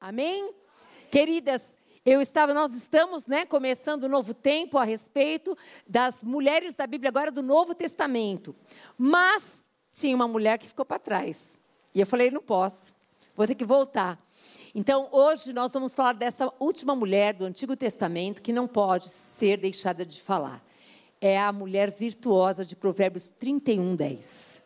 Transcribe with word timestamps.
Amém? 0.00 0.54
Queridas, 1.10 1.76
eu 2.06 2.22
estava, 2.22 2.54
nós 2.54 2.72
estamos, 2.72 3.26
né, 3.26 3.44
começando 3.44 4.04
um 4.04 4.08
novo 4.08 4.32
tempo 4.32 4.78
a 4.78 4.84
respeito 4.84 5.54
das 5.86 6.24
mulheres 6.24 6.74
da 6.74 6.86
Bíblia 6.86 7.10
agora 7.10 7.30
do 7.30 7.42
Novo 7.42 7.74
Testamento. 7.74 8.56
Mas 8.96 9.68
tinha 9.92 10.16
uma 10.16 10.26
mulher 10.26 10.58
que 10.58 10.66
ficou 10.66 10.86
para 10.86 10.98
trás. 10.98 11.58
E 11.94 12.00
eu 12.00 12.06
falei, 12.06 12.30
não 12.30 12.40
posso. 12.40 12.94
Vou 13.36 13.46
ter 13.46 13.54
que 13.54 13.64
voltar. 13.64 14.18
Então, 14.74 15.06
hoje 15.12 15.52
nós 15.52 15.70
vamos 15.74 15.94
falar 15.94 16.14
dessa 16.14 16.50
última 16.58 16.96
mulher 16.96 17.34
do 17.34 17.44
Antigo 17.44 17.76
Testamento 17.76 18.40
que 18.40 18.54
não 18.54 18.66
pode 18.66 19.10
ser 19.10 19.58
deixada 19.58 20.06
de 20.06 20.22
falar. 20.22 20.64
É 21.20 21.38
a 21.38 21.52
mulher 21.52 21.90
virtuosa 21.90 22.64
de 22.64 22.74
Provérbios 22.74 23.30
31, 23.32 23.94
10. 23.96 24.62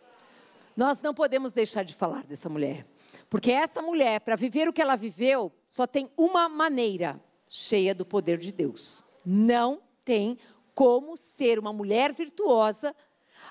Nós 0.76 1.00
não 1.02 1.12
podemos 1.12 1.52
deixar 1.52 1.82
de 1.82 1.94
falar 1.94 2.24
dessa 2.24 2.48
mulher. 2.48 2.86
Porque 3.34 3.50
essa 3.50 3.82
mulher, 3.82 4.20
para 4.20 4.36
viver 4.36 4.68
o 4.68 4.72
que 4.72 4.80
ela 4.80 4.94
viveu, 4.94 5.50
só 5.66 5.88
tem 5.88 6.08
uma 6.16 6.48
maneira: 6.48 7.20
cheia 7.48 7.92
do 7.92 8.06
poder 8.06 8.38
de 8.38 8.52
Deus. 8.52 9.02
Não 9.26 9.82
tem 10.04 10.38
como 10.72 11.16
ser 11.16 11.58
uma 11.58 11.72
mulher 11.72 12.12
virtuosa 12.12 12.94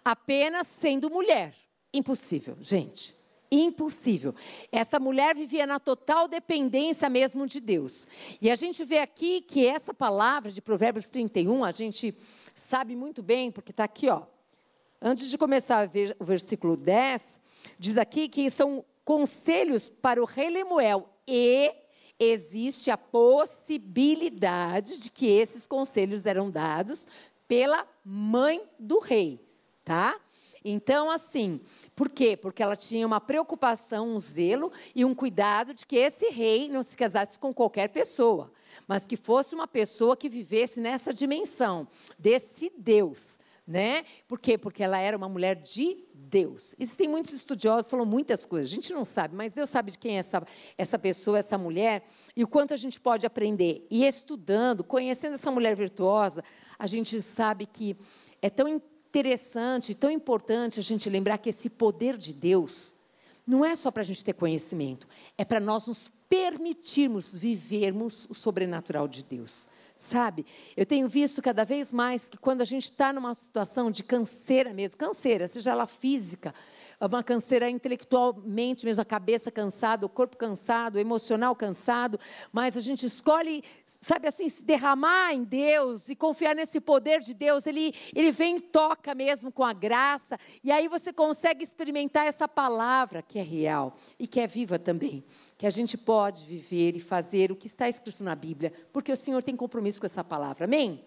apenas 0.02 0.68
sendo 0.68 1.10
mulher. 1.10 1.54
Impossível, 1.94 2.56
gente. 2.62 3.14
Impossível. 3.52 4.34
Essa 4.72 5.02
mulher 5.02 5.36
vivia 5.36 5.68
na 5.68 5.82
total 5.82 6.30
dependência 6.30 7.10
mesmo 7.10 7.46
de 7.46 7.60
Deus. 7.60 8.08
E 8.42 8.50
a 8.50 8.56
gente 8.56 8.86
vê 8.86 9.00
aqui 9.00 9.42
que 9.42 9.68
essa 9.68 9.94
palavra 9.94 10.50
de 10.50 10.62
Provérbios 10.62 11.10
31, 11.10 11.62
a 11.62 11.74
gente 11.74 12.18
sabe 12.56 12.96
muito 12.96 13.22
bem, 13.22 13.52
porque 13.52 13.72
está 13.72 13.84
aqui, 13.84 14.08
ó. 14.08 14.24
Antes 15.02 15.30
de 15.30 15.38
começar 15.38 15.80
a 15.80 15.86
ver 15.86 16.16
o 16.22 16.24
versículo 16.24 16.78
10, 16.78 17.38
diz 17.78 17.98
aqui 17.98 18.30
que 18.30 18.50
são 18.50 18.86
conselhos 19.04 19.90
para 19.90 20.22
o 20.22 20.26
rei 20.26 20.50
Lemuel 20.50 21.10
e 21.28 21.74
existe 22.20 22.92
a 22.92 22.98
possibilidade 22.98 25.02
de 25.02 25.10
que 25.10 25.28
esses 25.28 25.68
conselhos 25.68 26.26
eram 26.26 26.50
dados 26.50 27.08
pela 27.48 27.86
mãe 28.04 28.64
do 28.80 29.00
rei, 29.00 29.40
tá? 29.84 30.20
Então, 30.64 31.12
assim, 31.12 31.60
por 31.96 32.10
quê? 32.10 32.38
Porque 32.38 32.64
ela 32.64 32.76
tinha 32.76 33.06
uma 33.06 33.20
preocupação, 33.20 34.16
um 34.16 34.20
zelo 34.20 34.72
e 34.96 35.04
um 35.04 35.14
cuidado 35.14 35.74
de 35.74 35.86
que 35.86 35.98
esse 35.98 36.30
rei 36.30 36.70
não 36.70 36.82
se 36.82 36.96
casasse 36.96 37.38
com 37.38 37.54
qualquer 37.54 37.90
pessoa, 37.90 38.52
mas 38.88 39.06
que 39.06 39.18
fosse 39.18 39.54
uma 39.54 39.68
pessoa 39.68 40.16
que 40.16 40.30
vivesse 40.30 40.80
nessa 40.80 41.14
dimensão 41.14 41.86
desse 42.18 42.72
Deus, 42.78 43.40
né? 43.68 44.06
Por 44.26 44.40
quê? 44.40 44.58
Porque 44.58 44.82
ela 44.82 44.98
era 44.98 45.18
uma 45.18 45.28
mulher 45.28 45.58
de 45.58 46.06
Deus. 46.34 46.76
Existem 46.80 47.08
muitos 47.08 47.32
estudiosos 47.32 47.92
falam 47.92 48.08
muitas 48.08 48.44
coisas, 48.44 48.72
a 48.72 48.74
gente 48.74 48.92
não 48.92 49.06
sabe, 49.06 49.36
mas 49.36 49.54
Deus 49.54 49.70
sabe 49.70 49.92
de 49.92 50.00
quem 50.00 50.16
é 50.16 50.20
essa, 50.20 50.42
essa 50.76 50.98
pessoa, 50.98 51.38
essa 51.38 51.60
mulher, 51.60 52.04
e 52.36 52.44
o 52.44 52.48
quanto 52.48 52.74
a 52.74 52.78
gente 52.78 53.00
pode 53.00 53.28
aprender. 53.28 53.86
E 53.92 54.04
estudando, 54.04 54.84
conhecendo 54.84 55.36
essa 55.36 55.52
mulher 55.52 55.76
virtuosa, 55.76 56.44
a 56.80 56.88
gente 56.88 57.22
sabe 57.22 57.68
que 57.68 57.96
é 58.42 58.50
tão 58.50 58.68
interessante, 58.68 59.94
tão 59.94 60.10
importante 60.10 60.80
a 60.80 60.84
gente 60.84 61.08
lembrar 61.08 61.38
que 61.38 61.52
esse 61.52 61.70
poder 61.70 62.18
de 62.18 62.34
Deus 62.34 62.96
não 63.46 63.64
é 63.64 63.76
só 63.76 63.92
para 63.92 64.02
a 64.02 64.06
gente 64.06 64.26
ter 64.26 64.34
conhecimento, 64.34 65.08
é 65.38 65.46
para 65.46 65.60
nós 65.60 65.86
nos 65.86 66.10
permitirmos 66.28 67.36
vivermos 67.36 68.26
o 68.28 68.34
sobrenatural 68.34 69.08
de 69.08 69.22
Deus. 69.22 69.68
Sabe? 70.04 70.46
Eu 70.76 70.86
tenho 70.86 71.08
visto 71.08 71.42
cada 71.42 71.64
vez 71.64 71.94
mais 71.94 72.28
que 72.28 72.38
quando 72.38 72.60
a 72.60 72.66
gente 72.66 72.84
está 72.84 73.14
numa 73.14 73.34
situação 73.34 73.90
de 73.90 74.04
canseira 74.04 74.74
mesmo, 74.74 74.98
canseira, 74.98 75.48
seja 75.48 75.72
ela 75.72 75.88
física, 75.88 76.54
uma 77.08 77.24
canseira 77.24 77.70
intelectualmente 77.70 78.86
mesmo, 78.86 79.02
a 79.02 79.06
cabeça 79.06 79.52
cansada, 79.52 80.06
o 80.06 80.10
corpo 80.10 80.38
cansado, 80.38 80.96
o 80.96 81.00
emocional 81.00 81.56
cansado, 81.56 82.20
mas 82.52 82.78
a 82.78 82.82
gente 82.82 83.06
escolhe, 83.06 83.64
sabe 83.86 84.28
assim, 84.28 84.48
se 84.50 84.64
derramar 84.64 85.34
em 85.34 85.44
Deus 85.44 86.10
e 86.10 86.16
confiar 86.16 86.56
nesse 86.56 86.80
poder 86.80 87.20
de 87.20 87.34
Deus, 87.34 87.66
ele, 87.66 87.94
ele 88.16 88.32
vem 88.32 88.58
e 88.58 88.62
toca 88.62 89.14
mesmo 89.14 89.52
com 89.52 89.64
a 89.64 89.74
graça, 89.74 90.38
e 90.64 90.72
aí 90.72 90.88
você 90.88 91.12
consegue 91.12 91.64
experimentar 91.64 92.26
essa 92.26 92.48
palavra 92.48 93.22
que 93.22 93.40
é 93.40 93.44
real 93.44 93.96
e 94.18 94.28
que 94.28 94.40
é 94.40 94.48
viva 94.48 94.80
também, 94.80 95.24
que 95.58 95.66
a 95.66 95.72
gente 95.72 95.98
pode 95.98 96.46
viver 96.46 96.96
e 96.96 97.00
fazer 97.00 97.52
o 97.52 97.56
que 97.56 97.68
está 97.68 97.88
escrito 97.90 98.24
na 98.24 98.36
Bíblia, 98.36 98.72
porque 98.92 99.12
o 99.12 99.18
Senhor 99.18 99.44
tem 99.44 99.56
compromisso 99.56 100.00
com 100.00 100.06
essa 100.06 100.24
palavra, 100.24 100.66
amém? 100.66 101.04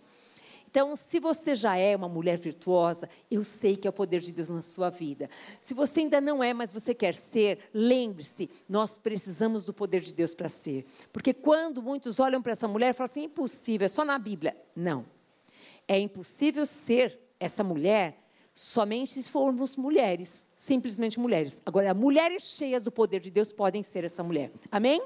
Então, 0.77 0.95
se 0.95 1.19
você 1.19 1.55
já 1.55 1.75
é 1.79 1.97
uma 1.97 2.07
mulher 2.07 2.37
virtuosa, 2.37 3.09
eu 3.31 3.43
sei 3.43 3.79
que 3.79 3.89
é 3.89 3.91
o 3.91 3.93
poder 3.95 4.21
de 4.21 4.31
Deus 4.31 4.51
na 4.51 4.61
sua 4.61 4.91
vida. 4.91 5.31
Se 5.59 5.73
você 5.73 6.01
ainda 6.01 6.21
não 6.21 6.45
é, 6.45 6.53
mas 6.53 6.71
você 6.71 6.95
quer 6.95 7.15
ser, 7.15 7.61
lembre-se, 7.73 8.51
nós 8.69 8.99
precisamos 8.99 9.65
do 9.65 9.73
poder 9.73 10.03
de 10.03 10.13
Deus 10.13 10.35
para 10.35 10.51
ser. 10.51 10.85
Porque 11.11 11.33
quando 11.33 11.83
muitos 11.83 12.21
olham 12.21 12.43
para 12.43 12.53
essa 12.53 12.69
mulher 12.69 12.91
e 12.91 12.93
falam 12.93 13.11
assim, 13.11 13.23
impossível, 13.23 13.87
é 13.87 13.89
só 13.89 14.05
na 14.05 14.19
Bíblia. 14.19 14.55
Não. 14.77 15.07
É 15.89 15.99
impossível 15.99 16.67
ser 16.67 17.19
essa 17.41 17.65
mulher 17.65 18.23
somente 18.55 19.23
se 19.23 19.31
formos 19.31 19.77
mulheres, 19.77 20.47
simplesmente 20.59 21.19
mulheres. 21.19 21.63
Agora, 21.65 21.95
mulheres 21.95 22.43
cheias 22.43 22.85
do 22.85 22.93
poder 22.93 23.21
de 23.21 23.31
Deus 23.31 23.51
podem 23.51 23.83
ser 23.83 24.05
essa 24.05 24.23
mulher. 24.23 24.53
Amém? 24.71 25.03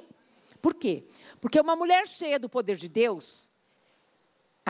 Por 0.60 0.74
quê? 0.74 1.04
Porque 1.40 1.60
uma 1.60 1.76
mulher 1.76 2.08
cheia 2.08 2.40
do 2.40 2.48
poder 2.48 2.74
de 2.74 2.88
Deus, 2.88 3.49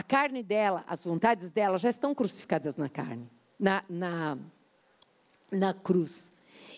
a 0.00 0.02
carne 0.02 0.42
dela, 0.42 0.82
as 0.88 1.04
vontades 1.04 1.50
dela 1.50 1.76
já 1.76 1.90
estão 1.90 2.14
crucificadas 2.14 2.74
na 2.74 2.88
carne, 2.88 3.30
na, 3.58 3.84
na, 3.86 4.38
na 5.52 5.74
cruz. 5.74 6.32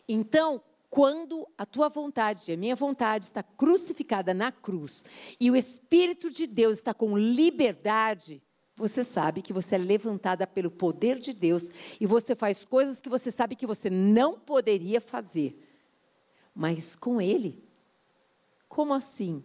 Então, 0.09 0.61
quando 0.91 1.47
a 1.57 1.65
tua 1.65 1.89
vontade 1.89 2.51
e 2.51 2.55
a 2.55 2.57
minha 2.57 2.75
vontade 2.75 3.27
está 3.27 3.41
crucificada 3.41 4.35
na 4.35 4.51
cruz 4.51 5.05
e 5.39 5.53
o 5.53 5.57
Espírito 5.57 6.33
de 6.33 6.49
Deus 6.49 6.79
está 6.79 6.93
com 6.93 7.17
liberdade, 7.17 8.43
você 8.75 9.05
sabe 9.05 9.41
que 9.41 9.53
você 9.53 9.77
é 9.77 9.79
levantada 9.79 10.45
pelo 10.45 10.71
poder 10.71 11.21
de 11.21 11.33
Deus 11.33 11.71
e 12.01 12.07
você 12.07 12.35
faz 12.35 12.65
coisas 12.65 13.01
que 13.01 13.09
você 13.09 13.31
sabe 13.31 13.55
que 13.55 13.69
você 13.69 13.89
não 13.89 14.37
poderia 14.37 15.01
fazer. 15.01 15.57
Mas 16.53 16.97
com 16.97 17.21
Ele, 17.21 17.63
como 18.69 18.93
assim? 18.93 19.45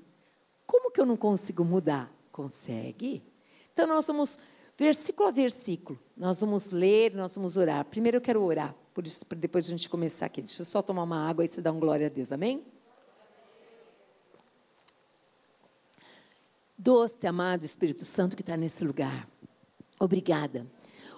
Como 0.66 0.90
que 0.90 1.00
eu 1.00 1.06
não 1.06 1.16
consigo 1.16 1.64
mudar? 1.64 2.12
Consegue? 2.32 3.37
Então 3.78 3.86
nós 3.86 4.08
vamos, 4.08 4.40
versículo 4.76 5.30
a 5.30 5.32
versículo, 5.32 6.00
nós 6.18 6.42
vamos 6.42 6.72
ler, 6.72 7.14
nós 7.14 7.36
vamos 7.36 7.58
orar. 7.58 7.86
Primeiro 7.86 8.18
eu 8.18 8.22
quero 8.22 8.42
orar, 8.42 8.74
por 8.92 9.06
isso, 9.06 9.24
depois 9.36 9.68
a 9.68 9.70
gente 9.70 9.88
começar 9.88 10.26
aqui. 10.26 10.42
Deixa 10.42 10.64
eu 10.64 10.66
só 10.66 10.82
tomar 10.82 11.04
uma 11.04 11.30
água 11.30 11.46
e 11.46 11.48
você 11.48 11.62
dá 11.62 11.72
um 11.72 11.80
glória 11.80 12.08
a 12.08 12.10
Deus, 12.10 12.32
amém? 12.32 12.66
Doce, 16.76 17.28
amado 17.28 17.66
Espírito 17.66 18.04
Santo 18.04 18.36
que 18.36 18.42
está 18.42 18.58
nesse 18.58 18.84
lugar. 18.84 19.30
Obrigada 20.00 20.66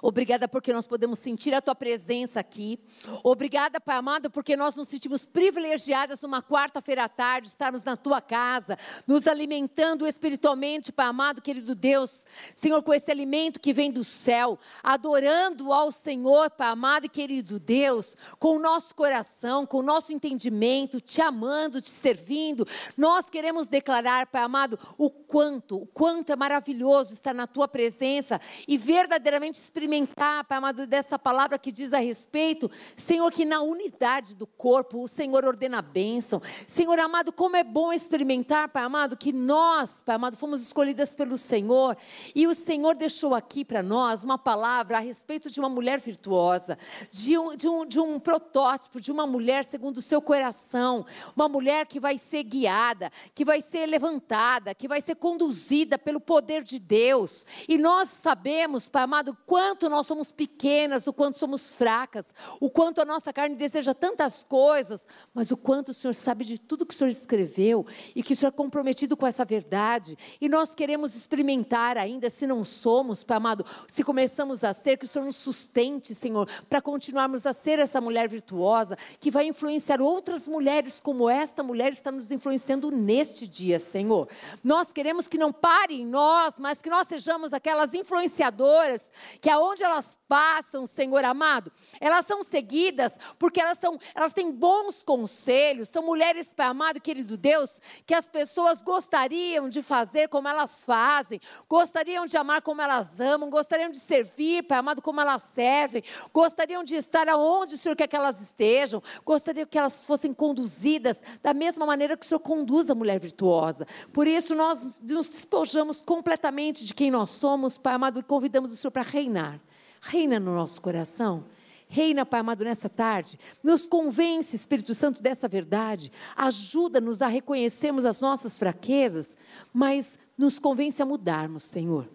Obrigada 0.01 0.47
porque 0.47 0.71
nós 0.71 0.87
podemos 0.87 1.19
sentir 1.19 1.53
a 1.53 1.61
tua 1.61 1.75
presença 1.75 2.39
aqui. 2.39 2.79
Obrigada, 3.23 3.81
Pai 3.81 3.97
amado, 3.97 4.31
porque 4.31 4.55
nós 4.55 4.75
nos 4.75 4.87
sentimos 4.87 5.25
privilegiadas 5.25 6.21
numa 6.21 6.41
quarta-feira 6.41 7.03
à 7.03 7.09
tarde, 7.09 7.49
estarmos 7.49 7.83
na 7.83 7.97
tua 7.97 8.21
casa, 8.21 8.77
nos 9.05 9.27
alimentando 9.27 10.07
espiritualmente, 10.07 10.91
Pai 10.91 11.07
amado, 11.07 11.41
querido 11.41 11.75
Deus. 11.75 12.25
Senhor, 12.55 12.81
com 12.81 12.93
esse 12.93 13.11
alimento 13.11 13.59
que 13.59 13.73
vem 13.73 13.91
do 13.91 14.03
céu, 14.03 14.57
adorando 14.81 15.73
ao 15.73 15.91
Senhor, 15.91 16.49
Pai 16.51 16.69
amado 16.69 17.05
e 17.05 17.09
querido 17.09 17.59
Deus, 17.59 18.15
com 18.39 18.55
o 18.55 18.59
nosso 18.59 18.95
coração, 18.95 19.65
com 19.65 19.79
o 19.79 19.83
nosso 19.83 20.13
entendimento, 20.13 21.01
te 21.01 21.21
amando, 21.21 21.81
te 21.81 21.89
servindo. 21.89 22.65
Nós 22.97 23.29
queremos 23.29 23.67
declarar, 23.67 24.27
Pai 24.27 24.43
amado, 24.43 24.79
o 24.97 25.09
quanto, 25.09 25.75
o 25.75 25.85
quanto 25.85 26.31
é 26.31 26.35
maravilhoso 26.37 27.13
estar 27.13 27.33
na 27.33 27.45
tua 27.45 27.67
presença 27.67 28.39
e 28.65 28.77
verdadeiramente 28.77 29.59
experimentar 29.59 29.88
experimentar, 29.89 30.43
Pai 30.43 30.59
amado, 30.59 30.85
dessa 30.85 31.17
palavra 31.17 31.57
que 31.57 31.71
diz 31.71 31.93
a 31.93 31.97
respeito, 31.97 32.69
Senhor, 32.95 33.31
que 33.31 33.43
na 33.43 33.61
unidade 33.61 34.35
do 34.35 34.45
corpo 34.45 35.03
o 35.03 35.07
Senhor 35.07 35.43
ordena 35.43 35.79
a 35.79 35.81
bênção. 35.81 36.39
Senhor 36.67 36.99
amado, 36.99 37.33
como 37.33 37.55
é 37.55 37.63
bom 37.63 37.91
experimentar, 37.91 38.69
Pai 38.69 38.83
amado, 38.83 39.17
que 39.17 39.33
nós, 39.33 39.99
Pai 40.01 40.15
amado, 40.15 40.37
fomos 40.37 40.61
escolhidas 40.61 41.15
pelo 41.15 41.39
Senhor 41.39 41.97
e 42.35 42.45
o 42.45 42.53
Senhor 42.53 42.93
deixou 42.93 43.33
aqui 43.33 43.65
para 43.65 43.81
nós 43.81 44.23
uma 44.23 44.37
palavra 44.37 44.97
a 44.97 44.99
respeito 44.99 45.49
de 45.49 45.59
uma 45.59 45.69
mulher 45.69 45.99
virtuosa, 45.99 46.77
de 47.11 47.35
um, 47.35 47.55
de, 47.55 47.67
um, 47.67 47.83
de 47.83 47.99
um 47.99 48.19
protótipo, 48.19 49.01
de 49.01 49.11
uma 49.11 49.25
mulher 49.25 49.65
segundo 49.65 49.97
o 49.97 50.03
seu 50.03 50.21
coração, 50.21 51.03
uma 51.35 51.49
mulher 51.49 51.87
que 51.87 51.99
vai 51.99 52.19
ser 52.19 52.43
guiada, 52.43 53.11
que 53.33 53.43
vai 53.43 53.59
ser 53.59 53.87
levantada, 53.87 54.75
que 54.75 54.87
vai 54.87 55.01
ser 55.01 55.15
conduzida 55.15 55.97
pelo 55.97 56.21
poder 56.21 56.63
de 56.63 56.77
Deus. 56.77 57.43
E 57.67 57.75
nós 57.75 58.09
sabemos, 58.09 58.87
Pai 58.87 59.03
amado, 59.03 59.35
quanto 59.47 59.78
quanto 59.79 59.89
nós 59.89 60.07
somos 60.07 60.29
pequenas, 60.29 61.07
o 61.07 61.13
quanto 61.13 61.37
somos 61.37 61.73
fracas, 61.73 62.33
o 62.59 62.69
quanto 62.69 62.99
a 62.99 63.05
nossa 63.05 63.31
carne 63.31 63.55
deseja 63.55 63.93
tantas 63.93 64.43
coisas, 64.43 65.07
mas 65.33 65.51
o 65.51 65.57
quanto 65.57 65.89
o 65.89 65.93
Senhor 65.93 66.13
sabe 66.13 66.43
de 66.43 66.59
tudo 66.59 66.85
que 66.85 66.93
o 66.93 66.97
Senhor 66.97 67.09
escreveu 67.09 67.87
e 68.13 68.21
que 68.21 68.33
o 68.33 68.35
Senhor 68.35 68.49
é 68.49 68.51
comprometido 68.51 69.15
com 69.15 69.25
essa 69.25 69.45
verdade. 69.45 70.17
E 70.41 70.49
nós 70.49 70.75
queremos 70.75 71.15
experimentar 71.15 71.97
ainda, 71.97 72.29
se 72.29 72.45
não 72.45 72.61
somos, 72.65 73.23
Pai 73.23 73.37
amado, 73.37 73.65
se 73.87 74.03
começamos 74.03 74.65
a 74.65 74.73
ser, 74.73 74.97
que 74.97 75.05
o 75.05 75.07
Senhor 75.07 75.23
nos 75.23 75.37
sustente, 75.37 76.13
Senhor, 76.13 76.45
para 76.69 76.81
continuarmos 76.81 77.45
a 77.45 77.53
ser 77.53 77.79
essa 77.79 78.01
mulher 78.01 78.27
virtuosa 78.27 78.97
que 79.17 79.31
vai 79.31 79.47
influenciar 79.47 80.01
outras 80.01 80.45
mulheres 80.45 80.99
como 80.99 81.29
esta 81.29 81.63
mulher 81.63 81.93
está 81.93 82.11
nos 82.11 82.33
influenciando 82.33 82.91
neste 82.91 83.47
dia, 83.47 83.79
Senhor. 83.79 84.27
Nós 84.61 84.91
queremos 84.91 85.29
que 85.29 85.37
não 85.37 85.53
pare 85.53 86.01
em 86.01 86.05
nós, 86.05 86.55
mas 86.59 86.81
que 86.81 86.89
nós 86.89 87.07
sejamos 87.07 87.53
aquelas 87.53 87.93
influenciadoras 87.93 89.09
que 89.39 89.49
aonde 89.69 89.83
elas 89.83 90.17
passam, 90.27 90.85
Senhor 90.85 91.23
amado, 91.23 91.71
elas 91.99 92.25
são 92.25 92.43
seguidas 92.43 93.17
porque 93.37 93.61
elas 93.61 93.77
são, 93.77 93.97
elas 94.15 94.33
têm 94.33 94.51
bons 94.51 95.03
conselhos, 95.03 95.89
são 95.89 96.03
mulheres, 96.03 96.51
Pai 96.53 96.67
amado, 96.67 96.99
querido 96.99 97.37
Deus, 97.37 97.79
que 98.05 98.13
as 98.13 98.27
pessoas 98.27 98.81
gostariam 98.81 99.69
de 99.69 99.81
fazer 99.81 100.27
como 100.27 100.47
elas 100.47 100.83
fazem, 100.83 101.39
gostariam 101.67 102.25
de 102.25 102.35
amar 102.35 102.61
como 102.61 102.81
elas 102.81 103.19
amam, 103.19 103.49
gostariam 103.49 103.91
de 103.91 103.99
servir, 103.99 104.63
Pai 104.63 104.79
amado, 104.79 105.01
como 105.01 105.21
elas 105.21 105.43
servem, 105.43 106.03
gostariam 106.33 106.83
de 106.83 106.95
estar 106.95 107.27
aonde 107.29 107.75
o 107.75 107.77
Senhor 107.77 107.95
quer 107.95 108.07
que 108.07 108.15
elas 108.15 108.41
estejam, 108.41 109.03
gostariam 109.23 109.67
que 109.67 109.77
elas 109.77 110.03
fossem 110.03 110.33
conduzidas 110.33 111.23
da 111.43 111.53
mesma 111.53 111.85
maneira 111.85 112.17
que 112.17 112.25
o 112.25 112.29
Senhor 112.29 112.39
conduz 112.39 112.89
a 112.89 112.95
mulher 112.95 113.19
virtuosa. 113.19 113.85
Por 114.11 114.27
isso 114.27 114.55
nós 114.55 114.99
nos 115.01 115.27
despojamos 115.29 116.01
completamente 116.01 116.85
de 116.85 116.93
quem 116.93 117.11
nós 117.11 117.29
somos, 117.29 117.77
Pai 117.77 117.93
amado, 117.93 118.19
e 118.19 118.23
convidamos 118.23 118.71
o 118.71 118.75
Senhor 118.75 118.91
para 118.91 119.03
reinar. 119.03 119.58
Reina 120.01 120.39
no 120.39 120.53
nosso 120.53 120.81
coração. 120.81 121.45
Reina, 121.87 122.25
Pai 122.25 122.39
amado, 122.39 122.63
nessa 122.63 122.87
tarde. 122.87 123.39
Nos 123.63 123.87
convence, 123.87 124.55
Espírito 124.55 124.93
Santo, 124.93 125.23
dessa 125.23 125.47
verdade. 125.47 126.11
Ajuda-nos 126.35 127.21
a 127.21 127.27
reconhecermos 127.27 128.05
as 128.05 128.21
nossas 128.21 128.59
fraquezas, 128.59 129.35
mas 129.73 130.17
nos 130.37 130.59
convence 130.59 131.01
a 131.01 131.05
mudarmos, 131.05 131.63
Senhor. 131.63 132.07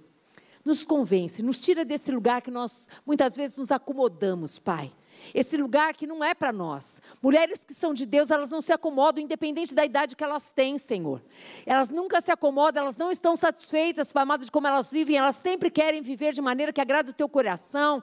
Nos 0.65 0.85
convence, 0.85 1.43
nos 1.43 1.59
tira 1.59 1.85
desse 1.85 2.11
lugar 2.11 2.41
que 2.41 2.51
nós 2.51 2.89
muitas 3.05 3.37
vezes 3.37 3.59
nos 3.59 3.71
acomodamos, 3.71 4.59
Pai. 4.59 4.93
Esse 5.33 5.57
lugar 5.57 5.95
que 5.95 6.07
não 6.07 6.23
é 6.23 6.35
para 6.35 6.53
nós. 6.53 7.01
Mulheres 7.23 7.65
que 7.65 7.73
são 7.73 7.95
de 7.95 8.05
Deus, 8.05 8.31
elas 8.31 8.51
não 8.51 8.61
se 8.61 8.73
acomodam, 8.73 9.23
independente 9.23 9.75
da 9.75 9.85
idade 9.85 10.17
que 10.17 10.25
elas 10.25 10.51
têm, 10.51 10.77
Senhor. 10.77 11.23
Elas 11.65 11.89
nunca 11.89 12.21
se 12.21 12.31
acomodam, 12.31 12.83
elas 12.83 12.97
não 12.97 13.11
estão 13.11 13.37
satisfeitas, 13.37 14.13
Pai 14.13 14.23
amado, 14.23 14.45
de 14.45 14.51
como 14.51 14.67
elas 14.67 14.91
vivem, 14.91 15.17
elas 15.17 15.37
sempre 15.37 15.71
querem 15.71 16.03
viver 16.03 16.33
de 16.33 16.43
maneira 16.43 16.73
que 16.73 16.81
agrada 16.81 17.11
o 17.11 17.15
teu 17.15 17.29
coração. 17.29 18.03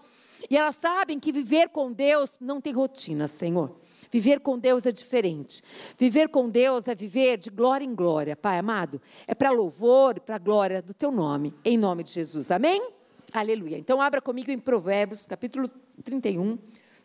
E 0.49 0.57
elas 0.57 0.75
sabem 0.75 1.19
que 1.19 1.31
viver 1.31 1.69
com 1.69 1.91
Deus 1.91 2.37
não 2.39 2.59
tem 2.59 2.73
rotina, 2.73 3.27
Senhor. 3.27 3.75
Viver 4.09 4.39
com 4.39 4.57
Deus 4.59 4.85
é 4.85 4.91
diferente. 4.91 5.63
Viver 5.97 6.27
com 6.29 6.49
Deus 6.49 6.87
é 6.87 6.95
viver 6.95 7.37
de 7.37 7.49
glória 7.49 7.85
em 7.85 7.95
glória, 7.95 8.35
Pai 8.35 8.57
amado. 8.57 9.01
É 9.27 9.33
para 9.33 9.51
louvor 9.51 10.19
para 10.19 10.37
glória 10.37 10.81
do 10.81 10.93
teu 10.93 11.11
nome, 11.11 11.53
em 11.63 11.77
nome 11.77 12.03
de 12.03 12.11
Jesus. 12.11 12.51
Amém? 12.51 12.81
Aleluia. 13.31 13.77
Então 13.77 14.01
abra 14.01 14.21
comigo 14.21 14.51
em 14.51 14.59
Provérbios, 14.59 15.25
capítulo 15.25 15.69
31 16.03 16.57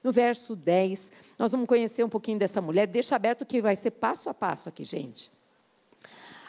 no 0.06 0.12
verso 0.12 0.54
10. 0.54 1.10
Nós 1.36 1.50
vamos 1.50 1.66
conhecer 1.66 2.04
um 2.04 2.08
pouquinho 2.08 2.38
dessa 2.38 2.60
mulher. 2.60 2.86
Deixa 2.86 3.16
aberto 3.16 3.44
que 3.44 3.60
vai 3.60 3.74
ser 3.74 3.90
passo 3.90 4.30
a 4.30 4.34
passo 4.34 4.68
aqui, 4.68 4.84
gente. 4.84 5.32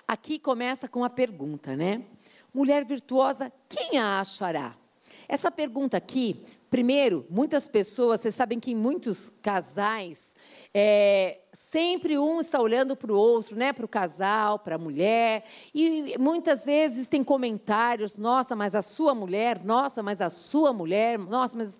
Aqui 0.07 0.37
começa 0.37 0.87
com 0.87 1.03
a 1.03 1.09
pergunta, 1.09 1.75
né? 1.75 2.03
Mulher 2.53 2.85
virtuosa, 2.85 3.51
quem 3.67 3.97
a 3.97 4.19
achará? 4.19 4.75
Essa 5.27 5.49
pergunta 5.49 5.97
aqui, 5.97 6.45
primeiro, 6.69 7.25
muitas 7.31 7.67
pessoas, 7.67 8.21
vocês 8.21 8.35
sabem 8.35 8.59
que 8.59 8.71
em 8.71 8.75
muitos 8.75 9.29
casais, 9.41 10.35
é, 10.71 11.39
sempre 11.51 12.15
um 12.15 12.39
está 12.39 12.61
olhando 12.61 12.95
para 12.95 13.11
o 13.11 13.17
outro, 13.17 13.55
né? 13.55 13.73
Para 13.73 13.85
o 13.85 13.89
casal, 13.89 14.59
para 14.59 14.75
a 14.75 14.77
mulher, 14.77 15.45
e 15.73 16.15
muitas 16.19 16.63
vezes 16.63 17.07
tem 17.07 17.23
comentários: 17.23 18.17
nossa, 18.17 18.55
mas 18.55 18.75
a 18.75 18.83
sua 18.83 19.15
mulher, 19.15 19.63
nossa, 19.63 20.03
mas 20.03 20.21
a 20.21 20.29
sua 20.29 20.71
mulher, 20.71 21.17
nossa, 21.17 21.57
mas 21.57 21.79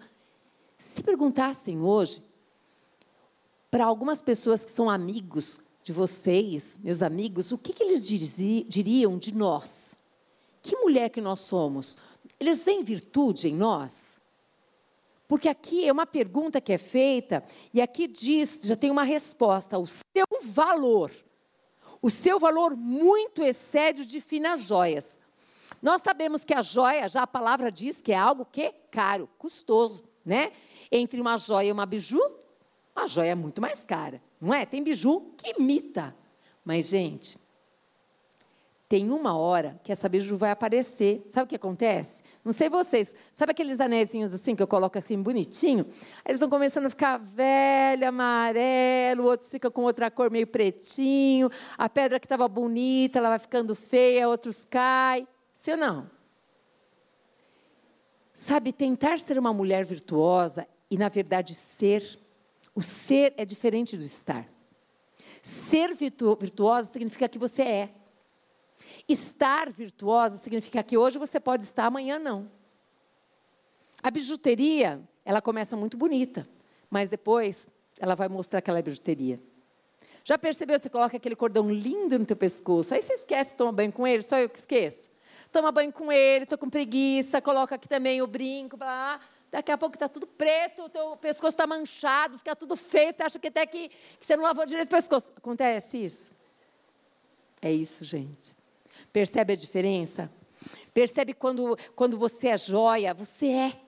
se 0.78 1.02
perguntassem 1.02 1.80
hoje 1.82 2.22
para 3.70 3.86
algumas 3.86 4.22
pessoas 4.22 4.64
que 4.64 4.72
são 4.72 4.90
amigos 4.90 5.60
de 5.84 5.92
vocês, 5.92 6.78
meus 6.84 7.02
amigos, 7.02 7.52
o 7.52 7.58
que, 7.58 7.74
que 7.74 7.84
eles 7.84 8.06
diriam 8.06 9.18
de 9.18 9.34
nós? 9.34 9.96
Que 10.62 10.76
mulher 10.76 11.10
que 11.10 11.22
nós 11.22 11.40
somos? 11.40 11.98
Eles 12.40 12.66
veem 12.66 12.84
virtude 12.84 13.48
em 13.48 13.56
nós? 13.56 14.18
Porque 15.28 15.50
aqui 15.50 15.88
é 15.88 15.92
uma 15.92 16.06
pergunta 16.06 16.62
que 16.62 16.74
é 16.74 16.78
feita 16.78 17.44
e 17.74 17.82
aqui 17.82 18.08
diz, 18.08 18.62
já 18.64 18.76
tem 18.76 18.92
uma 18.92 19.04
resposta, 19.04 19.78
o 19.78 19.88
seu 19.88 20.26
valor. 20.42 21.12
O 22.02 22.10
seu 22.10 22.40
valor 22.40 22.76
muito 22.76 23.42
excede 23.42 24.04
o 24.04 24.06
de 24.06 24.22
finas 24.22 24.68
joias. 24.68 25.20
Nós 25.82 26.02
sabemos 26.02 26.44
que 26.44 26.54
a 26.54 26.62
joia, 26.62 27.10
já 27.10 27.24
a 27.24 27.28
palavra 27.28 27.72
diz 27.72 28.02
que 28.02 28.12
é 28.12 28.18
algo 28.18 28.46
que 28.46 28.72
caro, 28.92 29.30
custoso, 29.38 30.04
né? 30.26 30.52
Entre 30.92 31.20
uma 31.20 31.38
joia 31.38 31.68
e 31.68 31.72
uma 31.72 31.86
biju, 31.86 32.22
a 32.96 33.06
joia 33.08 33.32
é 33.32 33.36
muito 33.36 33.62
mais 33.62 33.84
cara, 33.84 34.22
não 34.40 34.54
é? 34.54 34.66
Tem 34.66 34.84
biju 34.84 35.34
que 35.38 35.54
imita. 35.60 36.16
Mas, 36.64 36.88
gente, 36.88 37.38
tem 38.90 39.12
uma 39.12 39.38
hora 39.38 39.80
que 39.84 39.92
essa 39.92 40.08
biju 40.08 40.38
vai 40.38 40.50
aparecer. 40.50 41.26
Sabe 41.30 41.46
o 41.46 41.48
que 41.48 41.58
acontece? 41.58 42.24
Não 42.44 42.54
sei 42.54 42.70
vocês. 42.70 43.14
Sabe 43.34 43.52
aqueles 43.52 43.82
anéisinhos 43.82 44.34
assim 44.34 44.56
que 44.56 44.64
eu 44.64 44.68
coloco 44.68 44.98
assim 44.98 45.22
bonitinho? 45.22 45.86
Eles 46.26 46.40
vão 46.40 46.50
começando 46.50 46.86
a 46.86 46.90
ficar 46.90 47.18
velho, 47.18 48.08
amarelo, 48.08 49.26
outros 49.26 49.52
ficam 49.52 49.70
com 49.70 49.84
outra 49.84 50.10
cor 50.10 50.32
meio 50.32 50.48
pretinho. 50.48 51.50
A 51.78 51.90
pedra 51.90 52.18
que 52.18 52.26
estava 52.26 52.48
bonita, 52.48 53.20
ela 53.20 53.30
vai 53.30 53.40
ficando 53.40 53.76
feia, 53.76 54.30
outros 54.30 54.64
caem. 54.64 55.28
Ou 55.68 55.78
não? 55.78 56.10
Sabe, 58.34 58.72
tentar 58.72 59.20
ser 59.20 59.38
uma 59.38 59.52
mulher 59.52 59.84
virtuosa 59.84 60.66
e, 60.90 60.98
na 60.98 61.10
verdade, 61.10 61.54
ser. 61.56 62.20
O 62.74 62.82
ser 62.82 63.34
é 63.38 63.46
diferente 63.46 63.98
do 63.98 64.04
estar. 64.04 64.48
Ser 65.42 65.94
virtu 65.94 66.38
virtuosa 66.40 66.92
significa 66.92 67.28
que 67.28 67.40
você 67.40 67.62
é. 67.62 67.90
Estar 69.08 69.72
virtuosa 69.72 70.38
significa 70.38 70.84
que 70.84 70.98
hoje 70.98 71.18
você 71.18 71.40
pode 71.40 71.64
estar, 71.64 71.86
amanhã 71.86 72.20
não. 72.20 72.52
A 74.04 74.12
bijuteria, 74.12 75.02
ela 75.26 75.42
começa 75.42 75.76
muito 75.76 75.98
bonita, 75.98 76.48
mas 76.90 77.10
depois 77.10 77.68
ela 77.98 78.16
vai 78.16 78.28
mostrar 78.28 78.62
que 78.62 78.70
ela 78.70 78.80
é 78.80 78.82
bijuteria. 78.82 79.42
Já 80.24 80.38
percebeu? 80.38 80.78
Você 80.78 80.90
coloca 80.90 81.16
aquele 81.16 81.36
cordão 81.36 81.72
lindo 81.72 82.20
no 82.20 82.26
teu 82.26 82.36
pescoço, 82.36 82.94
aí 82.94 83.02
você 83.02 83.14
esquece 83.14 83.52
de 83.52 83.56
tomar 83.56 83.72
banho 83.72 83.92
com 83.92 84.06
ele, 84.06 84.22
só 84.22 84.38
eu 84.38 84.50
que 84.50 84.60
esqueço. 84.60 85.10
Toma 85.52 85.72
banho 85.72 85.92
com 85.94 86.12
ele, 86.12 86.44
estou 86.44 86.58
com 86.58 86.70
preguiça, 86.70 87.42
coloca 87.42 87.76
aqui 87.76 87.88
também 87.88 88.22
o 88.22 88.28
brinco, 88.28 88.76
blá, 88.76 89.22
Daqui 89.52 89.72
a 89.72 89.78
pouco 89.78 89.96
está 89.96 90.10
tudo 90.10 90.28
preto, 90.28 90.84
o 90.84 90.90
teu 90.90 91.16
pescoço 91.18 91.54
está 91.54 91.66
manchado, 91.66 92.38
fica 92.38 92.56
tudo 92.56 92.76
feio, 92.76 93.14
você 93.14 93.24
acha 93.24 93.40
que 93.40 93.48
até 93.48 93.66
que, 93.66 93.90
que 93.90 94.26
você 94.26 94.36
não 94.36 94.44
lavou 94.44 94.66
direito 94.66 94.88
o 94.88 94.92
pescoço. 94.92 95.32
Acontece 95.36 95.98
isso? 95.98 96.36
É 97.62 97.72
isso, 97.72 98.04
gente. 98.04 98.52
Percebe 99.12 99.54
a 99.54 99.56
diferença? 99.56 100.30
Percebe 100.94 101.34
quando, 101.34 101.78
quando 101.96 102.18
você 102.18 102.50
é 102.50 102.58
joia? 102.58 103.14
Você 103.14 103.48
é. 103.48 103.80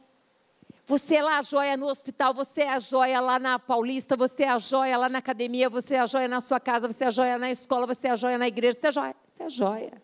Você 0.86 1.16
é 1.16 1.22
lá 1.22 1.38
a 1.38 1.42
joia 1.42 1.78
no 1.78 1.88
hospital, 1.88 2.34
você 2.34 2.62
é 2.62 2.70
a 2.70 2.80
joia 2.80 3.20
lá 3.20 3.38
na 3.38 3.60
Paulista, 3.60 4.16
você 4.16 4.44
é 4.44 4.50
a 4.50 4.58
joia 4.58 4.98
lá 4.98 5.08
na 5.08 5.20
academia, 5.20 5.70
você 5.70 5.96
é 5.96 6.00
a 6.00 6.08
joia 6.08 6.28
na 6.28 6.42
sua 6.42 6.60
casa, 6.60 6.88
você 6.88 7.04
é 7.04 7.08
a 7.08 7.12
joia 7.12 7.38
na 7.38 7.52
escola, 7.52 7.86
você 7.86 8.08
é 8.08 8.12
a 8.12 8.16
joia 8.16 8.40
na 8.40 8.48
igreja, 8.48 8.80
você 8.80 8.88
é 8.88 8.90
a 8.90 8.92
joia. 8.92 9.16
Você 9.32 9.44
é 9.44 9.46
a 9.46 9.50
joia. 9.50 10.02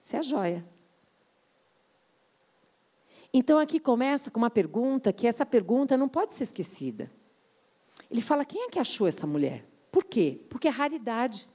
Você 0.00 0.16
é 0.16 0.18
a 0.20 0.22
joia. 0.22 0.73
Então 3.36 3.58
aqui 3.58 3.80
começa 3.80 4.30
com 4.30 4.38
uma 4.38 4.48
pergunta 4.48 5.12
que 5.12 5.26
essa 5.26 5.44
pergunta 5.44 5.96
não 5.96 6.08
pode 6.08 6.32
ser 6.32 6.44
esquecida. 6.44 7.10
Ele 8.08 8.22
fala: 8.22 8.44
quem 8.44 8.62
é 8.62 8.68
que 8.68 8.78
achou 8.78 9.08
essa 9.08 9.26
mulher? 9.26 9.66
Por 9.90 10.04
quê? 10.04 10.40
Porque 10.48 10.68
é 10.68 10.70
raridade. 10.70 11.48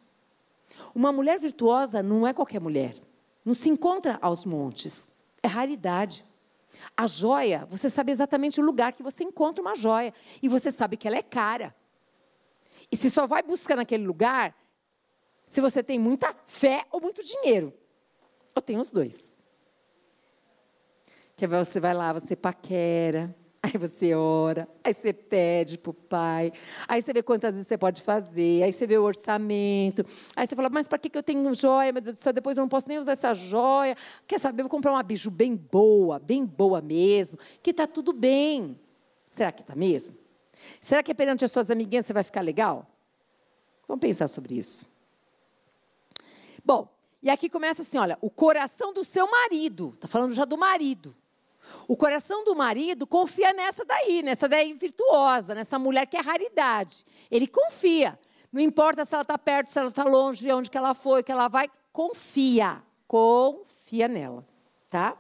Uma 0.94 1.14
mulher 1.14 1.40
virtuosa 1.40 2.04
não 2.04 2.28
é 2.28 2.34
qualquer 2.34 2.60
mulher. 2.60 2.98
Não 3.46 3.54
se 3.54 3.70
encontra 3.70 4.20
aos 4.22 4.44
montes. 4.44 5.10
É 5.42 5.48
raridade. 5.48 6.26
A 6.96 7.08
joia, 7.08 7.66
você 7.66 7.90
sabe 7.90 8.12
exatamente 8.12 8.60
o 8.60 8.64
lugar 8.64 8.92
que 8.92 9.02
você 9.02 9.24
encontra 9.24 9.62
uma 9.62 9.74
joia. 9.74 10.14
E 10.44 10.50
você 10.50 10.74
sabe 10.74 10.98
que 10.98 11.08
ela 11.08 11.18
é 11.18 11.24
cara. 11.24 11.74
E 12.92 12.98
você 12.98 13.10
só 13.10 13.26
vai 13.26 13.42
buscar 13.42 13.78
naquele 13.78 14.06
lugar 14.06 14.54
se 15.48 15.62
você 15.62 15.82
tem 15.82 15.98
muita 15.98 16.36
fé 16.46 16.86
ou 16.92 17.00
muito 17.00 17.24
dinheiro. 17.24 17.74
Ou 18.54 18.62
tem 18.62 18.78
os 18.78 18.92
dois. 18.92 19.30
Que 21.40 21.48
você 21.48 21.80
vai 21.80 21.94
lá, 21.94 22.12
você 22.12 22.36
paquera, 22.36 23.34
Aí 23.64 23.78
você 23.78 24.14
ora, 24.14 24.68
aí 24.84 24.94
você 24.94 25.14
pede 25.14 25.78
para 25.78 25.90
o 25.90 25.94
pai, 25.94 26.52
aí 26.86 27.02
você 27.02 27.14
vê 27.14 27.24
quantas 27.24 27.56
vezes 27.56 27.68
você 27.68 27.78
pode 27.78 28.02
fazer, 28.02 28.64
aí 28.64 28.74
você 28.74 28.86
vê 28.86 28.98
o 28.98 29.04
orçamento, 29.04 30.06
aí 30.36 30.46
você 30.46 30.56
fala, 30.56 30.70
mas 30.70 30.88
para 30.88 30.98
que, 30.98 31.10
que 31.10 31.18
eu 31.18 31.24
tenho 31.24 31.54
joia, 31.54 31.92
meu 31.92 32.02
Deus 32.02 32.18
do 32.18 32.22
céu, 32.22 32.34
depois 32.34 32.58
eu 32.58 32.62
não 32.62 32.70
posso 32.70 32.90
nem 32.90 32.98
usar 32.98 33.14
essa 33.14 33.34
joia. 33.34 33.96
Quer 34.28 34.40
saber, 34.40 34.62
eu 34.62 34.66
vou 34.66 34.70
comprar 34.70 34.92
uma 34.92 35.04
biju 35.04 35.32
bem 35.32 35.56
boa, 35.56 36.20
bem 36.20 36.46
boa 36.46 36.82
mesmo, 36.82 37.40
que 37.64 37.72
está 37.72 37.88
tudo 37.88 38.12
bem. 38.12 38.78
Será 39.26 39.52
que 39.52 39.62
está 39.62 39.76
mesmo? 39.76 40.18
Será 40.82 41.02
que 41.02 41.14
perante 41.14 41.46
as 41.46 41.52
suas 41.54 41.72
amiguinhas 41.72 42.06
você 42.06 42.14
vai 42.14 42.24
ficar 42.24 42.42
legal? 42.42 42.86
Vamos 43.88 44.02
pensar 44.02 44.28
sobre 44.28 44.56
isso. 44.58 44.86
Bom, 46.66 46.88
e 47.24 47.30
aqui 47.30 47.50
começa 47.50 47.82
assim, 47.82 47.98
olha, 47.98 48.18
o 48.22 48.30
coração 48.30 48.94
do 48.94 49.06
seu 49.06 49.30
marido, 49.30 49.92
está 49.96 50.08
falando 50.08 50.34
já 50.34 50.44
do 50.44 50.58
marido. 50.58 51.16
O 51.88 51.98
coração 51.98 52.44
do 52.44 52.56
marido 52.56 53.06
confia 53.06 53.54
nessa 53.54 53.84
daí, 53.86 54.22
nessa 54.24 54.48
daí 54.48 54.74
virtuosa, 54.74 55.56
nessa 55.56 55.78
mulher 55.78 56.06
que 56.06 56.18
é 56.18 56.22
raridade. 56.22 57.06
Ele 57.30 57.48
confia. 57.48 58.20
Não 58.52 58.62
importa 58.62 59.06
se 59.06 59.14
ela 59.14 59.22
está 59.22 59.38
perto, 59.38 59.70
se 59.70 59.80
ela 59.80 59.90
está 59.90 60.04
longe, 60.04 60.42
de 60.42 60.52
onde 60.52 60.70
que 60.70 60.78
ela 60.78 60.94
foi, 60.94 61.22
que 61.22 61.32
ela 61.32 61.48
vai, 61.48 61.70
confia. 61.92 62.82
Confia 63.08 64.08
nela, 64.08 64.46
tá? 64.90 65.18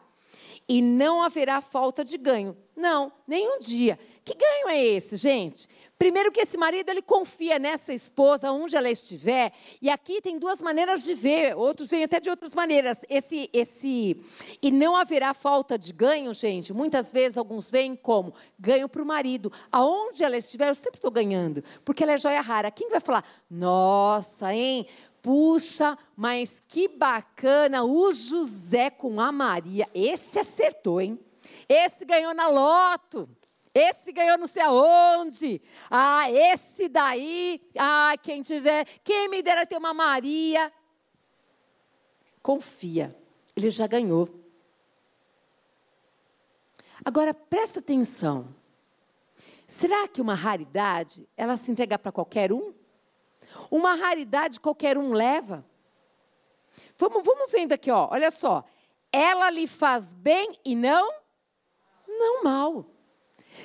E 0.67 0.81
não 0.81 1.23
haverá 1.23 1.61
falta 1.61 2.05
de 2.05 2.17
ganho. 2.17 2.55
Não, 2.75 3.11
nenhum 3.27 3.59
dia. 3.59 3.99
Que 4.29 4.35
ganho 4.35 4.69
é 4.69 4.85
esse, 4.85 5.17
gente? 5.17 5.67
Primeiro 5.97 6.31
que 6.31 6.41
esse 6.41 6.55
marido 6.55 6.87
ele 6.89 7.01
confia 7.01 7.57
nessa 7.57 7.91
esposa 7.91 8.51
onde 8.51 8.77
ela 8.77 8.87
estiver, 8.87 9.51
e 9.81 9.89
aqui 9.89 10.21
tem 10.21 10.37
duas 10.37 10.61
maneiras 10.61 11.03
de 11.03 11.15
ver, 11.15 11.57
outros 11.57 11.89
vêm 11.89 12.03
até 12.03 12.19
de 12.19 12.29
outras 12.29 12.53
maneiras. 12.53 13.03
Esse 13.09 13.49
esse 13.51 14.23
e 14.61 14.69
não 14.69 14.95
haverá 14.95 15.33
falta 15.33 15.79
de 15.79 15.91
ganho, 15.91 16.31
gente. 16.31 16.71
Muitas 16.71 17.11
vezes 17.11 17.39
alguns 17.39 17.71
veem 17.71 17.95
como 17.95 18.35
ganho 18.59 18.87
para 18.87 19.01
o 19.01 19.05
marido. 19.05 19.51
Aonde 19.71 20.23
ela 20.23 20.37
estiver, 20.37 20.69
eu 20.69 20.75
sempre 20.75 20.99
estou 20.99 21.09
ganhando, 21.09 21.63
porque 21.83 22.03
ela 22.03 22.13
é 22.13 22.17
joia 22.19 22.41
rara. 22.41 22.69
Quem 22.69 22.87
vai 22.87 22.99
falar? 22.99 23.25
Nossa, 23.49 24.53
hein? 24.53 24.85
Puxa, 25.23 25.97
mas 26.15 26.61
que 26.67 26.87
bacana 26.87 27.83
o 27.83 28.13
José 28.13 28.91
com 28.91 29.19
a 29.19 29.31
Maria. 29.31 29.89
Esse 29.91 30.37
acertou, 30.37 31.01
hein? 31.01 31.19
Esse 31.67 32.05
ganhou 32.05 32.35
na 32.35 32.47
loto. 32.47 33.27
Esse 33.73 34.11
ganhou 34.11 34.37
não 34.37 34.47
sei 34.47 34.63
aonde. 34.63 35.61
Ah, 35.89 36.29
esse 36.31 36.87
daí. 36.87 37.61
Ah, 37.77 38.13
quem 38.21 38.41
tiver. 38.41 38.85
Quem 39.03 39.29
me 39.29 39.41
dera 39.41 39.65
ter 39.65 39.77
uma 39.77 39.93
Maria. 39.93 40.71
Confia. 42.41 43.15
Ele 43.55 43.69
já 43.69 43.87
ganhou. 43.87 44.27
Agora 47.03 47.33
presta 47.33 47.79
atenção. 47.79 48.53
Será 49.67 50.07
que 50.07 50.21
uma 50.21 50.33
raridade 50.33 51.29
ela 51.37 51.55
se 51.55 51.71
entrega 51.71 51.99
para 51.99 52.11
qualquer 52.11 52.51
um? 52.51 52.73
Uma 53.69 53.93
raridade 53.93 54.59
qualquer 54.59 54.97
um 54.97 55.13
leva? 55.13 55.63
Vamos, 56.97 57.23
vamos 57.23 57.51
vendo 57.51 57.73
aqui, 57.73 57.91
ó. 57.91 58.09
Olha 58.11 58.31
só. 58.31 58.63
Ela 59.11 59.49
lhe 59.49 59.67
faz 59.67 60.13
bem 60.13 60.57
e 60.65 60.75
não 60.75 61.19
não 62.07 62.43
mal. 62.43 62.85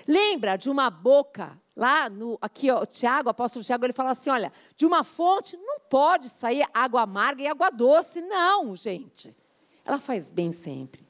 Lembra 0.07 0.57
de 0.57 0.71
uma 0.71 0.91
boca, 0.91 1.61
lá 1.77 2.09
no, 2.09 2.39
aqui 2.41 2.71
ó, 2.71 2.83
o 2.83 2.87
Tiago, 2.87 3.29
apóstolo 3.29 3.65
Tiago, 3.65 3.85
ele 3.85 3.93
fala 3.93 4.11
assim, 4.11 4.31
olha, 4.31 4.53
de 4.77 4.87
uma 4.87 5.05
fonte 5.05 5.57
não 5.57 5.81
pode 5.81 6.29
sair 6.29 6.67
água 6.73 7.03
amarga 7.03 7.43
e 7.43 7.47
água 7.47 7.71
doce, 7.71 8.21
não, 8.21 8.75
gente. 8.77 9.37
Ela 9.85 9.99
faz 9.99 10.31
bem 10.31 10.53
sempre. 10.53 11.07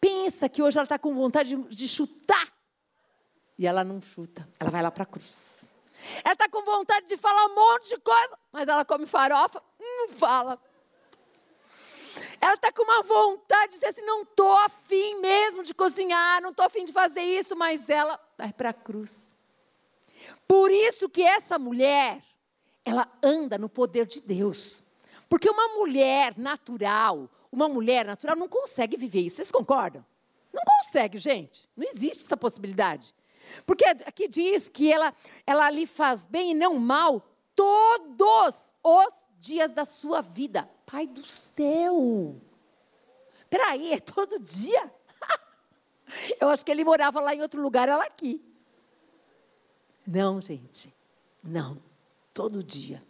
Pensa 0.00 0.48
que 0.48 0.62
hoje 0.62 0.78
ela 0.78 0.84
está 0.84 0.98
com 0.98 1.14
vontade 1.14 1.56
de, 1.56 1.62
de 1.68 1.88
chutar. 1.88 2.52
E 3.58 3.66
ela 3.66 3.82
não 3.82 4.00
chuta, 4.02 4.46
ela 4.60 4.70
vai 4.70 4.82
lá 4.82 4.90
para 4.90 5.04
a 5.04 5.06
cruz. 5.06 5.74
Ela 6.22 6.34
está 6.34 6.48
com 6.48 6.62
vontade 6.62 7.06
de 7.06 7.16
falar 7.16 7.46
um 7.46 7.54
monte 7.54 7.88
de 7.88 7.98
coisa, 7.98 8.38
mas 8.52 8.68
ela 8.68 8.84
come 8.84 9.06
farofa, 9.06 9.62
não 9.80 10.10
fala. 10.10 10.60
Ela 12.40 12.54
está 12.54 12.72
com 12.72 12.82
uma 12.82 13.02
vontade 13.02 13.72
de 13.72 13.74
dizer 13.74 13.88
assim: 13.88 14.02
não 14.02 14.22
estou 14.22 14.52
afim 14.58 15.20
mesmo 15.20 15.62
de 15.62 15.74
cozinhar, 15.74 16.40
não 16.42 16.50
estou 16.50 16.64
afim 16.64 16.84
de 16.84 16.92
fazer 16.92 17.22
isso, 17.22 17.56
mas 17.56 17.88
ela 17.88 18.20
vai 18.36 18.52
para 18.52 18.70
a 18.70 18.74
cruz. 18.74 19.30
Por 20.46 20.70
isso 20.70 21.08
que 21.08 21.22
essa 21.22 21.58
mulher, 21.58 22.22
ela 22.84 23.08
anda 23.22 23.58
no 23.58 23.68
poder 23.68 24.06
de 24.06 24.20
Deus. 24.20 24.82
Porque 25.28 25.50
uma 25.50 25.68
mulher 25.68 26.36
natural, 26.36 27.28
uma 27.50 27.68
mulher 27.68 28.04
natural 28.04 28.36
não 28.36 28.48
consegue 28.48 28.96
viver 28.96 29.20
isso. 29.20 29.36
Vocês 29.36 29.50
concordam? 29.50 30.04
Não 30.52 30.62
consegue, 30.64 31.18
gente. 31.18 31.68
Não 31.76 31.86
existe 31.86 32.24
essa 32.24 32.36
possibilidade. 32.36 33.14
Porque 33.64 33.84
aqui 33.84 34.28
diz 34.28 34.68
que 34.68 34.92
ela, 34.92 35.12
ela 35.46 35.70
lhe 35.70 35.86
faz 35.86 36.24
bem 36.26 36.52
e 36.52 36.54
não 36.54 36.74
mal 36.74 37.22
todos 37.54 38.54
os 38.82 39.14
dias 39.46 39.72
da 39.72 39.84
sua 39.84 40.20
vida. 40.20 40.68
Pai 40.84 41.06
do 41.06 41.24
céu! 41.24 42.40
Peraí, 43.48 43.92
é 43.92 44.00
todo 44.00 44.40
dia? 44.40 44.92
Eu 46.40 46.48
acho 46.48 46.64
que 46.64 46.70
ele 46.70 46.84
morava 46.84 47.20
lá 47.20 47.34
em 47.34 47.40
outro 47.40 47.62
lugar, 47.62 47.88
ela 47.88 48.04
aqui. 48.04 48.42
Não, 50.06 50.40
gente, 50.40 50.92
não. 51.42 51.78
Todo 52.32 52.62
dia, 52.62 53.02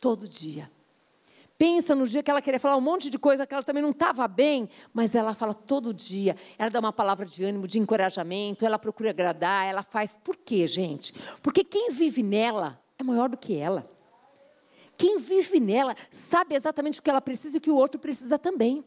todo 0.00 0.26
dia. 0.26 0.70
Pensa 1.58 1.94
no 1.94 2.06
dia 2.06 2.22
que 2.22 2.30
ela 2.30 2.40
queria 2.40 2.58
falar 2.58 2.76
um 2.76 2.80
monte 2.80 3.10
de 3.10 3.18
coisa 3.18 3.46
que 3.46 3.52
ela 3.52 3.62
também 3.62 3.82
não 3.82 3.90
estava 3.90 4.26
bem, 4.26 4.66
mas 4.94 5.14
ela 5.14 5.34
fala 5.34 5.52
todo 5.52 5.92
dia. 5.92 6.34
Ela 6.58 6.70
dá 6.70 6.80
uma 6.80 6.92
palavra 6.92 7.26
de 7.26 7.44
ânimo, 7.44 7.68
de 7.68 7.78
encorajamento, 7.78 8.64
ela 8.64 8.78
procura 8.78 9.10
agradar, 9.10 9.66
ela 9.66 9.82
faz. 9.82 10.16
Por 10.16 10.36
quê, 10.36 10.66
gente? 10.66 11.12
Porque 11.42 11.62
quem 11.62 11.90
vive 11.90 12.22
nela 12.22 12.80
é 12.98 13.02
maior 13.02 13.28
do 13.28 13.36
que 13.36 13.54
ela. 13.54 13.86
Quem 15.00 15.16
vive 15.16 15.58
nela 15.58 15.96
sabe 16.10 16.54
exatamente 16.54 17.00
o 17.00 17.02
que 17.02 17.08
ela 17.08 17.22
precisa 17.22 17.56
e 17.56 17.58
o 17.58 17.60
que 17.62 17.70
o 17.70 17.74
outro 17.74 17.98
precisa 17.98 18.38
também. 18.38 18.84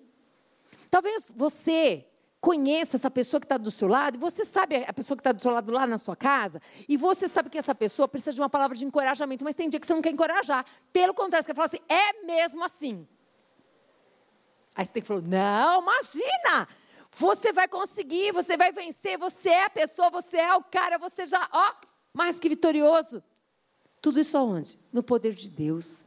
Talvez 0.91 1.33
você 1.35 2.05
conheça 2.39 2.97
essa 2.97 3.09
pessoa 3.09 3.41
que 3.41 3.45
está 3.45 3.57
do 3.57 3.71
seu 3.71 3.87
lado, 3.87 4.15
e 4.15 4.19
você 4.19 4.45
sabe 4.45 4.85
a 4.87 4.93
pessoa 4.93 5.17
que 5.17 5.21
está 5.21 5.31
do 5.31 5.41
seu 5.41 5.49
lado 5.49 5.71
lá 5.71 5.87
na 5.87 5.97
sua 5.97 6.15
casa, 6.15 6.61
e 6.87 6.95
você 6.97 7.27
sabe 7.27 7.49
que 7.49 7.57
essa 7.57 7.73
pessoa 7.73 8.07
precisa 8.07 8.31
de 8.31 8.39
uma 8.39 8.49
palavra 8.49 8.77
de 8.77 8.85
encorajamento, 8.85 9.43
mas 9.43 9.55
tem 9.55 9.67
dia 9.67 9.79
que 9.79 9.87
você 9.87 9.93
não 9.95 10.03
quer 10.03 10.11
encorajar. 10.11 10.63
Pelo 10.91 11.15
contrário, 11.15 11.47
você 11.47 11.51
falar 11.51 11.65
assim, 11.65 11.79
é 11.89 12.21
mesmo 12.27 12.63
assim. 12.63 13.07
Aí 14.75 14.85
você 14.85 14.93
tem 14.93 15.01
que 15.01 15.07
falar, 15.07 15.23
não, 15.23 15.81
imagina! 15.81 16.67
Você 17.09 17.51
vai 17.51 17.67
conseguir, 17.67 18.31
você 18.31 18.55
vai 18.55 18.71
vencer, 18.71 19.17
você 19.17 19.49
é 19.49 19.65
a 19.65 19.69
pessoa, 19.71 20.11
você 20.11 20.37
é 20.37 20.53
o 20.53 20.61
cara, 20.61 20.99
você 20.99 21.25
já, 21.25 21.49
ó, 21.51 21.73
mais 22.13 22.39
que 22.39 22.49
vitorioso. 22.49 23.23
Tudo 24.03 24.19
isso 24.19 24.37
aonde? 24.37 24.77
No 24.91 25.01
poder 25.01 25.33
de 25.33 25.49
Deus. 25.49 26.03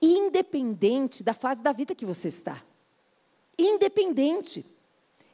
Independente 0.00 1.22
da 1.22 1.34
fase 1.34 1.62
da 1.62 1.70
vida 1.70 1.94
que 1.94 2.06
você 2.06 2.28
está. 2.28 2.62
Independente. 3.58 4.64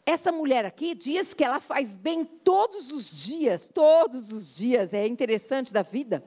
Essa 0.04 0.32
mulher 0.32 0.64
aqui 0.64 0.92
diz 0.92 1.32
que 1.32 1.44
ela 1.44 1.60
faz 1.60 1.94
bem 1.94 2.24
todos 2.24 2.90
os 2.90 3.24
dias, 3.24 3.70
todos 3.72 4.32
os 4.32 4.56
dias, 4.56 4.92
é 4.92 5.06
interessante 5.06 5.72
da 5.72 5.82
vida. 5.82 6.24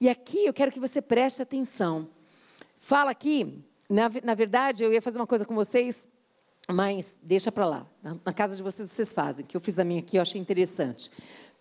E 0.00 0.08
aqui 0.08 0.46
eu 0.46 0.52
quero 0.52 0.72
que 0.72 0.80
você 0.80 1.00
preste 1.00 1.40
atenção. 1.40 2.08
Fala 2.76 3.12
aqui, 3.12 3.62
na, 3.88 4.10
na 4.24 4.34
verdade, 4.34 4.82
eu 4.82 4.92
ia 4.92 5.00
fazer 5.00 5.20
uma 5.20 5.28
coisa 5.28 5.44
com 5.44 5.54
vocês, 5.54 6.08
mas 6.68 7.16
deixa 7.22 7.52
para 7.52 7.66
lá. 7.66 7.86
Na, 8.02 8.16
na, 8.24 8.32
casa 8.32 8.56
de 8.56 8.64
vocês, 8.64 8.90
vocês 8.90 9.12
fazem, 9.12 9.46
que 9.46 9.56
eu 9.56 9.60
fiz 9.60 9.78
a 9.78 9.84
minha 9.84 10.00
aqui, 10.00 10.16
eu 10.16 10.22
achei 10.22 10.40
interessante. 10.40 11.08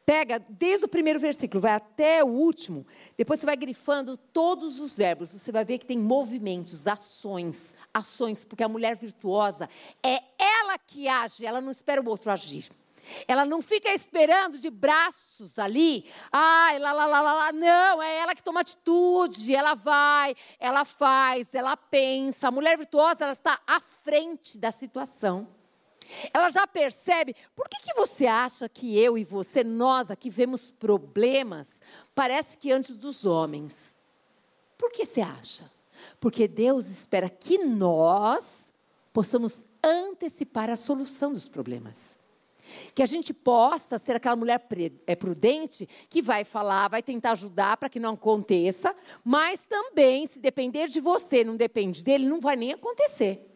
Pega 0.09 0.43
desde 0.49 0.87
o 0.87 0.89
primeiro 0.89 1.19
versículo, 1.19 1.61
vai 1.61 1.73
até 1.73 2.23
o 2.23 2.27
último, 2.29 2.83
depois 3.15 3.39
você 3.39 3.45
vai 3.45 3.55
grifando 3.55 4.17
todos 4.17 4.79
os 4.79 4.97
verbos, 4.97 5.29
você 5.29 5.51
vai 5.51 5.63
ver 5.63 5.77
que 5.77 5.85
tem 5.85 5.99
movimentos, 5.99 6.87
ações, 6.87 7.75
ações, 7.93 8.43
porque 8.43 8.63
a 8.63 8.67
mulher 8.67 8.95
virtuosa 8.95 9.69
é 10.03 10.19
ela 10.39 10.79
que 10.79 11.07
age, 11.07 11.45
ela 11.45 11.61
não 11.61 11.69
espera 11.69 12.01
o 12.01 12.09
outro 12.09 12.31
agir. 12.31 12.71
Ela 13.27 13.45
não 13.45 13.61
fica 13.61 13.93
esperando 13.93 14.57
de 14.57 14.71
braços 14.71 15.59
ali, 15.59 16.03
ai, 16.31 16.79
lá, 16.79 16.91
lá, 16.91 17.05
lá, 17.05 17.21
lá, 17.21 17.33
lá. 17.33 17.51
Não, 17.51 18.01
é 18.01 18.17
ela 18.17 18.33
que 18.33 18.41
toma 18.41 18.61
atitude, 18.61 19.53
ela 19.53 19.75
vai, 19.75 20.35
ela 20.59 20.85
faz, 20.85 21.53
ela 21.53 21.77
pensa. 21.77 22.47
A 22.47 22.51
mulher 22.51 22.79
virtuosa, 22.79 23.25
ela 23.25 23.33
está 23.33 23.59
à 23.67 23.79
frente 23.79 24.57
da 24.57 24.71
situação. 24.71 25.58
Ela 26.33 26.49
já 26.49 26.65
percebe. 26.65 27.35
Por 27.55 27.67
que, 27.69 27.81
que 27.81 27.93
você 27.93 28.25
acha 28.27 28.67
que 28.67 28.97
eu 28.97 29.17
e 29.17 29.23
você, 29.23 29.63
nós 29.63 30.09
aqui 30.09 30.29
vemos 30.29 30.71
problemas, 30.71 31.81
parece 32.15 32.57
que 32.57 32.71
antes 32.71 32.95
dos 32.95 33.25
homens? 33.25 33.95
Por 34.77 34.91
que 34.91 35.05
você 35.05 35.21
acha? 35.21 35.69
Porque 36.19 36.47
Deus 36.47 36.87
espera 36.87 37.29
que 37.29 37.57
nós 37.57 38.73
possamos 39.11 39.65
antecipar 39.83 40.69
a 40.69 40.75
solução 40.75 41.33
dos 41.33 41.47
problemas. 41.47 42.17
Que 42.93 43.01
a 43.01 43.05
gente 43.05 43.33
possa 43.33 43.97
ser 43.97 44.15
aquela 44.15 44.35
mulher 44.35 44.63
é, 45.07 45.15
prudente 45.15 45.89
que 46.07 46.21
vai 46.21 46.43
falar, 46.43 46.87
vai 46.87 47.01
tentar 47.01 47.31
ajudar 47.31 47.77
para 47.77 47.89
que 47.89 47.99
não 47.99 48.13
aconteça, 48.13 48.95
mas 49.23 49.65
também, 49.65 50.27
se 50.27 50.39
depender 50.39 50.87
de 50.87 50.99
você, 50.99 51.43
não 51.43 51.55
depende 51.55 52.03
dele, 52.03 52.27
não 52.27 52.39
vai 52.39 52.55
nem 52.55 52.73
acontecer. 52.73 53.48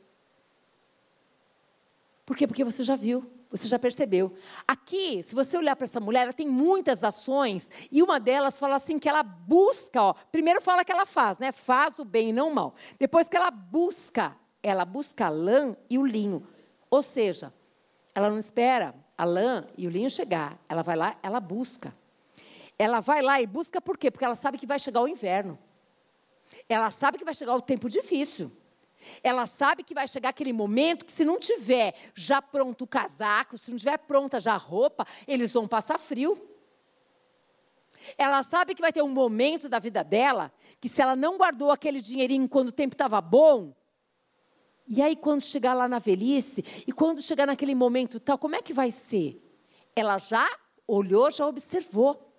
Por 2.25 2.37
quê? 2.37 2.47
Porque 2.47 2.63
você 2.63 2.83
já 2.83 2.95
viu, 2.95 3.29
Você 3.53 3.67
já 3.67 3.77
percebeu. 3.77 4.33
Aqui, 4.67 5.21
se 5.21 5.35
você 5.35 5.55
olhar 5.55 5.75
para 5.75 5.85
essa 5.85 5.99
mulher, 5.99 6.23
ela 6.23 6.33
tem 6.33 6.49
muitas 6.49 7.03
ações, 7.03 7.69
e 7.91 8.01
uma 8.01 8.19
delas 8.19 8.57
fala 8.57 8.75
assim 8.77 8.97
que 8.97 9.07
ela 9.07 9.21
busca, 9.21 10.01
ó, 10.01 10.13
primeiro 10.31 10.59
fala 10.59 10.83
que 10.83 10.91
ela 10.91 11.05
faz, 11.05 11.37
né? 11.37 11.51
Faz 11.51 11.99
o 11.99 12.05
bem 12.05 12.29
e 12.29 12.33
não 12.33 12.49
o 12.49 12.55
mal. 12.55 12.73
Depois 12.97 13.29
que 13.29 13.37
ela 13.37 13.51
busca, 13.51 14.35
ela 14.63 14.83
busca 14.85 15.27
a 15.27 15.29
lã 15.29 15.77
e 15.87 15.99
o 15.99 16.05
linho. 16.05 16.47
Ou 16.89 17.03
seja, 17.03 17.53
ela 18.15 18.27
não 18.27 18.39
espera 18.39 18.95
a 19.15 19.23
lã 19.23 19.67
e 19.77 19.85
o 19.85 19.89
linho 19.91 20.09
chegar. 20.09 20.59
Ela 20.67 20.81
vai 20.81 20.95
lá, 20.95 21.15
ela 21.21 21.39
busca. 21.39 21.93
Ela 22.79 23.01
vai 23.01 23.21
lá 23.21 23.39
e 23.39 23.45
busca 23.45 23.79
por 23.79 23.99
quê? 23.99 24.09
Porque 24.09 24.25
ela 24.25 24.35
sabe 24.35 24.57
que 24.57 24.65
vai 24.65 24.79
chegar 24.79 25.01
o 25.01 25.07
inverno. 25.07 25.59
Ela 26.67 26.89
sabe 26.89 27.19
que 27.19 27.23
vai 27.23 27.35
chegar 27.35 27.55
o 27.55 27.61
tempo 27.61 27.87
difícil. 27.87 28.51
Ela 29.23 29.45
sabe 29.45 29.83
que 29.83 29.93
vai 29.93 30.07
chegar 30.07 30.29
aquele 30.29 30.53
momento 30.53 31.05
que, 31.05 31.11
se 31.11 31.25
não 31.25 31.39
tiver 31.39 31.93
já 32.15 32.41
pronto 32.41 32.83
o 32.83 32.87
casaco, 32.87 33.57
se 33.57 33.69
não 33.71 33.77
tiver 33.77 33.97
pronta 33.99 34.39
já 34.39 34.53
a 34.53 34.57
roupa, 34.57 35.05
eles 35.27 35.53
vão 35.53 35.67
passar 35.67 35.99
frio. 35.99 36.49
Ela 38.17 38.43
sabe 38.43 38.75
que 38.75 38.81
vai 38.81 38.91
ter 38.91 39.01
um 39.01 39.09
momento 39.09 39.69
da 39.69 39.79
vida 39.79 40.03
dela 40.03 40.51
que, 40.81 40.89
se 40.89 41.01
ela 41.01 41.15
não 41.15 41.37
guardou 41.37 41.71
aquele 41.71 42.01
dinheirinho 42.01 42.49
quando 42.49 42.69
o 42.69 42.73
tempo 42.73 42.95
estava 42.95 43.21
bom, 43.21 43.73
e 44.87 45.01
aí 45.01 45.15
quando 45.15 45.41
chegar 45.41 45.73
lá 45.73 45.87
na 45.87 45.99
velhice, 45.99 46.83
e 46.85 46.91
quando 46.91 47.21
chegar 47.21 47.45
naquele 47.45 47.73
momento 47.73 48.19
tal, 48.19 48.37
como 48.37 48.55
é 48.55 48.61
que 48.61 48.73
vai 48.73 48.91
ser? 48.91 49.41
Ela 49.95 50.17
já 50.17 50.47
olhou, 50.87 51.31
já 51.31 51.47
observou. 51.47 52.32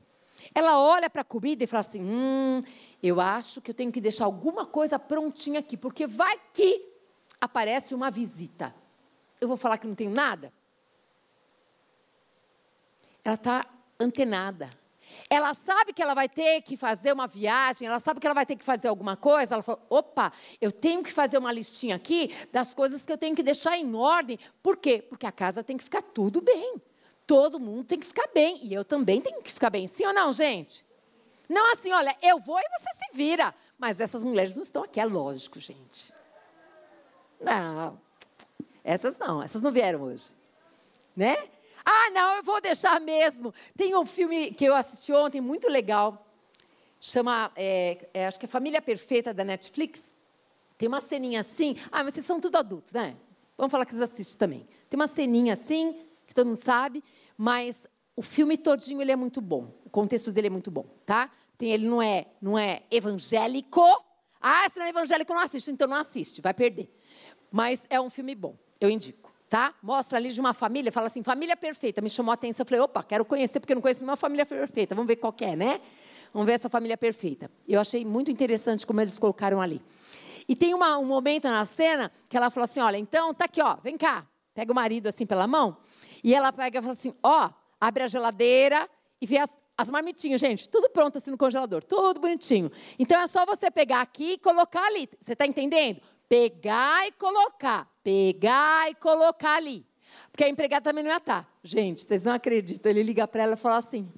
Ela 0.55 0.79
olha 0.79 1.09
para 1.09 1.23
a 1.23 1.25
comida 1.25 1.63
e 1.63 1.67
fala 1.67 1.81
assim: 1.81 2.03
hum, 2.03 2.63
eu 3.03 3.21
acho 3.21 3.61
que 3.61 3.71
eu 3.71 3.75
tenho 3.75 3.93
que 3.93 4.01
deixar 4.01 4.25
alguma 4.25 4.67
coisa 4.67 4.99
prontinha 4.99 5.61
aqui, 5.61 5.77
porque 5.77 6.07
vai 6.07 6.39
que 6.53 6.85
aparece 7.41 7.95
uma 7.95 8.11
visita. 8.11 8.75
Eu 9.41 9.47
vou 9.47 9.57
falar 9.57 9.79
que 9.79 9.87
não 9.87 9.95
tenho 9.95 10.11
nada? 10.11 10.53
Ela 13.25 13.35
está 13.35 13.67
antenada. 13.99 14.71
Ela 15.31 15.55
sabe 15.55 15.93
que 15.93 16.03
ela 16.03 16.15
vai 16.15 16.29
ter 16.29 16.63
que 16.63 16.77
fazer 16.77 17.13
uma 17.13 17.27
viagem, 17.27 17.87
ela 17.87 18.01
sabe 18.01 18.21
que 18.21 18.27
ela 18.27 18.35
vai 18.35 18.45
ter 18.45 18.57
que 18.57 18.65
fazer 18.65 18.89
alguma 18.89 19.17
coisa. 19.17 19.55
Ela 19.55 19.63
fala: 19.63 19.81
opa, 19.89 20.33
eu 20.61 20.73
tenho 20.73 21.03
que 21.03 21.13
fazer 21.13 21.39
uma 21.39 21.53
listinha 21.53 21.97
aqui 21.97 22.35
das 22.53 22.75
coisas 22.75 23.05
que 23.05 23.13
eu 23.13 23.19
tenho 23.19 23.37
que 23.37 23.43
deixar 23.43 23.77
em 23.77 23.95
ordem. 23.95 24.39
Por 24.63 24.77
quê? 24.77 25.03
Porque 25.09 25.27
a 25.27 25.33
casa 25.33 25.63
tem 25.63 25.77
que 25.77 25.85
ficar 25.85 26.03
tudo 26.03 26.41
bem. 26.41 26.81
Todo 27.27 27.59
mundo 27.59 27.85
tem 27.85 27.99
que 27.99 28.07
ficar 28.07 28.29
bem. 28.35 28.59
E 28.63 28.75
eu 28.75 28.85
também 28.85 29.21
tenho 29.21 29.43
que 29.43 29.53
ficar 29.53 29.71
bem. 29.71 29.89
Sim 29.89 30.07
ou 30.07 30.13
não, 30.13 30.33
gente? 30.33 30.85
Não 31.49 31.73
assim, 31.73 31.93
olha, 31.93 32.17
eu 32.23 32.39
vou 32.39 32.59
e 32.59 32.69
você 32.69 32.91
se 33.05 33.17
vira. 33.17 33.55
Mas 33.79 34.01
essas 34.01 34.23
mulheres 34.23 34.57
não 34.57 34.63
estão 34.63 34.83
aqui, 34.83 35.01
é 35.01 35.05
lógico, 35.05 35.59
gente. 35.59 36.13
Não, 37.41 38.01
essas 38.83 39.19
não, 39.19 39.43
essas 39.43 39.61
não 39.61 39.71
vieram 39.71 40.03
hoje. 40.03 40.31
Né? 41.17 41.37
Ah, 41.85 42.11
não, 42.11 42.37
eu 42.37 42.43
vou 42.43 42.61
deixar 42.61 43.01
mesmo. 43.01 43.53
Tem 43.77 43.95
um 43.95 44.07
filme 44.07 44.53
que 44.53 44.65
eu 44.65 44.75
assisti 44.75 45.13
ontem, 45.13 45.41
muito 45.41 45.69
legal. 45.69 46.27
Chama, 47.01 47.53
é, 47.55 48.09
é, 48.15 48.27
acho 48.27 48.39
que 48.39 48.47
é 48.47 48.49
Família 48.49 48.81
Perfeita, 48.81 49.35
da 49.35 49.45
Netflix. 49.45 50.15
Tem 50.79 50.89
uma 50.89 51.01
ceninha 51.01 51.41
assim. 51.41 51.77
Ah, 51.93 52.03
mas 52.03 52.15
vocês 52.15 52.25
são 52.25 52.41
tudo 52.41 52.57
adultos, 52.57 52.93
né? 52.93 53.15
Vamos 53.57 53.71
falar 53.71 53.85
que 53.85 53.93
vocês 53.93 54.03
assistem 54.03 54.39
também. 54.39 54.69
Tem 54.89 54.99
uma 54.99 55.07
ceninha 55.07 55.53
assim, 55.53 56.01
que 56.27 56.35
todo 56.35 56.47
mundo 56.47 56.57
sabe, 56.57 57.03
mas 57.37 57.87
o 58.17 58.23
filme 58.23 58.57
todinho 58.57 59.01
ele 59.03 59.13
é 59.13 59.17
muito 59.17 59.41
bom. 59.41 59.73
O 59.85 59.91
contexto 59.91 60.33
dele 60.33 60.47
é 60.47 60.51
muito 60.51 60.71
bom, 60.71 60.87
tá? 61.05 61.31
Tem, 61.57 61.73
ele 61.73 61.87
não 61.87 62.01
é, 62.01 62.27
não 62.41 62.59
é 62.59 62.83
evangélico. 62.91 63.83
Ah, 64.41 64.69
se 64.69 64.79
não 64.79 64.87
é 64.87 64.91
evangélico, 64.91 65.33
não 65.33 65.41
assiste. 65.41 65.71
Então 65.71 65.89
não 65.89 65.97
assiste, 65.97 66.41
vai 66.41 66.55
perder. 66.55 66.93
Mas 67.51 67.87
é 67.89 68.01
um 68.01 68.11
filme 68.11 68.35
bom, 68.35 68.57
eu 68.81 68.91
indico, 68.91 69.33
tá? 69.49 69.75
Mostra 69.83 70.19
ali 70.19 70.33
de 70.33 70.41
uma 70.41 70.53
família, 70.53 70.91
fala 70.91 71.07
assim, 71.07 71.23
família 71.23 71.57
perfeita. 71.57 72.01
Me 72.01 72.11
chamou 72.11 72.33
a 72.33 72.35
atenção, 72.35 72.65
eu 72.65 72.67
falei, 72.67 72.81
opa, 72.81 73.03
quero 73.03 73.25
conhecer, 73.25 73.61
porque 73.61 73.73
eu 73.73 73.77
não 73.77 73.83
conheço 73.83 74.01
nenhuma 74.01 74.17
família 74.17 74.45
perfeita. 74.45 74.95
Vamos 74.95 75.07
ver 75.09 75.17
qual 75.17 75.35
é, 75.41 75.55
né? 75.55 75.81
Vamos 76.33 76.47
ver 76.47 76.55
essa 76.55 76.69
família 76.69 76.97
perfeita. 76.97 77.49
Eu 77.67 77.81
achei 77.81 78.05
muito 78.05 78.31
interessante 78.31 78.85
como 78.85 79.01
eles 79.01 79.19
colocaram 79.19 79.61
ali. 79.61 79.81
E 80.49 80.57
tem 80.57 80.75
uma, 80.75 80.99
um 80.99 81.05
momento 81.05 81.45
na 81.45 81.65
cena 81.65 82.11
que 82.29 82.37
ela 82.37 82.51
falou 82.51 82.65
assim, 82.65 82.81
olha, 82.81 82.97
então 82.97 83.33
tá 83.33 83.45
aqui, 83.45 83.63
ó, 83.63 83.77
vem 83.77 83.97
cá. 83.97 84.27
Pega 84.53 84.73
o 84.73 84.75
marido 84.75 85.07
assim 85.07 85.25
pela 85.25 85.47
mão. 85.47 85.77
E 86.25 86.35
ela 86.35 86.51
pega 86.51 86.79
e 86.79 86.81
fala 86.81 86.93
assim, 86.93 87.15
ó, 87.23 87.51
abre 87.79 88.03
a 88.03 88.09
geladeira 88.09 88.89
e 89.21 89.27
vê 89.27 89.37
as, 89.37 89.55
as 89.77 89.91
marmitinhas, 89.91 90.41
gente, 90.41 90.71
tudo 90.71 90.89
pronto 90.89 91.19
assim 91.19 91.31
no 91.31 91.37
congelador, 91.37 91.85
tudo 91.85 92.19
bonitinho. 92.19 92.73
Então 92.99 93.21
é 93.21 93.27
só 93.27 93.45
você 93.45 93.71
pegar 93.71 94.01
aqui 94.01 94.33
e 94.33 94.39
colocar 94.39 94.87
ali. 94.87 95.07
Você 95.21 95.35
está 95.35 95.47
entendendo? 95.47 96.01
Pegar 96.27 97.07
e 97.07 97.13
colocar, 97.13 97.87
pegar 98.03 98.91
e 98.91 98.95
colocar 98.95 99.57
ali. 99.57 99.85
Porque 100.31 100.45
a 100.45 100.49
empregada 100.49 100.83
também 100.83 101.05
não 101.05 101.11
ia 101.11 101.19
estar. 101.19 101.45
Tá. 101.45 101.51
Gente, 101.63 102.01
vocês 102.01 102.25
não 102.25 102.33
acreditam. 102.33 102.91
Ele 102.91 103.03
liga 103.03 103.29
para 103.29 103.43
ela 103.43 103.55
e 103.55 103.59
fala 103.59 103.77
assim: 103.77 104.11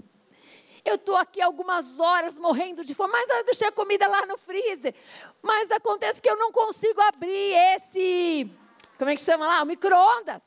Eu 0.85 0.95
estou 0.95 1.17
aqui 1.17 1.43
algumas 1.43 1.99
horas 1.99 2.39
morrendo 2.39 2.85
de 2.85 2.95
fome, 2.95 3.13
mas 3.13 3.29
eu 3.29 3.45
deixei 3.45 3.67
a 3.67 3.73
comida 3.73 4.07
lá 4.07 4.25
no 4.27 4.39
freezer. 4.39 4.95
Mas 5.43 5.71
acontece 5.73 6.23
que 6.23 6.31
eu 6.31 6.37
não 6.37 6.53
consigo 6.53 7.01
abrir 7.01 7.55
esse. 7.75 8.49
Como 8.97 9.11
é 9.11 9.15
que 9.15 9.21
chama 9.21 9.47
lá? 9.47 9.62
O 9.62 9.66
micro-ondas. 9.66 10.45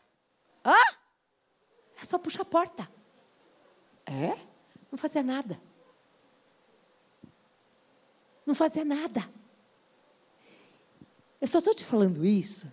Hã? 0.65 0.98
É 2.01 2.05
só 2.05 2.17
puxar 2.17 2.43
a 2.43 2.45
porta. 2.45 2.89
É? 4.05 4.38
Não 4.91 4.97
fazia 4.97 5.21
nada. 5.21 5.59
Não 8.45 8.55
fazia 8.55 8.83
nada. 8.83 9.29
Eu 11.39 11.47
só 11.47 11.59
estou 11.59 11.73
te 11.73 11.85
falando 11.85 12.25
isso 12.25 12.71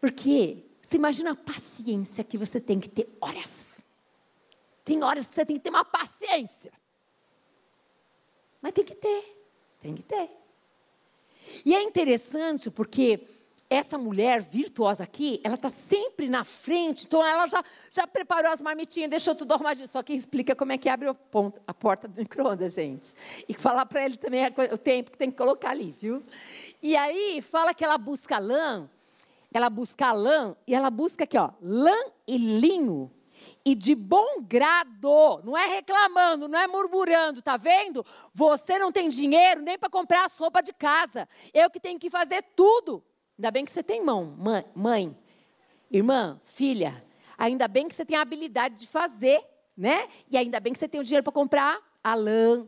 porque 0.00 0.64
você 0.82 0.96
imagina 0.96 1.30
a 1.32 1.36
paciência 1.36 2.22
que 2.22 2.36
você 2.36 2.60
tem 2.60 2.78
que 2.78 2.88
ter 2.88 3.08
horas. 3.20 3.64
Tem 4.84 5.02
horas 5.02 5.26
que 5.26 5.34
você 5.34 5.46
tem 5.46 5.56
que 5.56 5.62
ter 5.62 5.70
uma 5.70 5.84
paciência. 5.84 6.72
Mas 8.60 8.72
tem 8.72 8.84
que 8.84 8.94
ter, 8.94 9.46
tem 9.80 9.94
que 9.94 10.02
ter. 10.02 10.30
E 11.64 11.74
é 11.74 11.82
interessante 11.82 12.70
porque 12.70 13.26
essa 13.68 13.96
mulher 13.98 14.40
virtuosa 14.42 15.04
aqui, 15.04 15.40
ela 15.42 15.54
está 15.54 15.70
sempre 15.70 16.28
na 16.28 16.44
frente, 16.44 17.06
então 17.06 17.24
ela 17.24 17.46
já, 17.46 17.64
já 17.90 18.06
preparou 18.06 18.50
as 18.52 18.60
marmitinhas, 18.60 19.10
deixou 19.10 19.34
tudo 19.34 19.52
arrumadinho. 19.52 19.88
Só 19.88 20.02
que 20.02 20.12
explica 20.12 20.54
como 20.54 20.72
é 20.72 20.78
que 20.78 20.88
abre 20.88 21.08
a 21.66 21.74
porta 21.74 22.06
do 22.06 22.20
micro-ondas, 22.20 22.74
gente. 22.74 23.12
E 23.48 23.54
falar 23.54 23.86
para 23.86 24.04
ele 24.04 24.16
também 24.16 24.44
o 24.72 24.78
tempo 24.78 25.10
que 25.10 25.18
tem 25.18 25.30
que 25.30 25.36
colocar 25.36 25.70
ali, 25.70 25.94
viu? 25.98 26.22
E 26.82 26.96
aí 26.96 27.40
fala 27.42 27.74
que 27.74 27.84
ela 27.84 27.98
busca 27.98 28.38
lã, 28.38 28.88
ela 29.52 29.70
busca 29.70 30.12
lã, 30.12 30.54
e 30.66 30.74
ela 30.74 30.90
busca 30.90 31.24
aqui, 31.24 31.38
ó, 31.38 31.50
lã 31.60 31.96
e 32.26 32.36
linho. 32.36 33.10
E 33.64 33.74
de 33.74 33.94
bom 33.94 34.42
grado, 34.42 35.40
não 35.42 35.56
é 35.56 35.66
reclamando, 35.66 36.48
não 36.48 36.58
é 36.58 36.66
murmurando, 36.66 37.40
tá 37.40 37.56
vendo? 37.56 38.04
Você 38.34 38.78
não 38.78 38.92
tem 38.92 39.08
dinheiro 39.08 39.62
nem 39.62 39.78
para 39.78 39.88
comprar 39.88 40.26
a 40.26 40.28
sopa 40.28 40.62
de 40.62 40.72
casa. 40.72 41.26
Eu 41.52 41.70
que 41.70 41.80
tenho 41.80 41.98
que 41.98 42.10
fazer 42.10 42.42
tudo. 42.54 43.02
Ainda 43.38 43.50
bem 43.50 43.64
que 43.64 43.72
você 43.72 43.82
tem 43.82 44.04
mão, 44.04 44.36
mãe, 44.74 45.16
irmã, 45.90 46.40
filha. 46.44 47.04
Ainda 47.36 47.66
bem 47.66 47.88
que 47.88 47.94
você 47.94 48.04
tem 48.04 48.16
a 48.16 48.20
habilidade 48.20 48.80
de 48.80 48.86
fazer, 48.86 49.42
né? 49.76 50.08
E 50.30 50.36
ainda 50.36 50.60
bem 50.60 50.72
que 50.72 50.78
você 50.78 50.88
tem 50.88 51.00
o 51.00 51.04
dinheiro 51.04 51.24
para 51.24 51.32
comprar 51.32 51.80
a 52.02 52.14
lã, 52.14 52.66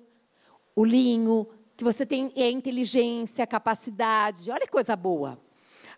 o 0.74 0.85
linho, 0.85 1.46
que 1.76 1.85
você 1.85 2.05
tem 2.05 2.33
a 2.37 2.50
inteligência, 2.50 3.44
a 3.44 3.46
capacidade. 3.46 4.50
Olha 4.50 4.62
que 4.66 4.72
coisa 4.72 4.96
boa. 4.96 5.38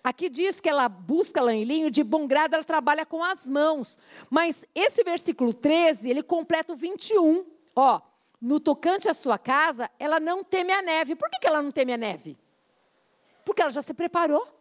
Aqui 0.04 0.28
diz 0.28 0.60
que 0.60 0.68
ela 0.68 0.88
busca 0.88 1.40
lã 1.40 1.56
e 1.56 1.64
linho, 1.64 1.90
de 1.90 2.04
bom 2.04 2.26
grado 2.26 2.54
ela 2.54 2.64
trabalha 2.64 3.06
com 3.06 3.22
as 3.22 3.46
mãos. 3.46 3.98
Mas 4.28 4.64
esse 4.74 5.02
versículo 5.02 5.54
13, 5.54 6.10
ele 6.10 6.22
completa 6.22 6.72
o 6.72 6.76
21. 6.76 7.44
Ó, 7.74 8.00
no 8.40 8.60
tocante 8.60 9.08
à 9.08 9.14
sua 9.14 9.38
casa, 9.38 9.90
ela 9.98 10.20
não 10.20 10.44
teme 10.44 10.72
a 10.72 10.82
neve. 10.82 11.16
Por 11.16 11.30
que 11.30 11.46
ela 11.46 11.62
não 11.62 11.72
teme 11.72 11.92
a 11.92 11.96
neve? 11.96 12.36
Porque 13.44 13.62
ela 13.62 13.70
já 13.70 13.82
se 13.82 13.94
preparou. 13.94 14.57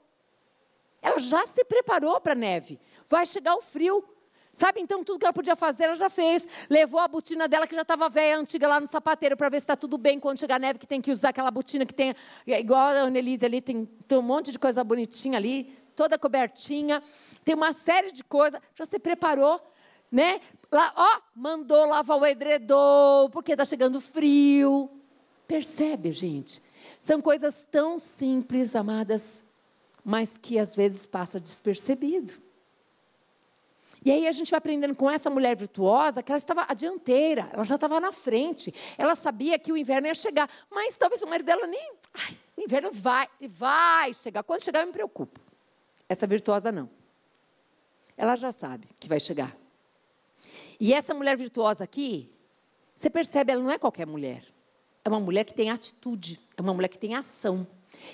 Ela 1.01 1.19
já 1.19 1.45
se 1.45 1.63
preparou 1.65 2.19
para 2.19 2.33
a 2.33 2.35
neve. 2.35 2.79
Vai 3.07 3.25
chegar 3.25 3.55
o 3.55 3.61
frio. 3.61 4.03
Sabe, 4.57 4.81
então 4.81 5.03
tudo 5.03 5.19
que 5.19 5.25
ela 5.25 5.33
podia 5.33 5.55
fazer, 5.55 5.83
ela 5.83 5.95
já 5.95 6.09
fez. 6.09 6.47
Levou 6.67 6.99
a 6.99 7.07
botina 7.07 7.47
dela, 7.47 7.67
que 7.67 7.75
já 7.75 7.83
estava 7.83 8.09
velha, 8.09 8.39
antiga, 8.39 8.67
lá 8.67 8.79
no 8.79 8.87
sapateiro, 8.87 9.37
para 9.37 9.49
ver 9.49 9.59
se 9.59 9.65
está 9.65 9.75
tudo 9.75 9.99
bem 9.99 10.19
quando 10.19 10.39
chegar 10.39 10.55
a 10.55 10.59
neve, 10.59 10.79
que 10.79 10.87
tem 10.87 10.99
que 10.99 11.11
usar 11.11 11.29
aquela 11.29 11.51
botina 11.51 11.85
que 11.85 11.93
tem, 11.93 12.15
é 12.47 12.59
igual 12.59 12.87
a 12.87 13.01
Annelise 13.01 13.45
ali, 13.45 13.61
tem, 13.61 13.85
tem 13.85 14.17
um 14.17 14.23
monte 14.23 14.51
de 14.51 14.57
coisa 14.57 14.83
bonitinha 14.83 15.37
ali, 15.37 15.65
toda 15.95 16.17
cobertinha. 16.17 17.03
Tem 17.45 17.53
uma 17.53 17.71
série 17.71 18.11
de 18.11 18.23
coisas, 18.23 18.59
já 18.73 18.83
se 18.83 18.97
preparou, 18.97 19.61
né? 20.11 20.41
Lá, 20.71 20.91
ó, 20.95 21.21
mandou 21.35 21.85
lavar 21.85 22.17
o 22.17 22.25
edredom, 22.25 23.29
porque 23.31 23.51
está 23.51 23.63
chegando 23.63 24.01
frio. 24.01 24.89
Percebe, 25.47 26.11
gente? 26.11 26.63
São 26.99 27.21
coisas 27.21 27.63
tão 27.69 27.99
simples, 27.99 28.75
amadas, 28.75 29.43
mas 30.07 30.37
que 30.37 30.57
às 30.57 30.73
vezes 30.73 31.05
passa 31.05 31.37
despercebido. 31.37 32.41
E 34.05 34.09
aí 34.09 34.25
a 34.25 34.31
gente 34.31 34.49
vai 34.49 34.57
aprendendo 34.57 34.95
com 34.95 35.09
essa 35.09 35.29
mulher 35.29 35.53
virtuosa 35.57 36.23
que 36.23 36.31
ela 36.31 36.37
estava 36.37 36.65
à 36.65 36.73
dianteira, 36.73 37.49
ela 37.51 37.65
já 37.65 37.75
estava 37.75 37.99
na 37.99 38.13
frente. 38.13 38.73
Ela 38.97 39.15
sabia 39.15 39.59
que 39.59 39.69
o 39.69 39.75
inverno 39.75 40.07
ia 40.07 40.15
chegar, 40.15 40.49
mas 40.71 40.95
talvez 40.95 41.21
o 41.21 41.27
marido 41.27 41.47
dela 41.47 41.67
nem. 41.67 41.91
Ai, 42.13 42.37
o 42.55 42.61
inverno 42.61 42.89
vai, 42.89 43.27
vai 43.41 44.13
chegar. 44.13 44.43
Quando 44.43 44.63
chegar, 44.63 44.79
eu 44.79 44.87
me 44.87 44.93
preocupo. 44.93 45.41
Essa 46.07 46.25
virtuosa 46.25 46.71
não. 46.71 46.89
ela 48.15 48.37
já 48.37 48.53
sabe 48.53 48.87
que 48.97 49.09
vai 49.09 49.19
chegar. 49.19 49.57
E 50.79 50.93
essa 50.93 51.13
mulher 51.13 51.35
virtuosa 51.35 51.83
aqui, 51.83 52.31
você 52.95 53.09
percebe, 53.09 53.51
ela 53.51 53.61
não 53.61 53.71
é 53.71 53.77
qualquer 53.77 54.07
mulher. 54.07 54.41
É 55.03 55.09
uma 55.09 55.19
mulher 55.19 55.43
que 55.43 55.53
tem 55.53 55.69
atitude, 55.69 56.39
é 56.55 56.61
uma 56.61 56.73
mulher 56.73 56.87
que 56.87 56.97
tem 56.97 57.13
ação. 57.13 57.67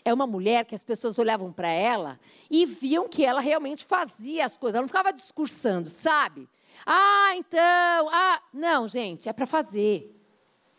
É 0.03 0.13
uma 0.13 0.27
mulher 0.27 0.65
que 0.65 0.75
as 0.75 0.83
pessoas 0.83 1.17
olhavam 1.19 1.51
para 1.51 1.69
ela 1.69 2.19
e 2.49 2.65
viam 2.65 3.07
que 3.07 3.25
ela 3.25 3.41
realmente 3.41 3.85
fazia 3.85 4.45
as 4.45 4.57
coisas. 4.57 4.75
Ela 4.75 4.83
não 4.83 4.87
ficava 4.87 5.11
discursando, 5.11 5.89
sabe? 5.89 6.47
Ah, 6.85 7.31
então, 7.35 8.09
ah, 8.11 8.41
não, 8.53 8.87
gente, 8.87 9.29
é 9.29 9.33
para 9.33 9.45
fazer. 9.45 10.13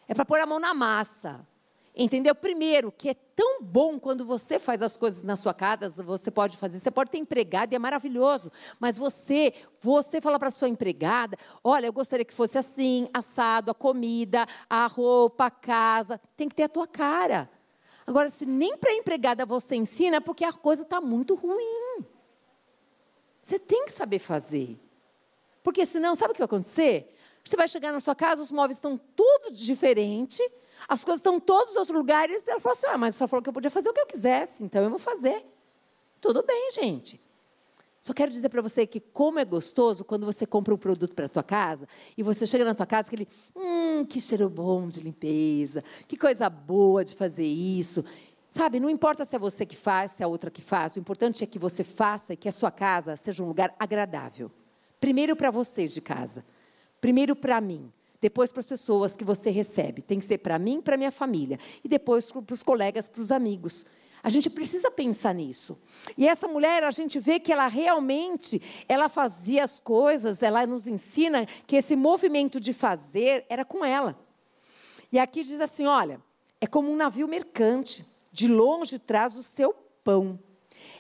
É 0.07 0.15
para 0.15 0.25
pôr 0.25 0.41
a 0.41 0.47
mão 0.47 0.59
na 0.59 0.75
massa. 0.75 1.47
Entendeu? 1.97 2.35
Primeiro, 2.35 2.91
que 2.91 3.11
é 3.11 3.15
tão 3.15 3.63
bom 3.63 4.01
quando 4.01 4.25
você 4.25 4.59
faz 4.59 4.83
as 4.83 4.97
coisas 4.97 5.23
na 5.23 5.37
sua 5.37 5.55
casa, 5.55 6.03
você 6.03 6.29
pode 6.29 6.57
fazer, 6.57 6.81
você 6.81 6.91
pode 6.91 7.09
ter 7.09 7.19
empregada 7.19 7.73
e 7.73 7.77
é 7.77 7.79
maravilhoso, 7.79 8.51
mas 8.81 8.99
você, 8.99 9.55
você 9.81 10.21
fala 10.21 10.37
para 10.37 10.51
sua 10.51 10.69
empregada, 10.69 11.39
olha, 11.63 11.87
eu 11.87 11.93
gostaria 11.93 12.25
que 12.25 12.35
fosse 12.35 12.59
assim, 12.59 13.09
assado, 13.15 13.71
a 13.71 13.75
comida, 13.75 14.45
a 14.69 14.89
roupa, 14.89 15.47
a 15.47 15.51
casa, 15.53 16.21
tem 16.37 16.49
que 16.49 16.57
ter 16.57 16.65
a 16.65 16.69
tua 16.69 16.87
cara. 16.87 17.49
Agora, 18.07 18.29
se 18.29 18.45
nem 18.45 18.77
para 18.77 18.93
empregada 18.93 19.47
você 19.47 19.77
ensina, 19.77 20.17
é 20.17 20.21
porque 20.21 20.45
a 20.45 20.53
coisa 20.53 20.83
está 20.83 21.01
muito 21.01 21.35
ruim. 21.35 22.05
Você 23.41 23.59
tem 23.59 23.85
que 23.85 23.93
saber 23.93 24.19
fazer. 24.19 24.79
Porque 25.63 25.87
senão, 25.87 26.15
sabe 26.15 26.33
o 26.33 26.35
que 26.35 26.41
vai 26.41 26.47
acontecer? 26.47 27.15
Você 27.45 27.57
vai 27.57 27.69
chegar 27.69 27.93
na 27.93 28.01
sua 28.01 28.15
casa, 28.15 28.43
os 28.43 28.51
móveis 28.51 28.77
estão 28.79 28.97
tudo 28.97 29.51
diferente, 29.51 30.43
as 30.89 31.05
coisas 31.05 31.21
estão 31.21 31.39
todos 31.39 31.71
os 31.71 31.77
outros 31.77 31.97
lugares. 31.97 32.47
E 32.47 32.51
ela 32.51 32.61
falou 32.61 32.73
assim: 32.73 32.87
ah, 32.87 32.99
mas 32.99 33.15
só 33.15 33.29
falou 33.29 33.43
que 33.43 33.49
eu 33.49 33.53
podia 33.53 33.71
fazer 33.71 33.91
o 33.91 33.93
que 33.93 34.01
eu 34.01 34.07
quisesse, 34.07 34.65
então 34.65 34.83
eu 34.83 34.91
vou 34.91 34.99
fazer. 34.99 35.45
Tudo 36.21 36.43
bem, 36.43 36.71
gente. 36.73 37.21
Só 38.05 38.13
quero 38.13 38.31
dizer 38.31 38.51
para 38.51 38.61
você 38.61 38.87
que 38.87 39.01
como 39.01 39.39
é 39.39 39.47
gostoso 39.47 40.05
quando 40.05 40.27
você 40.27 40.45
compra 40.45 40.75
um 40.75 40.77
produto 40.77 41.15
para 41.15 41.25
a 41.25 41.29
tua 41.29 41.43
casa 41.43 41.89
e 42.19 42.23
você 42.23 42.47
chega 42.47 42.63
na 42.63 42.75
tua 42.75 42.85
casa 42.85 43.09
aquele, 43.09 43.27
hum, 43.57 44.05
que 44.05 44.21
cheiro 44.21 44.51
bom 44.51 44.87
de 44.87 45.01
limpeza, 45.01 45.83
que 46.07 46.15
coisa 46.15 46.51
boa 46.51 47.03
de 47.03 47.15
fazer 47.15 47.47
isso. 47.47 48.05
Sabe, 48.51 48.79
não 48.79 48.91
importa 48.91 49.25
se 49.25 49.35
é 49.35 49.39
você 49.39 49.65
que 49.65 49.75
faz, 49.75 50.11
se 50.11 50.23
é 50.23 50.27
a 50.27 50.29
outra 50.29 50.51
que 50.51 50.61
faz, 50.61 50.97
o 50.97 50.99
importante 50.99 51.43
é 51.43 51.47
que 51.47 51.59
você 51.59 51.83
faça 51.83 52.35
e 52.35 52.37
que 52.37 52.47
a 52.47 52.53
sua 52.53 52.71
casa 52.71 53.17
seja 53.17 53.43
um 53.43 53.49
lugar 53.49 53.75
agradável. 53.79 54.51
Primeiro 55.01 55.35
para 55.35 55.51
vocês 55.51 55.95
de 55.95 56.03
casa, 56.03 56.45
primeiro 57.01 57.35
para 57.35 57.59
mim, 57.59 57.91
depois 58.21 58.53
para 58.53 58.61
as 58.61 58.67
pessoas 58.67 59.17
que 59.17 59.25
você 59.25 59.49
recebe. 59.49 60.03
Tem 60.03 60.19
que 60.19 60.27
ser 60.27 60.37
para 60.37 60.59
mim, 60.59 60.83
para 60.83 60.99
minha 60.99 61.11
família 61.11 61.59
e 61.83 61.89
depois 61.89 62.31
para 62.31 62.53
os 62.53 62.63
colegas, 62.63 63.09
para 63.09 63.23
os 63.23 63.33
amigos. 63.33 63.87
A 64.25 64.31
gente 64.31 64.49
precisa 64.49 64.91
pensar 64.91 65.35
nisso. 65.35 65.79
E 66.17 66.27
essa 66.27 66.49
mulher, 66.49 66.83
a 66.83 66.91
gente 66.91 67.21
vê 67.21 67.39
que 67.39 67.53
ela 67.53 67.69
realmente, 67.69 68.61
ela 68.89 69.11
fazia 69.11 69.63
as 69.63 69.81
coisas, 69.81 70.43
ela 70.43 70.67
nos 70.67 70.87
ensina 70.87 71.45
que 71.67 71.77
esse 71.77 71.95
movimento 71.95 72.59
de 72.59 72.73
fazer 72.73 73.45
era 73.51 73.67
com 73.67 73.85
ela. 73.85 74.19
E 75.13 75.19
aqui 75.19 75.45
diz 75.45 75.61
assim, 75.61 75.85
olha, 75.85 76.23
é 76.59 76.67
como 76.67 76.91
um 76.91 76.97
navio 76.97 77.29
mercante, 77.29 78.03
de 78.33 78.49
longe 78.49 78.99
traz 78.99 79.37
o 79.37 79.43
seu 79.43 79.75
pão. 80.03 80.39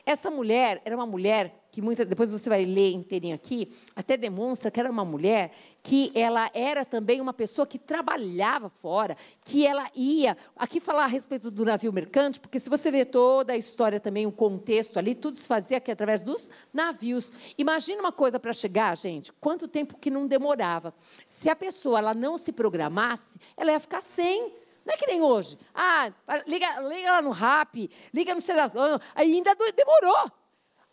Essa 0.05 0.31
mulher 0.31 0.81
era 0.85 0.94
uma 0.94 1.07
mulher 1.07 1.64
que 1.75 1.83
muitas, 1.83 2.07
depois 2.07 2.31
você 2.31 2.49
vai 2.49 2.64
ler 2.64 2.92
inteirinho 2.92 3.35
aqui, 3.35 3.75
até 3.97 4.16
demonstra 4.16 4.70
que 4.70 4.79
era 4.79 4.88
uma 4.88 5.05
mulher 5.05 5.51
que 5.83 6.12
ela 6.14 6.49
era 6.55 6.85
também 6.85 7.20
uma 7.20 7.33
pessoa 7.33 7.66
que 7.66 7.81
trabalhava 7.81 8.68
fora, 8.68 9.16
que 9.44 9.66
ela 9.66 9.90
ia. 9.92 10.37
Aqui 10.57 10.79
falar 10.79 11.03
a 11.03 11.09
respeito 11.09 11.51
do 11.51 11.64
navio 11.64 11.92
mercante, 11.92 12.38
porque 12.38 12.61
se 12.61 12.70
você 12.70 12.92
vê 12.92 13.05
toda 13.05 13.55
a 13.55 13.57
história 13.57 13.99
também, 13.99 14.25
o 14.25 14.31
contexto 14.31 14.99
ali, 14.99 15.16
tudo 15.16 15.35
se 15.35 15.49
fazia 15.49 15.79
aqui 15.79 15.90
através 15.90 16.20
dos 16.20 16.49
navios. 16.73 17.33
Imagina 17.59 18.01
uma 18.01 18.12
coisa 18.12 18.38
para 18.38 18.53
chegar, 18.53 18.97
gente, 18.97 19.33
quanto 19.33 19.66
tempo 19.66 19.99
que 19.99 20.11
não 20.11 20.29
demorava. 20.29 20.94
Se 21.27 21.51
a 21.51 21.57
pessoa 21.57 21.99
ela 21.99 22.14
não 22.14 22.38
se 22.38 22.53
programasse, 22.53 23.40
ela 23.57 23.73
ia 23.73 23.81
ficar 23.81 24.01
sem. 24.01 24.62
Não 24.85 24.94
é 24.94 24.97
que 24.97 25.07
nem 25.07 25.23
hoje. 25.23 25.59
Ah, 25.75 26.12
liga, 26.47 26.81
liga 26.81 27.12
lá 27.12 27.23
no 27.23 27.31
RAP, 27.31 27.90
liga 28.12 28.35
no 28.35 28.40
celular. 28.40 28.70
Ainda 29.14 29.55
demorou. 29.75 30.31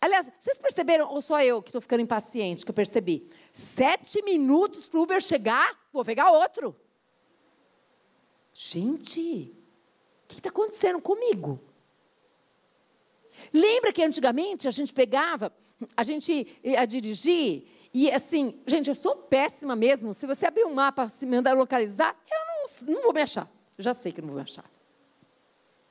Aliás, 0.00 0.30
vocês 0.40 0.58
perceberam, 0.58 1.08
ou 1.12 1.22
só 1.22 1.40
eu 1.40 1.62
que 1.62 1.68
estou 1.68 1.80
ficando 1.80 2.00
impaciente, 2.02 2.64
que 2.64 2.70
eu 2.70 2.74
percebi? 2.74 3.30
Sete 3.52 4.20
minutos 4.22 4.88
para 4.88 4.98
o 4.98 5.02
Uber 5.04 5.20
chegar, 5.20 5.78
vou 5.92 6.04
pegar 6.04 6.32
outro. 6.32 6.74
Gente, 8.52 9.54
o 10.24 10.26
que 10.26 10.34
está 10.34 10.48
acontecendo 10.48 11.00
comigo? 11.00 11.60
Lembra 13.52 13.92
que 13.92 14.02
antigamente 14.02 14.66
a 14.66 14.72
gente 14.72 14.92
pegava, 14.92 15.52
a 15.96 16.02
gente 16.02 16.58
ia 16.64 16.84
dirigir, 16.84 17.64
e 17.94 18.10
assim, 18.10 18.60
gente, 18.66 18.88
eu 18.88 18.94
sou 18.94 19.14
péssima 19.14 19.76
mesmo. 19.76 20.12
Se 20.14 20.26
você 20.26 20.46
abrir 20.46 20.64
um 20.64 20.74
mapa, 20.74 21.08
se 21.08 21.26
mandar 21.26 21.52
localizar, 21.52 22.16
eu 22.28 22.86
não, 22.86 22.94
não 22.94 23.02
vou 23.02 23.12
me 23.12 23.22
achar. 23.22 23.48
Já 23.78 23.94
sei 23.94 24.12
que 24.12 24.22
não 24.22 24.30
vou 24.30 24.40
achar. 24.40 24.64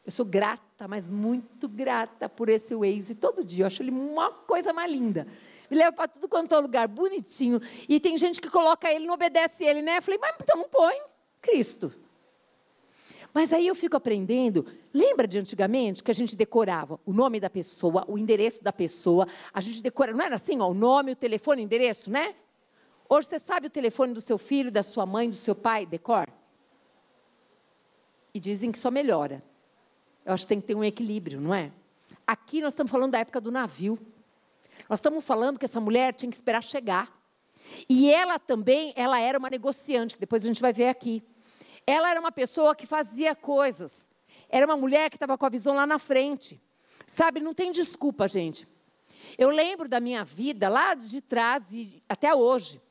Eu 0.04 0.12
sou 0.12 0.26
grata, 0.26 0.88
mas 0.88 1.10
muito 1.10 1.70
grata 1.70 2.28
por 2.28 2.50
esse 2.50 2.76
Waze 2.76 3.14
todo 3.16 3.44
dia. 3.44 3.64
Eu 3.64 3.68
acho 3.68 3.84
ele 3.84 3.92
uma 3.92 4.32
coisa 4.32 4.74
mais 4.74 4.92
linda. 4.92 5.28
Me 5.70 5.78
leva 5.78 5.92
para 5.92 6.08
tudo 6.08 6.28
quanto 6.28 6.56
é 6.56 6.60
lugar, 6.60 6.88
bonitinho. 6.88 7.62
E 7.88 8.00
tem 8.00 8.18
gente 8.18 8.42
que 8.42 8.50
coloca 8.50 8.92
ele, 8.92 9.06
não 9.06 9.14
obedece 9.14 9.64
ele, 9.64 9.82
né? 9.82 9.98
Eu 9.98 10.02
falei, 10.02 10.20
mas 10.20 10.36
então 10.42 10.58
não 10.58 10.68
põe 10.68 11.00
Cristo. 11.40 11.94
Mas 13.34 13.54
aí 13.54 13.68
eu 13.68 13.76
fico 13.76 13.96
aprendendo. 13.96 14.66
Lembra 14.92 15.28
de 15.28 15.38
antigamente 15.38 16.04
que 16.04 16.12
a 16.12 16.16
gente 16.16 16.36
decorava 16.36 17.00
o 17.06 17.14
nome 17.14 17.40
da 17.40 17.50
pessoa, 17.50 18.04
o 18.08 18.18
endereço 18.18 18.64
da 18.64 18.74
pessoa. 18.74 19.28
A 19.54 19.62
gente 19.62 19.84
decora, 19.84 20.14
não 20.14 20.26
era 20.26 20.36
assim, 20.36 20.60
ó, 20.60 20.68
o 20.68 20.74
nome, 20.74 21.12
o 21.12 21.16
telefone, 21.16 21.62
o 21.62 21.66
endereço, 21.66 22.10
né? 22.10 22.36
Hoje 23.08 23.28
você 23.28 23.40
sabe 23.40 23.68
o 23.68 23.70
telefone 23.70 24.14
do 24.14 24.22
seu 24.22 24.38
filho, 24.38 24.72
da 24.72 24.82
sua 24.82 25.06
mãe, 25.06 25.30
do 25.30 25.36
seu 25.36 25.54
pai, 25.54 25.86
decor? 25.86 26.28
E 28.34 28.40
dizem 28.40 28.72
que 28.72 28.80
só 28.80 28.90
melhora. 28.90 29.44
Eu 30.26 30.34
acho 30.34 30.44
que 30.44 30.50
tem 30.50 30.62
que 30.62 30.68
ter 30.68 30.76
um 30.76 30.84
equilíbrio, 30.84 31.42
não 31.42 31.54
é? 31.54 31.72
Aqui 32.26 32.62
nós 32.62 32.74
estamos 32.74 32.92
falando 32.92 33.12
da 33.12 33.20
época 33.20 33.42
do 33.42 33.52
navio. 33.52 34.00
Nós 34.90 35.00
estamos 35.00 35.24
falando 35.24 35.60
que 35.60 35.66
essa 35.66 35.80
mulher 35.80 36.14
tinha 36.14 36.30
que 36.30 36.36
esperar 36.36 36.64
chegar. 36.64 37.12
E 37.90 38.12
ela 38.12 38.40
também, 38.40 38.94
ela 38.96 39.20
era 39.20 39.38
uma 39.38 39.50
negociante, 39.50 40.16
que 40.16 40.20
depois 40.20 40.44
a 40.44 40.48
gente 40.48 40.62
vai 40.62 40.74
ver 40.74 40.90
aqui. 40.90 41.24
Ela 41.86 42.12
era 42.12 42.20
uma 42.20 42.32
pessoa 42.32 42.76
que 42.76 42.86
fazia 42.86 43.36
coisas. 43.36 44.08
Era 44.50 44.66
uma 44.66 44.78
mulher 44.78 45.10
que 45.10 45.16
estava 45.16 45.38
com 45.38 45.46
a 45.46 45.50
visão 45.50 45.76
lá 45.76 45.86
na 45.86 45.98
frente. 45.98 46.62
Sabe, 47.08 47.40
não 47.40 47.54
tem 47.54 47.72
desculpa, 47.72 48.28
gente. 48.28 48.68
Eu 49.38 49.50
lembro 49.50 49.88
da 49.88 50.00
minha 50.00 50.24
vida 50.24 50.70
lá 50.70 50.94
de 50.94 51.22
trás 51.22 51.72
e 51.72 52.02
até 52.08 52.34
hoje. 52.34 52.82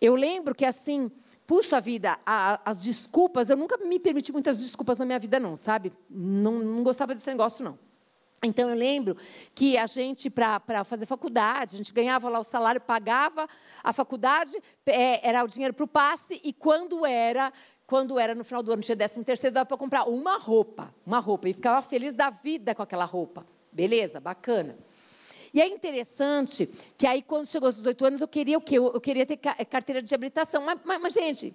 Eu 0.00 0.14
lembro 0.14 0.54
que 0.54 0.64
assim, 0.64 1.10
puxa 1.50 1.80
vida, 1.80 2.16
a, 2.24 2.60
as 2.64 2.80
desculpas, 2.80 3.50
eu 3.50 3.56
nunca 3.56 3.76
me 3.78 3.98
permiti 3.98 4.30
muitas 4.30 4.60
desculpas 4.60 5.00
na 5.00 5.04
minha 5.04 5.18
vida, 5.18 5.40
não, 5.40 5.56
sabe? 5.56 5.92
Não, 6.08 6.60
não 6.60 6.84
gostava 6.84 7.12
desse 7.12 7.28
negócio, 7.28 7.64
não. 7.64 7.76
Então, 8.40 8.70
eu 8.70 8.76
lembro 8.76 9.16
que 9.52 9.76
a 9.76 9.84
gente, 9.88 10.30
para 10.30 10.84
fazer 10.84 11.06
faculdade, 11.06 11.74
a 11.74 11.76
gente 11.76 11.92
ganhava 11.92 12.28
lá 12.28 12.38
o 12.38 12.44
salário, 12.44 12.80
pagava 12.80 13.48
a 13.82 13.92
faculdade, 13.92 14.56
é, 14.86 15.28
era 15.28 15.42
o 15.42 15.48
dinheiro 15.48 15.74
para 15.74 15.82
o 15.82 15.88
passe, 15.88 16.40
e 16.44 16.52
quando 16.52 17.04
era 17.04 17.52
quando 17.84 18.16
era 18.20 18.32
no 18.32 18.44
final 18.44 18.62
do 18.62 18.70
ano, 18.70 18.80
tinha 18.80 18.94
décimo 18.94 19.24
terceiro, 19.24 19.52
dava 19.52 19.66
para 19.66 19.76
comprar 19.76 20.04
uma 20.04 20.38
roupa, 20.38 20.94
uma 21.04 21.18
roupa, 21.18 21.48
e 21.48 21.52
ficava 21.52 21.82
feliz 21.82 22.14
da 22.14 22.30
vida 22.30 22.76
com 22.76 22.82
aquela 22.82 23.04
roupa. 23.04 23.44
Beleza, 23.72 24.20
bacana. 24.20 24.78
E 25.52 25.60
é 25.60 25.66
interessante 25.66 26.66
que 26.96 27.06
aí, 27.06 27.22
quando 27.22 27.46
chegou 27.46 27.66
aos 27.66 27.76
18 27.76 28.04
anos, 28.04 28.20
eu 28.20 28.28
queria 28.28 28.58
o 28.58 28.60
quê? 28.60 28.78
Eu, 28.78 29.00
queria 29.00 29.26
ter 29.26 29.36
carteira 29.36 30.00
de 30.00 30.14
habilitação. 30.14 30.62
Mas, 30.62 30.78
mas, 30.84 31.00
mas, 31.00 31.14
gente, 31.14 31.54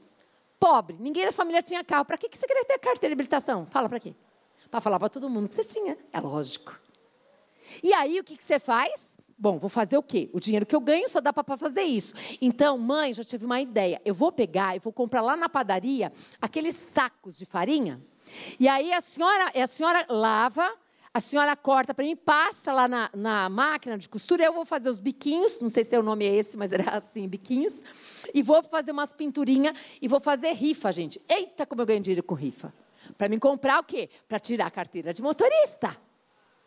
pobre, 0.59 0.97
ninguém 0.99 1.25
da 1.25 1.31
família 1.31 1.61
tinha 1.61 1.83
carro. 1.83 2.05
Para 2.05 2.17
que, 2.17 2.29
que 2.29 2.37
você 2.37 2.45
queria 2.45 2.65
ter 2.65 2.77
carteira 2.79 3.13
de 3.15 3.19
habilitação? 3.19 3.65
Fala 3.65 3.87
para 3.87 3.99
quê? 3.99 4.13
Para 4.69 4.81
falar 4.81 4.99
para 4.99 5.09
todo 5.09 5.29
mundo 5.29 5.47
que 5.47 5.55
você 5.55 5.63
tinha. 5.63 5.97
É 6.11 6.19
lógico. 6.19 6.77
E 7.81 7.93
aí, 7.93 8.19
o 8.19 8.23
que, 8.23 8.35
que 8.35 8.43
você 8.43 8.59
faz? 8.59 9.15
Bom, 9.37 9.59
vou 9.59 9.69
fazer 9.69 9.97
o 9.97 10.03
quê? 10.03 10.29
O 10.31 10.39
dinheiro 10.39 10.65
que 10.65 10.75
eu 10.75 10.79
ganho 10.79 11.09
só 11.09 11.19
dá 11.19 11.33
para 11.33 11.57
fazer 11.57 11.83
isso. 11.83 12.13
Então, 12.41 12.77
mãe, 12.77 13.13
já 13.13 13.23
tive 13.23 13.45
uma 13.45 13.59
ideia. 13.59 14.01
Eu 14.05 14.13
vou 14.13 14.31
pegar 14.31 14.75
e 14.75 14.79
vou 14.79 14.93
comprar 14.93 15.21
lá 15.21 15.35
na 15.35 15.49
padaria 15.49 16.11
aqueles 16.41 16.75
sacos 16.75 17.37
de 17.37 17.45
farinha. 17.45 18.01
E 18.59 18.67
aí 18.67 18.93
a 18.93 19.01
senhora, 19.01 19.51
a 19.53 19.67
senhora 19.67 20.05
lava, 20.09 20.73
a 21.15 21.21
senhora 21.21 21.55
corta 21.55 21.93
para 21.93 22.03
mim, 22.03 22.13
passa 22.13 22.73
lá 22.73 22.89
na, 22.89 23.09
na, 23.13 23.47
máquina 23.47 23.97
de 23.97 24.09
costura, 24.09 24.43
eu 24.43 24.51
vou 24.51 24.65
fazer 24.65 24.89
os 24.89 24.99
biquinhos, 24.99 25.61
não 25.61 25.69
sei 25.69 25.85
se 25.85 25.95
é 25.95 25.99
o 25.99 26.03
nome 26.03 26.25
é 26.25 26.35
esse, 26.35 26.57
mas 26.57 26.73
era 26.73 26.91
assim, 26.91 27.25
biquinhos, 27.25 27.81
e 28.33 28.43
vou 28.43 28.61
fazer 28.61 28.91
umas 28.91 29.13
pinturinhas 29.13 29.73
e 30.01 30.09
vou 30.09 30.19
fazer 30.19 30.51
rifa, 30.51 30.91
gente. 30.91 31.21
Eita, 31.29 31.65
como 31.65 31.81
eu 31.81 31.85
ganho 31.85 32.01
dinheiro 32.01 32.21
com 32.21 32.35
rifa. 32.35 32.73
Para 33.17 33.29
me 33.29 33.39
comprar 33.39 33.79
o 33.79 33.83
quê? 33.85 34.09
Para 34.27 34.41
tirar 34.41 34.65
a 34.65 34.69
carteira 34.69 35.13
de 35.13 35.21
motorista. 35.21 35.95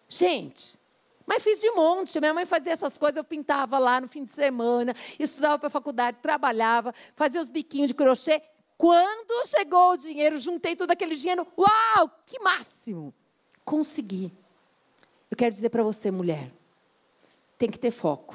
Gente, 0.08 0.78
mas 1.26 1.42
fiz 1.42 1.60
de 1.60 1.70
monte. 1.72 2.18
Minha 2.18 2.32
mãe 2.32 2.46
fazia 2.46 2.72
essas 2.72 2.96
coisas, 2.96 3.18
eu 3.18 3.24
pintava 3.24 3.78
lá 3.78 4.00
no 4.00 4.08
fim 4.08 4.24
de 4.24 4.30
semana, 4.30 4.94
estudava 5.18 5.58
para 5.58 5.66
a 5.66 5.70
faculdade, 5.70 6.20
trabalhava, 6.22 6.94
fazia 7.14 7.38
os 7.38 7.50
biquinhos 7.50 7.88
de 7.88 7.94
crochê. 7.94 8.40
Quando 8.78 9.46
chegou 9.46 9.90
o 9.90 9.96
dinheiro, 9.98 10.38
juntei 10.38 10.74
todo 10.74 10.90
aquele 10.90 11.16
dinheiro, 11.16 11.46
uau, 11.58 12.10
que 12.24 12.38
máximo! 12.38 13.12
Consegui. 13.68 14.32
Eu 15.30 15.36
quero 15.36 15.52
dizer 15.52 15.68
para 15.68 15.82
você, 15.82 16.10
mulher, 16.10 16.50
tem 17.58 17.70
que 17.70 17.78
ter 17.78 17.90
foco. 17.90 18.34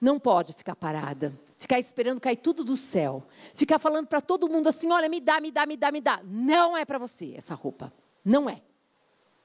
não 0.00 0.18
pode 0.18 0.54
ficar 0.54 0.74
parada, 0.74 1.38
ficar 1.58 1.78
esperando 1.78 2.18
cair 2.18 2.36
tudo 2.36 2.64
do 2.64 2.78
céu, 2.78 3.22
ficar 3.54 3.78
falando 3.78 4.06
para 4.06 4.22
todo 4.22 4.48
mundo 4.48 4.68
assim: 4.68 4.90
olha, 4.90 5.06
me 5.06 5.20
dá, 5.20 5.38
me 5.38 5.50
dá, 5.50 5.66
me 5.66 5.76
dá, 5.76 5.92
me 5.92 6.00
dá. 6.00 6.22
Não 6.24 6.74
é 6.74 6.86
para 6.86 6.96
você 6.96 7.34
essa 7.36 7.54
roupa. 7.54 7.92
Não 8.24 8.48
é. 8.48 8.62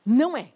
Não 0.05 0.37
é. 0.37 0.53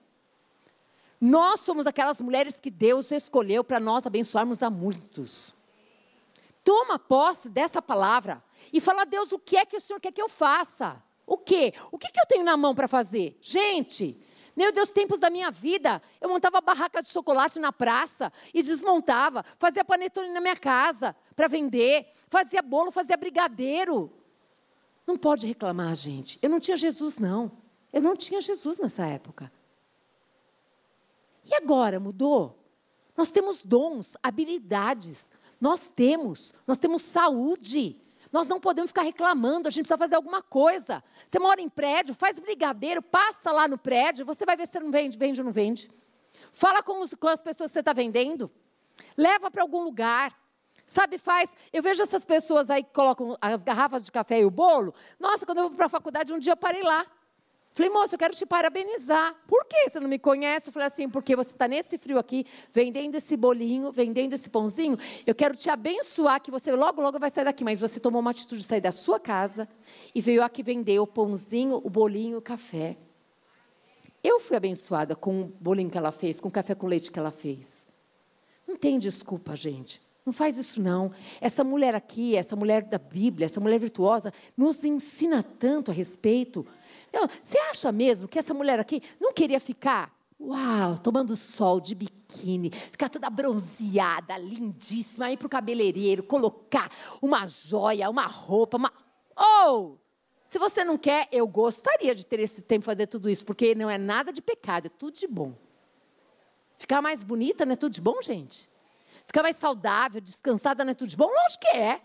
Nós 1.20 1.60
somos 1.60 1.86
aquelas 1.86 2.22
mulheres 2.22 2.58
que 2.58 2.72
Deus 2.72 3.12
escolheu 3.12 3.66
para 3.66 3.82
nós 3.82 4.08
abençoarmos 4.08 4.64
a 4.64 4.70
muitos. 4.70 5.54
Toma 6.64 6.98
posse 6.98 7.50
dessa 7.50 7.82
palavra 7.82 8.42
e 8.72 8.80
fala: 8.80 9.06
Deus, 9.06 9.34
o 9.34 9.40
que 9.40 9.58
é 9.58 9.66
que 9.66 9.76
o 9.76 9.82
Senhor 9.82 10.00
quer 10.00 10.14
que 10.14 10.22
eu 10.22 10.30
faça? 10.30 11.04
O 11.32 11.38
quê? 11.38 11.74
O 11.94 11.98
que, 11.98 12.12
que 12.12 12.20
eu 12.20 12.26
tenho 12.26 12.44
na 12.44 12.58
mão 12.58 12.76
para 12.76 12.90
fazer? 12.90 13.38
Gente, 13.42 14.22
meu 14.54 14.74
Deus, 14.74 14.90
tempos 14.90 15.18
da 15.18 15.30
minha 15.30 15.50
vida, 15.50 16.02
eu 16.20 16.28
montava 16.28 16.60
barraca 16.60 17.02
de 17.02 17.08
chocolate 17.08 17.58
na 17.58 17.72
praça 17.72 18.34
e 18.54 18.62
desmontava, 18.62 19.46
fazia 19.58 19.86
panetone 19.86 20.28
na 20.28 20.42
minha 20.42 20.58
casa 20.58 21.16
para 21.34 21.48
vender, 21.48 22.06
fazia 22.30 22.62
bolo, 22.62 22.92
fazia 22.92 23.16
brigadeiro. 23.16 24.12
Não 25.08 25.16
pode 25.16 25.48
reclamar, 25.48 25.96
gente. 25.96 26.38
Eu 26.42 26.50
não 26.50 26.60
tinha 26.60 26.76
Jesus, 26.76 27.18
não. 27.18 27.50
Eu 27.94 28.02
não 28.02 28.14
tinha 28.14 28.42
Jesus 28.42 28.78
nessa 28.78 29.06
época. 29.06 29.50
E 31.46 31.56
agora 31.56 31.98
mudou? 31.98 32.60
Nós 33.16 33.32
temos 33.32 33.64
dons, 33.64 34.18
habilidades, 34.22 35.32
nós 35.62 35.90
temos, 35.90 36.54
nós 36.68 36.78
temos 36.78 37.04
saúde. 37.04 38.01
Nós 38.32 38.48
não 38.48 38.60
podemos 38.60 38.92
ficar 38.92 39.02
reclamando, 39.02 39.68
a 39.68 39.72
gente 39.72 39.84
precisa 39.84 39.98
fazer 39.98 40.16
alguma 40.16 40.42
coisa. 40.42 41.04
Você 41.28 41.38
mora 41.38 41.62
em 41.62 41.68
prédio, 41.68 42.16
faz 42.16 42.40
brigadeiro, 42.40 43.02
passa 43.02 43.52
lá 43.52 43.68
no 43.68 43.78
prédio, 43.78 44.26
você 44.26 44.46
vai 44.46 44.56
ver 44.56 44.68
se 44.68 44.80
não 44.80 44.92
vende, 44.92 45.18
vende 45.18 45.42
ou 45.42 45.46
não 45.46 45.52
vende. 45.52 45.90
Fala 46.54 46.82
com, 46.82 47.00
os, 47.02 47.14
com 47.14 47.28
as 47.28 47.42
pessoas 47.42 47.70
que 47.70 47.74
você 47.74 47.80
está 47.80 47.94
vendendo. 47.94 48.50
Leva 49.18 49.52
para 49.52 49.62
algum 49.62 49.84
lugar. 49.84 50.34
Sabe, 50.86 51.18
faz. 51.18 51.56
Eu 51.72 51.82
vejo 51.82 52.04
essas 52.04 52.26
pessoas 52.26 52.70
aí 52.70 52.84
que 52.84 52.92
colocam 52.92 53.38
as 53.40 53.64
garrafas 53.64 54.04
de 54.06 54.12
café 54.12 54.42
e 54.42 54.46
o 54.46 54.52
bolo. 54.52 54.94
Nossa, 55.20 55.46
quando 55.46 55.60
eu 55.60 55.70
vou 55.70 55.78
para 55.78 55.86
a 55.86 55.90
faculdade, 55.90 56.34
um 56.34 56.40
dia 56.40 56.54
eu 56.54 56.58
parei 56.58 56.84
lá. 56.84 57.06
Falei, 57.74 57.90
moço, 57.90 58.16
eu 58.16 58.20
quero 58.20 58.34
te 58.34 58.46
parabenizar. 58.46 59.34
Por 59.48 59.66
que 59.66 59.90
você 59.90 60.00
não 60.00 60.10
me 60.10 60.20
conhece? 60.20 60.70
Eu 60.70 60.74
falei 60.74 60.88
assim, 60.88 61.08
porque 61.08 61.36
você 61.36 61.52
está 61.52 61.68
nesse 61.70 61.98
frio 61.98 62.20
aqui, 62.20 62.46
vendendo 62.72 63.16
esse 63.16 63.38
bolinho, 63.38 63.92
vendendo 63.92 64.34
esse 64.34 64.50
pãozinho. 64.50 64.98
Eu 65.26 65.34
quero 65.34 65.56
te 65.56 65.70
abençoar, 65.70 66.42
que 66.42 66.52
você 66.52 66.72
logo, 66.74 67.02
logo 67.02 67.18
vai 67.18 67.30
sair 67.30 67.46
daqui. 67.46 67.64
Mas 67.64 67.80
você 67.80 68.00
tomou 68.00 68.20
uma 68.20 68.32
atitude 68.32 68.62
de 68.62 68.68
sair 68.68 68.82
da 68.82 68.92
sua 68.92 69.20
casa 69.20 69.70
e 70.14 70.20
veio 70.20 70.44
aqui 70.44 70.62
vender 70.62 71.00
o 71.00 71.08
pãozinho, 71.08 71.80
o 71.82 71.90
bolinho, 71.90 72.40
o 72.40 72.42
café. 72.42 72.98
Eu 74.22 74.40
fui 74.40 74.58
abençoada 74.58 75.16
com 75.16 75.44
o 75.44 75.54
bolinho 75.60 75.90
que 75.90 75.98
ela 75.98 76.12
fez, 76.12 76.42
com 76.42 76.50
o 76.50 76.52
café 76.52 76.76
com 76.76 76.88
leite 76.88 77.10
que 77.10 77.18
ela 77.18 77.32
fez. 77.32 77.86
Não 78.68 78.76
tem 78.76 79.00
desculpa, 79.00 79.56
gente. 79.56 80.02
Não 80.24 80.32
faz 80.32 80.58
isso 80.58 80.80
não. 80.82 81.12
Essa 81.40 81.64
mulher 81.64 81.96
aqui, 81.96 82.36
essa 82.36 82.56
mulher 82.56 82.84
da 82.84 83.00
Bíblia, 83.00 83.46
essa 83.46 83.60
mulher 83.60 83.80
virtuosa, 83.80 84.32
nos 84.56 84.84
ensina 84.84 85.42
tanto 85.42 85.90
a 85.90 85.94
respeito 85.94 86.66
você 87.42 87.58
acha 87.60 87.92
mesmo 87.92 88.28
que 88.28 88.40
essa 88.40 88.54
mulher 88.54 88.80
aqui 88.80 89.02
não 89.20 89.34
queria 89.34 89.60
ficar, 89.60 90.14
uau, 90.40 90.98
tomando 90.98 91.36
sol 91.36 91.80
de 91.80 91.94
biquíni, 91.94 92.72
ficar 92.72 93.10
toda 93.10 93.30
bronzeada, 93.30 94.38
lindíssima, 94.38 95.32
ir 95.32 95.38
para 95.38 95.48
o 95.48 95.50
cabeleireiro, 95.50 96.24
colocar 96.24 96.90
uma 97.22 97.46
joia, 97.46 98.10
uma 98.10 98.26
roupa, 98.26 98.78
uma. 98.78 98.92
Ou, 99.36 99.94
oh, 99.94 99.98
se 100.44 100.58
você 100.58 100.84
não 100.84 100.98
quer, 100.98 101.28
eu 101.32 101.48
gostaria 101.48 102.16
de 102.16 102.26
ter 102.26 102.40
esse 102.40 102.62
tempo 102.62 102.86
fazer 102.86 103.08
tudo 103.08 103.30
isso, 103.30 103.46
porque 103.46 103.76
não 103.76 103.90
é 103.90 103.98
nada 103.98 104.34
de 104.34 104.42
pecado, 104.42 104.88
é 104.88 104.90
tudo 104.90 105.16
de 105.16 105.28
bom. 105.28 105.54
Ficar 106.78 107.02
mais 107.02 107.24
bonita 107.24 107.66
não 107.66 107.74
é 107.74 107.76
tudo 107.76 107.94
de 107.94 108.02
bom, 108.02 108.22
gente? 108.22 108.68
Ficar 109.26 109.44
mais 109.44 109.56
saudável, 109.56 110.20
descansada 110.20 110.84
não 110.84 110.92
é 110.92 110.96
tudo 110.96 111.10
de 111.10 111.16
bom? 111.16 111.28
Lógico 111.28 111.62
que 111.62 111.78
é. 111.78 112.02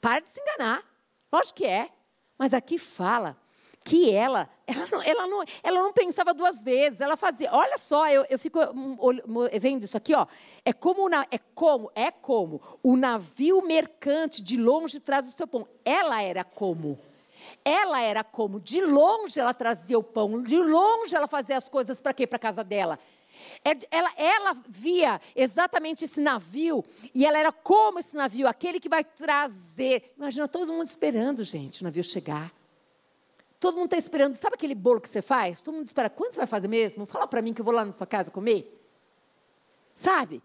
Para 0.00 0.20
de 0.20 0.28
se 0.28 0.40
enganar. 0.40 0.84
Lógico 1.32 1.58
que 1.58 1.64
é. 1.64 1.90
Mas 2.38 2.52
aqui 2.52 2.78
fala 2.78 3.36
que 3.84 4.10
ela, 4.10 4.48
ela 4.66 4.86
não, 4.90 5.02
ela 5.02 5.26
não, 5.26 5.44
ela 5.62 5.82
não 5.82 5.92
pensava 5.92 6.32
duas 6.32 6.62
vezes, 6.62 7.00
ela 7.00 7.16
fazia, 7.16 7.50
olha 7.52 7.78
só, 7.78 8.08
eu, 8.08 8.24
eu 8.30 8.38
fico 8.38 8.58
hum, 8.74 8.96
vendo 9.60 9.84
isso 9.84 9.96
aqui, 9.96 10.14
ó, 10.14 10.26
é 10.64 10.72
como, 10.72 11.08
é 11.30 11.38
como, 11.54 11.90
é 11.94 12.10
como 12.10 12.60
o 12.82 12.96
navio 12.96 13.62
mercante 13.62 14.42
de 14.42 14.56
longe 14.56 15.00
traz 15.00 15.26
o 15.26 15.32
seu 15.32 15.46
pão. 15.46 15.66
Ela 15.84 16.22
era 16.22 16.44
como, 16.44 16.98
ela 17.64 18.00
era 18.00 18.22
como, 18.22 18.60
de 18.60 18.80
longe 18.80 19.38
ela 19.38 19.54
trazia 19.54 19.98
o 19.98 20.02
pão, 20.02 20.42
de 20.42 20.56
longe 20.56 21.14
ela 21.14 21.26
fazia 21.26 21.56
as 21.56 21.68
coisas 21.68 22.00
para 22.00 22.12
quê? 22.12 22.26
Para 22.26 22.38
casa 22.38 22.62
dela. 22.62 22.98
É 23.64 23.72
ela, 23.90 24.12
ela 24.16 24.56
via 24.68 25.20
exatamente 25.34 26.04
esse 26.04 26.20
navio 26.20 26.84
e 27.14 27.26
ela 27.26 27.38
era 27.38 27.50
como 27.50 27.98
esse 27.98 28.16
navio, 28.16 28.46
aquele 28.46 28.78
que 28.78 28.88
vai 28.88 29.02
trazer. 29.02 30.12
Imagina 30.16 30.46
todo 30.46 30.72
mundo 30.72 30.84
esperando, 30.84 31.42
gente, 31.42 31.80
o 31.80 31.84
navio 31.84 32.04
chegar. 32.04 32.52
Todo 33.62 33.76
mundo 33.76 33.84
está 33.84 33.96
esperando. 33.96 34.34
Sabe 34.34 34.56
aquele 34.56 34.74
bolo 34.74 35.00
que 35.00 35.08
você 35.08 35.22
faz? 35.22 35.62
Todo 35.62 35.76
mundo 35.76 35.86
espera. 35.86 36.10
Quando 36.10 36.32
você 36.32 36.38
vai 36.38 36.48
fazer 36.48 36.66
mesmo? 36.66 37.06
Fala 37.06 37.28
para 37.28 37.40
mim 37.40 37.54
que 37.54 37.60
eu 37.60 37.64
vou 37.64 37.72
lá 37.72 37.84
na 37.84 37.92
sua 37.92 38.08
casa 38.08 38.28
comer. 38.28 38.76
Sabe? 39.94 40.42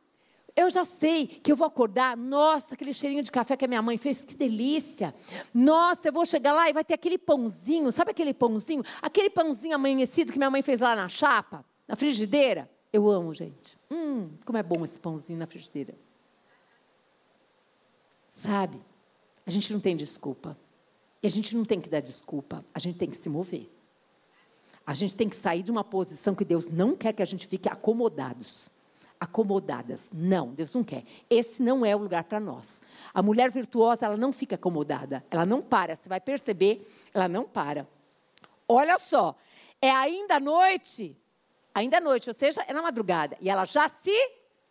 Eu 0.56 0.70
já 0.70 0.86
sei 0.86 1.26
que 1.26 1.52
eu 1.52 1.56
vou 1.56 1.66
acordar. 1.66 2.16
Nossa, 2.16 2.76
aquele 2.76 2.94
cheirinho 2.94 3.24
de 3.24 3.32
café 3.32 3.58
que 3.58 3.66
a 3.66 3.68
minha 3.68 3.82
mãe 3.82 3.98
fez, 3.98 4.24
que 4.24 4.36
delícia. 4.36 5.16
Nossa, 5.52 6.10
eu 6.10 6.14
vou 6.14 6.28
chegar 6.28 6.54
lá 6.54 6.70
e 6.70 6.74
vai 6.74 6.86
ter 6.86 6.94
aquele 6.94 7.18
pãozinho. 7.18 7.92
Sabe 7.92 8.12
aquele 8.12 8.36
pãozinho? 8.36 8.84
Aquele 9.02 9.32
pãozinho 9.32 9.74
amanhecido 9.74 10.32
que 10.32 10.38
minha 10.38 10.52
mãe 10.52 10.62
fez 10.62 10.80
lá 10.80 10.96
na 10.96 11.10
chapa, 11.10 11.66
na 11.88 11.96
frigideira. 11.96 12.70
Eu 12.94 13.10
amo, 13.10 13.34
gente. 13.34 13.80
Hum, 13.90 14.30
como 14.46 14.60
é 14.60 14.64
bom 14.64 14.86
esse 14.86 15.00
pãozinho 15.00 15.40
na 15.40 15.48
frigideira. 15.48 15.96
Sabe? 18.30 18.80
A 19.44 19.50
gente 19.50 19.74
não 19.74 19.80
tem 19.80 19.96
desculpa. 19.96 20.56
E 21.22 21.28
a 21.28 21.30
gente 21.30 21.56
não 21.56 21.66
tem 21.66 21.82
que 21.82 21.90
dar 21.90 22.00
desculpa, 22.00 22.64
a 22.74 22.80
gente 22.80 22.98
tem 22.98 23.10
que 23.10 23.16
se 23.16 23.30
mover. 23.30 23.70
A 24.88 24.94
gente 24.94 25.16
tem 25.16 25.28
que 25.28 25.36
sair 25.36 25.64
de 25.64 25.70
uma 25.70 25.84
posição 25.84 26.34
que 26.34 26.46
Deus 26.46 26.70
não 26.70 26.96
quer 26.96 27.12
que 27.12 27.22
a 27.22 27.26
gente 27.26 27.46
fique 27.46 27.68
acomodados. 27.68 28.70
Acomodadas. 29.20 30.10
Não, 30.14 30.54
Deus 30.54 30.74
não 30.74 30.82
quer. 30.82 31.04
Esse 31.30 31.62
não 31.62 31.86
é 31.86 31.94
o 31.94 32.00
lugar 32.00 32.24
para 32.24 32.40
nós. 32.40 32.82
A 33.14 33.22
mulher 33.22 33.52
virtuosa, 33.52 34.06
ela 34.06 34.16
não 34.16 34.32
fica 34.32 34.56
acomodada. 34.56 35.26
Ela 35.30 35.46
não 35.46 35.62
para. 35.62 35.94
Você 35.94 36.08
vai 36.08 36.22
perceber, 36.22 36.88
ela 37.14 37.28
não 37.28 37.44
para. 37.44 37.86
Olha 38.66 38.98
só, 38.98 39.36
é 39.82 39.92
ainda 39.92 40.40
noite. 40.40 41.18
Ainda 41.76 42.00
noite, 42.00 42.30
ou 42.30 42.34
seja, 42.34 42.64
é 42.66 42.72
na 42.72 42.82
madrugada. 42.82 43.38
E 43.42 43.50
ela 43.50 43.66
já 43.66 43.90
se 43.90 44.16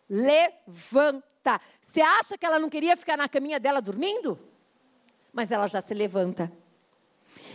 levanta. 0.09 1.61
Você 1.79 2.01
acha 2.01 2.37
que 2.39 2.45
ela 2.45 2.57
não 2.57 2.69
queria 2.69 2.97
ficar 2.97 3.17
na 3.17 3.29
caminha 3.29 3.59
dela 3.59 3.81
dormindo? 3.81 4.39
Mas 5.37 5.51
ela 5.51 5.67
já 5.67 5.79
se 5.79 5.93
levanta. 5.93 6.51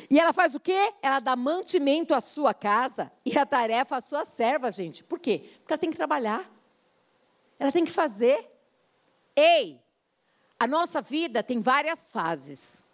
E 0.08 0.20
ela 0.20 0.32
faz 0.32 0.54
o 0.54 0.60
quê? 0.60 0.92
Ela 1.02 1.18
dá 1.18 1.34
mantimento 1.34 2.14
à 2.14 2.20
sua 2.20 2.54
casa 2.54 3.10
e 3.26 3.36
a 3.36 3.44
tarefa 3.44 3.96
à 3.96 4.00
sua 4.00 4.24
serva, 4.24 4.70
gente. 4.70 5.02
Por 5.02 5.18
quê? 5.18 5.50
Porque 5.58 5.72
ela 5.72 5.80
tem 5.80 5.90
que 5.90 5.96
trabalhar. 5.96 6.48
Ela 7.58 7.72
tem 7.72 7.84
que 7.84 7.90
fazer. 7.90 8.48
Ei, 9.34 9.80
a 10.60 10.66
nossa 10.68 11.02
vida 11.02 11.42
tem 11.42 11.60
várias 11.60 12.12
fases. 12.12 12.84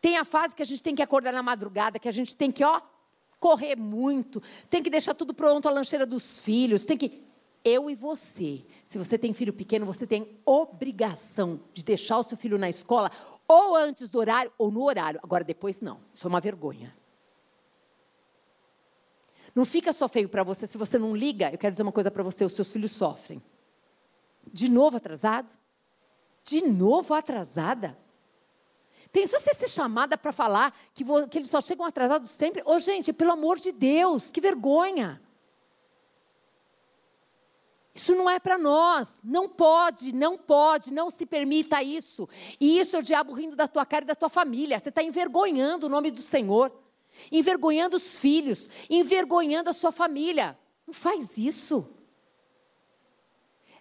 Tem 0.00 0.16
a 0.16 0.24
fase 0.24 0.54
que 0.54 0.62
a 0.62 0.66
gente 0.66 0.80
tem 0.80 0.94
que 0.94 1.02
acordar 1.02 1.32
na 1.32 1.42
madrugada, 1.42 1.98
que 1.98 2.08
a 2.08 2.12
gente 2.12 2.36
tem 2.36 2.52
que, 2.52 2.62
ó, 2.62 2.80
correr 3.40 3.74
muito, 3.74 4.40
tem 4.70 4.80
que 4.80 4.90
deixar 4.90 5.14
tudo 5.14 5.34
pronto, 5.34 5.66
a 5.66 5.72
lancheira 5.72 6.06
dos 6.06 6.38
filhos, 6.38 6.84
tem 6.84 6.96
que. 6.96 7.24
Eu 7.64 7.88
e 7.88 7.94
você, 7.94 8.62
se 8.86 8.98
você 8.98 9.16
tem 9.16 9.32
filho 9.32 9.52
pequeno, 9.52 9.86
você 9.86 10.06
tem 10.06 10.38
obrigação 10.44 11.58
de 11.72 11.82
deixar 11.82 12.18
o 12.18 12.22
seu 12.22 12.36
filho 12.36 12.58
na 12.58 12.68
escola 12.68 13.10
ou 13.46 13.76
antes 13.76 14.10
do 14.10 14.18
horário 14.18 14.52
ou 14.58 14.70
no 14.70 14.82
horário. 14.84 15.20
Agora, 15.22 15.44
depois, 15.44 15.80
não. 15.80 16.00
Isso 16.12 16.26
é 16.26 16.28
uma 16.28 16.40
vergonha. 16.40 16.94
Não 19.54 19.64
fica 19.64 19.92
só 19.92 20.08
feio 20.08 20.28
para 20.28 20.42
você 20.42 20.66
se 20.66 20.76
você 20.76 20.98
não 20.98 21.14
liga. 21.14 21.50
Eu 21.52 21.58
quero 21.58 21.70
dizer 21.70 21.82
uma 21.82 21.92
coisa 21.92 22.10
para 22.10 22.22
você: 22.22 22.44
os 22.44 22.52
seus 22.52 22.72
filhos 22.72 22.92
sofrem. 22.92 23.42
De 24.52 24.68
novo 24.68 24.96
atrasado? 24.96 25.54
De 26.44 26.62
novo 26.62 27.14
atrasada? 27.14 27.96
Pensou 29.12 29.38
você 29.38 29.54
ser 29.54 29.68
chamada 29.68 30.18
para 30.18 30.32
falar 30.32 30.76
que, 30.92 31.04
que, 31.30 31.38
eles 31.38 31.48
só 31.48 31.60
chegam 31.60 31.86
atrasados 31.86 32.30
sempre? 32.30 32.62
Ô, 32.62 32.74
oh, 32.74 32.78
gente, 32.80 33.12
pelo 33.12 33.30
amor 33.30 33.58
de 33.58 33.70
Deus, 33.70 34.30
que 34.30 34.40
vergonha. 34.40 35.22
Isso 37.94 38.16
não 38.16 38.28
é 38.28 38.40
para 38.40 38.58
nós. 38.58 39.20
Não 39.22 39.48
pode, 39.48 40.12
não 40.12 40.36
pode, 40.36 40.92
não 40.92 41.10
se 41.10 41.24
permita 41.24 41.80
isso. 41.82 42.28
E 42.60 42.78
isso 42.78 42.96
é 42.96 42.98
o 42.98 43.02
diabo 43.02 43.32
rindo 43.32 43.54
da 43.54 43.68
tua 43.68 43.86
cara 43.86 44.04
e 44.04 44.08
da 44.08 44.16
tua 44.16 44.28
família. 44.28 44.80
Você 44.80 44.88
está 44.88 45.02
envergonhando 45.02 45.86
o 45.86 45.88
nome 45.88 46.10
do 46.10 46.20
Senhor, 46.20 46.72
envergonhando 47.30 47.96
os 47.96 48.18
filhos, 48.18 48.68
envergonhando 48.90 49.70
a 49.70 49.72
sua 49.72 49.92
família. 49.92 50.58
Não 50.84 50.92
faz 50.92 51.38
isso. 51.38 51.88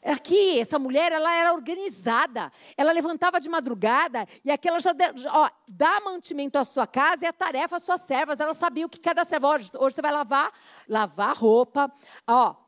Aqui, 0.05 0.59
essa 0.59 0.77
mulher, 0.77 1.11
ela 1.11 1.33
era 1.33 1.53
organizada. 1.53 2.51
Ela 2.77 2.91
levantava 2.91 3.39
de 3.39 3.49
madrugada 3.49 4.27
e 4.43 4.51
aquela 4.51 4.79
já, 4.79 4.93
ó, 5.31 5.49
dá 5.67 6.01
mantimento 6.01 6.57
à 6.57 6.65
sua 6.65 6.85
casa 6.85 7.23
e 7.23 7.27
a 7.27 7.33
tarefa 7.33 7.77
às 7.77 7.83
suas 7.83 8.01
servas. 8.01 8.39
Ela 8.39 8.53
sabia 8.53 8.85
o 8.85 8.89
que 8.89 8.99
cada 8.99 9.25
serva. 9.25 9.47
Hoje, 9.47 9.71
hoje 9.79 9.95
você 9.95 10.01
vai 10.01 10.11
lavar, 10.11 10.51
lavar 10.87 11.35
roupa, 11.35 11.91
ó, 12.27 12.62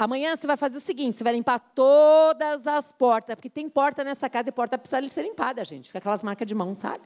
Amanhã 0.00 0.34
você 0.34 0.46
vai 0.46 0.56
fazer 0.56 0.78
o 0.78 0.80
seguinte: 0.80 1.18
você 1.18 1.22
vai 1.24 1.34
limpar 1.34 1.58
todas 1.58 2.66
as 2.66 2.90
portas, 2.90 3.34
porque 3.34 3.50
tem 3.50 3.68
porta 3.68 4.02
nessa 4.02 4.30
casa 4.30 4.48
e 4.48 4.52
porta 4.52 4.78
precisa 4.78 5.06
ser 5.10 5.22
limpada, 5.22 5.62
gente. 5.62 5.88
Fica 5.88 5.98
aquelas 5.98 6.22
marcas 6.22 6.48
de 6.48 6.54
mão, 6.54 6.74
sabe? 6.74 7.04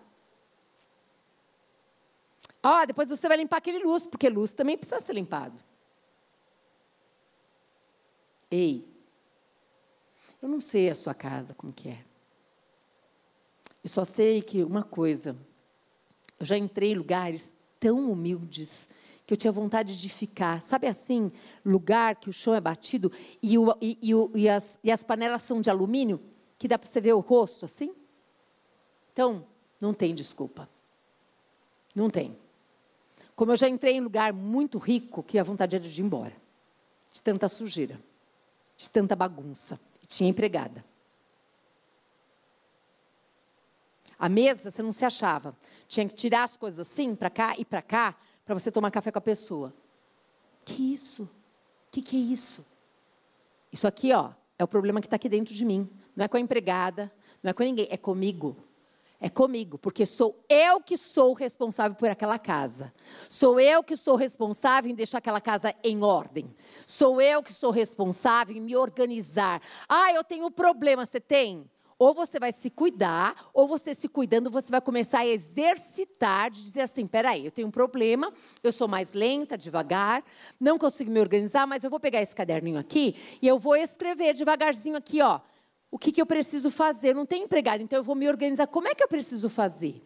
Ó, 2.62 2.86
depois 2.86 3.08
você 3.08 3.26
vai 3.26 3.36
limpar 3.36 3.56
aquele 3.56 3.80
luz, 3.80 4.06
porque 4.06 4.28
luz 4.28 4.52
também 4.52 4.78
precisa 4.78 5.00
ser 5.00 5.12
limpado. 5.12 5.58
Ei, 8.48 8.88
eu 10.40 10.48
não 10.48 10.60
sei 10.60 10.88
a 10.88 10.94
sua 10.94 11.14
casa 11.14 11.52
como 11.52 11.72
que 11.72 11.88
é. 11.88 12.04
Eu 13.82 13.90
só 13.90 14.04
sei 14.04 14.40
que 14.40 14.62
uma 14.62 14.84
coisa, 14.84 15.36
eu 16.38 16.46
já 16.46 16.56
entrei 16.56 16.92
em 16.92 16.94
lugares 16.94 17.56
tão 17.80 18.10
humildes, 18.10 18.88
que 19.26 19.32
eu 19.32 19.36
tinha 19.36 19.52
vontade 19.52 19.96
de 19.96 20.08
ficar. 20.08 20.60
Sabe 20.60 20.86
assim, 20.86 21.32
lugar 21.64 22.16
que 22.16 22.28
o 22.28 22.32
chão 22.32 22.54
é 22.54 22.60
batido 22.60 23.10
e, 23.42 23.58
o, 23.58 23.74
e, 23.80 23.98
e, 24.02 24.14
o, 24.14 24.30
e 24.34 24.48
as, 24.48 24.78
as, 24.90 25.02
panelas 25.02 25.42
são 25.42 25.60
de 25.60 25.70
alumínio, 25.70 26.20
que 26.58 26.68
dá 26.68 26.78
para 26.78 26.88
você 26.88 27.00
ver 27.00 27.14
o 27.14 27.20
rosto 27.20 27.64
assim? 27.64 27.94
Então, 29.12 29.46
não 29.80 29.94
tem 29.94 30.14
desculpa. 30.14 30.68
Não 31.94 32.10
tem. 32.10 32.36
Como 33.34 33.52
eu 33.52 33.56
já 33.56 33.68
entrei 33.68 33.94
em 33.94 34.00
lugar 34.00 34.32
muito 34.32 34.78
rico, 34.78 35.22
que 35.22 35.38
a 35.38 35.42
vontade 35.42 35.76
era 35.76 35.84
de 35.84 36.00
ir 36.00 36.04
embora. 36.04 36.36
De 37.10 37.22
tanta 37.22 37.48
sujeira, 37.48 38.00
de 38.76 38.90
tanta 38.90 39.16
bagunça. 39.16 39.80
E 40.02 40.06
tinha 40.06 40.28
empregada. 40.28 40.84
A 44.18 44.28
mesa 44.28 44.70
você 44.70 44.82
não 44.82 44.92
se 44.92 45.04
achava. 45.04 45.56
Tinha 45.88 46.08
que 46.08 46.14
tirar 46.14 46.44
as 46.44 46.56
coisas 46.56 46.86
assim, 46.86 47.14
para 47.14 47.30
cá 47.30 47.54
e 47.56 47.64
para 47.64 47.82
cá, 47.82 48.16
para 48.44 48.54
você 48.54 48.70
tomar 48.70 48.90
café 48.90 49.10
com 49.10 49.18
a 49.18 49.22
pessoa. 49.22 49.74
Que 50.64 50.92
isso? 50.92 51.28
Que 51.90 52.02
que 52.02 52.16
é 52.16 52.20
isso? 52.20 52.64
Isso 53.72 53.86
aqui, 53.86 54.12
ó, 54.12 54.30
é 54.58 54.64
o 54.64 54.68
problema 54.68 55.00
que 55.00 55.06
está 55.06 55.16
aqui 55.16 55.28
dentro 55.28 55.54
de 55.54 55.64
mim. 55.64 55.90
Não 56.14 56.24
é 56.24 56.28
com 56.28 56.36
a 56.36 56.40
empregada, 56.40 57.10
não 57.42 57.50
é 57.50 57.52
com 57.52 57.62
ninguém, 57.62 57.88
é 57.90 57.96
comigo. 57.96 58.56
É 59.20 59.30
comigo, 59.30 59.78
porque 59.78 60.04
sou 60.04 60.38
eu 60.50 60.80
que 60.82 60.98
sou 60.98 61.32
responsável 61.32 61.96
por 61.96 62.08
aquela 62.10 62.38
casa. 62.38 62.92
Sou 63.28 63.58
eu 63.58 63.82
que 63.82 63.96
sou 63.96 64.16
responsável 64.16 64.90
em 64.90 64.94
deixar 64.94 65.18
aquela 65.18 65.40
casa 65.40 65.74
em 65.82 66.02
ordem. 66.02 66.54
Sou 66.86 67.22
eu 67.22 67.42
que 67.42 67.52
sou 67.52 67.70
responsável 67.70 68.54
em 68.54 68.60
me 68.60 68.76
organizar. 68.76 69.62
Ah, 69.88 70.12
eu 70.12 70.22
tenho 70.22 70.46
um 70.46 70.50
problema. 70.50 71.06
Você 71.06 71.20
tem? 71.20 71.70
Ou 71.98 72.14
você 72.14 72.38
vai 72.38 72.52
se 72.52 72.70
cuidar, 72.70 73.50
ou 73.52 73.66
você 73.68 73.94
se 73.94 74.08
cuidando, 74.08 74.50
você 74.50 74.70
vai 74.70 74.80
começar 74.80 75.20
a 75.20 75.26
exercitar, 75.26 76.50
de 76.50 76.62
dizer 76.62 76.82
assim: 76.82 77.06
peraí, 77.06 77.44
eu 77.44 77.50
tenho 77.50 77.68
um 77.68 77.70
problema, 77.70 78.32
eu 78.62 78.72
sou 78.72 78.88
mais 78.88 79.12
lenta, 79.12 79.56
devagar, 79.56 80.24
não 80.58 80.78
consigo 80.78 81.10
me 81.10 81.20
organizar, 81.20 81.66
mas 81.66 81.84
eu 81.84 81.90
vou 81.90 82.00
pegar 82.00 82.20
esse 82.20 82.34
caderninho 82.34 82.78
aqui 82.78 83.16
e 83.40 83.48
eu 83.48 83.58
vou 83.58 83.76
escrever 83.76 84.34
devagarzinho 84.34 84.96
aqui, 84.96 85.20
ó. 85.20 85.40
O 85.90 85.98
que, 85.98 86.10
que 86.10 86.20
eu 86.20 86.26
preciso 86.26 86.70
fazer? 86.70 87.10
Eu 87.10 87.14
não 87.14 87.26
tenho 87.26 87.44
empregado, 87.44 87.80
então 87.80 87.96
eu 87.96 88.02
vou 88.02 88.16
me 88.16 88.28
organizar. 88.28 88.66
Como 88.66 88.88
é 88.88 88.94
que 88.94 89.02
eu 89.04 89.08
preciso 89.08 89.48
fazer? 89.48 90.02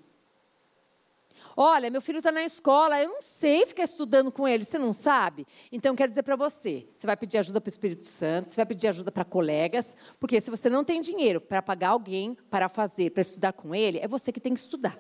Olha, 1.61 1.91
meu 1.91 2.01
filho 2.01 2.19
está 2.19 2.31
na 2.31 2.45
escola, 2.45 3.03
eu 3.03 3.09
não 3.09 3.21
sei 3.21 3.67
ficar 3.67 3.83
estudando 3.83 4.31
com 4.31 4.47
ele, 4.47 4.65
você 4.65 4.79
não 4.79 4.93
sabe? 4.93 5.45
Então, 5.73 5.97
quero 5.97 6.09
dizer 6.09 6.23
para 6.23 6.37
você: 6.37 6.87
você 6.95 7.05
vai 7.05 7.17
pedir 7.17 7.37
ajuda 7.37 7.61
para 7.61 7.67
o 7.67 7.69
Espírito 7.69 8.07
Santo, 8.07 8.53
você 8.53 8.55
vai 8.55 8.65
pedir 8.65 8.87
ajuda 8.87 9.11
para 9.11 9.25
colegas, 9.25 9.97
porque 10.21 10.41
se 10.41 10.53
você 10.53 10.71
não 10.71 10.85
tem 10.85 11.01
dinheiro 11.01 11.41
para 11.41 11.61
pagar 11.61 11.89
alguém 11.89 12.37
para 12.49 12.69
fazer, 12.69 13.11
para 13.11 13.23
estudar 13.23 13.53
com 13.55 13.75
ele, 13.75 13.99
é 13.99 14.07
você 14.07 14.31
que 14.31 14.39
tem 14.39 14.55
que 14.55 14.61
estudar. 14.61 14.97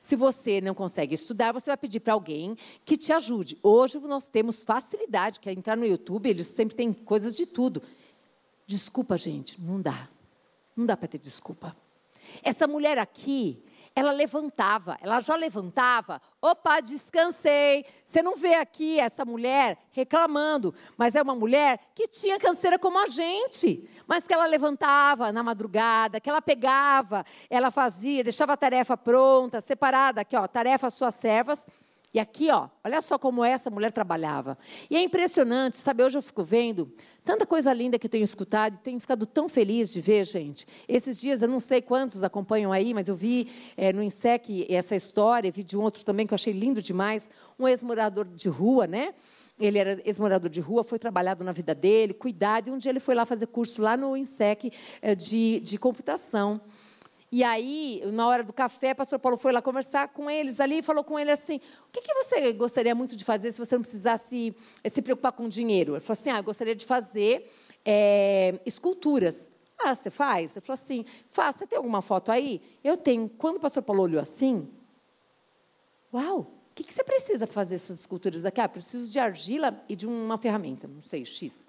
Se 0.00 0.16
você 0.16 0.58
não 0.62 0.72
consegue 0.72 1.14
estudar, 1.14 1.52
você 1.52 1.68
vai 1.68 1.76
pedir 1.76 2.00
para 2.00 2.14
alguém 2.14 2.56
que 2.82 2.96
te 2.96 3.12
ajude. 3.12 3.58
Hoje 3.62 3.98
nós 3.98 4.26
temos 4.26 4.62
facilidade, 4.62 5.38
que 5.38 5.50
é 5.50 5.52
entrar 5.52 5.76
no 5.76 5.84
YouTube, 5.84 6.30
eles 6.30 6.46
sempre 6.46 6.74
têm 6.76 6.94
coisas 6.94 7.34
de 7.34 7.44
tudo. 7.44 7.82
Desculpa, 8.66 9.18
gente, 9.18 9.60
não 9.60 9.78
dá. 9.78 10.08
Não 10.74 10.86
dá 10.86 10.96
para 10.96 11.08
ter 11.08 11.18
desculpa. 11.18 11.76
Essa 12.42 12.66
mulher 12.66 12.96
aqui, 12.96 13.62
ela 13.94 14.12
levantava, 14.12 14.96
ela 15.00 15.20
já 15.20 15.34
levantava, 15.34 16.20
opa, 16.40 16.80
descansei. 16.80 17.84
Você 18.04 18.22
não 18.22 18.36
vê 18.36 18.54
aqui 18.54 18.98
essa 18.98 19.24
mulher 19.24 19.78
reclamando, 19.92 20.74
mas 20.96 21.14
é 21.14 21.22
uma 21.22 21.34
mulher 21.34 21.78
que 21.94 22.08
tinha 22.08 22.38
canseira 22.38 22.78
como 22.78 22.98
a 22.98 23.06
gente, 23.06 23.88
mas 24.06 24.26
que 24.26 24.34
ela 24.34 24.46
levantava 24.46 25.32
na 25.32 25.42
madrugada, 25.42 26.20
que 26.20 26.28
ela 26.30 26.42
pegava, 26.42 27.24
ela 27.48 27.70
fazia, 27.70 28.24
deixava 28.24 28.54
a 28.54 28.56
tarefa 28.56 28.96
pronta, 28.96 29.60
separada 29.60 30.20
aqui, 30.22 30.36
ó, 30.36 30.46
tarefa 30.46 30.90
suas 30.90 31.14
servas. 31.14 31.66
E 32.12 32.18
aqui, 32.18 32.50
ó, 32.50 32.68
olha 32.82 33.00
só 33.00 33.16
como 33.16 33.44
essa 33.44 33.70
mulher 33.70 33.92
trabalhava. 33.92 34.58
E 34.90 34.96
é 34.96 35.00
impressionante, 35.02 35.76
sabe? 35.76 36.02
Hoje 36.02 36.18
eu 36.18 36.22
fico 36.22 36.42
vendo 36.42 36.92
tanta 37.24 37.46
coisa 37.46 37.72
linda 37.72 38.00
que 38.00 38.06
eu 38.06 38.10
tenho 38.10 38.24
escutado 38.24 38.74
e 38.74 38.78
tenho 38.78 38.98
ficado 38.98 39.26
tão 39.26 39.48
feliz 39.48 39.92
de 39.92 40.00
ver, 40.00 40.24
gente. 40.24 40.66
Esses 40.88 41.20
dias, 41.20 41.40
eu 41.40 41.48
não 41.48 41.60
sei 41.60 41.80
quantos 41.80 42.24
acompanham 42.24 42.72
aí, 42.72 42.92
mas 42.92 43.06
eu 43.06 43.14
vi 43.14 43.48
é, 43.76 43.92
no 43.92 44.02
INSEC 44.02 44.66
essa 44.68 44.96
história, 44.96 45.52
vi 45.52 45.62
de 45.62 45.78
um 45.78 45.82
outro 45.82 46.04
também 46.04 46.26
que 46.26 46.34
eu 46.34 46.36
achei 46.36 46.52
lindo 46.52 46.82
demais. 46.82 47.30
Um 47.56 47.68
ex-morador 47.68 48.24
de 48.24 48.48
rua, 48.48 48.88
né? 48.88 49.14
Ele 49.56 49.78
era 49.78 49.96
ex-morador 50.04 50.50
de 50.50 50.60
rua, 50.60 50.82
foi 50.82 50.98
trabalhado 50.98 51.44
na 51.44 51.52
vida 51.52 51.76
dele, 51.76 52.12
cuidado, 52.12 52.68
e 52.68 52.70
um 52.72 52.78
dia 52.78 52.90
ele 52.90 52.98
foi 52.98 53.14
lá 53.14 53.24
fazer 53.24 53.46
curso 53.46 53.80
lá 53.80 53.96
no 53.96 54.16
INSEC 54.16 54.72
é, 55.00 55.14
de, 55.14 55.60
de 55.60 55.78
computação. 55.78 56.60
E 57.32 57.44
aí, 57.44 58.02
na 58.06 58.26
hora 58.26 58.42
do 58.42 58.52
café, 58.52 58.90
o 58.90 58.96
pastor 58.96 59.18
Paulo 59.20 59.36
foi 59.36 59.52
lá 59.52 59.62
conversar 59.62 60.08
com 60.08 60.28
eles 60.28 60.58
ali 60.58 60.78
e 60.78 60.82
falou 60.82 61.04
com 61.04 61.16
ele 61.16 61.30
assim: 61.30 61.60
o 61.86 61.92
que, 61.92 62.00
que 62.00 62.12
você 62.14 62.52
gostaria 62.52 62.92
muito 62.92 63.14
de 63.14 63.24
fazer 63.24 63.52
se 63.52 63.58
você 63.58 63.76
não 63.76 63.82
precisasse 63.82 64.54
eh, 64.82 64.88
se 64.88 65.00
preocupar 65.00 65.30
com 65.30 65.48
dinheiro? 65.48 65.92
Ele 65.92 66.00
falou 66.00 66.18
assim: 66.18 66.30
ah, 66.30 66.38
eu 66.38 66.42
gostaria 66.42 66.74
de 66.74 66.84
fazer 66.84 67.48
é, 67.84 68.58
esculturas. 68.66 69.48
Ah, 69.78 69.94
você 69.94 70.10
faz? 70.10 70.56
Ele 70.56 70.60
falou 70.64 70.74
assim: 70.74 71.04
faz, 71.28 71.54
você 71.54 71.68
tem 71.68 71.76
alguma 71.76 72.02
foto 72.02 72.32
aí? 72.32 72.60
Eu 72.82 72.96
tenho. 72.96 73.28
Quando 73.28 73.58
o 73.58 73.60
pastor 73.60 73.84
Paulo 73.84 74.02
olhou 74.02 74.20
assim, 74.20 74.68
uau, 76.12 76.40
o 76.40 76.74
que, 76.74 76.82
que 76.82 76.92
você 76.92 77.04
precisa 77.04 77.46
fazer 77.46 77.76
essas 77.76 78.00
esculturas 78.00 78.44
aqui? 78.44 78.60
Ah, 78.60 78.68
preciso 78.68 79.10
de 79.10 79.20
argila 79.20 79.80
e 79.88 79.94
de 79.94 80.04
uma 80.04 80.36
ferramenta, 80.36 80.88
não 80.88 81.00
sei, 81.00 81.24
X. 81.24 81.64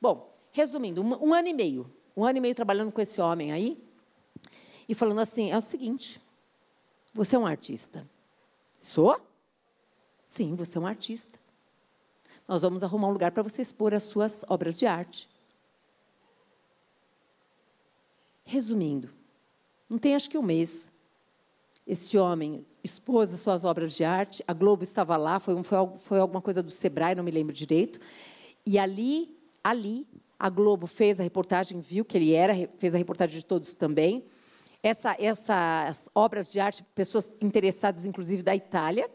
Bom, 0.00 0.32
resumindo, 0.52 1.02
um, 1.02 1.30
um 1.30 1.34
ano 1.34 1.48
e 1.48 1.54
meio. 1.54 1.92
Um 2.16 2.24
ano 2.24 2.38
e 2.38 2.40
meio 2.40 2.54
trabalhando 2.54 2.92
com 2.92 3.00
esse 3.00 3.20
homem 3.20 3.50
aí 3.50 3.82
e 4.88 4.94
falando 4.94 5.20
assim: 5.20 5.50
é 5.50 5.56
o 5.56 5.60
seguinte, 5.60 6.20
você 7.12 7.36
é 7.36 7.38
um 7.38 7.46
artista. 7.46 8.08
Sou? 8.80 9.20
Sim, 10.24 10.54
você 10.54 10.78
é 10.78 10.80
um 10.80 10.86
artista. 10.86 11.38
Nós 12.48 12.62
vamos 12.62 12.82
arrumar 12.82 13.08
um 13.08 13.12
lugar 13.12 13.30
para 13.32 13.42
você 13.42 13.62
expor 13.62 13.94
as 13.94 14.02
suas 14.04 14.44
obras 14.48 14.78
de 14.78 14.86
arte. 14.86 15.28
Resumindo, 18.44 19.10
não 19.88 19.98
tem 19.98 20.14
acho 20.14 20.28
que 20.28 20.36
um 20.36 20.42
mês, 20.42 20.88
este 21.86 22.18
homem 22.18 22.66
expôs 22.82 23.32
as 23.32 23.40
suas 23.40 23.64
obras 23.64 23.94
de 23.94 24.04
arte, 24.04 24.42
a 24.48 24.52
Globo 24.52 24.82
estava 24.82 25.16
lá, 25.16 25.38
foi, 25.38 25.62
foi, 25.62 25.78
foi 25.98 26.18
alguma 26.18 26.40
coisa 26.40 26.62
do 26.62 26.70
Sebrae, 26.70 27.14
não 27.14 27.22
me 27.22 27.30
lembro 27.30 27.52
direito, 27.52 28.00
e 28.66 28.78
ali, 28.78 29.38
ali, 29.62 30.06
a 30.38 30.48
Globo 30.48 30.86
fez 30.86 31.20
a 31.20 31.22
reportagem, 31.22 31.80
viu 31.80 32.04
que 32.04 32.16
ele 32.16 32.32
era, 32.32 32.52
fez 32.78 32.94
a 32.94 32.98
reportagem 32.98 33.38
de 33.38 33.46
todos 33.46 33.74
também, 33.74 34.24
essa, 34.82 35.16
essas 35.18 36.08
obras 36.14 36.50
de 36.50 36.58
arte, 36.58 36.82
pessoas 36.94 37.30
interessadas, 37.40 38.04
inclusive 38.04 38.42
da 38.42 38.54
Itália. 38.54 39.08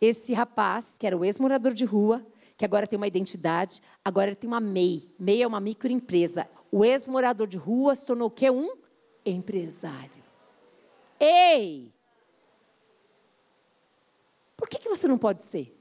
Esse 0.00 0.32
rapaz, 0.32 0.96
que 0.98 1.06
era 1.06 1.16
o 1.16 1.24
ex-morador 1.24 1.72
de 1.72 1.84
rua, 1.84 2.24
que 2.56 2.64
agora 2.64 2.86
tem 2.86 2.96
uma 2.96 3.06
identidade, 3.06 3.82
agora 4.04 4.28
ele 4.28 4.36
tem 4.36 4.48
uma 4.48 4.60
MEI. 4.60 5.12
MEI 5.18 5.42
é 5.42 5.46
uma 5.46 5.60
microempresa. 5.60 6.48
O 6.70 6.84
ex-morador 6.84 7.46
de 7.46 7.56
rua 7.56 7.94
se 7.94 8.06
tornou 8.06 8.28
o 8.28 8.30
quê? 8.30 8.50
Um 8.50 8.76
empresário. 9.24 10.24
Ei! 11.20 11.92
Por 14.56 14.68
que, 14.68 14.78
que 14.78 14.88
você 14.88 15.06
não 15.06 15.18
pode 15.18 15.42
ser? 15.42 15.76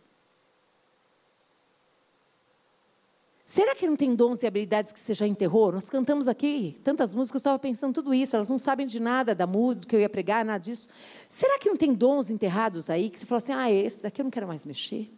Será 3.44 3.76
que 3.76 3.86
não 3.86 3.98
tem 3.98 4.16
dons 4.16 4.42
e 4.42 4.48
habilidades 4.48 4.94
que 4.94 5.00
você 5.00 5.14
já 5.14 5.28
enterrou? 5.28 5.74
Nós 5.74 5.90
cantamos 5.90 6.30
aqui 6.30 6.80
tantas 6.82 7.14
músicas, 7.14 7.36
eu 7.36 7.40
estava 7.40 7.60
pensando 7.60 7.94
tudo 7.94 8.14
isso, 8.14 8.38
elas 8.38 8.48
não 8.48 8.58
sabem 8.58 8.88
de 8.88 9.02
nada 9.02 9.36
da 9.36 9.46
música, 9.46 9.82
do 9.82 9.88
que 9.88 9.96
eu 9.98 10.00
ia 10.00 10.08
pregar, 10.08 10.46
nada 10.46 10.60
disso. 10.60 10.88
Será 11.28 11.60
que 11.60 11.68
não 11.68 11.76
tem 11.76 11.94
dons 11.94 12.30
enterrados 12.30 12.90
aí 12.90 13.10
que 13.10 13.20
você 13.20 13.26
fala 13.26 13.38
assim, 13.40 13.52
ah, 13.52 13.70
esse 13.70 14.02
daqui 14.02 14.22
eu 14.22 14.24
não 14.24 14.32
quero 14.32 14.48
mais 14.48 14.64
mexer? 14.64 15.12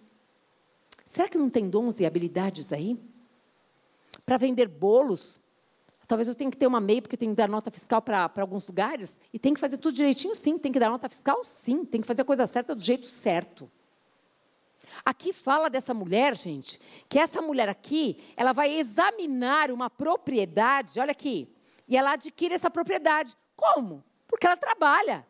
Será 1.05 1.29
que 1.29 1.37
não 1.37 1.51
tem 1.51 1.69
dons 1.69 1.99
e 1.99 2.05
habilidades 2.05 2.73
aí? 2.73 2.97
Para 4.25 4.37
vender 4.37 4.67
bolos, 4.67 5.39
talvez 6.07 6.27
eu 6.27 6.33
tenha 6.33 6.49
que 6.49 6.57
ter 6.57 6.65
uma 6.65 6.81
MEI, 6.81 7.01
porque 7.01 7.13
eu 7.13 7.19
tenho 7.19 7.31
que 7.31 7.37
dar 7.37 7.47
nota 7.47 7.69
fiscal 7.69 8.01
para 8.01 8.31
alguns 8.37 8.67
lugares, 8.67 9.19
e 9.31 9.37
tem 9.37 9.53
que 9.53 9.59
fazer 9.59 9.77
tudo 9.77 9.93
direitinho, 9.93 10.35
sim, 10.35 10.57
tem 10.57 10.71
que 10.71 10.79
dar 10.79 10.89
nota 10.89 11.07
fiscal, 11.07 11.43
sim, 11.43 11.85
tem 11.85 12.01
que 12.01 12.07
fazer 12.07 12.23
a 12.23 12.25
coisa 12.25 12.47
certa 12.47 12.73
do 12.73 12.83
jeito 12.83 13.07
certo. 13.07 13.69
Aqui 15.03 15.33
fala 15.33 15.69
dessa 15.69 15.93
mulher, 15.93 16.35
gente, 16.37 16.79
que 17.09 17.19
essa 17.19 17.41
mulher 17.41 17.67
aqui, 17.67 18.23
ela 18.37 18.53
vai 18.53 18.71
examinar 18.71 19.71
uma 19.71 19.89
propriedade, 19.89 20.99
olha 20.99 21.11
aqui, 21.11 21.53
e 21.87 21.97
ela 21.97 22.13
adquire 22.13 22.53
essa 22.53 22.69
propriedade. 22.69 23.35
Como? 23.55 24.03
Porque 24.27 24.45
ela 24.45 24.57
trabalha. 24.57 25.25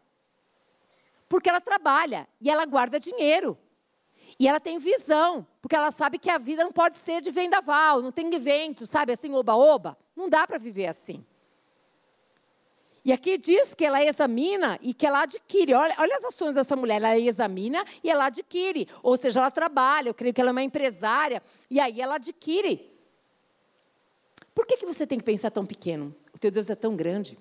Porque 1.28 1.50
ela 1.50 1.62
trabalha 1.62 2.28
e 2.40 2.50
ela 2.50 2.66
guarda 2.66 3.00
dinheiro. 3.00 3.58
E 4.40 4.48
ela 4.48 4.60
tem 4.60 4.78
visão, 4.78 5.46
porque 5.62 5.76
ela 5.76 5.92
sabe 5.92 6.18
que 6.18 6.30
a 6.30 6.38
vida 6.38 6.64
não 6.64 6.72
pode 6.72 6.98
ser 6.98 7.22
de 7.22 7.32
vendaval, 7.32 8.02
não 8.02 8.12
tem 8.12 8.30
vento, 8.32 8.86
sabe, 8.86 9.14
assim, 9.14 9.34
oba-oba. 9.34 9.98
Não 10.16 10.30
dá 10.30 10.46
para 10.46 10.58
viver 10.58 10.88
assim. 10.88 11.26
E 13.06 13.14
aqui 13.14 13.38
diz 13.38 13.76
que 13.76 13.86
ela 13.86 14.04
examina 14.04 14.80
e 14.82 14.92
que 14.92 15.06
ela 15.06 15.22
adquire. 15.22 15.76
Olha, 15.76 15.96
olha 16.00 16.16
as 16.16 16.26
ações 16.26 16.56
dessa 16.56 16.76
mulher. 16.76 16.96
Ela 16.96 17.16
examina 17.20 17.86
e 18.04 18.10
ela 18.10 18.26
adquire. 18.26 18.90
Ou 19.04 19.16
seja, 19.16 19.40
ela 19.40 19.52
trabalha. 19.52 20.10
Eu 20.10 20.14
creio 20.16 20.34
que 20.34 20.42
ela 20.42 20.50
é 20.50 20.52
uma 20.52 20.64
empresária. 20.64 21.44
E 21.70 21.80
aí 21.80 22.02
ela 22.02 22.16
adquire. 22.16 22.92
Por 24.56 24.66
que, 24.66 24.78
que 24.78 24.88
você 24.88 25.06
tem 25.06 25.20
que 25.20 25.24
pensar 25.24 25.52
tão 25.52 25.68
pequeno? 25.68 26.16
O 26.34 26.40
teu 26.40 26.50
Deus 26.50 26.68
é 26.68 26.74
tão 26.74 26.96
grande. 26.96 27.38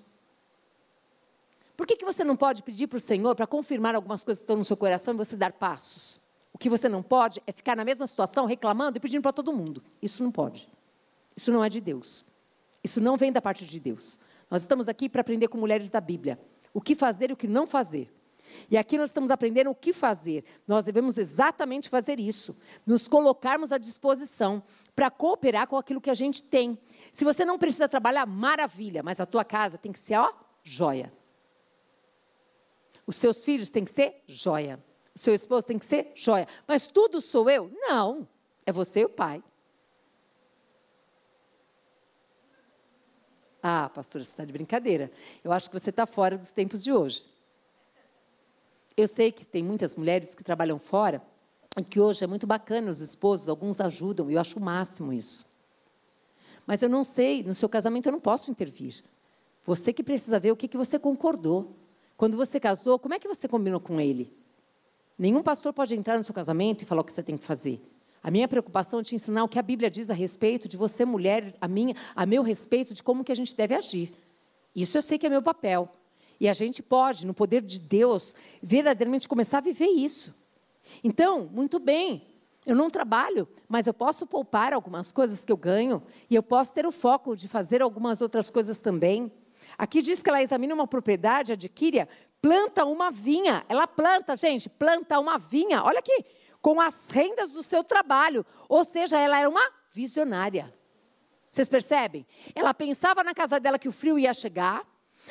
Por 1.75 1.87
que, 1.87 1.97
que 1.97 2.05
você 2.05 2.23
não 2.23 2.35
pode 2.35 2.61
pedir 2.61 2.85
para 2.85 2.97
o 2.97 3.01
Senhor 3.01 3.35
para 3.35 3.47
confirmar 3.47 3.95
algumas 3.95 4.23
coisas 4.23 4.41
que 4.41 4.43
estão 4.43 4.57
no 4.57 4.63
seu 4.63 4.77
coração 4.77 5.15
e 5.15 5.17
você 5.17 5.35
dar 5.35 5.51
passos? 5.51 6.19
O 6.53 6.59
que 6.59 6.69
você 6.69 6.87
não 6.87 7.01
pode 7.01 7.41
é 7.47 7.51
ficar 7.51 7.75
na 7.75 7.83
mesma 7.83 8.05
situação, 8.05 8.45
reclamando 8.45 8.97
e 8.97 8.99
pedindo 8.99 9.23
para 9.23 9.33
todo 9.33 9.51
mundo. 9.51 9.81
Isso 9.99 10.23
não 10.23 10.31
pode. 10.31 10.69
Isso 11.35 11.51
não 11.51 11.63
é 11.63 11.69
de 11.69 11.81
Deus. 11.81 12.23
Isso 12.83 13.01
não 13.01 13.17
vem 13.17 13.31
da 13.31 13.41
parte 13.41 13.65
de 13.65 13.79
Deus. 13.79 14.19
Nós 14.55 14.61
estamos 14.61 14.87
aqui 14.87 15.09
para 15.09 15.19
aprender 15.19 15.49
com 15.49 15.57
mulheres 15.57 15.89
da 15.89 15.99
Bíblia. 15.99 16.39
O 16.73 16.79
que 16.79 16.95
fazer 16.95 17.29
e 17.29 17.33
o 17.33 17.35
que 17.35 17.45
não 17.45 17.67
fazer. 17.67 18.09
E 18.71 18.77
aqui 18.77 18.97
nós 18.97 19.09
estamos 19.09 19.29
aprendendo 19.29 19.69
o 19.69 19.75
que 19.75 19.91
fazer. 19.91 20.45
Nós 20.65 20.85
devemos 20.85 21.17
exatamente 21.17 21.89
fazer 21.89 22.21
isso. 22.21 22.57
Nos 22.85 23.05
colocarmos 23.05 23.73
à 23.73 23.77
disposição 23.77 24.63
para 24.95 25.11
cooperar 25.11 25.67
com 25.67 25.75
aquilo 25.75 25.99
que 25.99 26.09
a 26.09 26.13
gente 26.13 26.41
tem. 26.41 26.79
Se 27.11 27.25
você 27.25 27.43
não 27.43 27.59
precisa 27.59 27.89
trabalhar, 27.89 28.25
maravilha, 28.25 29.03
mas 29.03 29.19
a 29.19 29.25
tua 29.25 29.43
casa 29.43 29.77
tem 29.77 29.91
que 29.91 29.99
ser, 29.99 30.15
ó, 30.15 30.31
joia. 30.63 31.11
Os 33.05 33.17
seus 33.17 33.43
filhos 33.43 33.69
têm 33.69 33.83
que 33.83 33.91
ser 33.91 34.23
joia. 34.25 34.81
O 35.13 35.19
seu 35.19 35.33
esposo 35.33 35.67
tem 35.67 35.77
que 35.77 35.85
ser 35.85 36.13
joia. 36.15 36.47
Mas 36.65 36.87
tudo 36.87 37.19
sou 37.19 37.49
eu? 37.49 37.69
Não. 37.89 38.25
É 38.65 38.71
você 38.71 39.01
e 39.01 39.05
o 39.05 39.09
pai. 39.09 39.43
Ah, 43.67 43.89
pastora, 43.89 44.23
você 44.23 44.29
está 44.29 44.45
de 44.45 44.53
brincadeira. 44.53 45.11
Eu 45.43 45.51
acho 45.51 45.71
que 45.71 45.79
você 45.79 45.89
está 45.89 46.05
fora 46.05 46.37
dos 46.37 46.53
tempos 46.53 46.83
de 46.83 46.93
hoje. 46.93 47.25
Eu 48.95 49.07
sei 49.07 49.31
que 49.31 49.43
tem 49.43 49.63
muitas 49.63 49.95
mulheres 49.95 50.35
que 50.35 50.43
trabalham 50.43 50.77
fora 50.77 51.19
e 51.75 51.83
que 51.83 51.99
hoje 51.99 52.23
é 52.23 52.27
muito 52.27 52.45
bacana 52.45 52.91
os 52.91 52.99
esposos, 52.99 53.49
alguns 53.49 53.81
ajudam, 53.81 54.29
e 54.29 54.35
eu 54.35 54.39
acho 54.39 54.59
o 54.59 54.61
máximo 54.61 55.11
isso. 55.11 55.47
Mas 56.67 56.83
eu 56.83 56.89
não 56.89 57.03
sei, 57.03 57.41
no 57.41 57.55
seu 57.55 57.67
casamento 57.67 58.05
eu 58.05 58.11
não 58.11 58.19
posso 58.19 58.51
intervir. 58.51 59.03
Você 59.65 59.91
que 59.91 60.03
precisa 60.03 60.39
ver 60.39 60.51
o 60.51 60.55
que, 60.55 60.67
que 60.67 60.77
você 60.77 60.99
concordou. 60.99 61.75
Quando 62.15 62.37
você 62.37 62.59
casou, 62.59 62.99
como 62.99 63.15
é 63.15 63.19
que 63.19 63.27
você 63.27 63.47
combinou 63.47 63.79
com 63.79 63.99
ele? 63.99 64.31
Nenhum 65.17 65.41
pastor 65.41 65.73
pode 65.73 65.95
entrar 65.95 66.17
no 66.17 66.23
seu 66.23 66.35
casamento 66.35 66.83
e 66.83 66.85
falar 66.85 67.01
o 67.01 67.03
que 67.03 67.11
você 67.11 67.23
tem 67.23 67.35
que 67.35 67.43
fazer. 67.43 67.81
A 68.25 68.31
minha 68.31 68.47
preocupação 68.47 69.01
é 69.01 69.03
te 69.03 69.13
ensinar 69.13 69.43
o 69.43 69.47
que 69.47 69.59
a 69.59 69.61
Bíblia 69.61 69.87
diz 69.87 70.09
a 70.09 70.13
respeito 70.15 70.67
de 70.67 70.75
você, 70.75 71.05
mulher, 71.05 71.53
a, 71.61 71.67
minha, 71.67 71.93
a 72.15 72.25
meu 72.25 72.41
respeito 72.41 72.91
de 72.91 73.03
como 73.03 73.23
que 73.23 73.31
a 73.31 73.35
gente 73.35 73.55
deve 73.55 73.75
agir. 73.75 74.11
Isso 74.75 74.97
eu 74.97 75.01
sei 75.03 75.19
que 75.19 75.27
é 75.27 75.29
meu 75.29 75.43
papel. 75.43 75.87
E 76.39 76.49
a 76.49 76.53
gente 76.53 76.81
pode, 76.81 77.27
no 77.27 77.35
poder 77.35 77.61
de 77.61 77.79
Deus, 77.79 78.35
verdadeiramente 78.63 79.27
começar 79.27 79.59
a 79.59 79.61
viver 79.61 79.89
isso. 79.89 80.33
Então, 81.03 81.47
muito 81.53 81.77
bem, 81.77 82.25
eu 82.65 82.75
não 82.75 82.89
trabalho, 82.89 83.47
mas 83.69 83.85
eu 83.85 83.93
posso 83.93 84.25
poupar 84.25 84.73
algumas 84.73 85.11
coisas 85.11 85.45
que 85.45 85.51
eu 85.51 85.57
ganho 85.57 86.01
e 86.27 86.33
eu 86.33 86.41
posso 86.41 86.73
ter 86.73 86.87
o 86.87 86.91
foco 86.91 87.35
de 87.35 87.47
fazer 87.47 87.79
algumas 87.79 88.23
outras 88.23 88.49
coisas 88.49 88.81
também. 88.81 89.31
Aqui 89.77 90.01
diz 90.01 90.23
que 90.23 90.29
ela 90.31 90.41
examina 90.41 90.73
uma 90.73 90.87
propriedade, 90.87 91.53
adquire, 91.53 92.07
planta 92.41 92.85
uma 92.85 93.11
vinha. 93.11 93.63
Ela 93.69 93.85
planta, 93.85 94.35
gente, 94.35 94.67
planta 94.67 95.19
uma 95.19 95.37
vinha. 95.37 95.83
Olha 95.83 95.99
aqui, 95.99 96.25
com 96.65 96.81
as 96.81 97.11
rendas 97.11 97.51
do 97.51 97.61
seu 97.61 97.83
trabalho. 97.83 98.43
Ou 98.67 98.83
seja, 98.83 99.19
ela 99.19 99.37
era 99.37 99.47
uma 99.47 99.61
visionária. 99.93 100.73
Vocês 101.47 101.69
percebem? 101.69 102.25
Ela 102.55 102.73
pensava 102.73 103.23
na 103.23 103.35
casa 103.35 103.59
dela 103.59 103.77
que 103.77 103.87
o 103.87 103.91
frio 103.91 104.17
ia 104.17 104.33
chegar, 104.33 104.83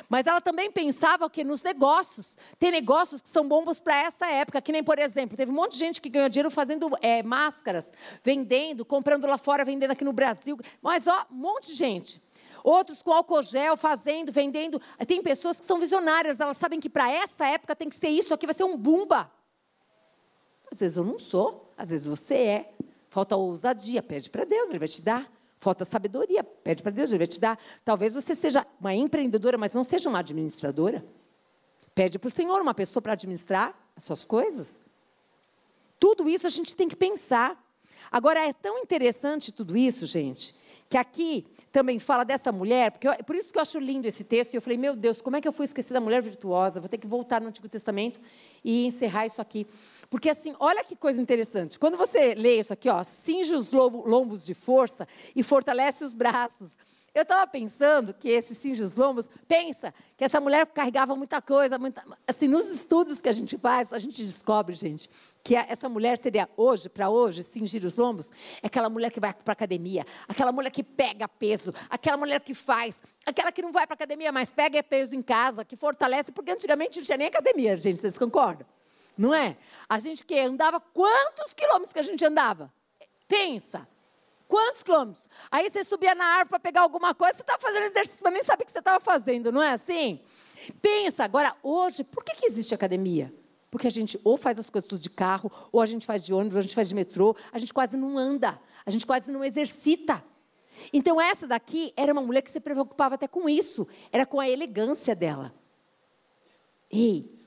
mas 0.08 0.28
ela 0.28 0.40
também 0.40 0.70
pensava 0.70 1.28
que 1.28 1.42
nos 1.42 1.60
negócios. 1.60 2.38
Tem 2.56 2.70
negócios 2.70 3.20
que 3.20 3.28
são 3.28 3.48
bombos 3.48 3.80
para 3.80 3.96
essa 3.96 4.28
época, 4.28 4.62
que 4.62 4.70
nem, 4.70 4.84
por 4.84 4.96
exemplo, 4.96 5.36
teve 5.36 5.50
um 5.50 5.56
monte 5.56 5.72
de 5.72 5.78
gente 5.78 6.00
que 6.00 6.08
ganhou 6.08 6.28
dinheiro 6.28 6.52
fazendo 6.52 6.88
é, 7.02 7.20
máscaras, 7.20 7.92
vendendo, 8.22 8.84
comprando 8.84 9.26
lá 9.26 9.36
fora, 9.36 9.64
vendendo 9.64 9.90
aqui 9.90 10.04
no 10.04 10.12
Brasil. 10.12 10.56
Mas, 10.80 11.08
ó, 11.08 11.26
um 11.32 11.34
monte 11.34 11.72
de 11.72 11.74
gente. 11.74 12.22
Outros 12.62 13.02
com 13.02 13.12
álcool 13.12 13.42
gel, 13.42 13.76
fazendo, 13.76 14.30
vendendo. 14.30 14.80
Tem 15.04 15.20
pessoas 15.20 15.58
que 15.58 15.66
são 15.66 15.80
visionárias, 15.80 16.38
elas 16.38 16.58
sabem 16.58 16.78
que 16.78 16.88
para 16.88 17.10
essa 17.10 17.44
época 17.44 17.74
tem 17.74 17.88
que 17.88 17.96
ser 17.96 18.10
isso 18.10 18.32
aqui, 18.32 18.46
vai 18.46 18.54
ser 18.54 18.62
um 18.62 18.76
bumba. 18.76 19.28
Às 20.70 20.80
vezes 20.80 20.96
eu 20.96 21.04
não 21.04 21.18
sou, 21.18 21.72
às 21.76 21.90
vezes 21.90 22.06
você 22.06 22.34
é. 22.34 22.74
Falta 23.08 23.36
ousadia, 23.36 24.02
pede 24.02 24.28
para 24.28 24.44
Deus, 24.44 24.70
Ele 24.70 24.78
vai 24.78 24.88
te 24.88 25.00
dar. 25.00 25.30
Falta 25.60 25.84
sabedoria, 25.84 26.42
pede 26.42 26.82
para 26.82 26.92
Deus, 26.92 27.10
Ele 27.10 27.18
vai 27.18 27.26
te 27.26 27.38
dar. 27.38 27.58
Talvez 27.84 28.14
você 28.14 28.34
seja 28.34 28.66
uma 28.80 28.94
empreendedora, 28.94 29.56
mas 29.56 29.72
não 29.74 29.84
seja 29.84 30.08
uma 30.08 30.18
administradora. 30.18 31.04
Pede 31.94 32.18
para 32.18 32.28
o 32.28 32.30
Senhor 32.30 32.60
uma 32.60 32.74
pessoa 32.74 33.00
para 33.00 33.12
administrar 33.12 33.74
as 33.96 34.04
suas 34.04 34.24
coisas. 34.24 34.80
Tudo 35.98 36.28
isso 36.28 36.46
a 36.46 36.50
gente 36.50 36.74
tem 36.74 36.88
que 36.88 36.96
pensar. 36.96 37.62
Agora, 38.10 38.40
é 38.40 38.52
tão 38.52 38.78
interessante 38.78 39.52
tudo 39.52 39.76
isso, 39.76 40.04
gente, 40.06 40.54
que 40.88 40.96
aqui 40.96 41.46
também 41.72 41.98
fala 41.98 42.24
dessa 42.24 42.52
mulher, 42.52 42.92
porque 42.92 43.08
eu, 43.08 43.14
por 43.24 43.34
isso 43.34 43.52
que 43.52 43.58
eu 43.58 43.62
acho 43.62 43.78
lindo 43.78 44.06
esse 44.06 44.22
texto, 44.22 44.54
e 44.54 44.56
eu 44.56 44.62
falei, 44.62 44.78
meu 44.78 44.94
Deus, 44.94 45.20
como 45.20 45.36
é 45.36 45.40
que 45.40 45.48
eu 45.48 45.52
fui 45.52 45.64
esquecer 45.64 45.92
da 45.92 46.00
mulher 46.00 46.22
virtuosa? 46.22 46.80
Vou 46.80 46.88
ter 46.88 46.98
que 46.98 47.06
voltar 47.06 47.40
no 47.40 47.48
Antigo 47.48 47.68
Testamento 47.68 48.20
e 48.62 48.86
encerrar 48.86 49.26
isso 49.26 49.40
aqui. 49.40 49.66
Porque 50.08 50.28
assim, 50.28 50.54
olha 50.60 50.84
que 50.84 50.94
coisa 50.94 51.20
interessante. 51.20 51.78
Quando 51.78 51.96
você 51.96 52.34
lê 52.34 52.60
isso 52.60 52.72
aqui, 52.72 52.88
ó, 52.88 53.02
cinge 53.02 53.54
os 53.54 53.72
lombos 53.72 54.44
de 54.44 54.54
força 54.54 55.08
e 55.34 55.42
fortalece 55.42 56.04
os 56.04 56.14
braços. 56.14 56.76
Eu 57.14 57.22
estava 57.22 57.46
pensando 57.46 58.12
que 58.12 58.28
esse 58.28 58.56
cinge 58.56 58.82
os 58.82 58.96
lombos, 58.96 59.28
pensa 59.46 59.94
que 60.16 60.24
essa 60.24 60.40
mulher 60.40 60.66
carregava 60.66 61.14
muita 61.14 61.40
coisa, 61.40 61.78
muita, 61.78 62.02
assim, 62.26 62.48
nos 62.48 62.68
estudos 62.68 63.22
que 63.22 63.28
a 63.28 63.32
gente 63.32 63.56
faz, 63.56 63.92
a 63.92 64.00
gente 64.00 64.20
descobre, 64.20 64.74
gente, 64.74 65.08
que 65.44 65.54
essa 65.54 65.88
mulher 65.88 66.18
seria 66.18 66.48
hoje, 66.56 66.88
para 66.88 67.08
hoje, 67.08 67.44
cingir 67.44 67.84
os 67.84 67.96
lombos, 67.96 68.32
é 68.60 68.66
aquela 68.66 68.88
mulher 68.88 69.12
que 69.12 69.20
vai 69.20 69.32
para 69.32 69.52
a 69.52 69.54
academia, 69.54 70.04
aquela 70.26 70.50
mulher 70.50 70.70
que 70.70 70.82
pega 70.82 71.28
peso, 71.28 71.72
aquela 71.88 72.16
mulher 72.16 72.40
que 72.40 72.52
faz, 72.52 73.00
aquela 73.24 73.52
que 73.52 73.62
não 73.62 73.70
vai 73.70 73.86
para 73.86 73.94
a 73.94 73.98
academia, 73.98 74.32
mas 74.32 74.50
pega 74.50 74.82
peso 74.82 75.14
em 75.14 75.22
casa, 75.22 75.64
que 75.64 75.76
fortalece, 75.76 76.32
porque 76.32 76.50
antigamente 76.50 76.98
não 76.98 77.04
tinha 77.04 77.18
nem 77.18 77.28
academia, 77.28 77.76
gente, 77.76 78.00
vocês 78.00 78.18
concordam? 78.18 78.66
Não 79.16 79.32
é? 79.32 79.56
A 79.88 80.00
gente 80.00 80.24
que 80.24 80.36
andava, 80.40 80.80
quantos 80.80 81.54
quilômetros 81.54 81.92
que 81.92 82.00
a 82.00 82.02
gente 82.02 82.24
andava? 82.24 82.72
Pensa. 83.28 83.86
Quantos 84.54 84.84
quilômetros? 84.84 85.28
Aí 85.50 85.68
você 85.68 85.82
subia 85.82 86.14
na 86.14 86.24
árvore 86.24 86.50
para 86.50 86.60
pegar 86.60 86.82
alguma 86.82 87.12
coisa, 87.12 87.34
você 87.34 87.42
estava 87.42 87.60
fazendo 87.60 87.82
exercício, 87.86 88.20
mas 88.22 88.34
nem 88.34 88.42
sabia 88.44 88.62
o 88.62 88.66
que 88.66 88.70
você 88.70 88.78
estava 88.78 89.00
fazendo, 89.00 89.50
não 89.50 89.60
é 89.60 89.72
assim? 89.72 90.20
Pensa, 90.80 91.24
agora, 91.24 91.56
hoje, 91.60 92.04
por 92.04 92.22
que, 92.22 92.36
que 92.36 92.46
existe 92.46 92.72
academia? 92.72 93.34
Porque 93.68 93.88
a 93.88 93.90
gente 93.90 94.16
ou 94.22 94.36
faz 94.36 94.56
as 94.56 94.70
coisas 94.70 94.86
tudo 94.86 95.00
de 95.00 95.10
carro, 95.10 95.50
ou 95.72 95.80
a 95.80 95.86
gente 95.86 96.06
faz 96.06 96.24
de 96.24 96.32
ônibus, 96.32 96.54
ou 96.54 96.60
a 96.60 96.62
gente 96.62 96.74
faz 96.76 96.88
de 96.88 96.94
metrô, 96.94 97.36
a 97.50 97.58
gente 97.58 97.74
quase 97.74 97.96
não 97.96 98.16
anda, 98.16 98.56
a 98.86 98.92
gente 98.92 99.04
quase 99.04 99.28
não 99.32 99.42
exercita. 99.42 100.22
Então, 100.92 101.20
essa 101.20 101.48
daqui 101.48 101.92
era 101.96 102.12
uma 102.12 102.22
mulher 102.22 102.40
que 102.40 102.50
se 102.52 102.60
preocupava 102.60 103.16
até 103.16 103.26
com 103.26 103.48
isso, 103.48 103.88
era 104.12 104.24
com 104.24 104.38
a 104.38 104.48
elegância 104.48 105.16
dela. 105.16 105.52
Ei, 106.88 107.43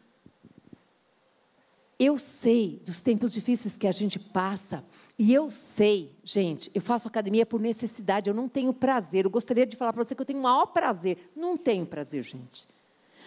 eu 2.00 2.18
sei 2.18 2.80
dos 2.86 3.02
tempos 3.02 3.34
difíceis 3.34 3.76
que 3.76 3.88
a 3.88 3.91
gente 3.91 4.20
passa, 4.20 4.84
e 5.18 5.34
eu 5.34 5.50
sei, 5.50 6.16
gente, 6.24 6.70
eu 6.76 6.82
faço 6.82 7.08
academia 7.08 7.45
por 7.45 7.60
necessidade, 7.60 8.30
eu 8.30 8.36
não 8.36 8.48
tenho 8.48 8.72
prazer. 8.72 9.26
Eu 9.26 9.32
gostaria 9.32 9.66
de 9.66 9.76
falar 9.76 9.91
para 9.93 10.04
você 10.04 10.14
que 10.14 10.22
eu 10.22 10.26
tenho 10.26 10.39
o 10.39 10.43
maior 10.43 10.68
prazer. 10.68 11.32
Não 11.36 11.58
tenho 11.58 11.88
prazer, 11.88 12.22
gente. 12.22 12.68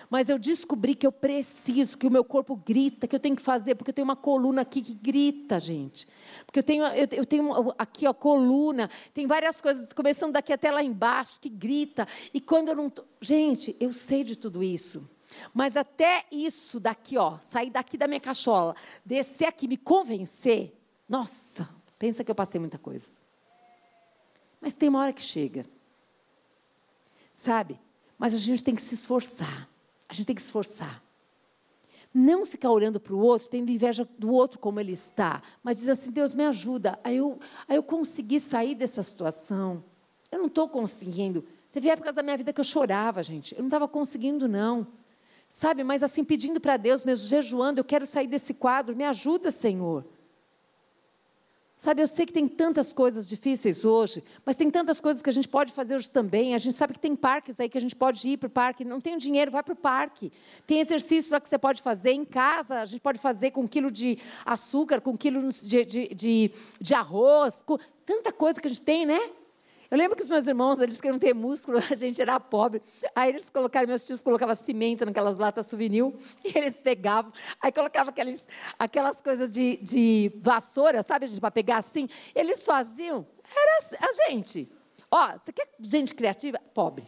Mas 0.09 0.29
eu 0.29 0.39
descobri 0.39 0.95
que 0.95 1.07
eu 1.07 1.13
preciso, 1.13 1.99
que 1.99 2.07
o 2.07 2.11
meu 2.11 2.25
corpo 2.25 2.57
grita, 2.57 3.07
que 3.07 3.15
eu 3.15 3.21
tenho 3.21 3.37
que 3.37 3.43
fazer, 3.43 3.75
porque 3.75 3.91
eu 3.91 3.95
tenho 3.95 4.05
uma 4.05 4.17
coluna 4.17 4.63
aqui 4.63 4.81
que 4.81 4.95
grita, 4.95 5.59
gente. 5.59 6.07
Porque 6.47 6.61
eu 6.61 6.63
tenho, 6.63 6.85
eu, 6.85 7.09
eu 7.13 7.27
tenho 7.27 7.75
aqui 7.77 8.07
a 8.07 8.15
coluna, 8.15 8.89
tem 9.13 9.27
várias 9.27 9.61
coisas, 9.61 9.93
começando 9.93 10.33
daqui 10.33 10.53
até 10.53 10.71
lá 10.71 10.83
embaixo, 10.83 11.41
que 11.41 11.49
grita. 11.49 12.07
E 12.33 12.41
quando 12.41 12.69
eu 12.69 12.77
não. 12.77 12.89
Tô... 12.89 13.05
Gente, 13.21 13.77
eu 13.81 13.93
sei 13.93 14.25
de 14.25 14.37
tudo 14.37 14.63
isso. 14.63 15.09
Mas 15.53 15.77
até 15.77 16.25
isso 16.31 16.81
daqui, 16.81 17.17
ó, 17.17 17.39
sair 17.39 17.71
daqui 17.71 17.97
da 17.97 18.07
minha 18.07 18.21
cachola, 18.21 18.75
descer 19.05 19.47
aqui, 19.47 19.69
me 19.69 19.77
convencer, 19.77 20.77
nossa, 21.09 21.69
pensa 21.99 22.23
que 22.23 22.31
eu 22.31 22.35
passei 22.35 22.61
muita 22.61 22.79
coisa. 22.79 23.13
Mas 24.61 24.75
tem 24.75 24.89
uma 24.89 25.01
hora 25.01 25.13
que 25.13 25.23
chega. 25.23 25.67
Sabe? 27.33 27.81
Mas 28.19 28.35
a 28.35 28.39
gente 28.39 28.63
tem 28.63 28.75
que 28.75 28.83
se 28.83 28.95
esforçar. 28.95 29.69
A 30.09 30.13
gente 30.13 30.27
tem 30.27 30.37
que 30.37 30.43
se 30.43 30.49
esforçar. 30.49 31.03
Não 32.13 32.45
ficar 32.45 32.71
olhando 32.71 32.99
para 32.99 33.15
o 33.15 33.19
outro, 33.19 33.49
tendo 33.49 33.71
inveja 33.71 34.07
do 34.19 34.33
outro 34.33 34.59
como 34.59 34.81
ele 34.81 34.93
está, 34.93 35.41
mas 35.63 35.79
dizer 35.79 35.93
assim: 35.93 36.11
Deus 36.11 36.35
me 36.35 36.45
ajuda. 36.45 36.99
Aí 37.05 37.17
eu, 37.17 37.39
aí 37.69 37.77
eu 37.77 37.83
consegui 37.83 38.41
sair 38.41 38.75
dessa 38.75 39.03
situação. 39.03 39.83
Eu 40.31 40.41
não 40.41 40.47
estou 40.47 40.69
conseguindo. 40.69 41.45
Teve 41.73 41.89
épocas 41.89 42.17
da 42.17 42.23
minha 42.23 42.37
vida 42.37 42.53
que 42.53 42.61
eu 42.61 42.65
chorava, 42.65 43.23
gente. 43.23 43.55
Eu 43.55 43.61
não 43.61 43.69
estava 43.69 43.87
conseguindo, 43.87 44.49
não. 44.49 44.87
Sabe, 45.53 45.83
mas 45.83 46.05
assim, 46.05 46.23
pedindo 46.23 46.61
para 46.61 46.77
Deus, 46.77 47.03
mesmo 47.03 47.27
jejuando, 47.27 47.81
eu 47.81 47.85
quero 47.85 48.07
sair 48.07 48.29
desse 48.29 48.55
quadro, 48.55 48.95
me 48.95 49.05
ajuda, 49.05 49.51
Senhor. 49.51 50.07
Sabe, 51.77 52.03
eu 52.03 52.07
sei 52.07 52.25
que 52.25 52.33
tem 52.33 52.47
tantas 52.47 52.93
coisas 52.93 53.29
difíceis 53.29 53.85
hoje, 53.85 54.23
mas 54.47 54.55
tem 54.55 54.71
tantas 54.71 55.01
coisas 55.01 55.21
que 55.21 55.29
a 55.29 55.33
gente 55.33 55.49
pode 55.49 55.73
fazer 55.73 55.97
hoje 55.97 56.09
também. 56.09 56.55
A 56.55 56.59
gente 56.59 56.77
sabe 56.77 56.93
que 56.93 57.01
tem 57.01 57.17
parques 57.17 57.59
aí 57.59 57.69
que 57.69 57.79
a 57.79 57.81
gente 57.81 57.97
pode 57.97 58.29
ir 58.29 58.37
para 58.37 58.47
o 58.47 58.51
parque. 58.51 58.85
Não 58.85 59.01
tem 59.01 59.19
dinheiro, 59.19 59.51
vai 59.51 59.63
para 59.63 59.73
o 59.73 59.77
parque. 59.77 60.31
Tem 60.67 60.79
exercícios 60.79 61.33
lá 61.33 61.41
que 61.41 61.49
você 61.49 61.59
pode 61.59 61.83
fazer 61.83 62.13
em 62.13 62.25
casa. 62.25 62.81
A 62.81 62.85
gente 62.85 63.01
pode 63.01 63.19
fazer 63.19 63.51
com 63.51 63.63
um 63.63 63.67
quilo 63.67 63.91
de 63.91 64.19
açúcar, 64.45 65.01
com 65.01 65.13
um 65.13 65.17
quilo 65.17 65.41
de, 65.41 65.85
de, 65.85 66.15
de, 66.15 66.51
de 66.81 66.95
arroz. 66.95 67.65
Com... 67.65 67.77
Tanta 68.07 68.31
coisa 68.31 68.61
que 68.61 68.69
a 68.69 68.71
gente 68.71 68.83
tem, 68.83 69.05
né? 69.05 69.19
Eu 69.91 69.99
lembro 69.99 70.17
que 70.17 70.23
os 70.23 70.29
meus 70.29 70.47
irmãos, 70.47 70.79
eles 70.79 71.01
queriam 71.01 71.19
ter 71.19 71.35
músculo, 71.35 71.79
a 71.91 71.95
gente 71.97 72.23
era 72.23 72.39
pobre. 72.39 72.81
Aí 73.15 73.31
eles 73.31 73.51
colocaram, 73.51 73.89
meus 73.89 74.07
tios 74.07 74.23
colocavam 74.23 74.55
cimento 74.55 75.05
naquelas 75.05 75.37
latas 75.37 75.67
souvenir, 75.67 76.05
e 76.45 76.57
eles 76.57 76.79
pegavam, 76.79 77.33
aí 77.61 77.73
colocavam 77.73 78.11
aqueles, 78.11 78.47
aquelas 78.79 79.21
coisas 79.21 79.51
de, 79.51 79.79
de 79.79 80.33
vassoura, 80.37 81.03
sabe, 81.03 81.29
para 81.41 81.51
pegar 81.51 81.79
assim. 81.79 82.09
Eles 82.35 82.65
faziam, 82.65 83.27
era 83.55 83.79
assim, 83.79 83.97
a 83.99 84.29
gente. 84.29 84.73
Ó, 85.11 85.33
você 85.33 85.53
quer 85.53 85.69
gente 85.81 86.15
criativa? 86.15 86.61
Pobre. 86.73 87.05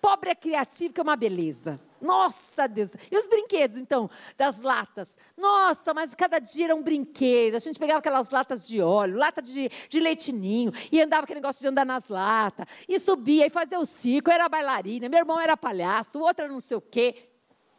Pobre 0.00 0.30
é 0.30 0.34
criativo, 0.34 0.94
que 0.94 1.00
é 1.00 1.02
uma 1.02 1.16
beleza. 1.16 1.78
Nossa, 2.00 2.66
Deus. 2.66 2.92
E 3.10 3.16
os 3.16 3.26
brinquedos, 3.26 3.76
então, 3.76 4.08
das 4.36 4.60
latas? 4.60 5.16
Nossa, 5.36 5.92
mas 5.92 6.14
cada 6.14 6.38
dia 6.38 6.66
era 6.66 6.74
um 6.74 6.82
brinquedo. 6.82 7.56
A 7.56 7.58
gente 7.58 7.78
pegava 7.78 7.98
aquelas 7.98 8.30
latas 8.30 8.66
de 8.66 8.80
óleo, 8.80 9.16
lata 9.16 9.42
de, 9.42 9.68
de 9.88 10.00
leitinho, 10.00 10.72
e 10.90 11.00
andava 11.00 11.24
aquele 11.24 11.40
negócio 11.40 11.60
de 11.60 11.68
andar 11.68 11.84
nas 11.84 12.08
latas, 12.08 12.66
e 12.88 12.98
subia 12.98 13.46
e 13.46 13.50
fazia 13.50 13.78
o 13.78 13.84
circo, 13.84 14.30
eu 14.30 14.34
era 14.34 14.48
bailarina, 14.48 15.08
meu 15.08 15.18
irmão 15.18 15.38
era 15.38 15.56
palhaço, 15.56 16.18
o 16.18 16.22
outro 16.22 16.44
era 16.44 16.52
não 16.52 16.60
sei 16.60 16.76
o 16.76 16.80
quê. 16.80 17.28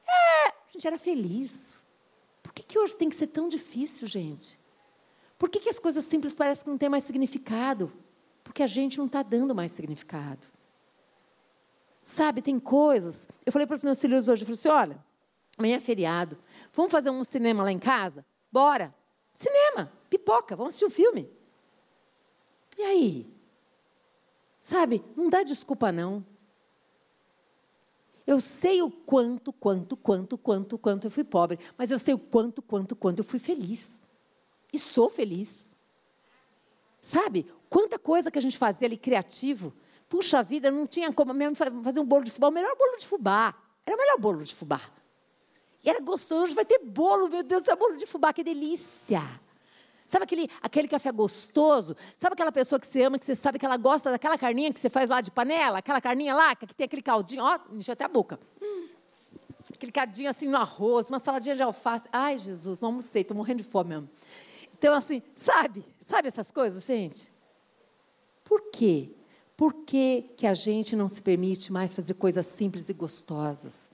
É, 0.07 0.47
a 0.49 0.72
gente 0.74 0.86
era 0.86 0.97
feliz. 0.97 1.82
Por 2.43 2.53
que, 2.53 2.63
que 2.63 2.78
hoje 2.78 2.95
tem 2.97 3.09
que 3.09 3.15
ser 3.15 3.28
tão 3.28 3.47
difícil, 3.47 4.07
gente? 4.07 4.59
Por 5.38 5.49
que, 5.49 5.59
que 5.59 5.69
as 5.69 5.80
coisas 5.80 6.05
simples 6.05 6.36
parecem 6.36 6.65
que 6.65 6.69
não 6.69 6.78
têm 6.78 6.89
mais 6.89 7.03
significado? 7.03 7.91
Porque 8.43 8.61
a 8.61 8.67
gente 8.67 8.97
não 8.97 9.05
está 9.05 9.24
dando 9.24 9.55
mais 9.55 9.72
significado. 9.72 10.45
Sabe, 12.02 12.41
tem 12.41 12.58
coisas. 12.60 13.28
Eu 13.45 13.52
falei 13.52 13.68
para 13.68 13.76
os 13.76 13.84
meus 13.84 14.02
filhos 14.02 14.28
hoje, 14.28 14.43
eu 14.43 14.47
falei 14.47 14.60
assim: 14.60 14.70
olha, 14.70 15.06
amanhã 15.58 15.76
é 15.76 15.80
feriado, 15.80 16.38
vamos 16.74 16.91
fazer 16.91 17.10
um 17.10 17.24
cinema 17.24 17.64
lá 17.64 17.72
em 17.72 17.80
casa? 17.80 18.26
Bora! 18.52 18.93
Cinema, 19.34 19.91
pipoca, 20.10 20.56
vamos 20.56 20.76
assistir 20.76 20.86
um 20.86 20.89
filme. 20.89 21.30
E 22.78 22.84
aí? 22.84 23.34
Sabe, 24.60 25.04
não 25.16 25.30
dá 25.30 25.43
desculpa 25.43 25.91
não. 25.91 26.26
Eu 28.26 28.39
sei 28.39 28.82
o 28.82 28.91
quanto, 28.91 29.52
quanto, 29.52 29.97
quanto, 29.97 30.38
quanto, 30.38 30.78
quanto 30.78 31.08
eu 31.08 31.12
fui 31.12 31.24
pobre, 31.24 31.60
mas 31.78 31.91
eu 31.91 31.97
sei 31.97 32.14
o 32.14 32.20
quanto, 32.20 32.62
quanto, 32.62 32.95
quanto 32.95 33.20
eu 33.20 33.26
fui 33.26 33.39
feliz. 33.39 33.99
E 34.72 34.78
sou 34.78 35.10
feliz. 35.10 35.68
Sabe, 37.02 37.52
quanta 37.70 37.97
coisa 37.97 38.30
que 38.30 38.38
a 38.38 38.41
gente 38.41 38.58
fazia 38.58 38.88
ali 38.88 38.95
criativo, 38.95 39.74
Puxa 40.12 40.43
vida, 40.43 40.70
não 40.70 40.86
tinha 40.86 41.09
como 41.14 41.34
mesmo 41.34 41.55
fazer 41.55 42.01
um 42.01 42.05
bolo 42.05 42.26
de 42.26 42.32
fubá, 42.32 42.49
o 42.49 42.51
melhor 42.51 42.76
bolo 42.76 42.97
de 42.97 43.07
fubá. 43.07 43.55
Era 43.86 43.95
o 43.95 43.97
melhor 43.97 44.20
bolo 44.20 44.43
de 44.43 44.53
fubá. 44.53 44.82
E 45.82 45.89
era 45.89 46.01
gostoso, 46.01 46.53
vai 46.53 46.66
ter 46.66 46.80
bolo, 46.80 47.30
meu 47.30 47.41
Deus, 47.41 47.66
é 47.70 47.74
bolo 47.78 47.95
de 47.95 48.05
fubá, 48.05 48.34
que 48.34 48.43
delícia. 48.43 49.22
Sabe 50.05 50.26
aquele, 50.26 50.49
aquele 50.62 50.89
café 50.89 51.14
gostoso? 51.14 51.95
Sabe 52.18 52.34
aquela 52.34 52.51
pessoa 52.51 52.78
que 52.78 52.86
você 52.86 53.03
ama, 53.03 53.18
que 53.18 53.24
você 53.24 53.34
sabe 53.34 53.57
que 53.57 53.66
ela 53.66 53.78
gosta 53.78 54.12
daquela 54.12 54.38
carninha 54.38 54.74
que 54.74 54.82
você 54.82 54.89
faz 54.89 55.09
lá 55.09 55.22
de 55.22 55.32
panela? 55.32 55.78
Aquela 55.78 56.01
carninha 56.01 56.36
lá, 56.36 56.53
que 56.57 56.68
tem 56.76 56.84
aquele 56.84 57.01
caldinho, 57.01 57.45
ó, 57.45 57.57
encheu 57.72 57.93
até 57.93 58.03
a 58.03 58.09
boca. 58.09 58.38
Hum, 58.62 58.89
aquele 59.74 59.93
caldinho 59.93 60.30
assim 60.30 60.45
no 60.45 60.57
arroz, 60.57 61.07
uma 61.07 61.20
saladinha 61.20 61.55
de 61.55 61.64
alface. 61.64 62.09
Ai, 62.12 62.38
Jesus, 62.38 62.82
não 62.82 62.89
almocei, 62.89 63.22
estou 63.22 63.38
morrendo 63.38 63.59
de 63.59 63.70
fome 63.70 63.91
mesmo. 63.91 64.09
Então, 64.78 64.93
assim, 64.93 65.24
sabe? 65.38 65.86
Sabe 66.01 66.28
essas 66.28 66.51
coisas, 66.51 66.86
gente? 66.86 67.32
Por 68.43 68.62
quê? 68.72 69.16
Por 69.62 69.76
que, 69.86 70.24
que 70.36 70.47
a 70.47 70.55
gente 70.55 70.95
não 70.95 71.07
se 71.07 71.22
permite 71.22 71.72
mais 71.72 71.93
fazer 71.93 72.16
coisas 72.16 72.47
simples 72.47 72.89
e 72.89 72.93
gostosas? 72.93 73.91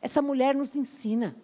Essa 0.00 0.22
mulher 0.22 0.54
nos 0.54 0.74
ensina. 0.74 1.36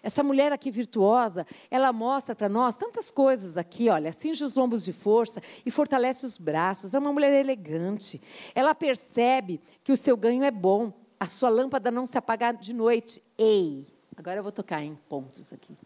Essa 0.00 0.22
mulher 0.22 0.52
aqui 0.52 0.70
virtuosa, 0.70 1.44
ela 1.68 1.92
mostra 1.92 2.36
para 2.36 2.48
nós 2.48 2.76
tantas 2.76 3.10
coisas 3.10 3.56
aqui, 3.56 3.88
olha, 3.88 4.12
cinge 4.12 4.44
os 4.44 4.54
lombos 4.54 4.84
de 4.84 4.92
força 4.92 5.42
e 5.64 5.72
fortalece 5.72 6.24
os 6.24 6.38
braços. 6.38 6.94
É 6.94 7.00
uma 7.00 7.12
mulher 7.12 7.32
elegante. 7.32 8.22
Ela 8.54 8.76
percebe 8.76 9.60
que 9.82 9.90
o 9.90 9.96
seu 9.96 10.16
ganho 10.16 10.44
é 10.44 10.52
bom. 10.52 10.92
A 11.18 11.26
sua 11.26 11.48
lâmpada 11.48 11.90
não 11.90 12.06
se 12.06 12.16
apaga 12.16 12.52
de 12.52 12.72
noite. 12.72 13.20
Ei, 13.36 13.88
agora 14.16 14.38
eu 14.38 14.42
vou 14.44 14.52
tocar 14.52 14.84
em 14.84 14.94
pontos 15.08 15.52
aqui. 15.52 15.76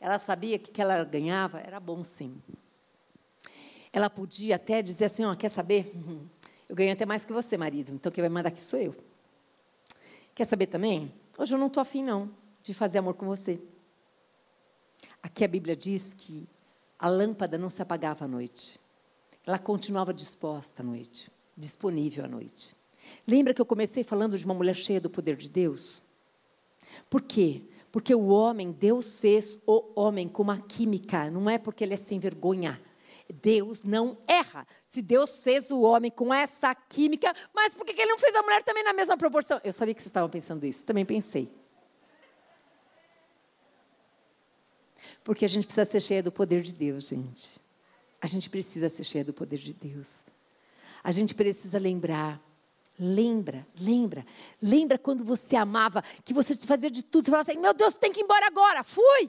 Ela 0.00 0.18
sabia 0.18 0.58
que 0.58 0.70
o 0.70 0.72
que 0.72 0.80
ela 0.80 1.04
ganhava 1.04 1.58
era 1.58 1.78
bom, 1.78 2.02
sim. 2.02 2.40
Ela 3.94 4.10
podia 4.10 4.56
até 4.56 4.82
dizer 4.82 5.04
assim: 5.04 5.24
ó, 5.24 5.36
quer 5.36 5.48
saber? 5.48 5.94
Eu 6.68 6.74
ganho 6.74 6.92
até 6.92 7.06
mais 7.06 7.24
que 7.24 7.32
você, 7.32 7.56
marido, 7.56 7.94
então 7.94 8.10
quem 8.10 8.20
vai 8.20 8.28
mandar 8.28 8.48
aqui 8.48 8.60
sou 8.60 8.80
eu. 8.80 8.92
Quer 10.34 10.44
saber 10.46 10.66
também? 10.66 11.14
Hoje 11.38 11.54
eu 11.54 11.58
não 11.58 11.68
estou 11.68 11.80
afim, 11.80 12.02
não, 12.02 12.28
de 12.60 12.74
fazer 12.74 12.98
amor 12.98 13.14
com 13.14 13.24
você. 13.24 13.60
Aqui 15.22 15.44
a 15.44 15.48
Bíblia 15.48 15.76
diz 15.76 16.12
que 16.12 16.48
a 16.98 17.08
lâmpada 17.08 17.56
não 17.56 17.70
se 17.70 17.82
apagava 17.82 18.24
à 18.24 18.28
noite. 18.28 18.80
Ela 19.46 19.60
continuava 19.60 20.12
disposta 20.12 20.82
à 20.82 20.84
noite, 20.84 21.30
disponível 21.56 22.24
à 22.24 22.28
noite. 22.28 22.74
Lembra 23.24 23.54
que 23.54 23.60
eu 23.60 23.66
comecei 23.66 24.02
falando 24.02 24.36
de 24.36 24.44
uma 24.44 24.54
mulher 24.54 24.74
cheia 24.74 25.00
do 25.00 25.08
poder 25.08 25.36
de 25.36 25.48
Deus? 25.48 26.02
Por 27.08 27.22
quê? 27.22 27.62
Porque 27.92 28.12
o 28.12 28.26
homem, 28.26 28.72
Deus 28.72 29.20
fez 29.20 29.56
o 29.64 29.92
homem 29.94 30.28
com 30.28 30.42
uma 30.42 30.58
química, 30.58 31.30
não 31.30 31.48
é 31.48 31.58
porque 31.58 31.84
ele 31.84 31.94
é 31.94 31.96
sem 31.96 32.18
vergonha. 32.18 32.80
Deus 33.32 33.82
não 33.82 34.18
erra. 34.26 34.66
Se 34.84 35.00
Deus 35.00 35.42
fez 35.42 35.70
o 35.70 35.80
homem 35.80 36.10
com 36.10 36.32
essa 36.32 36.74
química, 36.74 37.34
mas 37.54 37.74
por 37.74 37.84
que 37.84 37.92
ele 37.92 38.10
não 38.10 38.18
fez 38.18 38.34
a 38.34 38.42
mulher 38.42 38.62
também 38.62 38.84
na 38.84 38.92
mesma 38.92 39.16
proporção? 39.16 39.60
Eu 39.64 39.72
sabia 39.72 39.94
que 39.94 40.00
vocês 40.00 40.10
estavam 40.10 40.28
pensando 40.28 40.64
isso, 40.66 40.84
também 40.84 41.04
pensei. 41.04 41.52
Porque 45.22 45.44
a 45.44 45.48
gente 45.48 45.64
precisa 45.66 45.84
ser 45.84 46.02
cheia 46.02 46.22
do 46.22 46.30
poder 46.30 46.60
de 46.62 46.72
Deus, 46.72 47.08
gente. 47.08 47.58
A 48.20 48.26
gente 48.26 48.50
precisa 48.50 48.88
ser 48.88 49.04
cheia 49.04 49.24
do 49.24 49.32
poder 49.32 49.58
de 49.58 49.72
Deus. 49.72 50.20
A 51.02 51.10
gente 51.10 51.34
precisa 51.34 51.78
lembrar. 51.78 52.40
Lembra, 52.96 53.66
lembra, 53.80 54.24
lembra 54.62 54.96
quando 54.96 55.24
você 55.24 55.56
amava, 55.56 56.00
que 56.24 56.32
você 56.32 56.54
fazia 56.54 56.88
de 56.88 57.02
tudo, 57.02 57.24
você 57.24 57.30
falava 57.32 57.50
assim: 57.50 57.60
meu 57.60 57.74
Deus, 57.74 57.94
tem 57.94 58.12
que 58.12 58.20
ir 58.20 58.22
embora 58.22 58.46
agora, 58.46 58.84
fui. 58.84 59.28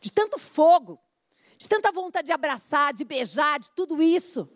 De 0.00 0.12
tanto 0.12 0.38
fogo, 0.38 1.00
de 1.58 1.68
tanta 1.68 1.90
vontade 1.90 2.26
de 2.26 2.32
abraçar, 2.32 2.94
de 2.94 3.04
beijar, 3.04 3.58
de 3.58 3.70
tudo 3.72 4.00
isso. 4.00 4.48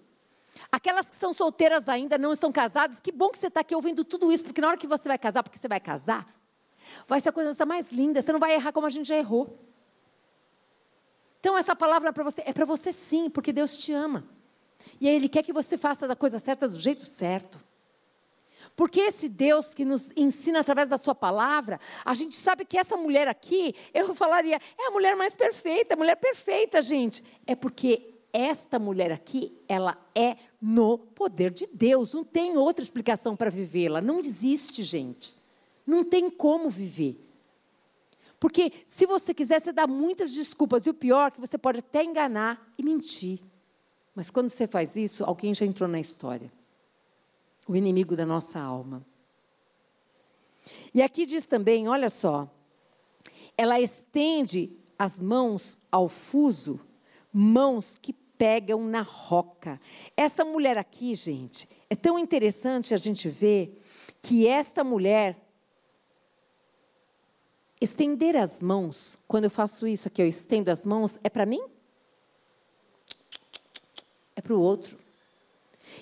Aquelas 0.71 1.11
que 1.11 1.17
são 1.17 1.33
solteiras 1.33 1.89
ainda, 1.89 2.17
não 2.17 2.33
estão 2.33 2.53
casadas, 2.53 3.01
que 3.01 3.11
bom 3.11 3.29
que 3.29 3.39
você 3.39 3.49
está 3.49 3.61
aqui 3.61 3.75
ouvindo 3.75 4.05
tudo 4.05 4.33
isso, 4.33 4.45
porque 4.45 4.61
na 4.61 4.69
hora 4.69 4.77
que 4.77 4.87
você 4.87 5.09
vai 5.09 5.19
casar, 5.19 5.43
porque 5.43 5.59
você 5.59 5.67
vai 5.67 5.81
casar, 5.81 6.33
vai 7.09 7.21
ser 7.21 7.31
a 7.31 7.33
coisa 7.33 7.67
mais 7.67 7.91
linda, 7.91 8.23
você 8.23 8.33
não 8.33 8.39
vai 8.39 8.55
errar 8.55 8.73
como 8.73 8.87
a 8.87 8.91
gente 8.91 9.09
já 9.09 9.17
errou. 9.17 9.59
Então, 11.41 11.59
essa 11.59 11.75
palavra 11.75 12.11
é 12.11 12.13
para 12.13 12.23
você, 12.23 12.43
é 12.47 12.53
para 12.53 12.65
você 12.65 12.93
sim, 12.93 13.29
porque 13.29 13.53
Deus 13.53 13.79
te 13.79 13.93
ama. 13.93 14.25
E 15.01 15.09
Ele 15.09 15.29
quer 15.29 15.43
que 15.43 15.53
você 15.53 15.77
faça 15.77 16.07
da 16.07 16.15
coisa 16.15 16.39
certa 16.39 16.69
do 16.69 16.79
jeito 16.79 17.05
certo. 17.05 17.59
Porque 18.75 19.01
esse 19.01 19.29
Deus 19.29 19.75
que 19.75 19.85
nos 19.85 20.13
ensina 20.17 20.61
através 20.61 20.89
da 20.89 20.97
sua 20.97 21.15
palavra, 21.15 21.79
a 22.05 22.15
gente 22.15 22.35
sabe 22.37 22.65
que 22.65 22.79
essa 22.79 22.97
mulher 22.97 23.29
aqui, 23.29 23.75
eu 23.93 24.15
falaria, 24.15 24.59
é 24.79 24.87
a 24.87 24.91
mulher 24.91 25.15
mais 25.15 25.35
perfeita, 25.35 25.95
a 25.95 25.97
mulher 25.97 26.17
perfeita, 26.17 26.81
gente. 26.81 27.23
É 27.47 27.55
porque 27.55 28.15
esta 28.33 28.79
mulher 28.79 29.13
aqui, 29.13 29.53
ela 29.69 29.99
é 30.15 30.37
no 30.61 30.97
poder 30.97 31.51
de 31.51 31.67
Deus, 31.67 32.15
não 32.15 32.25
tem 32.25 32.57
outra 32.57 32.83
explicação 32.83 33.37
para 33.37 33.51
vivê-la. 33.51 34.01
Não 34.01 34.19
existe, 34.19 34.83
gente. 34.83 35.35
Não 35.87 36.03
tem 36.03 36.31
como 36.31 36.71
viver. 36.71 37.21
Porque 38.41 38.73
se 38.87 39.05
você 39.05 39.35
quiser, 39.35 39.61
você 39.61 39.71
dá 39.71 39.87
muitas 39.87 40.33
desculpas. 40.33 40.87
E 40.87 40.91
o 40.91 40.95
pior 40.95 41.29
é 41.29 41.31
que 41.33 41.41
você 41.41 41.59
pode 41.59 41.81
até 41.81 42.03
enganar 42.03 42.73
e 42.79 42.83
mentir. 42.83 43.39
Mas 44.15 44.31
quando 44.31 44.49
você 44.49 44.67
faz 44.67 44.97
isso, 44.97 45.25
alguém 45.25 45.53
já 45.53 45.67
entrou 45.67 45.89
na 45.89 46.01
história 46.01 46.51
o 47.67 47.77
inimigo 47.77 48.17
da 48.17 48.27
nossa 48.27 48.61
alma. 48.61 49.05
E 50.95 51.03
aqui 51.03 51.27
diz 51.27 51.47
também, 51.47 51.89
olha 51.89 52.11
só, 52.11 52.49
ela 53.57 53.81
estende 53.81 54.77
as 54.99 55.21
mãos 55.21 55.79
ao 55.91 56.09
fuso, 56.09 56.81
mãos 57.33 57.99
que 58.01 58.13
pegam 58.13 58.85
na 58.85 59.03
roca. 59.03 59.81
Essa 60.17 60.45
mulher 60.45 60.77
aqui, 60.77 61.15
gente, 61.15 61.69
é 61.89 61.95
tão 61.95 62.19
interessante 62.19 62.95
a 62.95 62.97
gente 62.97 63.29
ver 63.29 63.81
que 64.21 64.47
esta 64.47 64.85
mulher 64.85 65.37
estender 67.81 68.37
as 68.37 68.63
mãos, 68.63 69.19
quando 69.27 69.45
eu 69.45 69.51
faço 69.51 69.87
isso 69.87 70.07
aqui, 70.07 70.23
eu 70.23 70.27
estendo 70.27 70.71
as 70.71 70.87
mãos, 70.87 71.19
é 71.25 71.29
para 71.29 71.45
mim? 71.45 71.61
É 74.37 74.41
para 74.41 74.55
o 74.55 74.61
outro. 74.61 75.02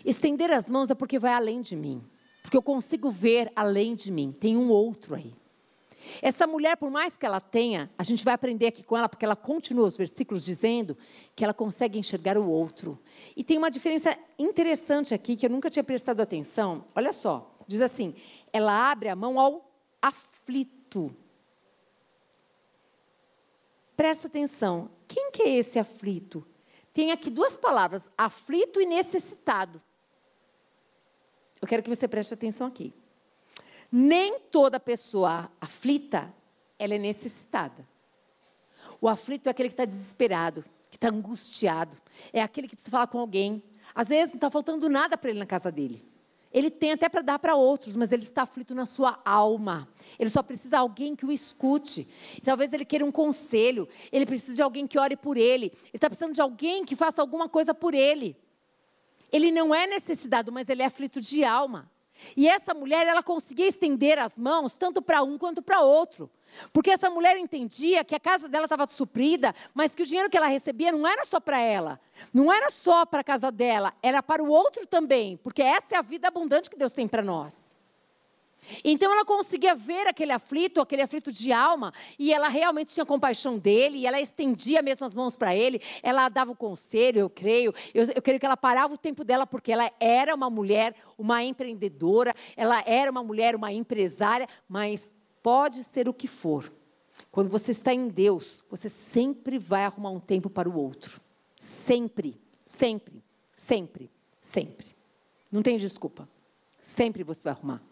Estender 0.04 0.50
as 0.50 0.68
mãos 0.70 0.90
é 0.90 0.94
porque 0.94 1.18
vai 1.18 1.32
além 1.32 1.62
de 1.62 1.76
mim. 1.76 2.02
Porque 2.42 2.56
eu 2.56 2.62
consigo 2.62 3.10
ver 3.10 3.52
além 3.54 3.94
de 3.94 4.10
mim. 4.10 4.32
Tem 4.32 4.56
um 4.56 4.70
outro 4.70 5.14
aí. 5.14 5.34
Essa 6.22 6.46
mulher, 6.46 6.76
por 6.76 6.90
mais 6.90 7.16
que 7.16 7.26
ela 7.26 7.40
tenha, 7.40 7.90
a 7.98 8.02
gente 8.02 8.24
vai 8.24 8.34
aprender 8.34 8.66
aqui 8.66 8.82
com 8.82 8.96
ela, 8.96 9.08
porque 9.08 9.24
ela 9.24 9.36
continua 9.36 9.86
os 9.86 9.96
versículos 9.96 10.44
dizendo 10.44 10.96
que 11.36 11.44
ela 11.44 11.52
consegue 11.52 11.98
enxergar 11.98 12.38
o 12.38 12.48
outro. 12.48 12.98
E 13.36 13.44
tem 13.44 13.58
uma 13.58 13.70
diferença 13.70 14.16
interessante 14.38 15.14
aqui 15.14 15.36
que 15.36 15.44
eu 15.44 15.50
nunca 15.50 15.70
tinha 15.70 15.84
prestado 15.84 16.20
atenção. 16.20 16.84
Olha 16.94 17.12
só, 17.12 17.54
diz 17.66 17.80
assim: 17.80 18.14
ela 18.52 18.90
abre 18.90 19.08
a 19.08 19.16
mão 19.16 19.38
ao 19.38 19.70
aflito. 20.00 21.14
Presta 23.94 24.28
atenção, 24.28 24.90
quem 25.06 25.30
que 25.30 25.42
é 25.42 25.56
esse 25.56 25.78
aflito? 25.78 26.46
Tem 26.92 27.12
aqui 27.12 27.28
duas 27.30 27.58
palavras, 27.58 28.08
aflito 28.16 28.80
e 28.80 28.86
necessitado. 28.86 29.80
Eu 31.60 31.68
quero 31.68 31.82
que 31.82 31.88
você 31.88 32.08
preste 32.08 32.34
atenção 32.34 32.66
aqui. 32.66 32.92
Nem 33.92 34.38
toda 34.38 34.78
pessoa 34.78 35.50
aflita, 35.60 36.32
ela 36.78 36.94
é 36.94 36.98
necessitada. 36.98 37.86
O 39.00 39.08
aflito 39.08 39.48
é 39.48 39.50
aquele 39.50 39.68
que 39.68 39.74
está 39.74 39.84
desesperado, 39.84 40.64
que 40.90 40.96
está 40.96 41.08
angustiado. 41.08 41.96
É 42.32 42.42
aquele 42.42 42.68
que 42.68 42.76
precisa 42.76 42.90
falar 42.90 43.06
com 43.08 43.18
alguém. 43.18 43.62
Às 43.94 44.08
vezes 44.08 44.34
não 44.34 44.38
está 44.38 44.50
faltando 44.50 44.88
nada 44.88 45.18
para 45.18 45.30
ele 45.30 45.38
na 45.38 45.46
casa 45.46 45.70
dele. 45.70 46.08
Ele 46.52 46.68
tem 46.68 46.92
até 46.92 47.08
para 47.08 47.22
dar 47.22 47.38
para 47.38 47.54
outros, 47.54 47.94
mas 47.94 48.10
ele 48.10 48.24
está 48.24 48.42
aflito 48.42 48.74
na 48.74 48.84
sua 48.84 49.20
alma. 49.24 49.88
Ele 50.18 50.28
só 50.28 50.42
precisa 50.42 50.76
de 50.76 50.80
alguém 50.80 51.14
que 51.14 51.24
o 51.24 51.30
escute. 51.30 52.08
Talvez 52.42 52.72
ele 52.72 52.84
queira 52.84 53.04
um 53.04 53.12
conselho. 53.12 53.88
Ele 54.10 54.26
precisa 54.26 54.56
de 54.56 54.62
alguém 54.62 54.86
que 54.86 54.98
ore 54.98 55.16
por 55.16 55.36
ele. 55.36 55.66
Ele 55.66 55.90
está 55.94 56.08
precisando 56.08 56.34
de 56.34 56.40
alguém 56.40 56.84
que 56.84 56.96
faça 56.96 57.20
alguma 57.20 57.48
coisa 57.48 57.72
por 57.72 57.94
ele. 57.94 58.36
Ele 59.32 59.50
não 59.50 59.74
é 59.74 59.86
necessitado, 59.86 60.50
mas 60.52 60.68
ele 60.68 60.82
é 60.82 60.86
aflito 60.86 61.20
de 61.20 61.44
alma. 61.44 61.90
E 62.36 62.48
essa 62.48 62.74
mulher, 62.74 63.06
ela 63.06 63.22
conseguia 63.22 63.66
estender 63.66 64.18
as 64.18 64.38
mãos 64.38 64.76
tanto 64.76 65.00
para 65.00 65.22
um 65.22 65.38
quanto 65.38 65.62
para 65.62 65.80
outro. 65.80 66.30
Porque 66.72 66.90
essa 66.90 67.08
mulher 67.08 67.36
entendia 67.36 68.04
que 68.04 68.14
a 68.14 68.20
casa 68.20 68.48
dela 68.48 68.66
estava 68.66 68.86
suprida, 68.86 69.54
mas 69.72 69.94
que 69.94 70.02
o 70.02 70.06
dinheiro 70.06 70.28
que 70.28 70.36
ela 70.36 70.48
recebia 70.48 70.92
não 70.92 71.06
era 71.06 71.24
só 71.24 71.38
para 71.38 71.60
ela, 71.60 72.00
não 72.34 72.52
era 72.52 72.70
só 72.70 73.06
para 73.06 73.20
a 73.20 73.24
casa 73.24 73.50
dela, 73.52 73.94
era 74.02 74.22
para 74.22 74.42
o 74.42 74.48
outro 74.48 74.86
também, 74.86 75.36
porque 75.36 75.62
essa 75.62 75.94
é 75.94 75.98
a 75.98 76.02
vida 76.02 76.28
abundante 76.28 76.68
que 76.68 76.76
Deus 76.76 76.92
tem 76.92 77.06
para 77.06 77.22
nós. 77.22 77.69
Então 78.84 79.12
ela 79.12 79.24
conseguia 79.24 79.74
ver 79.74 80.06
aquele 80.06 80.32
aflito, 80.32 80.80
aquele 80.80 81.02
aflito 81.02 81.32
de 81.32 81.52
alma, 81.52 81.92
e 82.18 82.32
ela 82.32 82.48
realmente 82.48 82.92
tinha 82.94 83.04
compaixão 83.06 83.58
dele, 83.58 83.98
e 83.98 84.06
ela 84.06 84.20
estendia 84.20 84.82
mesmo 84.82 85.04
as 85.06 85.14
mãos 85.14 85.36
para 85.36 85.54
ele, 85.54 85.80
ela 86.02 86.28
dava 86.28 86.52
o 86.52 86.56
conselho, 86.56 87.18
eu 87.18 87.30
creio, 87.30 87.74
eu, 87.94 88.04
eu 88.14 88.22
creio 88.22 88.38
que 88.38 88.46
ela 88.46 88.56
parava 88.56 88.94
o 88.94 88.98
tempo 88.98 89.24
dela, 89.24 89.46
porque 89.46 89.72
ela 89.72 89.90
era 89.98 90.34
uma 90.34 90.50
mulher, 90.50 90.94
uma 91.18 91.42
empreendedora, 91.42 92.34
ela 92.56 92.82
era 92.86 93.10
uma 93.10 93.22
mulher, 93.22 93.54
uma 93.56 93.72
empresária, 93.72 94.48
mas 94.68 95.12
pode 95.42 95.82
ser 95.84 96.08
o 96.08 96.14
que 96.14 96.28
for. 96.28 96.72
Quando 97.30 97.50
você 97.50 97.72
está 97.72 97.92
em 97.92 98.08
Deus, 98.08 98.64
você 98.70 98.88
sempre 98.88 99.58
vai 99.58 99.84
arrumar 99.84 100.10
um 100.10 100.20
tempo 100.20 100.48
para 100.48 100.68
o 100.68 100.76
outro. 100.76 101.20
Sempre, 101.56 102.40
sempre, 102.64 103.22
sempre, 103.56 104.10
sempre. 104.40 104.96
Não 105.52 105.62
tem 105.62 105.76
desculpa. 105.76 106.28
Sempre 106.80 107.22
você 107.22 107.44
vai 107.44 107.52
arrumar. 107.52 107.82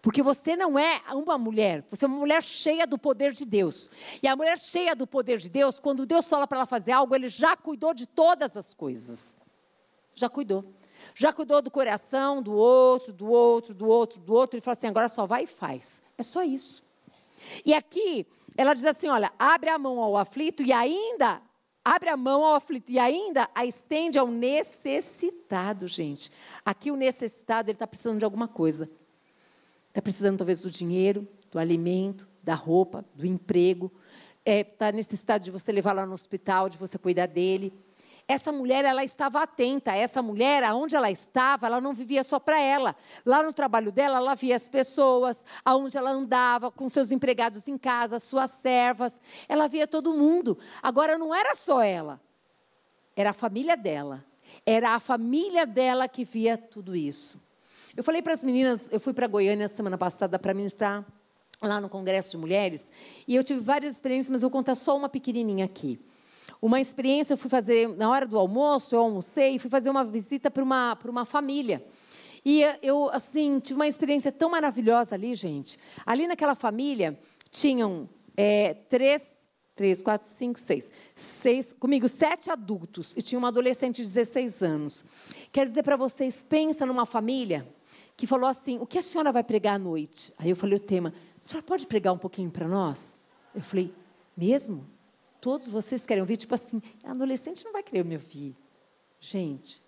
Porque 0.00 0.22
você 0.22 0.54
não 0.56 0.78
é 0.78 1.00
uma 1.12 1.38
mulher, 1.38 1.84
você 1.88 2.04
é 2.04 2.08
uma 2.08 2.18
mulher 2.18 2.42
cheia 2.42 2.86
do 2.86 2.98
poder 2.98 3.32
de 3.32 3.44
Deus. 3.44 3.90
E 4.22 4.28
a 4.28 4.36
mulher 4.36 4.58
cheia 4.58 4.94
do 4.94 5.06
poder 5.06 5.38
de 5.38 5.48
Deus, 5.48 5.80
quando 5.80 6.06
Deus 6.06 6.28
fala 6.28 6.46
para 6.46 6.58
ela 6.58 6.66
fazer 6.66 6.92
algo, 6.92 7.14
ele 7.14 7.28
já 7.28 7.56
cuidou 7.56 7.94
de 7.94 8.06
todas 8.06 8.56
as 8.56 8.74
coisas. 8.74 9.34
Já 10.14 10.28
cuidou. 10.28 10.64
Já 11.14 11.32
cuidou 11.32 11.60
do 11.60 11.70
coração 11.70 12.42
do 12.42 12.52
outro, 12.52 13.12
do 13.12 13.28
outro, 13.28 13.74
do 13.74 13.86
outro, 13.88 14.20
do 14.20 14.34
outro. 14.34 14.56
Ele 14.56 14.62
fala 14.62 14.72
assim: 14.72 14.86
agora 14.86 15.08
só 15.08 15.26
vai 15.26 15.44
e 15.44 15.46
faz. 15.46 16.02
É 16.16 16.22
só 16.22 16.42
isso. 16.42 16.84
E 17.64 17.74
aqui, 17.74 18.26
ela 18.56 18.74
diz 18.74 18.84
assim: 18.84 19.08
olha, 19.08 19.32
abre 19.38 19.70
a 19.70 19.78
mão 19.78 20.00
ao 20.00 20.16
aflito 20.16 20.62
e 20.62 20.72
ainda 20.72 21.42
abre 21.84 22.08
a 22.08 22.16
mão 22.16 22.42
ao 22.44 22.54
aflito 22.54 22.90
e 22.90 22.98
ainda 22.98 23.48
a 23.54 23.66
estende 23.66 24.18
ao 24.18 24.26
necessitado, 24.26 25.86
gente. 25.86 26.32
Aqui 26.64 26.90
o 26.90 26.96
necessitado, 26.96 27.68
ele 27.68 27.76
está 27.76 27.86
precisando 27.86 28.18
de 28.18 28.24
alguma 28.24 28.48
coisa. 28.48 28.90
Está 29.94 30.02
precisando 30.02 30.38
talvez 30.38 30.60
do 30.60 30.68
dinheiro, 30.68 31.24
do 31.52 31.56
alimento, 31.56 32.26
da 32.42 32.56
roupa, 32.56 33.04
do 33.14 33.24
emprego. 33.24 33.92
Está 34.44 34.88
é, 34.88 35.02
tá 35.24 35.38
de 35.38 35.52
você 35.52 35.70
levar 35.70 35.92
lá 35.92 36.04
no 36.04 36.14
hospital, 36.14 36.68
de 36.68 36.76
você 36.76 36.98
cuidar 36.98 37.26
dele. 37.26 37.72
Essa 38.26 38.50
mulher, 38.50 38.84
ela 38.84 39.04
estava 39.04 39.40
atenta. 39.40 39.92
Essa 39.92 40.20
mulher, 40.20 40.64
aonde 40.64 40.96
ela 40.96 41.12
estava, 41.12 41.68
ela 41.68 41.80
não 41.80 41.94
vivia 41.94 42.24
só 42.24 42.40
para 42.40 42.58
ela. 42.58 42.96
Lá 43.24 43.40
no 43.40 43.52
trabalho 43.52 43.92
dela, 43.92 44.16
ela 44.16 44.34
via 44.34 44.56
as 44.56 44.68
pessoas, 44.68 45.46
aonde 45.64 45.96
ela 45.96 46.10
andava, 46.10 46.72
com 46.72 46.88
seus 46.88 47.12
empregados 47.12 47.68
em 47.68 47.78
casa, 47.78 48.18
suas 48.18 48.50
servas. 48.50 49.20
Ela 49.48 49.68
via 49.68 49.86
todo 49.86 50.12
mundo. 50.12 50.58
Agora, 50.82 51.16
não 51.16 51.32
era 51.32 51.54
só 51.54 51.80
ela. 51.80 52.20
Era 53.14 53.30
a 53.30 53.32
família 53.32 53.76
dela. 53.76 54.24
Era 54.66 54.96
a 54.96 54.98
família 54.98 55.64
dela 55.64 56.08
que 56.08 56.24
via 56.24 56.58
tudo 56.58 56.96
isso. 56.96 57.43
Eu 57.96 58.02
falei 58.02 58.20
para 58.20 58.32
as 58.32 58.42
meninas, 58.42 58.90
eu 58.90 58.98
fui 58.98 59.12
para 59.12 59.28
Goiânia 59.28 59.68
semana 59.68 59.96
passada 59.96 60.36
para 60.36 60.52
ministrar 60.52 61.06
lá 61.62 61.80
no 61.80 61.88
Congresso 61.88 62.32
de 62.32 62.36
Mulheres, 62.38 62.90
e 63.26 63.36
eu 63.36 63.44
tive 63.44 63.60
várias 63.60 63.94
experiências, 63.94 64.30
mas 64.30 64.42
eu 64.42 64.50
vou 64.50 64.58
contar 64.58 64.74
só 64.74 64.96
uma 64.96 65.08
pequenininha 65.08 65.64
aqui. 65.64 66.00
Uma 66.60 66.80
experiência, 66.80 67.34
eu 67.34 67.36
fui 67.36 67.48
fazer, 67.48 67.88
na 67.90 68.10
hora 68.10 68.26
do 68.26 68.36
almoço, 68.36 68.96
eu 68.96 69.00
almocei 69.00 69.54
e 69.54 69.58
fui 69.60 69.70
fazer 69.70 69.90
uma 69.90 70.04
visita 70.04 70.50
para 70.50 70.64
uma, 70.64 70.98
uma 71.04 71.24
família. 71.24 71.86
E 72.44 72.62
eu, 72.82 73.08
assim, 73.10 73.60
tive 73.60 73.78
uma 73.78 73.86
experiência 73.86 74.32
tão 74.32 74.50
maravilhosa 74.50 75.14
ali, 75.14 75.32
gente. 75.36 75.78
Ali 76.04 76.26
naquela 76.26 76.56
família, 76.56 77.16
tinham 77.48 78.08
é, 78.36 78.74
três, 78.74 79.48
três, 79.76 80.02
quatro, 80.02 80.26
cinco, 80.26 80.58
seis, 80.58 80.90
seis, 81.14 81.72
comigo, 81.78 82.08
sete 82.08 82.50
adultos, 82.50 83.16
e 83.16 83.22
tinha 83.22 83.38
uma 83.38 83.48
adolescente 83.48 83.98
de 83.98 84.02
16 84.02 84.62
anos. 84.64 85.04
Quer 85.52 85.64
dizer 85.64 85.84
para 85.84 85.96
vocês, 85.96 86.42
pensa 86.42 86.84
numa 86.84 87.06
família 87.06 87.64
que 88.16 88.26
falou 88.26 88.48
assim: 88.48 88.78
O 88.78 88.86
que 88.86 88.98
a 88.98 89.02
senhora 89.02 89.32
vai 89.32 89.42
pregar 89.42 89.74
à 89.74 89.78
noite? 89.78 90.32
Aí 90.38 90.50
eu 90.50 90.56
falei 90.56 90.76
o 90.76 90.80
tema: 90.80 91.12
A 91.38 91.42
senhora 91.42 91.66
pode 91.66 91.86
pregar 91.86 92.12
um 92.12 92.18
pouquinho 92.18 92.50
para 92.50 92.68
nós? 92.68 93.18
Eu 93.54 93.62
falei: 93.62 93.92
Mesmo? 94.36 94.86
Todos 95.40 95.68
vocês 95.68 96.06
querem 96.06 96.22
ouvir? 96.22 96.38
Tipo 96.38 96.54
assim, 96.54 96.80
a 97.02 97.10
adolescente 97.10 97.64
não 97.64 97.72
vai 97.72 97.82
querer 97.82 98.04
me 98.04 98.14
ouvir. 98.14 98.56
Gente, 99.20 99.82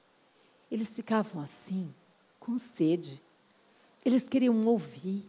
eles 0.70 0.90
ficavam 0.90 1.42
assim, 1.42 1.94
com 2.38 2.58
sede. 2.58 3.22
Eles 4.04 4.28
queriam 4.28 4.66
ouvir 4.66 5.28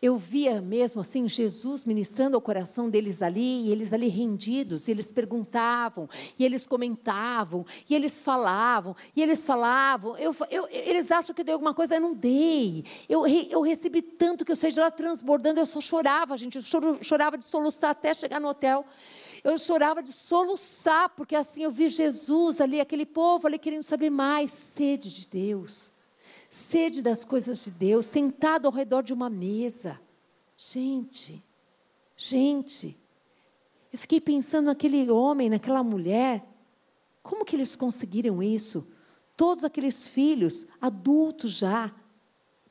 eu 0.00 0.16
via 0.16 0.60
mesmo 0.60 1.00
assim 1.00 1.26
Jesus 1.26 1.84
ministrando 1.84 2.36
ao 2.36 2.40
coração 2.40 2.90
deles 2.90 3.22
ali, 3.22 3.66
e 3.66 3.72
eles 3.72 3.92
ali 3.92 4.08
rendidos, 4.08 4.88
e 4.88 4.90
eles 4.90 5.10
perguntavam, 5.10 6.08
e 6.38 6.44
eles 6.44 6.66
comentavam, 6.66 7.64
e 7.88 7.94
eles 7.94 8.22
falavam, 8.22 8.94
e 9.14 9.22
eles 9.22 9.44
falavam. 9.46 10.16
Eu, 10.18 10.36
eu, 10.50 10.68
eles 10.70 11.10
acham 11.10 11.34
que 11.34 11.40
eu 11.40 11.44
dei 11.44 11.54
alguma 11.54 11.72
coisa, 11.74 11.96
eu 11.96 12.00
não 12.00 12.14
dei. 12.14 12.84
Eu, 13.08 13.26
eu 13.26 13.60
recebi 13.62 14.02
tanto 14.02 14.44
que 14.44 14.52
eu 14.52 14.56
saí 14.56 14.70
de 14.70 14.80
lá 14.80 14.90
transbordando, 14.90 15.60
eu 15.60 15.66
só 15.66 15.80
chorava, 15.80 16.36
gente, 16.36 16.56
eu 16.56 16.62
choro, 16.62 16.98
chorava 17.02 17.38
de 17.38 17.44
soluçar 17.44 17.90
até 17.90 18.12
chegar 18.12 18.40
no 18.40 18.48
hotel. 18.48 18.84
Eu 19.42 19.56
chorava 19.58 20.02
de 20.02 20.12
soluçar, 20.12 21.08
porque 21.10 21.36
assim 21.36 21.62
eu 21.62 21.70
vi 21.70 21.88
Jesus 21.88 22.60
ali, 22.60 22.80
aquele 22.80 23.06
povo 23.06 23.46
ali 23.46 23.58
querendo 23.58 23.82
saber 23.82 24.10
mais, 24.10 24.50
sede 24.50 25.08
de 25.08 25.28
Deus 25.28 25.95
sede 26.56 27.02
das 27.02 27.22
coisas 27.22 27.62
de 27.64 27.72
Deus, 27.72 28.06
sentado 28.06 28.66
ao 28.66 28.72
redor 28.72 29.02
de 29.02 29.12
uma 29.12 29.28
mesa. 29.28 30.00
Gente, 30.56 31.44
gente, 32.16 32.96
eu 33.92 33.98
fiquei 33.98 34.20
pensando 34.20 34.66
naquele 34.66 35.10
homem, 35.10 35.50
naquela 35.50 35.82
mulher, 35.82 36.42
como 37.22 37.44
que 37.44 37.54
eles 37.54 37.76
conseguiram 37.76 38.42
isso? 38.42 38.90
Todos 39.36 39.64
aqueles 39.64 40.08
filhos, 40.08 40.68
adultos 40.80 41.52
já, 41.52 41.94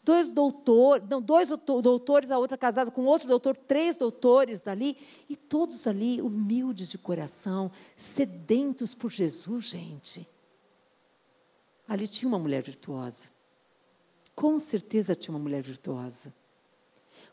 dois 0.04 0.32
doutores, 0.32 1.08
não, 1.08 1.22
dois 1.22 1.50
doutores, 1.50 2.32
a 2.32 2.40
outra 2.40 2.58
casada 2.58 2.90
com 2.90 3.06
outro 3.06 3.28
doutor, 3.28 3.56
três 3.56 3.98
doutores 3.98 4.68
ali, 4.68 4.98
e 5.30 5.36
todos 5.36 5.86
ali 5.86 6.24
humildes 6.24 6.90
de 6.90 6.98
coração, 6.98 7.72
sedentos 7.96 8.96
por 8.96 9.12
Jesus, 9.12 9.66
gente. 9.66 10.28
Ali 11.88 12.08
tinha 12.08 12.28
uma 12.28 12.40
mulher 12.40 12.64
virtuosa. 12.64 13.35
Com 14.36 14.60
certeza 14.60 15.16
tinha 15.16 15.34
uma 15.34 15.42
mulher 15.42 15.62
virtuosa. 15.62 16.34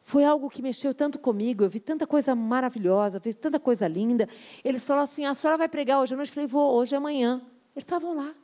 Foi 0.03 0.25
algo 0.25 0.51
que 0.51 0.61
mexeu 0.61 0.95
tanto 0.95 1.19
comigo, 1.19 1.63
eu 1.65 1.69
vi 1.69 1.79
tanta 1.79 2.07
coisa 2.07 2.35
maravilhosa, 2.35 3.19
vi 3.19 3.33
tanta 3.33 3.59
coisa 3.59 3.87
linda. 3.87 4.29
Eles 4.65 4.85
falaram 4.85 5.05
assim: 5.05 5.25
a 5.25 5.35
senhora 5.35 5.59
vai 5.59 5.69
pregar 5.69 6.01
hoje 6.01 6.15
à 6.15 6.17
noite? 6.17 6.31
Eu 6.31 6.35
falei: 6.35 6.49
vou, 6.49 6.75
hoje 6.75 6.95
é 6.95 6.99
amanhã. 6.99 7.41
Eles 7.75 7.85
estavam 7.85 8.15
lá. 8.15 8.35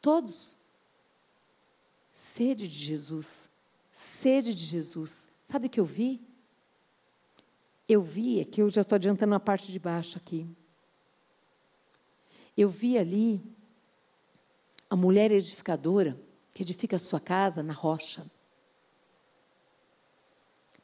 Todos. 0.00 0.56
Sede 2.12 2.66
de 2.66 2.74
Jesus. 2.74 3.48
Sede 3.92 4.54
de 4.54 4.64
Jesus. 4.64 5.28
Sabe 5.44 5.66
o 5.66 5.70
que 5.70 5.80
eu 5.80 5.84
vi? 5.84 6.20
Eu 7.88 8.02
vi, 8.02 8.40
é 8.40 8.44
que 8.44 8.60
eu 8.60 8.70
já 8.70 8.82
estou 8.82 8.96
adiantando 8.96 9.34
a 9.34 9.40
parte 9.40 9.72
de 9.72 9.78
baixo 9.78 10.18
aqui. 10.18 10.46
Eu 12.56 12.68
vi 12.68 12.98
ali 12.98 13.40
a 14.90 14.96
mulher 14.96 15.30
edificadora 15.30 16.18
que 16.58 16.64
edifica 16.64 16.96
a 16.96 16.98
sua 16.98 17.20
casa 17.20 17.62
na 17.62 17.72
rocha. 17.72 18.28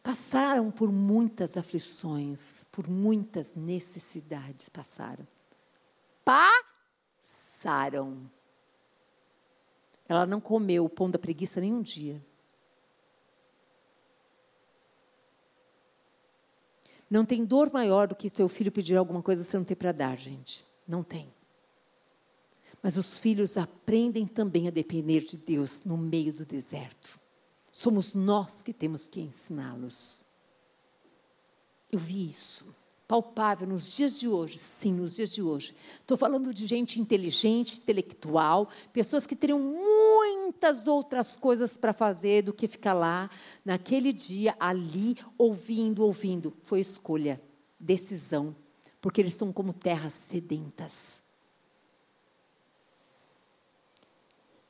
passaram 0.00 0.70
por 0.70 0.92
muitas 0.92 1.56
aflições, 1.56 2.64
por 2.70 2.86
muitas 2.88 3.54
necessidades 3.54 4.68
passaram. 4.68 5.26
Passaram. 7.24 8.30
Ela 10.08 10.24
não 10.24 10.40
comeu 10.40 10.84
o 10.84 10.88
pão 10.88 11.10
da 11.10 11.18
preguiça 11.18 11.60
nenhum 11.60 11.82
dia. 11.82 12.24
Não 17.10 17.24
tem 17.24 17.44
dor 17.44 17.72
maior 17.72 18.06
do 18.06 18.14
que 18.14 18.30
seu 18.30 18.48
filho 18.48 18.70
pedir 18.70 18.94
alguma 18.94 19.20
coisa 19.20 19.42
e 19.42 19.44
você 19.44 19.56
não 19.56 19.64
ter 19.64 19.74
para 19.74 19.90
dar, 19.90 20.16
gente. 20.16 20.64
Não 20.86 21.02
tem. 21.02 21.34
Mas 22.84 22.98
os 22.98 23.18
filhos 23.18 23.56
aprendem 23.56 24.26
também 24.26 24.68
a 24.68 24.70
depender 24.70 25.22
de 25.22 25.38
Deus 25.38 25.84
no 25.86 25.96
meio 25.96 26.34
do 26.34 26.44
deserto. 26.44 27.18
Somos 27.72 28.14
nós 28.14 28.62
que 28.62 28.74
temos 28.74 29.08
que 29.08 29.22
ensiná-los. 29.22 30.26
Eu 31.90 31.98
vi 31.98 32.28
isso 32.28 32.74
palpável 33.08 33.66
nos 33.66 33.90
dias 33.90 34.20
de 34.20 34.28
hoje, 34.28 34.58
sim, 34.58 34.92
nos 34.92 35.16
dias 35.16 35.32
de 35.32 35.40
hoje. 35.42 35.74
Estou 35.98 36.16
falando 36.18 36.52
de 36.52 36.66
gente 36.66 37.00
inteligente, 37.00 37.78
intelectual, 37.78 38.68
pessoas 38.92 39.24
que 39.24 39.34
teriam 39.34 39.60
muitas 39.60 40.86
outras 40.86 41.34
coisas 41.36 41.78
para 41.78 41.94
fazer 41.94 42.42
do 42.42 42.52
que 42.52 42.68
ficar 42.68 42.92
lá, 42.92 43.30
naquele 43.64 44.12
dia, 44.12 44.54
ali, 44.60 45.16
ouvindo, 45.38 46.04
ouvindo. 46.04 46.52
Foi 46.62 46.80
escolha, 46.80 47.40
decisão, 47.80 48.54
porque 49.00 49.22
eles 49.22 49.32
são 49.32 49.50
como 49.50 49.72
terras 49.72 50.12
sedentas. 50.12 51.23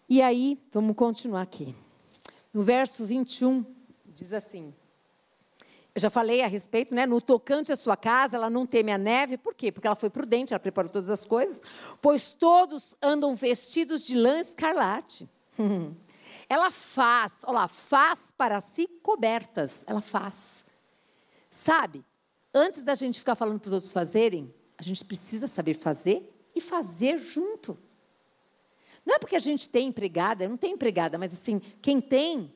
E 0.09 0.21
aí, 0.21 0.59
vamos 0.73 0.95
continuar 0.97 1.43
aqui. 1.43 1.75
No 2.53 2.63
verso 2.63 3.05
21, 3.05 3.65
diz 4.07 4.33
assim: 4.33 4.75
eu 5.95 6.01
já 6.01 6.11
falei 6.11 6.43
a 6.43 6.49
respeito, 6.49 6.93
né? 6.93 7.07
No 7.07 7.21
tocante 7.21 7.73
à 7.73 7.77
sua 7.77 7.97
casa, 7.97 8.37
ela 8.37 8.51
não 8.51 8.67
teme 8.67 8.91
a 8.91 8.99
neve. 8.99 9.39
Por 9.39 9.55
quê? 9.55 9.71
Porque 9.71 9.87
ela 9.87 9.95
foi 9.95 10.11
prudente, 10.11 10.53
ela 10.53 10.59
preparou 10.59 10.91
todas 10.91 11.09
as 11.09 11.25
coisas. 11.25 11.63
Pois 12.03 12.35
todos 12.35 12.97
andam 13.01 13.37
vestidos 13.37 14.05
de 14.05 14.17
lã 14.17 14.41
escarlate. 14.41 15.31
ela 16.51 16.73
faz, 16.73 17.43
olha 17.45 17.61
lá, 17.61 17.69
faz 17.69 18.33
para 18.37 18.59
si 18.59 18.89
cobertas. 19.05 19.85
Ela 19.87 20.01
faz. 20.01 20.65
Sabe? 21.49 22.05
Antes 22.53 22.83
da 22.83 22.97
gente 22.97 23.21
ficar 23.21 23.37
falando 23.37 23.61
para 23.61 23.69
os 23.69 23.75
outros 23.75 23.93
fazerem, 23.93 24.53
a 24.77 24.83
gente 24.83 25.05
precisa 25.05 25.47
saber 25.47 25.75
fazer 25.75 26.29
e 26.57 26.61
fazer 26.61 27.19
junto. 27.19 27.79
Não 29.05 29.17
é 29.17 29.19
porque 29.19 29.37
a 29.37 29.41
gente 29.41 29.69
tem 29.69 29.89
empregada, 29.89 30.49
não 30.49 30.57
tem 30.57 30.73
empregada, 30.73 31.19
mas 31.19 31.33
assim, 31.35 31.61
quem 31.83 32.01
tem, 32.01 32.53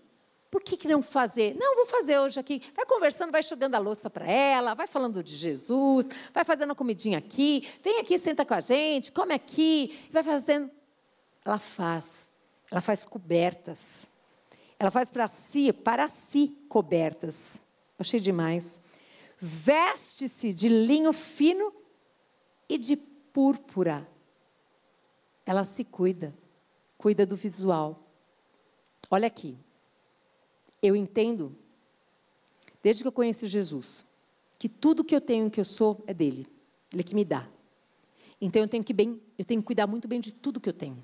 por 0.51 0.63
que, 0.63 0.77
que 0.77 0.89
não 0.89 1.03
fazer? 1.03 1.55
Não, 1.55 1.77
vou 1.77 1.85
fazer 1.85 2.19
hoje 2.19 2.41
aqui. 2.41 2.63
Vai 2.75 2.87
conversando, 2.87 3.31
vai 3.31 3.43
jogando 3.43 3.75
a 3.75 3.79
louça 3.79 4.09
para 4.09 4.27
ela, 4.27 4.75
vai 4.75 4.87
falando 4.87 5.23
de 5.23 5.37
Jesus, 5.37 6.09
vai 6.33 6.45
fazendo 6.45 6.73
a 6.73 6.75
comidinha 6.75 7.19
aqui, 7.19 7.69
vem 7.83 8.01
aqui, 8.01 8.19
senta 8.19 8.47
com 8.47 8.55
a 8.55 8.61
gente, 8.61 9.13
come 9.13 9.35
aqui, 9.35 9.99
vai 10.11 10.23
fazendo. 10.23 10.71
Ela 11.45 11.59
faz, 11.59 12.31
ela 12.71 12.81
faz 12.81 13.05
cobertas. 13.05 14.07
Ela 14.79 14.91
faz 14.91 15.11
para 15.11 15.29
si, 15.29 15.73
para 15.73 16.09
si 16.09 16.49
cobertas. 16.69 17.61
Achei 17.99 18.21
demais. 18.21 18.81
Veste-se 19.39 20.55
de 20.55 20.69
linho 20.69 21.13
fino 21.13 21.73
e 22.69 22.79
de 22.79 22.97
púrpura 22.97 24.07
ela 25.49 25.65
se 25.65 25.83
cuida, 25.83 26.35
cuida 26.99 27.25
do 27.25 27.35
visual. 27.35 28.07
Olha 29.11 29.27
aqui, 29.27 29.57
eu 30.83 30.95
entendo, 30.95 31.57
desde 32.83 33.03
que 33.03 33.09
eu 33.09 33.13
conheci 33.13 33.47
Jesus, 33.47 34.05
que 34.59 34.69
tudo 34.69 35.03
que 35.03 35.17
eu 35.17 35.23
tenho, 35.23 35.51
que 35.51 35.59
eu 35.59 35.65
sou, 35.65 36.05
é 36.07 36.13
dele. 36.13 36.47
Ele 36.93 37.03
que 37.03 37.15
me 37.15 37.25
dá. 37.25 37.49
Então 38.39 38.61
eu 38.61 38.69
tenho 38.69 38.85
que 38.85 38.93
bem, 38.93 39.23
eu 39.39 39.45
tenho 39.45 39.63
que 39.63 39.67
cuidar 39.67 39.87
muito 39.87 40.07
bem 40.07 40.21
de 40.21 40.33
tudo 40.33 40.61
que 40.61 40.69
eu 40.69 40.73
tenho. 40.75 41.03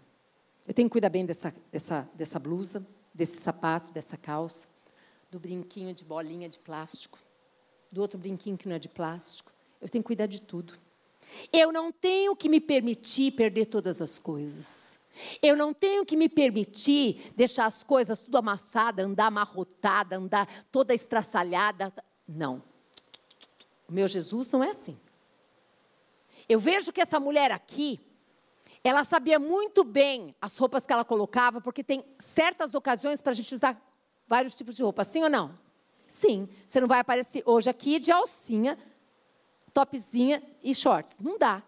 Eu 0.69 0.75
tenho 0.75 0.91
que 0.91 0.93
cuidar 0.93 1.09
bem 1.09 1.25
dessa, 1.25 1.55
dessa, 1.73 2.07
dessa 2.13 2.39
blusa, 2.39 2.87
desse 3.15 3.39
sapato, 3.39 3.93
dessa 3.93 4.19
calça, 4.19 4.69
do 5.31 5.41
brinquinho 5.41 5.95
de 5.95 6.05
bolinha 6.05 6.51
de 6.51 6.59
plástico, 6.59 7.19
do 7.91 8.03
outro 8.03 8.19
brinquinho 8.19 8.59
que 8.59 8.69
não 8.69 8.77
é 8.77 8.79
de 8.79 8.91
plástico. 8.91 9.51
Eu 9.81 9.89
tenho 9.89 10.05
que 10.05 10.09
cuidar 10.09 10.27
de 10.27 10.43
tudo. 10.43 10.75
Eu 11.53 11.73
não 11.73 11.93
tenho 11.93 12.35
que 12.35 12.49
me 12.49 12.61
permitir 12.61 13.33
perder 13.33 13.67
todas 13.67 14.01
as 14.01 14.19
coisas. 14.19 14.99
Eu 15.41 15.57
não 15.57 15.73
tenho 15.73 16.05
que 16.05 16.17
me 16.17 16.29
permitir 16.29 17.33
deixar 17.37 17.67
as 17.67 17.83
coisas 17.83 18.21
tudo 18.21 18.37
amassada, 18.37 19.03
andar 19.03 19.27
amarrotada, 19.27 20.17
andar 20.17 20.49
toda 20.73 20.95
estraçalhada. 20.95 21.93
Não. 22.27 22.63
O 23.89 23.93
meu 23.93 24.09
Jesus 24.09 24.51
não 24.51 24.65
é 24.65 24.71
assim. 24.71 24.99
Eu 26.49 26.59
vejo 26.59 26.93
que 26.93 27.01
essa 27.01 27.21
mulher 27.21 27.53
aqui, 27.53 28.01
ela 28.83 29.05
sabia 29.05 29.39
muito 29.39 29.85
bem 29.85 30.35
as 30.41 30.57
roupas 30.59 30.85
que 30.85 30.93
ela 30.93 31.05
colocava, 31.05 31.61
porque 31.61 31.83
tem 31.83 32.05
certas 32.19 32.75
ocasiões 32.75 33.21
para 33.21 33.33
a 33.33 33.35
gente 33.35 33.55
usar 33.55 33.81
vários 34.27 34.55
tipos 34.55 34.75
de 34.75 34.83
roupa, 34.83 35.05
sim 35.05 35.23
ou 35.23 35.31
não? 35.31 35.59
Sim. 36.07 36.49
Você 36.69 36.81
não 36.81 36.89
vai 36.89 37.01
aparecer 37.01 37.43
hoje 37.47 37.71
aqui 37.71 37.99
de 37.99 38.13
alcinha, 38.13 38.79
topzinha 39.75 40.41
e 40.63 40.75
shorts. 40.75 41.19
Não 41.21 41.37
dá. 41.37 41.63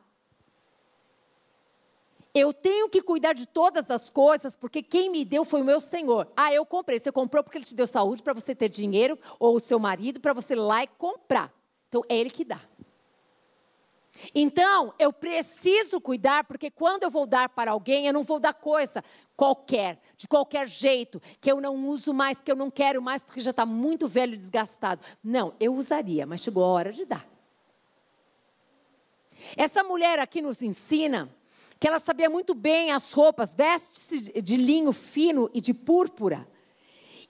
Eu 2.32 2.52
tenho 2.52 2.88
que 2.88 3.02
cuidar 3.02 3.32
de 3.32 3.46
todas 3.46 3.90
as 3.90 4.10
coisas, 4.10 4.54
porque 4.54 4.82
quem 4.82 5.10
me 5.10 5.24
deu 5.24 5.44
foi 5.44 5.62
o 5.62 5.64
meu 5.64 5.80
Senhor. 5.80 6.30
Ah, 6.36 6.52
eu 6.52 6.64
comprei. 6.64 7.00
Você 7.00 7.10
comprou 7.10 7.42
porque 7.42 7.58
Ele 7.58 7.64
te 7.64 7.74
deu 7.74 7.86
saúde 7.86 8.22
para 8.22 8.34
você 8.34 8.54
ter 8.54 8.68
dinheiro, 8.68 9.18
ou 9.40 9.56
o 9.56 9.60
seu 9.60 9.78
marido 9.78 10.20
para 10.20 10.34
você 10.34 10.52
ir 10.52 10.56
lá 10.56 10.84
e 10.84 10.86
comprar. 10.86 11.52
Então, 11.88 12.02
é 12.08 12.16
Ele 12.16 12.30
que 12.30 12.44
dá. 12.44 12.60
Então, 14.34 14.94
eu 14.98 15.12
preciso 15.12 16.00
cuidar, 16.00 16.44
porque 16.44 16.70
quando 16.70 17.04
eu 17.04 17.10
vou 17.10 17.26
dar 17.26 17.48
para 17.48 17.70
alguém, 17.70 18.06
eu 18.06 18.12
não 18.12 18.22
vou 18.22 18.38
dar 18.38 18.54
coisa 18.54 19.02
qualquer, 19.34 19.98
de 20.16 20.28
qualquer 20.28 20.68
jeito, 20.68 21.20
que 21.40 21.50
eu 21.50 21.60
não 21.60 21.88
uso 21.88 22.12
mais, 22.12 22.42
que 22.42 22.50
eu 22.50 22.56
não 22.56 22.70
quero 22.70 23.02
mais, 23.02 23.22
porque 23.22 23.40
já 23.40 23.50
está 23.50 23.66
muito 23.66 24.06
velho 24.06 24.34
e 24.34 24.36
desgastado. 24.36 25.02
Não, 25.22 25.54
eu 25.58 25.74
usaria, 25.74 26.26
mas 26.26 26.42
chegou 26.42 26.64
a 26.64 26.68
hora 26.68 26.92
de 26.92 27.04
dar. 27.04 27.35
Essa 29.56 29.84
mulher 29.84 30.18
aqui 30.18 30.40
nos 30.40 30.62
ensina 30.62 31.28
que 31.78 31.86
ela 31.86 31.98
sabia 31.98 32.30
muito 32.30 32.54
bem 32.54 32.90
as 32.90 33.12
roupas, 33.12 33.54
veste-se 33.54 34.40
de 34.40 34.56
linho 34.56 34.92
fino 34.92 35.50
e 35.52 35.60
de 35.60 35.74
púrpura. 35.74 36.48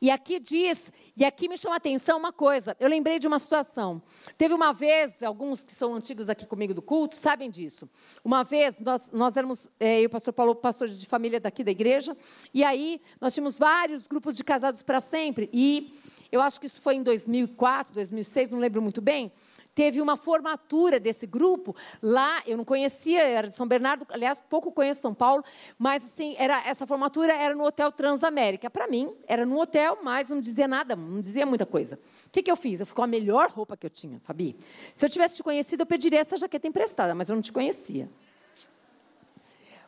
E 0.01 0.11
aqui 0.11 0.39
diz, 0.39 0.93
e 1.17 1.25
aqui 1.25 1.49
me 1.49 1.57
chama 1.57 1.75
a 1.75 1.79
atenção 1.79 2.19
uma 2.19 2.33
coisa, 2.33 2.77
eu 2.79 2.89
lembrei 2.89 3.19
de 3.19 3.27
uma 3.27 3.39
situação. 3.39 4.03
Teve 4.37 4.53
uma 4.53 4.73
vez, 4.73 5.23
alguns 5.23 5.64
que 5.64 5.73
são 5.73 5.95
antigos 5.95 6.29
aqui 6.29 6.47
comigo 6.47 6.75
do 6.75 6.83
culto 6.83 7.17
sabem 7.17 7.51
disso. 7.51 7.89
Uma 8.23 8.45
vez, 8.45 8.79
nós, 8.79 9.11
nós 9.11 9.37
éramos, 9.37 9.71
é, 9.81 10.01
eu 10.01 10.03
e 10.03 10.07
o 10.07 10.11
pastor 10.11 10.35
Paulo, 10.35 10.55
pastores 10.55 11.01
de 11.01 11.07
família 11.07 11.41
daqui 11.41 11.64
da 11.64 11.71
igreja, 11.71 12.14
e 12.53 12.62
aí 12.62 13.01
nós 13.21 13.33
tínhamos 13.33 13.59
vários 13.59 14.07
grupos 14.07 14.37
de 14.37 14.45
casados 14.45 14.83
para 14.83 15.01
sempre, 15.01 15.49
e 15.51 15.95
eu 16.31 16.43
acho 16.43 16.61
que 16.61 16.67
isso 16.67 16.81
foi 16.83 16.97
em 16.97 17.03
2004, 17.03 17.95
2006, 17.95 18.53
não 18.53 18.59
lembro 18.59 18.83
muito 18.83 19.01
bem 19.01 19.33
teve 19.77 20.01
uma 20.01 20.16
formatura 20.16 20.99
desse 20.99 21.27
grupo 21.27 21.77
lá, 22.03 22.43
eu 22.47 22.57
não 22.57 22.64
conhecia, 22.64 23.22
era 23.22 23.51
São 23.51 23.68
Bernardo, 23.68 24.07
aliás, 24.09 24.41
pouco 24.41 24.72
conheço 24.72 25.03
São 25.03 25.12
Paulo, 25.12 25.45
mas 25.79 26.03
assim, 26.03 26.35
era, 26.39 26.66
essa 26.66 26.87
formatura 26.87 27.35
era 27.35 27.55
no 27.55 27.62
Hotel 27.62 27.93
Transamérica. 27.93 28.70
Para 28.70 28.89
mim, 28.89 29.14
era 29.29 29.45
no 29.45 29.61
hotel, 29.61 29.99
mas 30.03 30.31
não 30.31 30.41
dizia 30.41 30.66
nada, 30.66 30.97
não 30.97 31.20
dizia 31.20 31.45
muita 31.45 31.66
coisa. 31.66 32.01
O 32.27 32.31
que, 32.31 32.43
que 32.43 32.51
eu 32.51 32.57
fiz? 32.57 32.81
Eu 32.81 32.87
fui 32.87 32.97
com 32.97 33.03
a 33.03 33.07
melhor 33.07 33.51
roupa 33.51 33.77
que 33.77 33.85
eu 33.85 33.91
tinha, 33.91 34.18
Fabi. 34.20 34.57
Se 34.95 35.05
eu 35.05 35.11
tivesse 35.11 35.37
te 35.37 35.43
conhecido, 35.43 35.83
eu 35.83 35.87
pediria 35.87 36.20
essa 36.20 36.39
jaqueta 36.39 36.66
emprestada, 36.66 37.14
mas 37.14 37.29
eu 37.29 37.35
não 37.35 37.43
te 37.43 37.53
conhecia. 37.53 38.09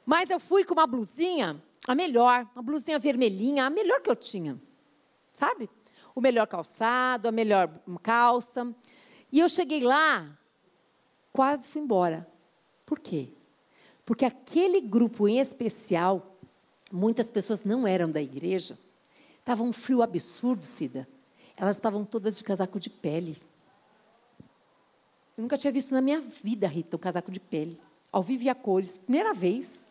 Mas 0.04 0.28
eu 0.28 0.38
fui 0.38 0.64
com 0.64 0.74
uma 0.74 0.86
blusinha, 0.86 1.56
a 1.86 1.94
melhor, 1.94 2.46
uma 2.54 2.62
blusinha 2.62 2.98
vermelhinha, 2.98 3.64
a 3.64 3.70
melhor 3.70 4.02
que 4.02 4.10
eu 4.10 4.16
tinha. 4.16 4.60
Sabe? 5.32 5.70
O 6.14 6.20
melhor 6.20 6.46
calçado, 6.46 7.26
a 7.26 7.32
melhor 7.32 7.70
calça. 8.02 8.74
E 9.30 9.40
eu 9.40 9.48
cheguei 9.48 9.82
lá, 9.82 10.38
quase 11.32 11.68
fui 11.68 11.82
embora. 11.82 12.26
Por 12.86 12.98
quê? 12.98 13.28
Porque 14.04 14.24
aquele 14.24 14.80
grupo 14.80 15.28
em 15.28 15.38
especial, 15.38 16.38
muitas 16.90 17.28
pessoas 17.28 17.62
não 17.62 17.86
eram 17.86 18.10
da 18.10 18.22
igreja, 18.22 18.78
estava 19.38 19.62
um 19.62 19.72
frio 19.72 20.02
absurdo, 20.02 20.64
Cida. 20.64 21.06
Elas 21.56 21.76
estavam 21.76 22.04
todas 22.04 22.38
de 22.38 22.44
casaco 22.44 22.80
de 22.80 22.88
pele. 22.88 23.36
Eu 25.36 25.42
nunca 25.42 25.58
tinha 25.58 25.72
visto 25.72 25.92
na 25.92 26.00
minha 26.00 26.20
vida, 26.20 26.66
Rita, 26.66 26.96
um 26.96 27.00
casaco 27.00 27.30
de 27.30 27.40
pele. 27.40 27.78
Ao 28.10 28.22
vivo 28.22 28.44
e 28.44 28.48
a 28.48 28.54
cores, 28.54 28.96
primeira 28.96 29.34
vez. 29.34 29.86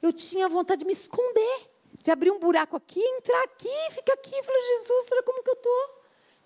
Eu 0.00 0.12
tinha 0.12 0.48
vontade 0.48 0.80
de 0.80 0.86
me 0.86 0.92
esconder, 0.92 1.70
de 2.00 2.10
abrir 2.10 2.30
um 2.30 2.40
buraco 2.40 2.76
aqui, 2.76 3.00
entrar 3.00 3.42
aqui, 3.44 3.90
ficar 3.90 4.14
aqui. 4.14 4.34
Eu 4.34 4.44
falei, 4.44 4.60
Jesus, 4.60 5.08
olha 5.12 5.22
como 5.22 5.42
que 5.42 5.50
eu 5.50 5.54
estou 5.54 6.01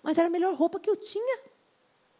mas 0.07 0.17
era 0.17 0.27
a 0.27 0.31
melhor 0.31 0.55
roupa 0.55 0.79
que 0.79 0.89
eu 0.89 0.95
tinha. 0.95 1.39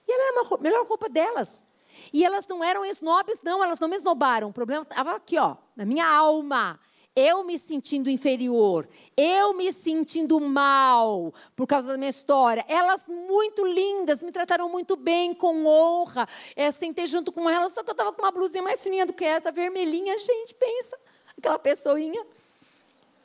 E 0.06 0.12
ela 0.12 0.24
era 0.24 0.56
a 0.56 0.58
melhor 0.58 0.86
roupa 0.86 1.08
delas. 1.08 1.64
E 2.12 2.26
elas 2.26 2.46
não 2.46 2.62
eram 2.62 2.84
esnobes, 2.84 3.40
não, 3.42 3.64
elas 3.64 3.80
não 3.80 3.88
me 3.88 3.96
esnobaram. 3.96 4.50
O 4.50 4.54
problema 4.54 4.84
estava 4.84 5.16
aqui, 5.16 5.38
ó, 5.38 5.56
na 5.74 5.86
minha 5.86 6.06
alma. 6.06 6.78
eu 7.16 7.46
me 7.46 7.58
sentindo 7.58 8.10
inferior, 8.10 8.90
eu 9.16 9.54
me 9.54 9.72
sentindo 9.72 10.38
mal 10.38 11.34
por 11.56 11.66
causa 11.66 11.88
da 11.88 11.98
minha 11.98 12.10
história. 12.10 12.66
Elas 12.68 13.08
muito 13.08 13.66
lindas, 13.66 14.22
me 14.22 14.34
trataram 14.34 14.68
muito 14.68 14.98
bem, 14.98 15.34
com 15.34 15.66
honra. 15.66 16.28
É, 16.58 16.70
sentei 16.72 17.08
junto 17.08 17.32
com 17.32 17.50
elas, 17.50 17.72
só 17.72 17.84
que 17.84 17.90
eu 17.90 17.94
estava 17.94 18.12
com 18.12 18.22
uma 18.22 18.32
blusinha 18.34 18.62
mais 18.62 18.84
fininha 18.84 19.06
do 19.06 19.14
que 19.14 19.24
essa, 19.24 19.50
vermelhinha. 19.50 20.18
Gente, 20.18 20.54
pensa, 20.56 21.00
aquela 21.38 21.58
pessoinha. 21.58 22.22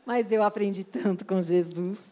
Mas 0.06 0.30
eu 0.30 0.40
aprendi 0.40 0.84
tanto 0.84 1.26
com 1.26 1.42
Jesus. 1.42 2.11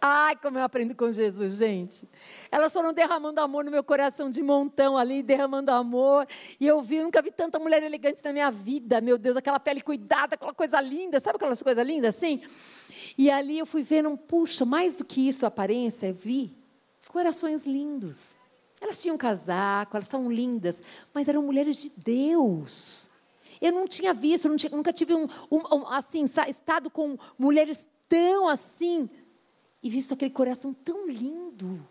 Ai, 0.00 0.36
como 0.36 0.58
eu 0.58 0.62
aprendo 0.62 0.94
com 0.94 1.10
Jesus, 1.10 1.56
gente. 1.56 2.08
Elas 2.50 2.72
foram 2.72 2.92
derramando 2.92 3.40
amor 3.40 3.64
no 3.64 3.70
meu 3.70 3.82
coração 3.82 4.30
de 4.30 4.42
montão 4.42 4.96
ali, 4.96 5.22
derramando 5.22 5.70
amor. 5.70 6.26
E 6.60 6.66
eu 6.66 6.80
vi, 6.82 6.96
eu 6.96 7.04
nunca 7.04 7.22
vi 7.22 7.30
tanta 7.30 7.58
mulher 7.58 7.82
elegante 7.82 8.22
na 8.24 8.32
minha 8.32 8.50
vida. 8.50 9.00
Meu 9.00 9.18
Deus, 9.18 9.36
aquela 9.36 9.58
pele 9.58 9.80
cuidada, 9.80 10.34
aquela 10.34 10.54
coisa 10.54 10.80
linda. 10.80 11.18
Sabe 11.20 11.36
aquelas 11.36 11.62
coisas 11.62 11.86
lindas 11.86 12.14
assim? 12.16 12.42
E 13.16 13.30
ali 13.30 13.58
eu 13.58 13.66
fui 13.66 13.82
vendo, 13.82 14.16
puxa, 14.16 14.64
mais 14.64 14.98
do 14.98 15.04
que 15.04 15.26
isso, 15.26 15.46
aparência, 15.46 16.08
eu 16.08 16.14
vi 16.14 16.56
corações 17.08 17.64
lindos. 17.64 18.36
Elas 18.80 19.00
tinham 19.00 19.16
casaco, 19.16 19.96
elas 19.96 20.06
estavam 20.06 20.30
lindas, 20.30 20.82
mas 21.14 21.28
eram 21.28 21.42
mulheres 21.42 21.78
de 21.80 21.90
Deus. 22.00 23.08
Eu 23.60 23.72
não 23.72 23.88
tinha 23.88 24.12
visto, 24.12 24.48
não 24.48 24.56
tinha, 24.56 24.70
nunca 24.70 24.92
tive 24.92 25.14
um, 25.14 25.26
um, 25.50 25.56
um, 25.56 25.86
assim, 25.88 26.24
estado 26.46 26.90
com 26.90 27.16
mulheres 27.38 27.88
tão 28.06 28.48
assim 28.48 29.08
e 29.82 29.90
visto 29.90 30.14
aquele 30.14 30.30
coração 30.30 30.72
tão 30.72 31.08
lindo. 31.08 31.86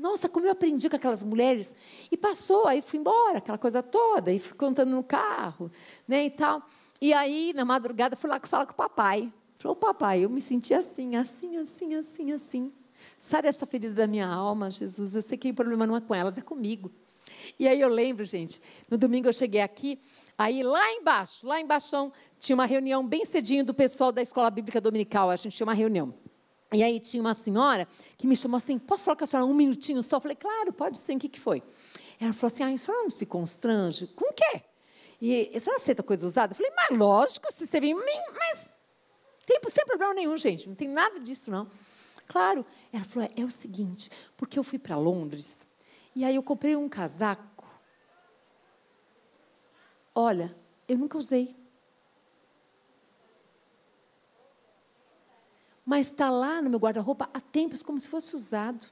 Nossa, 0.00 0.28
como 0.28 0.46
eu 0.46 0.52
aprendi 0.52 0.88
com 0.88 0.96
aquelas 0.96 1.22
mulheres. 1.22 1.74
E 2.10 2.16
passou, 2.16 2.66
aí 2.66 2.80
fui 2.80 2.98
embora, 2.98 3.38
aquela 3.38 3.58
coisa 3.58 3.82
toda, 3.82 4.32
e 4.32 4.38
fui 4.38 4.56
contando 4.56 4.90
no 4.90 5.04
carro, 5.04 5.70
né, 6.08 6.24
e 6.24 6.30
tal. 6.30 6.62
E 7.00 7.12
aí, 7.12 7.52
na 7.54 7.64
madrugada, 7.64 8.16
fui 8.16 8.28
lá 8.28 8.40
falar 8.40 8.66
com 8.66 8.72
o 8.72 8.76
papai. 8.76 9.32
Falou, 9.58 9.76
papai, 9.76 10.24
eu 10.24 10.30
me 10.30 10.40
senti 10.40 10.72
assim, 10.72 11.16
assim, 11.16 11.58
assim, 11.58 11.94
assim, 11.94 12.32
assim. 12.32 12.72
Sabe 13.18 13.48
essa 13.48 13.66
ferida 13.66 13.94
da 13.94 14.06
minha 14.06 14.26
alma, 14.26 14.70
Jesus? 14.70 15.14
Eu 15.14 15.22
sei 15.22 15.36
que 15.36 15.50
o 15.50 15.54
problema 15.54 15.86
não 15.86 15.96
é 15.96 16.00
com 16.00 16.14
elas, 16.14 16.38
é 16.38 16.40
comigo. 16.40 16.90
E 17.58 17.68
aí 17.68 17.78
eu 17.78 17.88
lembro, 17.88 18.24
gente, 18.24 18.60
no 18.90 18.96
domingo 18.96 19.28
eu 19.28 19.32
cheguei 19.34 19.60
aqui, 19.60 20.00
aí 20.36 20.62
lá 20.62 20.92
embaixo, 20.92 21.46
lá 21.46 21.60
embaixo, 21.60 22.10
tinha 22.38 22.54
uma 22.54 22.64
reunião 22.64 23.06
bem 23.06 23.26
cedinho 23.26 23.64
do 23.64 23.74
pessoal 23.74 24.10
da 24.10 24.22
Escola 24.22 24.50
Bíblica 24.50 24.80
Dominical, 24.80 25.28
a 25.28 25.36
gente 25.36 25.56
tinha 25.56 25.66
uma 25.66 25.74
reunião. 25.74 26.14
E 26.72 26.82
aí 26.82 27.00
tinha 27.00 27.20
uma 27.20 27.34
senhora 27.34 27.86
que 28.16 28.26
me 28.26 28.36
chamou 28.36 28.56
assim, 28.56 28.78
posso 28.78 29.04
falar 29.04 29.16
com 29.16 29.24
a 29.24 29.26
senhora 29.26 29.46
um 29.46 29.54
minutinho 29.54 30.02
só? 30.02 30.16
Eu 30.16 30.20
falei, 30.20 30.36
claro, 30.36 30.72
pode 30.72 30.98
sim, 30.98 31.16
o 31.16 31.18
que, 31.18 31.28
que 31.28 31.40
foi? 31.40 31.62
Ela 32.20 32.32
falou 32.32 32.52
assim, 32.52 32.62
ah, 32.62 32.68
a 32.68 32.76
senhora 32.76 33.02
não 33.02 33.10
se 33.10 33.26
constrange? 33.26 34.06
Com 34.08 34.30
o 34.30 34.32
quê? 34.32 34.62
E 35.20 35.50
a 35.54 35.60
senhora 35.60 35.80
aceita 35.80 36.02
coisa 36.02 36.26
usada? 36.26 36.52
Eu 36.52 36.56
falei, 36.56 36.72
mas 36.76 36.96
lógico, 36.96 37.52
se 37.52 37.66
você 37.66 37.80
vem, 37.80 37.94
mas 37.94 38.70
tem, 39.44 39.58
sem 39.68 39.84
problema 39.84 40.14
nenhum, 40.14 40.36
gente, 40.38 40.68
não 40.68 40.76
tem 40.76 40.88
nada 40.88 41.18
disso, 41.18 41.50
não. 41.50 41.68
Claro. 42.28 42.64
Ela 42.92 43.04
falou, 43.04 43.28
é, 43.36 43.40
é 43.40 43.44
o 43.44 43.50
seguinte, 43.50 44.10
porque 44.36 44.58
eu 44.58 44.62
fui 44.62 44.78
para 44.78 44.96
Londres, 44.96 45.66
e 46.14 46.24
aí 46.24 46.36
eu 46.36 46.42
comprei 46.42 46.76
um 46.76 46.88
casaco. 46.88 47.68
Olha, 50.14 50.54
eu 50.88 50.98
nunca 50.98 51.18
usei. 51.18 51.56
Mas 55.90 56.06
está 56.06 56.30
lá 56.30 56.62
no 56.62 56.70
meu 56.70 56.78
guarda-roupa 56.78 57.28
há 57.34 57.40
tempos 57.40 57.82
como 57.82 57.98
se 57.98 58.08
fosse 58.08 58.36
usado. 58.36 58.86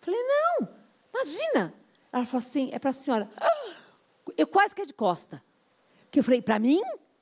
Falei, 0.00 0.18
não, 0.18 0.66
imagina. 1.12 1.74
Ela 2.10 2.24
falou 2.24 2.38
assim, 2.38 2.70
é 2.72 2.78
para 2.78 2.88
a 2.88 2.92
senhora. 2.94 3.28
Eu 4.34 4.46
quase 4.46 4.74
que 4.74 4.80
é 4.80 4.86
de 4.86 4.94
costa. 4.94 5.44
Que 6.10 6.20
eu 6.20 6.24
falei, 6.24 6.40
para 6.40 6.58
mim? 6.58 6.80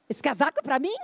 Esse 0.09 0.23
casaco 0.23 0.61
é 0.61 0.63
para 0.63 0.79
mim? 0.79 0.95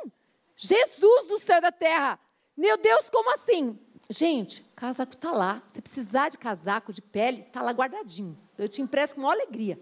Jesus 0.56 1.26
do 1.26 1.36
céu 1.40 1.60
da 1.60 1.72
terra. 1.72 2.16
Meu 2.56 2.76
Deus, 2.78 3.10
como 3.10 3.34
assim? 3.34 3.76
Gente, 4.08 4.62
o 4.62 4.76
casaco 4.76 5.14
está 5.14 5.32
lá. 5.32 5.60
Se 5.66 5.82
precisar 5.82 6.28
de 6.28 6.38
casaco, 6.38 6.92
de 6.92 7.02
pele, 7.02 7.40
está 7.40 7.60
lá 7.60 7.72
guardadinho. 7.72 8.38
Eu 8.56 8.68
te 8.68 8.80
empresto 8.80 9.16
com 9.16 9.22
maior 9.22 9.32
alegria. 9.32 9.80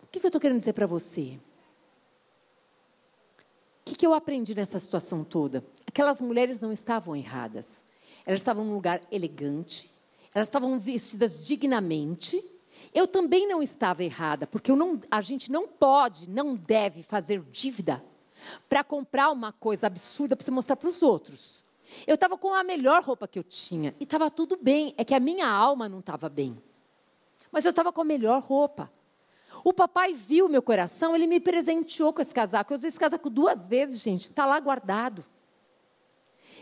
O 0.00 0.06
que, 0.06 0.20
que 0.20 0.26
eu 0.26 0.28
estou 0.28 0.40
querendo 0.40 0.58
dizer 0.58 0.74
para 0.74 0.86
você? 0.86 1.40
O 3.80 3.84
que, 3.84 3.96
que 3.96 4.06
eu 4.06 4.14
aprendi 4.14 4.54
nessa 4.54 4.78
situação 4.78 5.24
toda? 5.24 5.64
Aquelas 5.92 6.22
mulheres 6.22 6.58
não 6.58 6.72
estavam 6.72 7.14
erradas. 7.14 7.84
Elas 8.24 8.40
estavam 8.40 8.64
num 8.64 8.72
lugar 8.72 9.02
elegante, 9.10 9.90
elas 10.34 10.48
estavam 10.48 10.78
vestidas 10.78 11.46
dignamente. 11.46 12.42
Eu 12.94 13.06
também 13.06 13.46
não 13.46 13.62
estava 13.62 14.02
errada, 14.02 14.46
porque 14.46 14.72
não, 14.72 14.98
a 15.10 15.20
gente 15.20 15.52
não 15.52 15.68
pode, 15.68 16.30
não 16.30 16.56
deve 16.56 17.02
fazer 17.02 17.42
dívida 17.52 18.02
para 18.70 18.82
comprar 18.82 19.30
uma 19.30 19.52
coisa 19.52 19.86
absurda 19.86 20.34
para 20.34 20.42
você 20.42 20.50
mostrar 20.50 20.76
para 20.76 20.88
os 20.88 21.02
outros. 21.02 21.62
Eu 22.06 22.14
estava 22.14 22.38
com 22.38 22.54
a 22.54 22.64
melhor 22.64 23.02
roupa 23.02 23.28
que 23.28 23.38
eu 23.38 23.44
tinha 23.44 23.94
e 24.00 24.04
estava 24.04 24.30
tudo 24.30 24.56
bem, 24.56 24.94
é 24.96 25.04
que 25.04 25.14
a 25.14 25.20
minha 25.20 25.46
alma 25.46 25.90
não 25.90 25.98
estava 25.98 26.26
bem. 26.30 26.56
Mas 27.50 27.66
eu 27.66 27.70
estava 27.70 27.92
com 27.92 28.00
a 28.00 28.04
melhor 28.04 28.40
roupa. 28.40 28.90
O 29.62 29.74
papai 29.74 30.14
viu 30.14 30.48
meu 30.48 30.62
coração, 30.62 31.14
ele 31.14 31.26
me 31.26 31.38
presenteou 31.38 32.14
com 32.14 32.22
esse 32.22 32.32
casaco. 32.32 32.72
Eu 32.72 32.76
usei 32.76 32.88
esse 32.88 32.98
casaco 32.98 33.28
duas 33.28 33.66
vezes, 33.66 34.00
gente, 34.00 34.22
está 34.22 34.46
lá 34.46 34.58
guardado. 34.58 35.22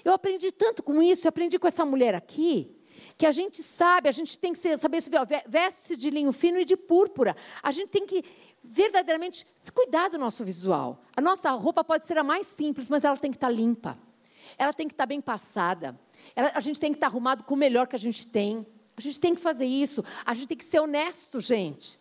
Eu 0.05 0.13
aprendi 0.13 0.51
tanto 0.51 0.83
com 0.83 1.03
isso, 1.03 1.27
eu 1.27 1.29
aprendi 1.29 1.59
com 1.59 1.67
essa 1.67 1.85
mulher 1.85 2.15
aqui, 2.15 2.77
que 3.17 3.27
a 3.27 3.33
gente 3.33 3.63
sabe, 3.63 4.09
a 4.09 4.13
gente 4.13 4.39
tem 4.39 4.53
que 4.53 4.77
saber 4.77 5.01
se 5.01 5.11
veste 5.47 5.97
de 5.97 6.11
linho 6.11 6.33
fino 6.33 6.59
e 6.59 6.65
de 6.65 6.77
púrpura. 6.77 7.37
A 7.63 7.71
gente 7.71 7.91
tem 7.91 8.07
que 8.07 8.25
verdadeiramente 8.63 9.47
se 9.57 9.73
cuidar 9.73 10.09
do 10.09 10.19
nosso 10.19 10.45
visual. 10.45 11.01
A 11.17 11.21
nossa 11.21 11.51
roupa 11.53 11.83
pode 11.83 12.05
ser 12.05 12.19
a 12.19 12.23
mais 12.23 12.47
simples, 12.47 12.89
mas 12.89 13.05
ela 13.05 13.17
tem 13.17 13.31
que 13.31 13.37
estar 13.37 13.49
limpa. 13.49 13.99
Ela 14.59 14.73
tem 14.73 14.87
que 14.87 14.95
estar 14.95 15.07
bem 15.07 15.21
passada. 15.21 15.99
Ela, 16.35 16.53
a 16.55 16.61
gente 16.61 16.79
tem 16.79 16.93
que 16.93 16.97
estar 16.97 17.07
arrumado 17.07 17.45
com 17.45 17.55
o 17.55 17.57
melhor 17.57 17.87
que 17.87 17.97
a 17.97 17.99
gente 17.99 18.27
tem. 18.27 18.67
A 18.97 19.01
gente 19.01 19.19
tem 19.19 19.35
que 19.35 19.41
fazer 19.41 19.67
isso. 19.67 20.05
A 20.25 20.35
gente 20.35 20.49
tem 20.49 20.57
que 20.57 20.65
ser 20.65 20.81
honesto, 20.81 21.41
gente. 21.41 21.99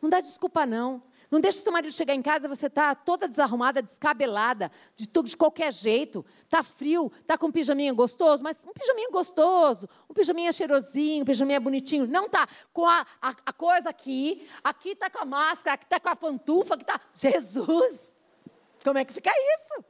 Não 0.00 0.08
dá 0.08 0.20
desculpa, 0.20 0.64
não. 0.64 1.02
Não 1.30 1.40
deixe 1.40 1.60
seu 1.60 1.70
marido 1.70 1.92
chegar 1.92 2.14
em 2.14 2.22
casa 2.22 2.48
você 2.48 2.66
está 2.66 2.94
toda 2.94 3.28
desarrumada, 3.28 3.82
descabelada, 3.82 4.72
de, 4.96 5.06
de 5.06 5.36
qualquer 5.36 5.72
jeito. 5.72 6.24
Está 6.44 6.62
frio, 6.62 7.12
está 7.20 7.36
com 7.36 7.48
um 7.48 7.52
pijaminha 7.52 7.92
gostoso, 7.92 8.42
mas 8.42 8.64
um 8.66 8.72
pijaminha 8.72 9.10
gostoso, 9.10 9.88
um 10.08 10.14
pijaminha 10.14 10.50
cheirosinho, 10.50 11.22
um 11.22 11.26
pijaminha 11.26 11.60
bonitinho. 11.60 12.06
Não 12.06 12.26
está 12.26 12.48
com 12.72 12.86
a, 12.86 13.06
a, 13.20 13.34
a, 13.44 13.52
coisa 13.52 13.90
aqui, 13.90 14.48
aqui 14.64 14.90
está 14.90 15.10
com 15.10 15.18
a 15.18 15.24
máscara, 15.26 15.74
aqui 15.74 15.84
está 15.84 16.00
com 16.00 16.08
a 16.08 16.16
pantufa, 16.16 16.74
aqui 16.74 16.84
está... 16.84 16.98
Jesus! 17.12 18.14
Como 18.82 18.96
é 18.96 19.04
que 19.04 19.12
fica 19.12 19.30
isso? 19.30 19.84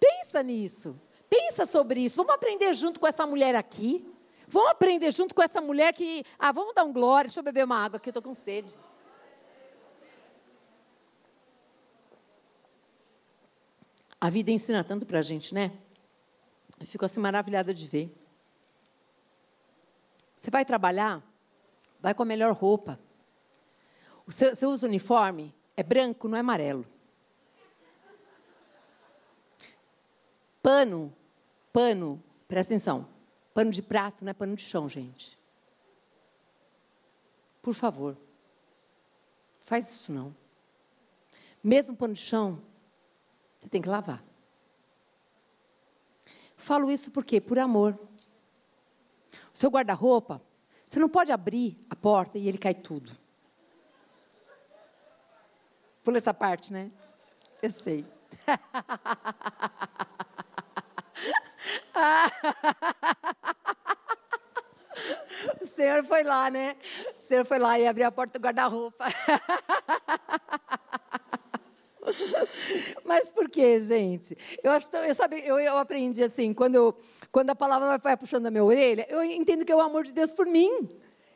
Pensa 0.00 0.42
nisso. 0.42 1.00
Pensa 1.28 1.66
sobre 1.66 2.00
isso. 2.00 2.16
Vamos 2.16 2.32
aprender 2.32 2.72
junto 2.72 2.98
com 2.98 3.06
essa 3.06 3.26
mulher 3.26 3.54
aqui. 3.54 4.06
Vamos 4.48 4.70
aprender 4.70 5.10
junto 5.12 5.34
com 5.34 5.42
essa 5.42 5.60
mulher 5.60 5.92
que. 5.92 6.24
Ah, 6.38 6.50
vamos 6.52 6.74
dar 6.74 6.82
um 6.82 6.92
glória, 6.92 7.28
deixa 7.28 7.40
eu 7.40 7.44
beber 7.44 7.64
uma 7.64 7.84
água 7.84 7.98
aqui, 7.98 8.08
eu 8.08 8.10
estou 8.10 8.22
com 8.22 8.32
sede. 8.32 8.76
A 14.18 14.30
vida 14.30 14.50
ensina 14.50 14.82
tanto 14.82 15.04
para 15.04 15.18
a 15.18 15.22
gente, 15.22 15.54
né? 15.54 15.70
Eu 16.80 16.86
fico 16.86 17.04
assim 17.04 17.20
maravilhada 17.20 17.74
de 17.74 17.86
ver. 17.86 18.16
Você 20.36 20.50
vai 20.50 20.64
trabalhar, 20.64 21.22
vai 22.00 22.14
com 22.14 22.22
a 22.22 22.26
melhor 22.26 22.52
roupa. 22.52 22.98
O 24.26 24.32
seu, 24.32 24.54
você 24.54 24.64
usa 24.64 24.86
uniforme, 24.86 25.54
é 25.76 25.82
branco, 25.82 26.26
não 26.26 26.38
é 26.38 26.40
amarelo. 26.40 26.86
Pano, 30.62 31.14
pano, 31.72 32.22
presta 32.46 32.72
atenção. 32.72 33.17
Pano 33.52 33.70
de 33.70 33.82
prato 33.82 34.24
não 34.24 34.30
é 34.30 34.34
pano 34.34 34.54
de 34.54 34.62
chão, 34.62 34.88
gente. 34.88 35.38
Por 37.60 37.74
favor. 37.74 38.16
Faz 39.60 39.90
isso 39.90 40.12
não. 40.12 40.34
Mesmo 41.62 41.96
pano 41.96 42.14
de 42.14 42.20
chão, 42.20 42.62
você 43.58 43.68
tem 43.68 43.82
que 43.82 43.88
lavar. 43.88 44.24
Falo 46.56 46.90
isso 46.90 47.10
por 47.10 47.24
quê? 47.24 47.40
Por 47.40 47.58
amor. 47.58 47.98
O 49.52 49.56
seu 49.58 49.70
guarda-roupa, 49.70 50.40
você 50.86 50.98
não 50.98 51.08
pode 51.08 51.30
abrir 51.32 51.76
a 51.90 51.96
porta 51.96 52.38
e 52.38 52.48
ele 52.48 52.58
cai 52.58 52.74
tudo. 52.74 53.16
Pula 56.02 56.16
essa 56.16 56.32
parte, 56.32 56.72
né? 56.72 56.90
Eu 57.60 57.70
sei. 57.70 58.06
o 65.60 65.66
senhor 65.66 66.04
foi 66.04 66.22
lá, 66.22 66.50
né? 66.50 66.76
O 67.18 67.22
senhor 67.26 67.44
foi 67.44 67.58
lá 67.58 67.78
e 67.78 67.86
abriu 67.86 68.06
a 68.06 68.12
porta 68.12 68.38
do 68.38 68.42
guarda-roupa. 68.42 69.06
Mas 73.04 73.30
por 73.30 73.48
que, 73.48 73.80
gente? 73.80 74.36
Eu, 74.62 74.72
acho, 74.72 74.94
eu, 74.96 75.14
sabe, 75.14 75.42
eu, 75.44 75.58
eu 75.58 75.76
aprendi 75.76 76.22
assim, 76.22 76.54
quando, 76.54 76.74
eu, 76.74 76.98
quando 77.30 77.50
a 77.50 77.54
palavra 77.54 77.98
vai 77.98 78.16
puxando 78.16 78.46
a 78.46 78.50
minha 78.50 78.64
orelha, 78.64 79.06
eu 79.08 79.22
entendo 79.22 79.64
que 79.64 79.72
é 79.72 79.76
o 79.76 79.80
amor 79.80 80.04
de 80.04 80.12
Deus 80.12 80.32
por 80.32 80.46
mim. 80.46 80.88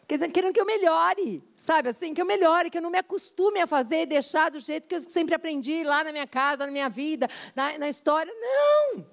querendo 0.07 0.53
que 0.53 0.61
eu 0.61 0.67
melhore, 0.67 1.43
sabe 1.57 1.91
assim? 1.91 2.15
Que 2.15 2.21
eu 2.21 2.27
melhore, 2.27 2.71
que 2.71 2.79
eu 2.79 2.83
não 2.83 2.91
me 2.91 2.99
acostume 2.99 3.61
a 3.61 3.67
fazer 3.67 4.03
e 4.03 4.07
deixar 4.07 4.51
do 4.51 4.61
jeito 4.61 4.89
que 4.89 4.95
eu 4.95 5.01
sempre 5.01 5.35
aprendi 5.35 5.85
lá 5.85 6.05
na 6.05 6.13
minha 6.13 6.27
casa, 6.27 6.65
na 6.65 6.73
minha 6.73 6.89
vida, 6.89 7.29
na, 7.55 7.79
na 7.79 7.89
história. 7.89 8.33
Não! 8.35 9.12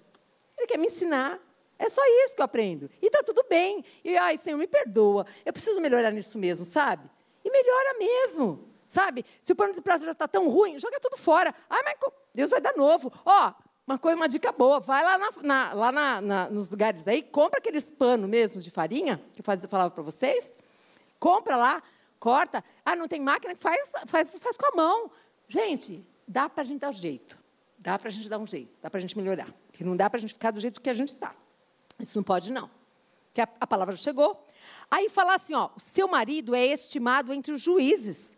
Ele 0.60 0.68
quer 0.68 0.78
me 0.78 0.88
ensinar. 0.88 1.40
É 1.78 1.88
só 1.88 2.02
isso 2.26 2.36
que 2.36 2.42
eu 2.42 2.46
aprendo. 2.46 2.90
E 3.02 3.06
está 3.06 3.24
tudo 3.24 3.44
bem. 3.50 3.84
E, 4.04 4.18
ai, 4.18 4.38
Senhor, 4.38 4.58
me 4.58 4.68
perdoa. 4.68 5.26
Eu 5.46 5.54
preciso 5.54 5.80
melhorar 5.80 6.12
nisso 6.12 6.38
mesmo, 6.38 6.66
sabe? 6.66 7.10
E 7.44 7.50
melhora 7.50 7.98
mesmo, 7.98 8.68
sabe? 8.86 9.26
Se 9.42 9.54
o 9.54 9.56
pano 9.56 9.74
de 9.74 9.82
prato 9.82 10.04
já 10.04 10.12
está 10.12 10.28
tão 10.28 10.50
ruim, 10.50 10.78
joga 10.78 11.00
tudo 11.00 11.16
fora. 11.16 11.56
Ai, 11.70 11.82
mas 11.84 11.96
Deus 12.36 12.52
vai 12.52 12.60
dar 12.60 12.76
novo. 12.76 13.12
Ó, 13.26 13.54
uma 13.88 13.98
coisa, 13.98 14.18
uma 14.18 14.28
dica 14.28 14.52
boa. 14.52 14.82
Vai 14.82 15.02
lá, 15.04 15.18
na, 15.18 15.30
na, 15.42 15.74
lá 15.74 16.22
na, 16.22 16.50
nos 16.50 16.70
lugares 16.70 17.08
aí, 17.08 17.24
compra 17.24 17.60
aqueles 17.60 17.90
panos 17.90 18.30
mesmo 18.30 18.62
de 18.62 18.70
farinha, 18.70 19.24
que 19.34 19.40
eu 19.40 19.44
faz, 19.46 19.64
falava 19.64 19.90
para 19.90 20.04
vocês. 20.04 20.58
Compra 21.18 21.56
lá, 21.56 21.82
corta. 22.20 22.62
Ah, 22.84 22.96
não 22.96 23.08
tem 23.08 23.22
máquina? 23.22 23.56
Faz, 23.56 23.90
faz, 24.06 24.38
faz 24.38 24.58
com 24.58 24.66
a 24.66 24.76
mão. 24.76 25.10
Gente, 25.48 26.06
dá 26.28 26.50
para 26.50 26.64
a 26.64 26.66
gente 26.66 26.82
dar 26.82 26.92
jeito. 26.92 27.39
Dá 27.80 27.98
para 27.98 28.10
a 28.10 28.12
gente 28.12 28.28
dar 28.28 28.38
um 28.38 28.46
jeito. 28.46 28.78
Dá 28.82 28.90
para 28.90 28.98
a 28.98 29.02
gente 29.02 29.18
melhorar. 29.18 29.54
Que 29.72 29.84
não 29.84 29.96
dá 29.96 30.10
para 30.10 30.18
a 30.18 30.22
gente 30.22 30.34
ficar 30.34 30.52
do 30.52 30.60
jeito 30.60 30.82
que 30.82 30.90
a 30.90 30.94
gente 30.94 31.14
está. 31.14 31.34
Isso 31.98 32.18
não 32.18 32.24
pode, 32.24 32.52
não. 32.52 32.70
Que 33.34 33.42
a, 33.42 33.48
a 33.60 33.66
palavra 33.66 33.96
chegou. 33.96 34.46
Aí 34.92 35.10
fala 35.10 35.36
assim: 35.36 35.54
ó, 35.54 35.70
o 35.76 35.80
seu 35.80 36.08
marido 36.08 36.54
é 36.54 36.66
estimado 36.66 37.32
entre 37.32 37.54
os 37.54 37.62
juízes, 37.62 38.36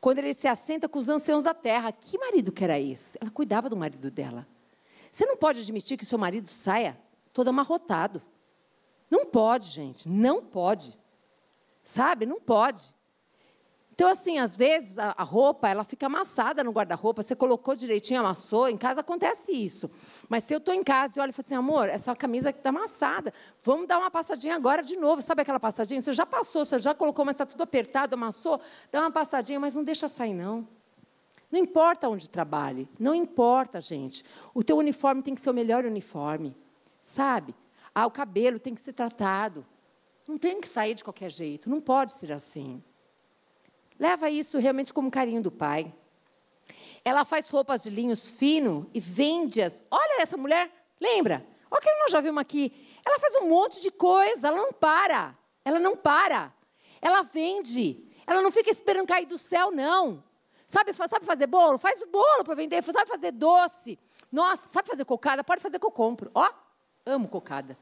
quando 0.00 0.18
ele 0.18 0.34
se 0.34 0.46
assenta 0.46 0.88
com 0.88 0.98
os 0.98 1.08
anciãos 1.08 1.44
da 1.44 1.54
terra. 1.54 1.90
Que 1.90 2.18
marido 2.18 2.52
que 2.52 2.62
era 2.62 2.78
esse? 2.78 3.18
Ela 3.20 3.30
cuidava 3.30 3.70
do 3.70 3.76
marido 3.76 4.10
dela. 4.10 4.46
Você 5.10 5.24
não 5.24 5.36
pode 5.36 5.60
admitir 5.60 5.96
que 5.96 6.04
seu 6.04 6.18
marido 6.18 6.48
saia 6.48 6.98
todo 7.32 7.48
amarrotado. 7.48 8.22
Não 9.10 9.26
pode, 9.26 9.68
gente, 9.68 10.08
não 10.08 10.42
pode. 10.42 10.98
Sabe? 11.82 12.26
Não 12.26 12.40
pode. 12.40 12.94
Então, 13.94 14.10
assim, 14.10 14.38
às 14.38 14.56
vezes 14.56 14.98
a, 14.98 15.22
roupa 15.22 15.68
ela 15.68 15.84
fica 15.84 16.06
amassada 16.06 16.64
no 16.64 16.72
guarda-roupa, 16.72 17.22
você 17.22 17.36
colocou 17.36 17.76
direitinho, 17.76 18.20
amassou, 18.20 18.68
em 18.68 18.76
casa 18.76 19.02
acontece 19.02 19.52
isso. 19.52 19.90
Mas 20.30 20.44
se 20.44 20.54
eu 20.54 20.58
estou 20.58 20.74
em 20.74 20.82
casa 20.82 21.18
e 21.18 21.22
olho 21.22 21.28
e 21.28 21.32
falo 21.32 21.44
assim, 21.44 21.54
amor, 21.54 21.88
essa 21.90 22.16
camisa 22.16 22.48
aqui 22.48 22.58
está 22.58 22.70
amassada, 22.70 23.34
vamos 23.62 23.86
dar 23.86 23.98
uma 23.98 24.10
passadinha 24.10 24.56
agora 24.56 24.82
de 24.82 24.96
novo. 24.96 25.20
Sabe 25.20 25.42
aquela 25.42 25.60
passadinha? 25.60 26.00
Você 26.00 26.12
já 26.14 26.24
passou, 26.24 26.64
você 26.64 26.78
já 26.78 26.94
colocou, 26.94 27.22
mas 27.24 27.34
está 27.34 27.44
tudo 27.44 27.62
apertado, 27.62 28.14
amassou, 28.14 28.58
dá 28.90 29.00
uma 29.00 29.10
passadinha, 29.10 29.60
mas 29.60 29.74
não 29.74 29.84
deixa 29.84 30.08
sair, 30.08 30.32
não. 30.32 30.66
Não 31.50 31.60
importa 31.60 32.08
onde 32.08 32.30
trabalhe, 32.30 32.88
não 32.98 33.14
importa, 33.14 33.78
gente. 33.78 34.24
O 34.54 34.64
teu 34.64 34.78
uniforme 34.78 35.22
tem 35.22 35.34
que 35.34 35.40
ser 35.42 35.50
o 35.50 35.54
melhor 35.54 35.84
uniforme, 35.84 36.56
sabe? 37.02 37.54
Ah, 37.94 38.06
o 38.06 38.10
cabelo 38.10 38.58
tem 38.58 38.74
que 38.74 38.80
ser 38.80 38.94
tratado. 38.94 39.66
Não 40.26 40.38
tem 40.38 40.62
que 40.62 40.68
sair 40.68 40.94
de 40.94 41.04
qualquer 41.04 41.30
jeito, 41.30 41.68
não 41.68 41.80
pode 41.80 42.12
ser 42.12 42.32
assim. 42.32 42.82
Leva 44.02 44.28
isso 44.28 44.58
realmente 44.58 44.92
como 44.92 45.12
carinho 45.12 45.40
do 45.40 45.52
pai. 45.52 45.94
Ela 47.04 47.24
faz 47.24 47.48
roupas 47.48 47.84
de 47.84 47.90
linhos 47.90 48.32
fino 48.32 48.90
e 48.92 48.98
vende-as. 48.98 49.80
Olha 49.88 50.20
essa 50.20 50.36
mulher, 50.36 50.68
lembra? 51.00 51.46
Olha 51.70 51.80
que 51.80 51.88
nós 52.00 52.10
já 52.10 52.20
vimos 52.20 52.40
aqui. 52.40 52.98
Ela 53.06 53.20
faz 53.20 53.36
um 53.36 53.48
monte 53.48 53.80
de 53.80 53.92
coisa, 53.92 54.48
ela 54.48 54.56
não 54.56 54.72
para. 54.72 55.38
Ela 55.64 55.78
não 55.78 55.96
para. 55.96 56.52
Ela 57.00 57.22
vende. 57.22 58.12
Ela 58.26 58.42
não 58.42 58.50
fica 58.50 58.72
esperando 58.72 59.06
cair 59.06 59.24
do 59.24 59.38
céu, 59.38 59.70
não. 59.70 60.24
Sabe, 60.66 60.92
sabe 60.92 61.24
fazer 61.24 61.46
bolo? 61.46 61.78
Faz 61.78 62.02
bolo 62.02 62.42
para 62.42 62.56
vender. 62.56 62.82
Sabe 62.82 63.08
fazer 63.08 63.30
doce? 63.30 63.96
Nossa, 64.32 64.68
sabe 64.68 64.88
fazer 64.88 65.04
cocada? 65.04 65.44
Pode 65.44 65.62
fazer 65.62 65.78
que 65.78 65.86
eu 65.86 65.92
compro. 65.92 66.28
Ó, 66.34 66.50
amo 67.06 67.28
cocada. 67.28 67.78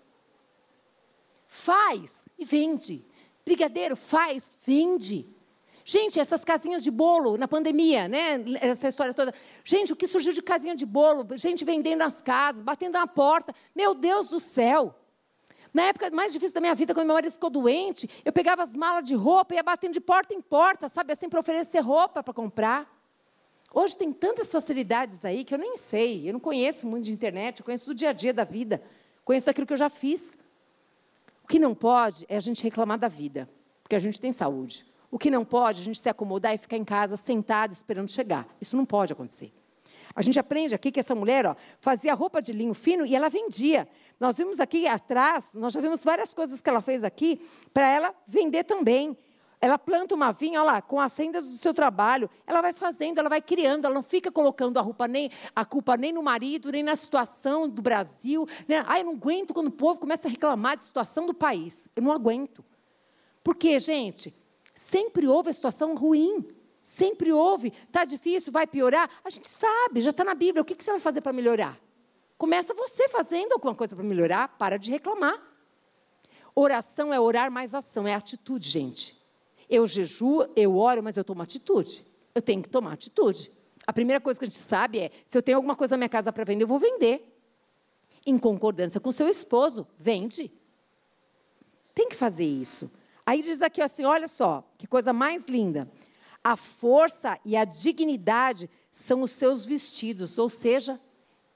Faz 1.46 2.26
e 2.38 2.44
vende. 2.44 3.08
Brigadeiro, 3.42 3.96
faz, 3.96 4.58
vende. 4.66 5.39
Gente, 5.92 6.20
essas 6.20 6.44
casinhas 6.44 6.84
de 6.84 6.90
bolo 6.90 7.36
na 7.36 7.48
pandemia, 7.48 8.06
né? 8.06 8.40
Essa 8.60 8.86
história 8.86 9.12
toda. 9.12 9.34
Gente, 9.64 9.92
o 9.92 9.96
que 9.96 10.06
surgiu 10.06 10.32
de 10.32 10.40
casinha 10.40 10.76
de 10.76 10.86
bolo? 10.86 11.26
Gente 11.36 11.64
vendendo 11.64 11.98
nas 11.98 12.22
casas, 12.22 12.62
batendo 12.62 12.92
na 12.92 13.08
porta. 13.08 13.52
Meu 13.74 13.92
Deus 13.92 14.28
do 14.28 14.38
céu! 14.38 14.94
Na 15.74 15.82
época 15.86 16.08
mais 16.10 16.32
difícil 16.32 16.54
da 16.54 16.60
minha 16.60 16.76
vida, 16.76 16.94
quando 16.94 17.06
meu 17.06 17.14
marido 17.14 17.32
ficou 17.32 17.50
doente, 17.50 18.08
eu 18.24 18.32
pegava 18.32 18.62
as 18.62 18.72
malas 18.72 19.02
de 19.02 19.16
roupa 19.16 19.52
e 19.52 19.56
ia 19.56 19.64
batendo 19.64 19.92
de 19.92 20.00
porta 20.00 20.32
em 20.32 20.40
porta, 20.40 20.88
sabe, 20.88 21.12
assim, 21.12 21.28
para 21.28 21.40
oferecer 21.40 21.80
roupa 21.80 22.22
para 22.22 22.32
comprar. 22.32 22.88
Hoje 23.74 23.96
tem 23.96 24.12
tantas 24.12 24.52
facilidades 24.52 25.24
aí 25.24 25.42
que 25.42 25.52
eu 25.52 25.58
nem 25.58 25.76
sei. 25.76 26.28
Eu 26.28 26.34
não 26.34 26.40
conheço 26.40 26.86
muito 26.86 27.06
de 27.06 27.12
internet, 27.12 27.58
eu 27.58 27.64
conheço 27.64 27.86
do 27.86 27.96
dia 27.96 28.10
a 28.10 28.12
dia 28.12 28.32
da 28.32 28.44
vida. 28.44 28.80
Conheço 29.24 29.50
aquilo 29.50 29.66
que 29.66 29.72
eu 29.72 29.76
já 29.76 29.90
fiz. 29.90 30.38
O 31.42 31.48
que 31.48 31.58
não 31.58 31.74
pode 31.74 32.26
é 32.28 32.36
a 32.36 32.40
gente 32.40 32.62
reclamar 32.62 32.96
da 32.96 33.08
vida, 33.08 33.50
porque 33.82 33.96
a 33.96 33.98
gente 33.98 34.20
tem 34.20 34.30
saúde. 34.30 34.88
O 35.10 35.18
que 35.18 35.30
não 35.30 35.44
pode, 35.44 35.80
a 35.80 35.84
gente 35.84 35.98
se 35.98 36.08
acomodar 36.08 36.54
e 36.54 36.58
ficar 36.58 36.76
em 36.76 36.84
casa 36.84 37.16
sentado 37.16 37.72
esperando 37.72 38.08
chegar. 38.08 38.46
Isso 38.60 38.76
não 38.76 38.84
pode 38.84 39.12
acontecer. 39.12 39.52
A 40.14 40.22
gente 40.22 40.38
aprende 40.38 40.74
aqui 40.74 40.90
que 40.90 41.00
essa 41.00 41.14
mulher 41.14 41.46
ó, 41.46 41.54
fazia 41.80 42.14
roupa 42.14 42.42
de 42.42 42.52
linho 42.52 42.74
fino 42.74 43.06
e 43.06 43.14
ela 43.14 43.28
vendia. 43.28 43.88
Nós 44.18 44.36
vimos 44.38 44.60
aqui 44.60 44.86
atrás, 44.86 45.50
nós 45.54 45.72
já 45.72 45.80
vimos 45.80 46.04
várias 46.04 46.34
coisas 46.34 46.60
que 46.60 46.68
ela 46.68 46.80
fez 46.80 47.04
aqui 47.04 47.40
para 47.72 47.88
ela 47.88 48.14
vender 48.26 48.64
também. 48.64 49.16
Ela 49.60 49.78
planta 49.78 50.14
uma 50.14 50.32
vinha, 50.32 50.60
olha 50.60 50.72
lá, 50.72 50.82
com 50.82 50.98
as 50.98 51.14
rendas 51.16 51.44
do 51.44 51.58
seu 51.58 51.74
trabalho. 51.74 52.30
Ela 52.46 52.62
vai 52.62 52.72
fazendo, 52.72 53.18
ela 53.18 53.28
vai 53.28 53.42
criando, 53.42 53.84
ela 53.84 53.94
não 53.94 54.02
fica 54.02 54.32
colocando 54.32 54.78
a, 54.78 54.80
roupa 54.80 55.06
nem, 55.06 55.30
a 55.54 55.64
culpa 55.66 55.98
nem 55.98 56.12
no 56.12 56.22
marido, 56.22 56.72
nem 56.72 56.82
na 56.82 56.96
situação 56.96 57.68
do 57.68 57.82
Brasil. 57.82 58.46
Né? 58.66 58.78
Eu 58.98 59.04
não 59.04 59.12
aguento 59.12 59.52
quando 59.52 59.68
o 59.68 59.72
povo 59.72 60.00
começa 60.00 60.28
a 60.28 60.30
reclamar 60.30 60.76
de 60.76 60.82
situação 60.82 61.26
do 61.26 61.34
país. 61.34 61.88
Eu 61.94 62.02
não 62.02 62.10
aguento. 62.10 62.64
Por 63.44 63.54
quê, 63.54 63.78
gente? 63.78 64.34
Sempre 64.80 65.28
houve 65.28 65.50
a 65.50 65.52
situação 65.52 65.94
ruim. 65.94 66.48
Sempre 66.82 67.30
houve. 67.30 67.68
Está 67.68 68.02
difícil, 68.02 68.50
vai 68.50 68.66
piorar. 68.66 69.10
A 69.22 69.28
gente 69.28 69.46
sabe, 69.46 70.00
já 70.00 70.08
está 70.08 70.24
na 70.24 70.34
Bíblia. 70.34 70.62
O 70.62 70.64
que, 70.64 70.74
que 70.74 70.82
você 70.82 70.90
vai 70.90 71.00
fazer 71.00 71.20
para 71.20 71.34
melhorar? 71.34 71.78
Começa 72.38 72.72
você 72.72 73.06
fazendo 73.10 73.52
alguma 73.52 73.74
coisa 73.74 73.94
para 73.94 74.02
melhorar. 74.02 74.56
Para 74.56 74.78
de 74.78 74.90
reclamar. 74.90 75.38
Oração 76.54 77.12
é 77.12 77.20
orar 77.20 77.50
mais 77.50 77.74
ação, 77.74 78.08
é 78.08 78.14
atitude, 78.14 78.70
gente. 78.70 79.20
Eu 79.68 79.86
jejuo, 79.86 80.48
eu 80.56 80.74
oro, 80.78 81.02
mas 81.02 81.18
eu 81.18 81.24
tomo 81.24 81.42
atitude. 81.42 82.02
Eu 82.34 82.40
tenho 82.40 82.62
que 82.62 82.70
tomar 82.70 82.94
atitude. 82.94 83.52
A 83.86 83.92
primeira 83.92 84.18
coisa 84.18 84.40
que 84.40 84.46
a 84.46 84.48
gente 84.48 84.56
sabe 84.56 84.98
é: 84.98 85.10
se 85.26 85.36
eu 85.36 85.42
tenho 85.42 85.58
alguma 85.58 85.76
coisa 85.76 85.92
na 85.92 85.98
minha 85.98 86.08
casa 86.08 86.32
para 86.32 86.42
vender, 86.42 86.64
eu 86.64 86.68
vou 86.68 86.78
vender. 86.78 87.38
Em 88.24 88.38
concordância 88.38 88.98
com 88.98 89.12
seu 89.12 89.28
esposo, 89.28 89.86
vende. 89.98 90.50
Tem 91.94 92.08
que 92.08 92.16
fazer 92.16 92.46
isso. 92.46 92.90
Aí 93.30 93.42
diz 93.42 93.62
aqui 93.62 93.80
assim: 93.80 94.04
olha 94.04 94.26
só, 94.26 94.68
que 94.76 94.88
coisa 94.88 95.12
mais 95.12 95.44
linda. 95.44 95.88
A 96.42 96.56
força 96.56 97.38
e 97.44 97.56
a 97.56 97.64
dignidade 97.64 98.68
são 98.90 99.20
os 99.20 99.30
seus 99.30 99.64
vestidos, 99.64 100.36
ou 100.36 100.50
seja, 100.50 100.98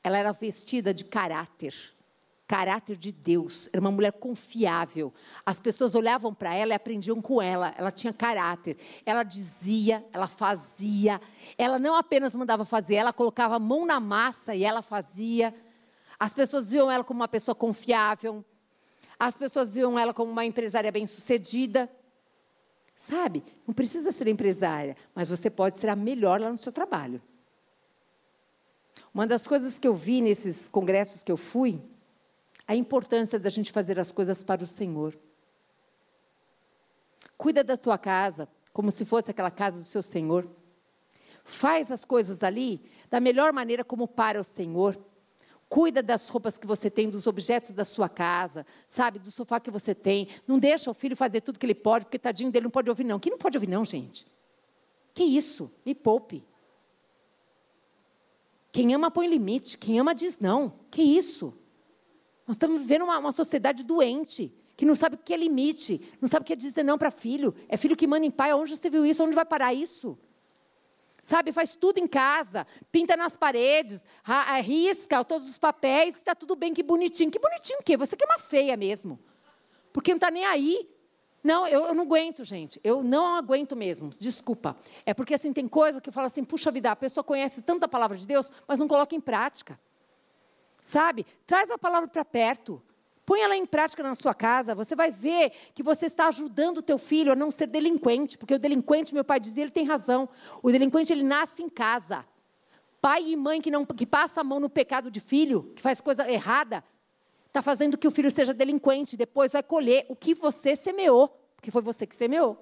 ela 0.00 0.16
era 0.16 0.30
vestida 0.30 0.94
de 0.94 1.04
caráter, 1.04 1.74
caráter 2.46 2.96
de 2.96 3.10
Deus. 3.10 3.68
Era 3.72 3.80
uma 3.80 3.90
mulher 3.90 4.12
confiável. 4.12 5.12
As 5.44 5.58
pessoas 5.58 5.96
olhavam 5.96 6.32
para 6.32 6.54
ela 6.54 6.74
e 6.74 6.76
aprendiam 6.76 7.20
com 7.20 7.42
ela. 7.42 7.74
Ela 7.76 7.90
tinha 7.90 8.12
caráter. 8.12 8.76
Ela 9.04 9.24
dizia, 9.24 10.06
ela 10.12 10.28
fazia. 10.28 11.20
Ela 11.58 11.76
não 11.76 11.96
apenas 11.96 12.36
mandava 12.36 12.64
fazer, 12.64 12.94
ela 12.94 13.12
colocava 13.12 13.56
a 13.56 13.58
mão 13.58 13.84
na 13.84 13.98
massa 13.98 14.54
e 14.54 14.62
ela 14.62 14.80
fazia. 14.80 15.52
As 16.20 16.32
pessoas 16.32 16.70
viam 16.70 16.88
ela 16.88 17.02
como 17.02 17.18
uma 17.18 17.26
pessoa 17.26 17.52
confiável. 17.52 18.44
As 19.18 19.36
pessoas 19.36 19.74
viam 19.74 19.98
ela 19.98 20.12
como 20.12 20.30
uma 20.30 20.44
empresária 20.44 20.90
bem-sucedida. 20.90 21.90
Sabe? 22.96 23.42
Não 23.66 23.74
precisa 23.74 24.12
ser 24.12 24.28
empresária, 24.28 24.96
mas 25.14 25.28
você 25.28 25.50
pode 25.50 25.76
ser 25.76 25.88
a 25.88 25.96
melhor 25.96 26.40
lá 26.40 26.50
no 26.50 26.58
seu 26.58 26.72
trabalho. 26.72 27.20
Uma 29.12 29.26
das 29.26 29.46
coisas 29.46 29.78
que 29.78 29.86
eu 29.86 29.94
vi 29.94 30.20
nesses 30.20 30.68
congressos 30.68 31.22
que 31.22 31.30
eu 31.30 31.36
fui, 31.36 31.80
a 32.66 32.74
importância 32.74 33.38
da 33.38 33.50
gente 33.50 33.70
fazer 33.70 33.98
as 33.98 34.10
coisas 34.10 34.42
para 34.42 34.62
o 34.62 34.66
Senhor. 34.66 35.16
Cuida 37.36 37.62
da 37.62 37.76
tua 37.76 37.98
casa 37.98 38.48
como 38.72 38.90
se 38.90 39.04
fosse 39.04 39.30
aquela 39.30 39.50
casa 39.50 39.78
do 39.78 39.84
seu 39.84 40.02
Senhor. 40.02 40.48
Faz 41.44 41.90
as 41.90 42.04
coisas 42.04 42.42
ali 42.42 42.90
da 43.10 43.20
melhor 43.20 43.52
maneira 43.52 43.84
como 43.84 44.08
para 44.08 44.40
o 44.40 44.44
Senhor. 44.44 44.98
Cuida 45.74 46.00
das 46.04 46.28
roupas 46.28 46.56
que 46.56 46.68
você 46.68 46.88
tem, 46.88 47.10
dos 47.10 47.26
objetos 47.26 47.74
da 47.74 47.84
sua 47.84 48.08
casa, 48.08 48.64
sabe, 48.86 49.18
do 49.18 49.32
sofá 49.32 49.58
que 49.58 49.72
você 49.72 49.92
tem. 49.92 50.28
Não 50.46 50.56
deixa 50.56 50.88
o 50.88 50.94
filho 50.94 51.16
fazer 51.16 51.40
tudo 51.40 51.58
que 51.58 51.66
ele 51.66 51.74
pode, 51.74 52.04
porque 52.04 52.16
tadinho 52.16 52.52
dele 52.52 52.62
não 52.62 52.70
pode 52.70 52.88
ouvir 52.88 53.02
não. 53.02 53.18
Quem 53.18 53.32
não 53.32 53.38
pode 53.38 53.56
ouvir 53.56 53.66
não, 53.66 53.84
gente? 53.84 54.24
Que 55.12 55.24
isso? 55.24 55.68
Me 55.84 55.92
poupe. 55.92 56.44
Quem 58.70 58.94
ama 58.94 59.10
põe 59.10 59.26
limite, 59.26 59.76
quem 59.76 59.98
ama 59.98 60.14
diz 60.14 60.38
não. 60.38 60.74
Que 60.92 61.02
isso? 61.02 61.52
Nós 62.46 62.54
estamos 62.54 62.80
vivendo 62.80 63.02
uma, 63.02 63.18
uma 63.18 63.32
sociedade 63.32 63.82
doente, 63.82 64.54
que 64.76 64.86
não 64.86 64.94
sabe 64.94 65.16
o 65.16 65.18
que 65.18 65.34
é 65.34 65.36
limite, 65.36 66.08
não 66.20 66.28
sabe 66.28 66.44
o 66.44 66.46
que 66.46 66.52
é 66.52 66.56
dizer 66.56 66.84
não 66.84 66.96
para 66.96 67.10
filho. 67.10 67.52
É 67.68 67.76
filho 67.76 67.96
que 67.96 68.06
manda 68.06 68.24
em 68.24 68.30
pai. 68.30 68.54
Onde 68.54 68.76
você 68.76 68.88
viu 68.88 69.04
isso? 69.04 69.24
Onde 69.24 69.34
vai 69.34 69.44
parar 69.44 69.74
isso? 69.74 70.16
Sabe, 71.24 71.52
faz 71.52 71.74
tudo 71.74 71.96
em 71.96 72.06
casa, 72.06 72.66
pinta 72.92 73.16
nas 73.16 73.34
paredes, 73.34 74.04
risca 74.62 75.24
todos 75.24 75.48
os 75.48 75.56
papéis, 75.56 76.16
está 76.16 76.34
tudo 76.34 76.54
bem, 76.54 76.74
que 76.74 76.82
bonitinho. 76.82 77.30
Que 77.30 77.38
bonitinho 77.38 77.78
o 77.80 77.82
quê? 77.82 77.96
Você 77.96 78.14
que 78.14 78.22
é 78.22 78.26
uma 78.26 78.38
feia 78.38 78.76
mesmo. 78.76 79.18
Porque 79.90 80.10
não 80.10 80.18
está 80.18 80.30
nem 80.30 80.44
aí. 80.44 80.86
Não, 81.42 81.66
eu, 81.66 81.86
eu, 81.86 81.94
não 81.94 82.04
aguento, 82.04 82.44
gente. 82.44 82.78
Eu 82.84 83.02
não 83.02 83.36
aguento 83.36 83.74
mesmo. 83.74 84.10
Desculpa. 84.10 84.76
É 85.06 85.14
porque 85.14 85.32
assim 85.32 85.50
tem 85.50 85.66
coisa 85.66 85.98
que 85.98 86.10
eu 86.10 86.12
falo 86.12 86.26
assim, 86.26 86.44
puxa 86.44 86.70
vida, 86.70 86.90
a 86.90 86.96
pessoa 86.96 87.24
conhece 87.24 87.62
tanta 87.62 87.88
palavra 87.88 88.18
de 88.18 88.26
Deus, 88.26 88.52
mas 88.68 88.78
não 88.78 88.86
coloca 88.86 89.16
em 89.16 89.20
prática. 89.20 89.80
Sabe? 90.78 91.24
Traz 91.46 91.70
a 91.70 91.78
palavra 91.78 92.06
para 92.06 92.24
perto. 92.26 92.82
Põe 93.26 93.40
ela 93.40 93.56
em 93.56 93.64
prática 93.64 94.02
na 94.02 94.14
sua 94.14 94.34
casa. 94.34 94.74
Você 94.74 94.94
vai 94.94 95.10
ver 95.10 95.52
que 95.74 95.82
você 95.82 96.06
está 96.06 96.28
ajudando 96.28 96.78
o 96.78 96.82
teu 96.82 96.98
filho 96.98 97.32
a 97.32 97.36
não 97.36 97.50
ser 97.50 97.66
delinquente, 97.66 98.36
porque 98.36 98.54
o 98.54 98.58
delinquente, 98.58 99.14
meu 99.14 99.24
pai 99.24 99.40
dizia, 99.40 99.64
ele 99.64 99.70
tem 99.70 99.84
razão. 99.84 100.28
O 100.62 100.70
delinquente 100.70 101.12
ele 101.12 101.22
nasce 101.22 101.62
em 101.62 101.68
casa. 101.68 102.24
Pai 103.00 103.22
e 103.30 103.36
mãe 103.36 103.60
que 103.60 103.70
não 103.70 103.84
que 103.84 104.06
passa 104.06 104.40
a 104.40 104.44
mão 104.44 104.60
no 104.60 104.68
pecado 104.68 105.10
de 105.10 105.20
filho, 105.20 105.72
que 105.74 105.82
faz 105.82 106.00
coisa 106.00 106.30
errada, 106.30 106.84
está 107.46 107.62
fazendo 107.62 107.96
que 107.96 108.08
o 108.08 108.10
filho 108.10 108.30
seja 108.30 108.52
delinquente, 108.52 109.16
depois 109.16 109.52
vai 109.52 109.62
colher 109.62 110.06
o 110.08 110.16
que 110.16 110.34
você 110.34 110.74
semeou, 110.74 111.28
porque 111.54 111.70
foi 111.70 111.82
você 111.82 112.06
que 112.06 112.16
semeou. 112.16 112.58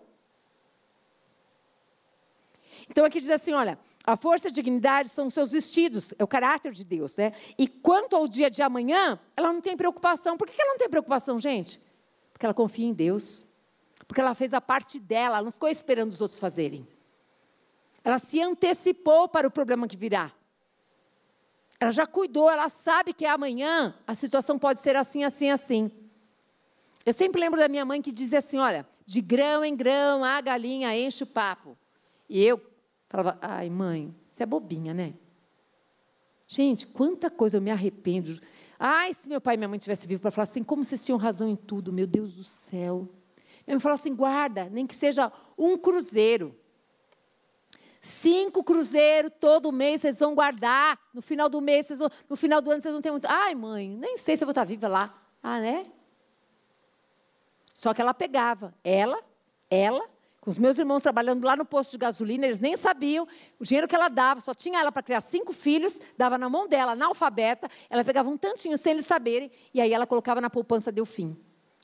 Então 2.93 3.07
aqui 3.07 3.20
diz 3.20 3.30
assim, 3.30 3.55
olha, 3.55 3.78
a 4.05 4.18
força 4.18 4.49
e 4.49 4.51
a 4.51 4.53
dignidade 4.53 5.09
são 5.09 5.26
os 5.26 5.32
seus 5.32 5.51
vestidos, 5.53 6.12
é 6.18 6.22
o 6.22 6.26
caráter 6.26 6.72
de 6.72 6.84
Deus, 6.84 7.16
né? 7.16 7.32
E 7.59 7.66
quanto 7.66 8.14
ao 8.14 8.28
dia 8.28 8.51
de 8.51 8.61
amanhã, 8.61 9.18
ela 9.34 9.51
não 9.51 9.62
tem 9.62 9.74
preocupação. 9.74 10.36
Por 10.36 10.47
que 10.47 10.61
ela 10.61 10.72
não 10.72 10.78
tem 10.78 10.90
preocupação, 10.90 11.38
gente? 11.38 11.80
Porque 12.34 12.45
ela 12.45 12.53
confia 12.53 12.84
em 12.84 12.93
Deus. 12.93 13.47
Porque 14.07 14.20
ela 14.20 14.34
fez 14.34 14.53
a 14.53 14.61
parte 14.61 14.99
dela, 14.99 15.38
ela 15.38 15.45
não 15.47 15.53
ficou 15.53 15.70
esperando 15.70 16.11
os 16.11 16.20
outros 16.20 16.38
fazerem. 16.38 16.86
Ela 18.05 18.18
se 18.18 18.43
antecipou 18.43 19.26
para 19.26 19.49
o 19.49 19.51
problema 19.51 19.88
que 19.88 19.97
virá. 19.97 20.30
Ela 21.80 21.93
já 21.93 22.07
cuidou, 22.07 22.51
ela 22.51 22.68
sabe 22.68 23.14
que 23.14 23.24
amanhã 23.24 23.95
a 24.07 24.14
situação 24.14 24.59
pode 24.59 24.80
ser 24.80 24.97
assim, 24.97 25.24
assim, 25.24 25.51
assim. 25.51 25.90
Eu 27.07 27.14
sempre 27.14 27.40
lembro 27.40 27.59
da 27.59 27.68
minha 27.68 27.86
mãe 27.86 28.03
que 28.03 28.12
dizia 28.12 28.40
assim: 28.40 28.59
olha, 28.59 28.86
de 29.07 29.22
grão 29.22 29.64
em 29.64 29.74
grão 29.74 30.22
a 30.22 30.38
galinha 30.43 30.95
enche 30.95 31.24
o 31.24 31.26
papo. 31.26 31.74
E 32.28 32.45
eu 32.45 32.61
falava: 33.12 33.38
ai, 33.42 33.68
mãe, 33.68 34.12
você 34.30 34.42
é 34.42 34.46
bobinha, 34.46 34.94
né? 34.94 35.14
Gente, 36.46 36.86
quanta 36.86 37.30
coisa 37.30 37.58
eu 37.58 37.62
me 37.62 37.70
arrependo. 37.70 38.40
Ai, 38.78 39.12
se 39.12 39.28
meu 39.28 39.40
pai 39.40 39.54
e 39.54 39.58
minha 39.58 39.68
mãe 39.68 39.78
tivessem 39.78 40.08
vivo 40.08 40.20
para 40.20 40.30
falar 40.30 40.44
assim, 40.44 40.64
como 40.64 40.84
vocês 40.84 41.04
tinham 41.04 41.18
razão 41.18 41.48
em 41.48 41.56
tudo, 41.56 41.92
meu 41.92 42.06
Deus 42.06 42.34
do 42.34 42.42
céu. 42.42 43.08
Minha 43.66 43.76
mãe 43.76 43.80
falou 43.80 43.94
assim: 43.94 44.14
guarda, 44.14 44.68
nem 44.70 44.86
que 44.86 44.94
seja 44.94 45.30
um 45.56 45.76
cruzeiro. 45.76 46.56
Cinco 48.00 48.64
cruzeiros 48.64 49.30
todo 49.38 49.70
mês 49.70 50.00
vocês 50.00 50.18
vão 50.18 50.34
guardar. 50.34 50.98
No 51.14 51.22
final 51.22 51.48
do 51.48 51.60
mês, 51.60 51.88
vão, 51.90 52.10
no 52.28 52.34
final 52.34 52.60
do 52.60 52.70
ano, 52.70 52.80
vocês 52.80 52.92
vão 52.92 53.02
ter 53.02 53.12
muito. 53.12 53.26
Ai, 53.26 53.54
mãe, 53.54 53.88
nem 53.88 54.16
sei 54.16 54.36
se 54.36 54.42
eu 54.42 54.46
vou 54.46 54.52
estar 54.52 54.64
viva 54.64 54.88
lá. 54.88 55.22
Ah, 55.40 55.60
né? 55.60 55.86
Só 57.72 57.94
que 57.94 58.00
ela 58.00 58.12
pegava. 58.12 58.74
Ela, 58.82 59.22
ela, 59.70 60.08
com 60.43 60.51
os 60.51 60.59
meus 60.59 60.76
irmãos 60.76 61.05
trabalhando 61.05 61.45
lá 61.45 61.55
no 61.55 61.64
posto 61.64 61.93
de 61.93 61.99
gasolina, 61.99 62.45
eles 62.45 62.59
nem 62.59 62.76
sabiam 62.76 63.28
o 63.61 63.64
dinheiro 63.64 63.86
que 63.86 63.95
ela 63.95 64.09
dava, 64.09 64.40
só 64.40 64.53
tinha 64.53 64.80
ela 64.80 64.90
para 64.90 65.01
criar 65.01 65.20
cinco 65.20 65.53
filhos, 65.53 66.01
dava 66.18 66.36
na 66.36 66.49
mão 66.49 66.66
dela, 66.66 66.93
analfabeta, 66.93 67.68
ela 67.88 68.03
pegava 68.03 68.28
um 68.28 68.36
tantinho 68.36 68.76
sem 68.76 68.95
eles 68.95 69.07
saberem, 69.07 69.53
e 69.72 69.80
aí 69.80 69.93
ela 69.95 70.05
colocava 70.05 70.40
na 70.40 70.51
poupança 70.51 70.90
Delfim. 70.90 71.38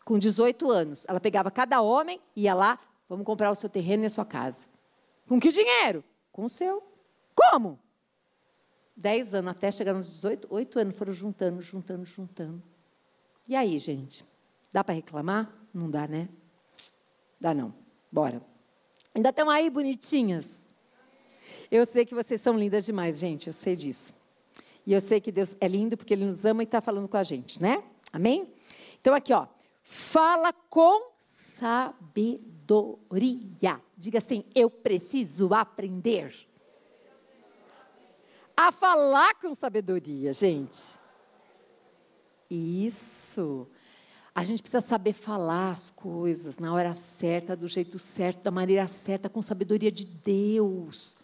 Com 0.04 0.18
18 0.18 0.68
anos, 0.72 1.06
ela 1.08 1.20
pegava 1.20 1.52
cada 1.52 1.80
homem, 1.80 2.20
ia 2.34 2.52
lá, 2.52 2.80
vamos 3.08 3.24
comprar 3.24 3.48
o 3.52 3.54
seu 3.54 3.68
terreno 3.68 4.02
e 4.02 4.06
a 4.06 4.10
sua 4.10 4.24
casa. 4.24 4.66
Com 5.28 5.38
que 5.38 5.50
dinheiro? 5.50 6.02
Com 6.32 6.46
o 6.46 6.48
seu. 6.48 6.82
Como? 7.36 7.78
Dez 8.96 9.34
anos, 9.34 9.52
até 9.52 9.70
chegar 9.70 9.94
nos 9.94 10.08
18, 10.08 10.48
oito 10.50 10.80
anos, 10.80 10.96
foram 10.96 11.12
juntando, 11.12 11.62
juntando, 11.62 12.04
juntando. 12.04 12.60
E 13.46 13.54
aí, 13.54 13.78
gente? 13.78 14.24
Dá 14.72 14.82
para 14.82 14.96
reclamar? 14.96 15.48
Não 15.72 15.88
dá, 15.88 16.08
né? 16.08 16.28
Dá 17.40 17.54
não. 17.54 17.87
Bora. 18.10 18.42
Ainda 19.14 19.30
estão 19.30 19.48
aí 19.50 19.68
bonitinhas? 19.70 20.58
Eu 21.70 21.84
sei 21.84 22.06
que 22.06 22.14
vocês 22.14 22.40
são 22.40 22.58
lindas 22.58 22.86
demais, 22.86 23.18
gente, 23.18 23.46
eu 23.48 23.52
sei 23.52 23.76
disso. 23.76 24.14
E 24.86 24.92
eu 24.92 25.00
sei 25.00 25.20
que 25.20 25.30
Deus 25.30 25.54
é 25.60 25.68
lindo 25.68 25.96
porque 25.96 26.14
Ele 26.14 26.24
nos 26.24 26.44
ama 26.44 26.62
e 26.62 26.64
está 26.64 26.80
falando 26.80 27.08
com 27.08 27.16
a 27.16 27.22
gente, 27.22 27.60
né? 27.60 27.82
Amém? 28.12 28.50
Então, 29.00 29.14
aqui, 29.14 29.32
ó. 29.32 29.46
Fala 29.84 30.52
com 30.52 31.12
sabedoria. 31.58 32.10
Diga 33.96 34.18
assim: 34.18 34.44
eu 34.54 34.70
preciso 34.70 35.52
aprender 35.52 36.48
a 38.56 38.72
falar 38.72 39.34
com 39.34 39.54
sabedoria, 39.54 40.32
gente. 40.32 40.98
Isso. 42.50 43.68
A 44.38 44.44
gente 44.44 44.62
precisa 44.62 44.80
saber 44.80 45.14
falar 45.14 45.72
as 45.72 45.90
coisas 45.90 46.60
na 46.60 46.72
hora 46.72 46.94
certa, 46.94 47.56
do 47.56 47.66
jeito 47.66 47.98
certo, 47.98 48.40
da 48.44 48.52
maneira 48.52 48.86
certa, 48.86 49.28
com 49.28 49.42
sabedoria 49.42 49.90
de 49.90 50.04
Deus. 50.04 51.16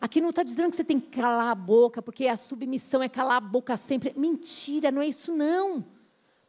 Aqui 0.00 0.20
não 0.20 0.30
está 0.30 0.42
dizendo 0.42 0.68
que 0.68 0.74
você 0.74 0.82
tem 0.82 0.98
que 0.98 1.16
calar 1.16 1.52
a 1.52 1.54
boca, 1.54 2.02
porque 2.02 2.26
a 2.26 2.36
submissão 2.36 3.04
é 3.04 3.08
calar 3.08 3.36
a 3.36 3.40
boca 3.40 3.76
sempre. 3.76 4.12
Mentira, 4.16 4.90
não 4.90 5.00
é 5.00 5.06
isso 5.06 5.32
não. 5.32 5.86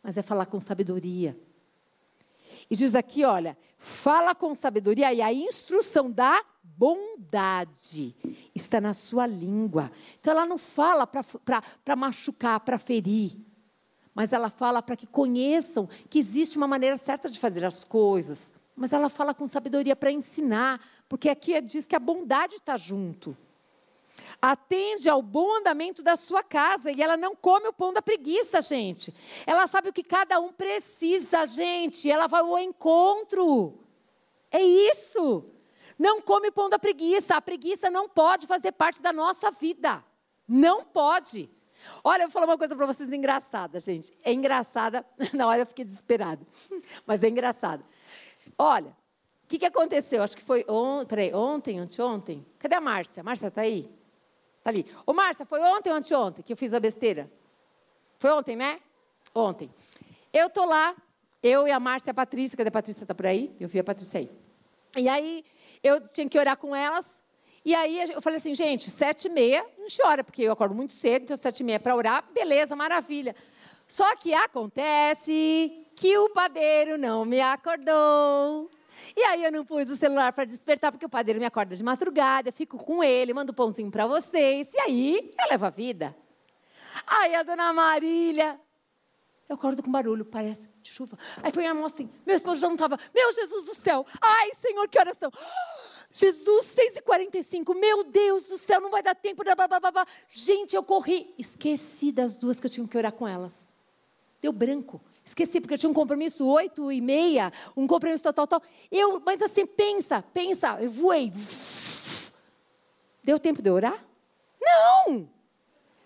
Mas 0.01 0.17
é 0.17 0.23
falar 0.23 0.47
com 0.47 0.59
sabedoria. 0.59 1.39
E 2.67 2.75
diz 2.75 2.95
aqui, 2.95 3.23
olha, 3.23 3.55
fala 3.77 4.33
com 4.33 4.55
sabedoria 4.55 5.13
e 5.13 5.21
a 5.21 5.31
instrução 5.31 6.09
da 6.09 6.43
bondade 6.63 8.15
está 8.55 8.81
na 8.81 8.95
sua 8.95 9.27
língua. 9.27 9.91
Então 10.19 10.31
ela 10.31 10.47
não 10.47 10.57
fala 10.57 11.05
para 11.05 11.95
machucar, 11.95 12.59
para 12.61 12.79
ferir, 12.79 13.50
mas 14.13 14.33
ela 14.33 14.49
fala 14.49 14.81
para 14.81 14.95
que 14.95 15.07
conheçam 15.07 15.87
que 16.09 16.19
existe 16.19 16.57
uma 16.57 16.67
maneira 16.67 16.97
certa 16.97 17.29
de 17.29 17.39
fazer 17.39 17.63
as 17.63 17.83
coisas. 17.83 18.51
Mas 18.75 18.93
ela 18.93 19.09
fala 19.09 19.33
com 19.33 19.47
sabedoria 19.47 19.95
para 19.95 20.11
ensinar, 20.11 20.81
porque 21.07 21.29
aqui 21.29 21.59
diz 21.61 21.85
que 21.85 21.95
a 21.95 21.99
bondade 21.99 22.55
está 22.55 22.75
junto. 22.75 23.37
Atende 24.41 25.09
ao 25.09 25.21
bom 25.21 25.57
andamento 25.57 26.01
da 26.01 26.15
sua 26.15 26.43
casa 26.43 26.91
e 26.91 27.01
ela 27.01 27.15
não 27.15 27.35
come 27.35 27.67
o 27.67 27.73
pão 27.73 27.93
da 27.93 28.01
preguiça, 28.01 28.61
gente. 28.61 29.13
Ela 29.45 29.67
sabe 29.67 29.89
o 29.89 29.93
que 29.93 30.03
cada 30.03 30.39
um 30.39 30.51
precisa, 30.51 31.45
gente. 31.45 32.09
Ela 32.09 32.27
vai 32.27 32.41
ao 32.41 32.57
encontro. 32.59 33.77
É 34.49 34.61
isso. 34.61 35.45
Não 35.97 36.21
come 36.21 36.49
o 36.49 36.51
pão 36.51 36.69
da 36.69 36.79
preguiça. 36.79 37.35
A 37.35 37.41
preguiça 37.41 37.89
não 37.89 38.09
pode 38.09 38.47
fazer 38.47 38.71
parte 38.71 39.01
da 39.01 39.13
nossa 39.13 39.51
vida. 39.51 40.03
Não 40.47 40.83
pode. 40.83 41.49
Olha, 42.03 42.23
eu 42.23 42.27
vou 42.27 42.33
falar 42.33 42.45
uma 42.45 42.57
coisa 42.57 42.75
para 42.75 42.85
vocês 42.85 43.11
engraçada, 43.11 43.79
gente. 43.79 44.13
É 44.23 44.33
engraçada. 44.33 45.05
Na 45.33 45.47
hora 45.47 45.61
eu 45.61 45.65
fiquei 45.65 45.85
desesperada. 45.85 46.45
Mas 47.05 47.23
é 47.23 47.29
engraçada. 47.29 47.83
Olha, 48.57 48.89
o 49.43 49.47
que, 49.47 49.59
que 49.59 49.65
aconteceu? 49.65 50.23
Acho 50.23 50.37
que 50.37 50.43
foi 50.43 50.65
on... 50.67 51.05
Peraí, 51.05 51.33
ontem, 51.33 51.79
anteontem. 51.79 52.45
Cadê 52.57 52.75
a 52.75 52.81
Márcia? 52.81 53.23
Márcia 53.23 53.47
está 53.47 53.61
aí? 53.61 53.89
Tá 54.63 54.69
ali. 54.69 54.85
Ô, 55.05 55.13
Márcia, 55.13 55.45
foi 55.45 55.59
ontem 55.61 55.89
ou 55.89 55.95
anteontem 55.95 56.43
que 56.43 56.53
eu 56.53 56.57
fiz 56.57 56.73
a 56.73 56.79
besteira? 56.79 57.31
Foi 58.19 58.31
ontem, 58.31 58.55
né? 58.55 58.79
Ontem. 59.33 59.73
Eu 60.31 60.49
tô 60.49 60.65
lá, 60.65 60.95
eu 61.41 61.67
e 61.67 61.71
a 61.71 61.79
Márcia 61.79 62.09
e 62.09 62.11
a 62.11 62.13
Patrícia, 62.13 62.55
cadê 62.55 62.69
a 62.69 62.71
Patrícia? 62.71 63.05
Tá 63.05 63.15
por 63.15 63.25
aí? 63.25 63.55
Eu 63.59 63.67
vi 63.67 63.79
a 63.79 63.83
Patrícia 63.83 64.19
aí. 64.19 64.31
E 64.97 65.09
aí, 65.09 65.43
eu 65.81 66.07
tinha 66.07 66.29
que 66.29 66.37
orar 66.37 66.57
com 66.57 66.75
elas. 66.75 67.20
E 67.63 67.75
aí, 67.75 68.11
eu 68.11 68.21
falei 68.21 68.37
assim, 68.37 68.55
gente, 68.55 68.89
sete 68.89 69.25
e 69.25 69.29
meia, 69.29 69.63
não 69.77 69.87
chora, 69.87 70.23
porque 70.23 70.41
eu 70.41 70.51
acordo 70.51 70.73
muito 70.73 70.93
cedo, 70.93 71.23
então 71.23 71.37
sete 71.37 71.59
e 71.59 71.63
meia 71.63 71.79
para 71.79 71.95
orar, 71.95 72.25
beleza, 72.33 72.75
maravilha. 72.75 73.35
Só 73.87 74.15
que 74.15 74.33
acontece 74.33 75.85
que 75.95 76.17
o 76.17 76.29
padeiro 76.29 76.97
não 76.97 77.23
me 77.23 77.39
acordou. 77.39 78.69
E 79.15 79.21
aí 79.23 79.43
eu 79.43 79.51
não 79.51 79.63
pus 79.63 79.89
o 79.89 79.95
celular 79.95 80.33
para 80.33 80.45
despertar, 80.45 80.91
porque 80.91 81.05
o 81.05 81.09
padeiro 81.09 81.39
me 81.39 81.45
acorda 81.45 81.75
de 81.75 81.83
madrugada, 81.83 82.49
eu 82.49 82.53
fico 82.53 82.77
com 82.77 83.03
ele, 83.03 83.33
mando 83.33 83.53
pãozinho 83.53 83.91
para 83.91 84.07
vocês, 84.07 84.73
e 84.73 84.79
aí 84.79 85.31
eu 85.39 85.49
levo 85.49 85.65
a 85.65 85.69
vida. 85.69 86.15
Aí 87.05 87.35
a 87.35 87.43
dona 87.43 87.71
Marília, 87.73 88.59
eu 89.47 89.55
acordo 89.55 89.83
com 89.83 89.91
barulho, 89.91 90.25
parece 90.25 90.67
de 90.81 90.89
chuva. 90.89 91.17
Aí 91.43 91.51
põe 91.51 91.67
a 91.67 91.73
mão 91.73 91.85
assim, 91.85 92.09
meu 92.25 92.35
esposo 92.35 92.61
já 92.61 92.67
não 92.67 92.75
estava, 92.75 92.97
meu 93.13 93.31
Jesus 93.33 93.65
do 93.65 93.75
céu, 93.75 94.05
ai 94.21 94.51
Senhor, 94.53 94.87
que 94.87 94.99
oração. 94.99 95.31
Jesus, 96.11 96.75
6h45, 96.75 97.73
meu 97.73 98.03
Deus 98.03 98.45
do 98.47 98.57
céu, 98.57 98.81
não 98.81 98.91
vai 98.91 99.01
dar 99.01 99.15
tempo. 99.15 99.43
Blá, 99.43 99.55
blá, 99.55 99.67
blá, 99.67 99.91
blá. 99.91 100.07
Gente, 100.27 100.75
eu 100.75 100.83
corri, 100.83 101.33
esqueci 101.37 102.11
das 102.11 102.35
duas 102.35 102.59
que 102.59 102.65
eu 102.65 102.69
tinha 102.69 102.85
que 102.85 102.97
orar 102.97 103.13
com 103.13 103.25
elas. 103.25 103.73
Deu 104.41 104.51
branco. 104.51 105.01
Esqueci, 105.23 105.61
porque 105.61 105.75
eu 105.75 105.77
tinha 105.77 105.89
um 105.89 105.93
compromisso 105.93 106.45
oito 106.47 106.91
e 106.91 106.99
meia, 106.99 107.53
um 107.77 107.87
compromisso 107.87 108.23
tal, 108.25 108.33
tal, 108.33 108.47
tal. 108.47 108.63
Eu, 108.91 109.21
mas 109.25 109.41
assim, 109.41 109.65
pensa, 109.65 110.21
pensa, 110.21 110.81
eu 110.81 110.89
voei. 110.89 111.31
Deu 113.23 113.39
tempo 113.39 113.61
de 113.61 113.69
eu 113.69 113.75
orar? 113.75 114.03
Não! 114.59 115.29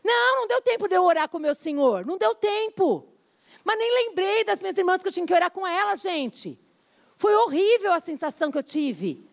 Não, 0.04 0.42
não 0.42 0.48
deu 0.48 0.62
tempo 0.62 0.88
de 0.88 0.96
eu 0.96 1.04
orar 1.04 1.28
com 1.28 1.38
o 1.38 1.42
meu 1.42 1.56
Senhor. 1.56 2.06
Não 2.06 2.18
deu 2.18 2.36
tempo. 2.36 3.08
Mas 3.64 3.80
nem 3.80 4.06
lembrei 4.06 4.44
das 4.44 4.62
minhas 4.62 4.78
irmãs 4.78 5.02
que 5.02 5.08
eu 5.08 5.12
tinha 5.12 5.26
que 5.26 5.34
orar 5.34 5.50
com 5.50 5.66
elas, 5.66 6.02
gente. 6.02 6.60
Foi 7.18 7.34
horrível 7.36 7.92
a 7.92 8.00
sensação 8.00 8.52
que 8.52 8.58
eu 8.58 8.64
tive. 8.64 9.28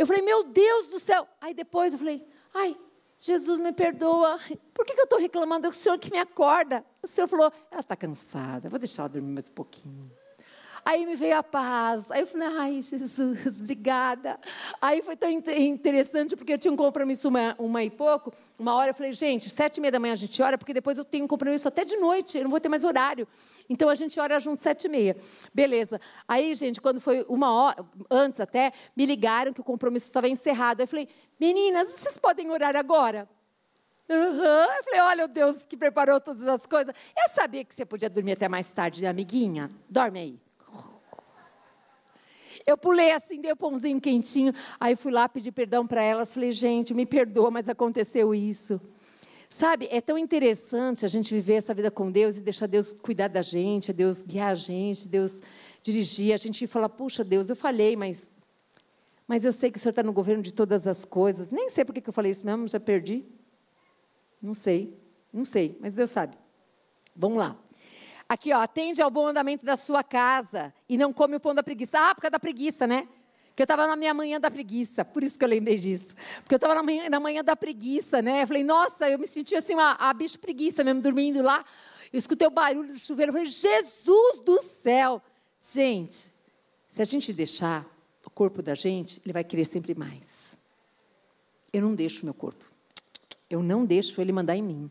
Eu 0.00 0.06
falei, 0.06 0.22
meu 0.22 0.44
Deus 0.44 0.88
do 0.88 0.98
céu. 0.98 1.28
Aí 1.38 1.52
depois 1.52 1.92
eu 1.92 1.98
falei, 1.98 2.26
ai, 2.54 2.74
Jesus 3.18 3.60
me 3.60 3.70
perdoa. 3.70 4.40
Por 4.72 4.86
que, 4.86 4.94
que 4.94 5.00
eu 5.00 5.04
estou 5.04 5.18
reclamando? 5.18 5.66
É 5.66 5.68
o 5.68 5.74
Senhor 5.74 5.98
que 5.98 6.10
me 6.10 6.18
acorda. 6.18 6.82
O 7.02 7.06
Senhor 7.06 7.28
falou, 7.28 7.52
ela 7.70 7.82
está 7.82 7.94
cansada, 7.94 8.70
vou 8.70 8.78
deixar 8.78 9.02
ela 9.02 9.10
dormir 9.10 9.30
mais 9.30 9.50
um 9.50 9.52
pouquinho. 9.52 10.10
Aí 10.82 11.04
me 11.04 11.16
veio 11.16 11.36
a 11.36 11.42
paz. 11.42 12.10
Aí 12.10 12.22
eu 12.22 12.26
falei, 12.26 12.48
ai, 12.48 12.80
Jesus, 12.80 13.60
obrigada. 13.60 14.40
Aí 14.80 15.02
foi 15.02 15.16
tão 15.16 15.28
interessante, 15.28 16.34
porque 16.34 16.54
eu 16.54 16.58
tinha 16.58 16.72
um 16.72 16.76
compromisso 16.76 17.28
uma, 17.28 17.54
uma 17.58 17.84
e 17.84 17.90
pouco. 17.90 18.32
Uma 18.58 18.74
hora 18.74 18.92
eu 18.92 18.94
falei, 18.94 19.12
gente, 19.12 19.50
sete 19.50 19.76
e 19.76 19.80
meia 19.82 19.92
da 19.92 20.00
manhã 20.00 20.14
a 20.14 20.16
gente 20.16 20.40
ora, 20.42 20.56
porque 20.56 20.72
depois 20.72 20.96
eu 20.96 21.04
tenho 21.04 21.26
um 21.26 21.28
compromisso 21.28 21.68
até 21.68 21.84
de 21.84 21.98
noite, 21.98 22.38
eu 22.38 22.44
não 22.44 22.50
vou 22.50 22.58
ter 22.58 22.70
mais 22.70 22.84
horário. 22.84 23.28
Então 23.70 23.88
a 23.88 23.94
gente 23.94 24.18
ora 24.18 24.40
junto 24.40 24.58
sete 24.58 24.86
e 24.86 24.88
meia. 24.88 25.16
Beleza. 25.54 26.00
Aí, 26.26 26.52
gente, 26.56 26.80
quando 26.80 27.00
foi 27.00 27.24
uma 27.28 27.52
hora, 27.52 27.86
antes 28.10 28.40
até, 28.40 28.72
me 28.96 29.06
ligaram 29.06 29.52
que 29.52 29.60
o 29.60 29.64
compromisso 29.64 30.06
estava 30.06 30.28
encerrado. 30.28 30.80
Aí 30.80 30.84
eu 30.84 30.88
falei, 30.88 31.08
meninas, 31.38 31.88
vocês 31.88 32.18
podem 32.18 32.50
orar 32.50 32.74
agora? 32.74 33.28
Uhum. 34.08 34.16
Eu 34.16 34.82
falei, 34.82 35.00
olha 35.00 35.24
o 35.26 35.28
Deus 35.28 35.64
que 35.68 35.76
preparou 35.76 36.20
todas 36.20 36.48
as 36.48 36.66
coisas. 36.66 36.92
Eu 37.16 37.30
sabia 37.30 37.64
que 37.64 37.72
você 37.72 37.84
podia 37.84 38.10
dormir 38.10 38.32
até 38.32 38.48
mais 38.48 38.72
tarde, 38.72 39.06
amiguinha. 39.06 39.70
Dorme 39.88 40.18
aí. 40.18 40.40
Eu 42.66 42.76
pulei 42.76 43.12
assim, 43.12 43.40
dei 43.40 43.52
o 43.52 43.54
um 43.54 43.56
pãozinho 43.56 44.00
quentinho. 44.00 44.52
Aí 44.80 44.96
fui 44.96 45.12
lá 45.12 45.28
pedir 45.28 45.52
perdão 45.52 45.86
para 45.86 46.02
elas. 46.02 46.34
Falei, 46.34 46.50
gente, 46.50 46.92
me 46.92 47.06
perdoa, 47.06 47.52
mas 47.52 47.68
aconteceu 47.68 48.34
isso. 48.34 48.80
Sabe, 49.50 49.88
é 49.90 50.00
tão 50.00 50.16
interessante 50.16 51.04
a 51.04 51.08
gente 51.08 51.34
viver 51.34 51.54
essa 51.54 51.74
vida 51.74 51.90
com 51.90 52.10
Deus 52.10 52.36
e 52.36 52.40
deixar 52.40 52.66
Deus 52.66 52.92
cuidar 52.92 53.28
da 53.28 53.42
gente, 53.42 53.92
Deus 53.92 54.22
guiar 54.22 54.52
a 54.52 54.54
gente, 54.54 55.08
Deus 55.08 55.42
dirigir. 55.82 56.32
A 56.32 56.36
gente 56.36 56.66
fala, 56.68 56.88
puxa, 56.88 57.24
Deus, 57.24 57.50
eu 57.50 57.56
falhei, 57.56 57.96
mas, 57.96 58.30
mas 59.26 59.44
eu 59.44 59.52
sei 59.52 59.70
que 59.70 59.76
o 59.76 59.80
Senhor 59.80 59.90
está 59.90 60.04
no 60.04 60.12
governo 60.12 60.42
de 60.42 60.52
todas 60.52 60.86
as 60.86 61.04
coisas. 61.04 61.50
Nem 61.50 61.68
sei 61.68 61.84
por 61.84 61.92
que 61.92 62.08
eu 62.08 62.12
falei 62.12 62.30
isso 62.30 62.46
mesmo, 62.46 62.68
já 62.68 62.78
perdi. 62.78 63.24
Não 64.40 64.54
sei, 64.54 64.96
não 65.32 65.44
sei, 65.44 65.76
mas 65.80 65.96
Deus 65.96 66.10
sabe. 66.10 66.38
Vamos 67.14 67.38
lá. 67.38 67.58
Aqui, 68.28 68.52
ó, 68.52 68.60
atende 68.60 69.02
ao 69.02 69.10
bom 69.10 69.26
andamento 69.26 69.66
da 69.66 69.76
sua 69.76 70.04
casa 70.04 70.72
e 70.88 70.96
não 70.96 71.12
come 71.12 71.34
o 71.34 71.40
pão 71.40 71.52
da 71.52 71.64
preguiça. 71.64 71.98
Ah, 71.98 72.14
por 72.14 72.22
causa 72.22 72.30
da 72.30 72.38
preguiça, 72.38 72.86
né? 72.86 73.08
Porque 73.60 73.70
eu 73.70 73.74
estava 73.74 73.86
na 73.86 73.94
minha 73.94 74.14
manhã 74.14 74.40
da 74.40 74.50
preguiça, 74.50 75.04
por 75.04 75.22
isso 75.22 75.38
que 75.38 75.44
eu 75.44 75.48
lembrei 75.50 75.76
disso. 75.76 76.14
Porque 76.36 76.54
eu 76.54 76.56
estava 76.56 76.76
na 76.76 76.82
manhã, 76.82 77.10
na 77.10 77.20
manhã 77.20 77.44
da 77.44 77.54
preguiça, 77.54 78.22
né? 78.22 78.42
Eu 78.42 78.46
falei, 78.46 78.64
nossa, 78.64 79.10
eu 79.10 79.18
me 79.18 79.26
senti 79.26 79.54
assim, 79.54 79.74
uma, 79.74 79.92
a 80.00 80.14
bicho 80.14 80.38
preguiça 80.38 80.82
mesmo, 80.82 81.02
dormindo 81.02 81.42
lá. 81.42 81.62
Eu 82.10 82.18
escutei 82.18 82.46
o 82.46 82.50
barulho 82.50 82.90
do 82.90 82.98
chuveiro, 82.98 83.28
eu 83.28 83.34
falei, 83.34 83.50
Jesus 83.50 84.40
do 84.40 84.62
céu! 84.62 85.20
Gente, 85.60 86.28
se 86.88 87.02
a 87.02 87.04
gente 87.04 87.34
deixar 87.34 87.84
o 88.24 88.30
corpo 88.30 88.62
da 88.62 88.74
gente, 88.74 89.20
ele 89.26 89.32
vai 89.34 89.44
querer 89.44 89.66
sempre 89.66 89.94
mais. 89.94 90.56
Eu 91.70 91.82
não 91.82 91.94
deixo 91.94 92.22
o 92.22 92.24
meu 92.24 92.32
corpo. 92.32 92.64
Eu 93.50 93.62
não 93.62 93.84
deixo 93.84 94.22
ele 94.22 94.32
mandar 94.32 94.56
em 94.56 94.62
mim. 94.62 94.90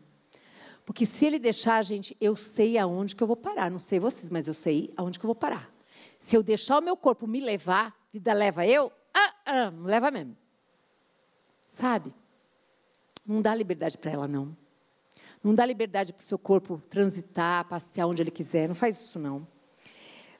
Porque 0.86 1.04
se 1.04 1.26
ele 1.26 1.40
deixar 1.40 1.84
gente, 1.84 2.16
eu 2.20 2.36
sei 2.36 2.78
aonde 2.78 3.16
que 3.16 3.22
eu 3.24 3.26
vou 3.26 3.36
parar. 3.36 3.68
Não 3.68 3.80
sei 3.80 3.98
vocês, 3.98 4.30
mas 4.30 4.46
eu 4.46 4.54
sei 4.54 4.94
aonde 4.96 5.18
que 5.18 5.26
eu 5.26 5.28
vou 5.28 5.34
parar. 5.34 5.68
Se 6.20 6.36
eu 6.36 6.42
deixar 6.42 6.78
o 6.78 6.80
meu 6.80 6.96
corpo 6.96 7.26
me 7.26 7.40
levar, 7.40 7.98
vida 8.12 8.32
leva 8.32 8.66
eu, 8.66 8.92
ah, 9.14 9.34
ah, 9.44 9.70
não 9.70 9.84
leva 9.84 10.10
mesmo. 10.10 10.36
Sabe? 11.66 12.12
Não 13.26 13.40
dá 13.40 13.54
liberdade 13.54 13.96
para 13.96 14.10
ela, 14.10 14.28
não. 14.28 14.56
Não 15.42 15.54
dá 15.54 15.64
liberdade 15.64 16.12
para 16.12 16.22
o 16.22 16.26
seu 16.26 16.38
corpo 16.38 16.82
transitar, 16.90 17.68
passear 17.68 18.06
onde 18.06 18.22
ele 18.22 18.30
quiser. 18.30 18.68
Não 18.68 18.74
faz 18.74 19.00
isso, 19.00 19.18
não. 19.18 19.46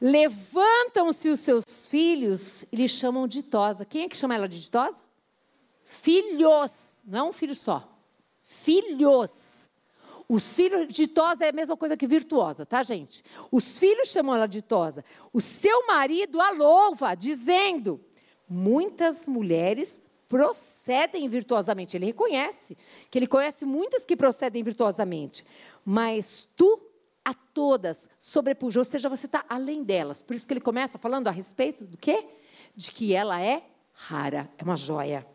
Levantam-se 0.01 1.29
os 1.29 1.41
seus 1.41 1.87
filhos 1.89 2.65
e 2.73 2.77
lhe 2.77 2.89
chamam 2.89 3.27
de 3.27 3.43
ditosa. 3.43 3.85
Quem 3.85 4.05
é 4.05 4.09
que 4.09 4.17
chama 4.17 4.35
ela 4.35 4.49
de 4.49 4.61
ditosa? 4.61 5.03
Filhos. 5.85 6.97
Não 7.05 7.19
é 7.19 7.23
um 7.23 7.33
filho 7.33 7.55
só 7.55 7.91
filhos. 8.51 9.60
Os 10.32 10.55
filhos 10.55 10.86
ditosa 10.86 11.44
é 11.44 11.48
a 11.48 11.52
mesma 11.52 11.77
coisa 11.77 11.97
que 11.97 12.07
virtuosa, 12.07 12.65
tá, 12.65 12.85
gente? 12.85 13.24
Os 13.51 13.81
filhos 13.81 14.11
chamam 14.11 14.36
ela 14.36 14.47
ditosa. 14.47 15.05
O 15.32 15.40
seu 15.40 15.89
marido 15.89 16.40
a 16.40 16.51
louva, 16.52 17.16
dizendo: 17.16 18.01
muitas 18.48 19.27
mulheres 19.27 20.01
procedem 20.28 21.28
virtuosamente. 21.28 21.97
Ele 21.97 22.07
reconhece 22.07 22.78
que 23.11 23.19
ele 23.19 23.27
conhece 23.27 23.65
muitas 23.65 24.05
que 24.05 24.16
procedem 24.16 24.62
virtuosamente, 24.62 25.44
mas 25.85 26.47
tu 26.55 26.81
a 27.24 27.35
todas 27.35 28.09
sobrepujou, 28.20 28.82
ou 28.82 28.85
seja, 28.85 29.09
você 29.09 29.27
está 29.27 29.44
além 29.48 29.82
delas. 29.82 30.23
Por 30.23 30.36
isso 30.36 30.47
que 30.47 30.55
ele 30.55 30.61
começa 30.61 30.97
falando 30.97 31.27
a 31.27 31.32
respeito 31.32 31.85
do 31.85 31.98
quê? 31.98 32.24
De 32.77 32.93
que 32.93 33.12
ela 33.16 33.43
é 33.43 33.65
rara, 33.93 34.48
é 34.57 34.62
uma 34.62 34.77
joia. 34.77 35.27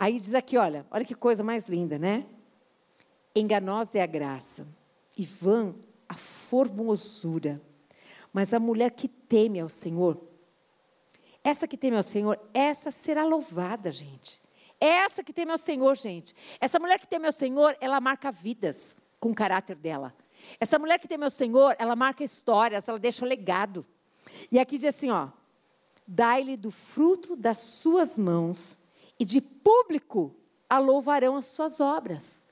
Aí 0.00 0.18
diz 0.18 0.34
aqui, 0.34 0.56
olha, 0.56 0.84
olha 0.90 1.04
que 1.04 1.14
coisa 1.14 1.44
mais 1.44 1.68
linda, 1.68 1.96
né? 1.96 2.26
Enganosa 3.36 3.98
é 3.98 4.02
a 4.02 4.06
graça, 4.06 4.66
e 5.14 5.26
vã 5.26 5.74
a 6.08 6.14
formosura. 6.14 7.60
Mas 8.32 8.54
a 8.54 8.58
mulher 8.58 8.92
que 8.92 9.06
teme 9.06 9.60
ao 9.60 9.68
Senhor, 9.68 10.18
essa 11.44 11.68
que 11.68 11.76
teme 11.76 11.98
ao 11.98 12.02
Senhor, 12.02 12.40
essa 12.54 12.90
será 12.90 13.24
louvada, 13.24 13.92
gente. 13.92 14.42
Essa 14.80 15.22
que 15.22 15.34
teme 15.34 15.52
ao 15.52 15.58
Senhor, 15.58 15.94
gente. 15.94 16.34
Essa 16.58 16.78
mulher 16.78 16.98
que 16.98 17.06
teme 17.06 17.26
ao 17.26 17.32
Senhor, 17.32 17.76
ela 17.78 18.00
marca 18.00 18.32
vidas 18.32 18.96
com 19.20 19.30
o 19.30 19.34
caráter 19.34 19.76
dela. 19.76 20.14
Essa 20.58 20.78
mulher 20.78 20.98
que 20.98 21.06
teme 21.06 21.24
ao 21.24 21.30
Senhor, 21.30 21.76
ela 21.78 21.94
marca 21.94 22.24
histórias, 22.24 22.88
ela 22.88 22.98
deixa 22.98 23.26
legado. 23.26 23.84
E 24.50 24.58
aqui 24.58 24.78
diz 24.78 24.94
assim, 24.94 25.10
ó: 25.10 25.28
Dai-lhe 26.06 26.56
do 26.56 26.70
fruto 26.70 27.36
das 27.36 27.58
suas 27.58 28.16
mãos, 28.16 28.78
e 29.20 29.24
de 29.26 29.40
público 29.42 30.34
a 30.68 30.78
louvarão 30.78 31.36
as 31.36 31.44
suas 31.44 31.80
obras. 31.80 32.45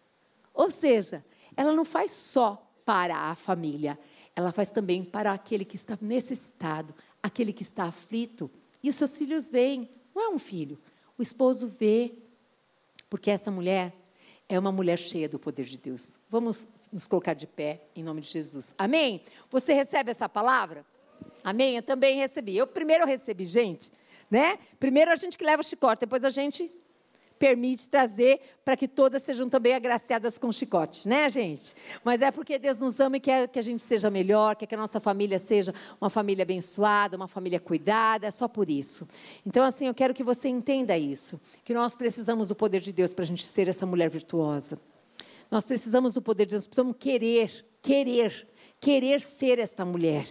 Ou 0.55 0.71
seja, 0.71 1.25
ela 1.57 1.73
não 1.73 1.85
faz 1.85 2.13
só 2.13 2.71
para 2.85 3.17
a 3.17 3.35
família, 3.35 3.99
ela 4.37 4.53
faz 4.53 4.71
também 4.71 5.05
para 5.05 5.33
aquele 5.33 5.65
que 5.65 5.77
está 5.77 5.99
necessitado, 6.01 6.95
aquele 7.23 7.53
que 7.53 7.63
está 7.63 7.85
aflito. 7.85 8.51
E 8.83 8.89
os 8.89 8.97
seus 8.97 9.17
filhos 9.17 9.49
veem, 9.49 9.91
não 10.15 10.23
é 10.23 10.29
um 10.29 10.39
filho, 10.39 10.79
o 11.19 11.23
esposo 11.23 11.67
vê, 11.69 12.15
porque 13.09 13.31
essa 13.31 13.51
mulher 13.51 13.93
é 14.49 14.59
uma 14.59 14.73
mulher 14.73 14.99
cheia 14.99 15.29
do 15.29 15.39
poder 15.39 15.65
de 15.65 15.79
Deus. 15.79 16.19
Vamos 16.29 16.69
nos 16.93 17.07
colocar 17.07 17.35
de 17.35 17.47
pé 17.47 17.87
em 17.97 18.03
nome 18.03 18.21
de 18.21 18.29
Jesus. 18.29 18.75
Amém? 18.77 19.23
Você 19.51 19.73
recebe 19.73 20.11
essa 20.11 20.29
palavra? 20.29 20.85
Amém? 21.43 21.77
Eu 21.77 21.83
também 21.83 22.17
recebi. 22.17 22.57
Eu 22.57 22.67
primeiro 22.67 23.07
recebi, 23.07 23.45
gente, 23.45 23.91
né? 24.31 24.59
Primeiro 24.79 25.11
a 25.11 25.17
gente 25.17 25.39
que 25.39 25.45
leva 25.45 25.63
o 25.63 25.65
chicote, 25.65 26.01
depois 26.01 26.25
a 26.25 26.31
gente 26.31 26.71
permite 27.45 27.91
trazer 27.91 28.41
para 28.65 28.75
que 28.75 28.89
todas 28.89 29.23
sejam 29.23 29.51
também 29.51 29.75
agraciadas 29.75 30.39
com 30.39 30.51
chicote, 30.51 31.07
né, 31.07 31.29
gente? 31.29 31.75
Mas 32.03 32.23
é 32.23 32.31
porque 32.31 32.59
Deus 32.59 32.81
nos 32.81 32.99
ama 33.01 33.19
e 33.19 33.21
quer 33.21 33.49
que 33.49 33.59
a 33.59 33.63
gente 33.63 33.83
seja 33.83 34.09
melhor, 34.09 34.57
quer 34.57 34.65
que 34.65 34.75
a 34.75 34.79
nossa 34.79 34.99
família 34.99 35.39
seja 35.39 35.75
uma 36.01 36.09
família 36.09 36.43
abençoada, 36.43 37.19
uma 37.19 37.29
família 37.29 37.61
cuidada, 37.61 38.27
é 38.27 38.31
só 38.31 38.49
por 38.49 38.71
isso. 38.71 39.07
Então, 39.45 39.63
assim, 39.63 39.87
eu 39.89 39.93
quero 39.93 40.15
que 40.15 40.25
você 40.25 40.49
entenda 40.49 40.97
isso, 40.97 41.39
que 41.63 41.75
nós 41.75 41.95
precisamos 41.95 42.49
do 42.49 42.55
poder 42.55 42.81
de 42.81 42.95
Deus 42.95 43.13
para 43.13 43.25
a 43.25 43.27
gente 43.27 43.45
ser 43.45 43.69
essa 43.69 43.85
mulher 43.85 44.09
virtuosa. 44.09 44.81
Nós 45.51 45.67
precisamos 45.67 46.15
do 46.15 46.23
poder 46.23 46.47
de 46.47 46.53
Deus, 46.53 46.67
precisamos 46.67 46.97
querer, 46.99 47.67
querer, 47.83 48.49
querer 48.81 49.21
ser 49.21 49.59
esta 49.59 49.85
mulher. 49.85 50.25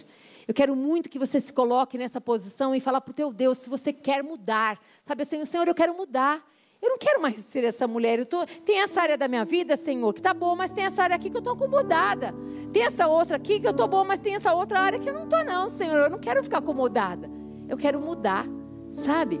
Eu 0.48 0.52
quero 0.52 0.74
muito 0.74 1.08
que 1.08 1.18
você 1.20 1.40
se 1.40 1.52
coloque 1.52 1.96
nessa 1.96 2.20
posição 2.20 2.74
e 2.74 2.80
falar 2.80 3.00
para 3.00 3.12
o 3.12 3.14
teu 3.14 3.32
Deus 3.32 3.58
se 3.58 3.70
você 3.70 3.92
quer 3.92 4.24
mudar. 4.24 4.80
Sabe 5.06 5.22
assim, 5.22 5.44
Senhor, 5.44 5.68
eu 5.68 5.74
quero 5.76 5.96
mudar. 5.96 6.44
Eu 6.84 6.90
não 6.90 6.98
quero 6.98 7.22
mais 7.22 7.38
ser 7.38 7.64
essa 7.64 7.88
mulher. 7.88 8.18
Eu 8.18 8.26
tô, 8.26 8.44
tem 8.62 8.82
essa 8.82 9.00
área 9.00 9.16
da 9.16 9.26
minha 9.26 9.42
vida, 9.42 9.74
Senhor, 9.74 10.12
que 10.12 10.20
tá 10.20 10.34
boa, 10.34 10.54
mas 10.54 10.70
tem 10.70 10.84
essa 10.84 11.02
área 11.02 11.16
aqui 11.16 11.30
que 11.30 11.36
eu 11.36 11.38
estou 11.38 11.54
acomodada. 11.54 12.34
Tem 12.74 12.82
essa 12.82 13.06
outra 13.06 13.36
aqui 13.36 13.58
que 13.58 13.66
eu 13.66 13.70
estou 13.70 13.88
boa, 13.88 14.04
mas 14.04 14.20
tem 14.20 14.34
essa 14.34 14.52
outra 14.52 14.80
área 14.80 14.98
que 14.98 15.08
eu 15.08 15.14
não 15.14 15.24
estou, 15.24 15.42
não, 15.46 15.70
Senhor. 15.70 15.96
Eu 15.96 16.10
não 16.10 16.18
quero 16.18 16.44
ficar 16.44 16.58
acomodada. 16.58 17.30
Eu 17.70 17.78
quero 17.78 17.98
mudar, 17.98 18.46
sabe? 18.92 19.40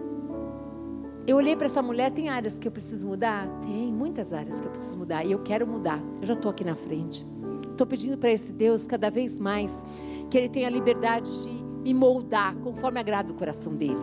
Eu 1.26 1.36
olhei 1.36 1.54
para 1.54 1.66
essa 1.66 1.82
mulher, 1.82 2.10
tem 2.10 2.30
áreas 2.30 2.58
que 2.58 2.66
eu 2.66 2.72
preciso 2.72 3.06
mudar? 3.06 3.46
Tem 3.60 3.92
muitas 3.92 4.32
áreas 4.32 4.58
que 4.58 4.66
eu 4.66 4.70
preciso 4.70 4.96
mudar. 4.96 5.22
E 5.22 5.32
eu 5.32 5.42
quero 5.42 5.66
mudar. 5.66 6.00
Eu 6.22 6.26
já 6.26 6.32
estou 6.32 6.50
aqui 6.50 6.64
na 6.64 6.74
frente. 6.74 7.22
Estou 7.70 7.86
pedindo 7.86 8.16
para 8.16 8.30
esse 8.30 8.54
Deus 8.54 8.86
cada 8.86 9.10
vez 9.10 9.38
mais 9.38 9.84
que 10.30 10.38
Ele 10.38 10.48
tenha 10.48 10.66
a 10.66 10.70
liberdade 10.70 11.30
de 11.44 11.52
me 11.52 11.92
moldar 11.92 12.56
conforme 12.56 12.98
agrada 12.98 13.34
o 13.34 13.36
coração 13.36 13.74
dele. 13.74 14.00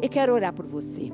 Eu 0.00 0.08
quero 0.08 0.32
orar 0.32 0.54
por 0.54 0.64
você. 0.64 1.12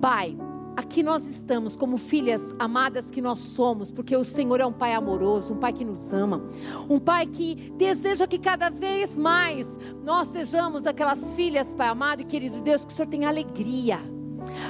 Pai, 0.00 0.36
Aqui 0.76 1.02
nós 1.02 1.28
estamos 1.28 1.76
como 1.76 1.96
filhas 1.96 2.54
amadas 2.58 3.10
que 3.10 3.20
nós 3.20 3.40
somos, 3.40 3.90
porque 3.90 4.16
o 4.16 4.24
Senhor 4.24 4.60
é 4.60 4.66
um 4.66 4.72
Pai 4.72 4.94
amoroso, 4.94 5.54
um 5.54 5.56
Pai 5.56 5.72
que 5.72 5.84
nos 5.84 6.12
ama, 6.12 6.42
um 6.88 6.98
Pai 6.98 7.26
que 7.26 7.72
deseja 7.76 8.26
que 8.26 8.38
cada 8.38 8.70
vez 8.70 9.16
mais 9.16 9.76
nós 10.02 10.28
sejamos 10.28 10.86
aquelas 10.86 11.34
filhas, 11.34 11.74
Pai 11.74 11.88
amado 11.88 12.22
e 12.22 12.24
querido 12.24 12.60
Deus, 12.60 12.84
que 12.84 12.92
o 12.92 12.94
Senhor 12.94 13.08
tenha 13.08 13.28
alegria. 13.28 13.98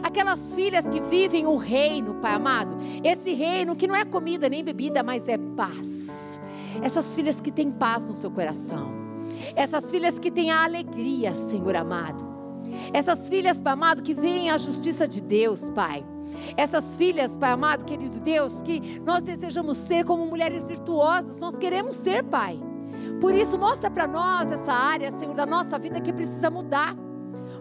Aquelas 0.03 0.55
filhas 0.55 0.89
que 0.89 1.01
vivem 1.01 1.47
o 1.47 1.57
reino, 1.57 2.15
Pai 2.15 2.35
amado, 2.35 2.77
esse 3.05 3.33
reino 3.33 3.77
que 3.77 3.87
não 3.87 3.95
é 3.95 4.05
comida 4.05 4.49
nem 4.49 4.65
bebida, 4.65 5.03
mas 5.03 5.29
é 5.29 5.39
paz. 5.39 6.41
Essas 6.83 7.15
filhas 7.15 7.41
que 7.41 7.53
têm 7.53 7.71
paz 7.71 8.09
no 8.09 8.15
seu 8.15 8.31
coração, 8.31 8.91
essas 9.55 9.91
filhas 9.91 10.19
que 10.19 10.31
têm 10.31 10.51
a 10.51 10.65
alegria, 10.65 11.35
Senhor 11.35 11.77
amado. 11.77 12.30
Essas 12.93 13.29
filhas, 13.29 13.61
Pai 13.61 13.73
amado, 13.73 14.03
que 14.03 14.15
veem 14.15 14.51
a 14.51 14.59
justiça 14.59 15.07
de 15.07 15.21
Deus, 15.21 15.71
Pai. 15.71 16.05
Essas 16.57 16.97
filhas, 16.97 17.37
Pai 17.37 17.51
amado, 17.51 17.85
querido 17.85 18.21
Deus, 18.21 18.63
que 18.63 19.01
nós 19.01 19.25
desejamos 19.25 19.77
ser 19.77 20.05
como 20.05 20.27
mulheres 20.27 20.69
virtuosas, 20.69 21.39
nós 21.39 21.59
queremos 21.59 21.97
ser, 21.97 22.25
Pai. 22.25 22.61
Por 23.21 23.35
isso, 23.35 23.59
mostra 23.59 23.91
para 23.91 24.07
nós 24.07 24.51
essa 24.51 24.73
área, 24.73 25.11
Senhor, 25.11 25.35
da 25.35 25.47
nossa 25.47 25.79
vida 25.79 26.01
que 26.01 26.13
precisa 26.13 26.51
mudar. 26.51 26.97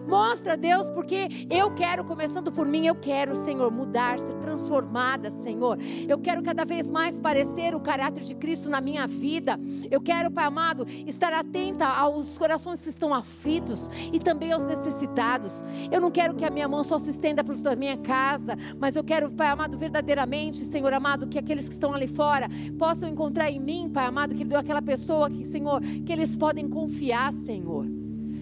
Mostra, 0.06 0.56
Deus, 0.56 0.88
porque 0.90 1.28
eu 1.50 1.72
quero, 1.74 2.04
começando 2.04 2.50
por 2.50 2.66
mim, 2.66 2.86
eu 2.86 2.94
quero, 2.94 3.34
Senhor, 3.34 3.70
mudar, 3.70 4.18
ser 4.18 4.36
transformada, 4.38 5.30
Senhor. 5.30 5.78
Eu 6.08 6.18
quero 6.18 6.42
cada 6.42 6.64
vez 6.64 6.88
mais 6.88 7.18
parecer 7.18 7.74
o 7.74 7.80
caráter 7.80 8.24
de 8.24 8.34
Cristo 8.34 8.68
na 8.68 8.80
minha 8.80 9.06
vida. 9.06 9.58
Eu 9.90 10.00
quero, 10.00 10.30
Pai 10.30 10.44
amado, 10.44 10.86
estar 11.06 11.32
atenta 11.32 11.86
aos 11.86 12.36
corações 12.36 12.82
que 12.82 12.88
estão 12.88 13.14
aflitos 13.14 13.90
e 14.12 14.18
também 14.18 14.52
aos 14.52 14.64
necessitados. 14.64 15.64
Eu 15.90 16.00
não 16.00 16.10
quero 16.10 16.34
que 16.34 16.44
a 16.44 16.50
minha 16.50 16.68
mão 16.68 16.82
só 16.82 16.98
se 16.98 17.10
estenda 17.10 17.44
para 17.44 17.54
os 17.54 17.62
da 17.62 17.76
minha 17.76 17.96
casa, 17.98 18.56
mas 18.78 18.96
eu 18.96 19.04
quero, 19.04 19.30
Pai 19.30 19.48
amado, 19.48 19.78
verdadeiramente, 19.78 20.64
Senhor 20.64 20.92
amado, 20.92 21.26
que 21.26 21.38
aqueles 21.38 21.68
que 21.68 21.74
estão 21.74 21.94
ali 21.94 22.06
fora 22.06 22.48
possam 22.78 23.08
encontrar 23.08 23.50
em 23.50 23.60
mim, 23.60 23.90
Pai 23.92 24.06
amado, 24.06 24.34
que 24.34 24.44
deu 24.44 24.58
aquela 24.58 24.82
pessoa 24.82 25.30
que, 25.30 25.44
Senhor, 25.44 25.80
que 25.80 26.12
eles 26.12 26.36
podem 26.36 26.68
confiar, 26.68 27.32
Senhor. 27.32 27.86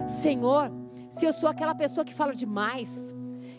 Senhor, 0.07 0.71
se 1.11 1.25
eu 1.25 1.33
sou 1.33 1.49
aquela 1.49 1.75
pessoa 1.75 2.05
que 2.05 2.15
fala 2.15 2.33
demais, 2.33 3.15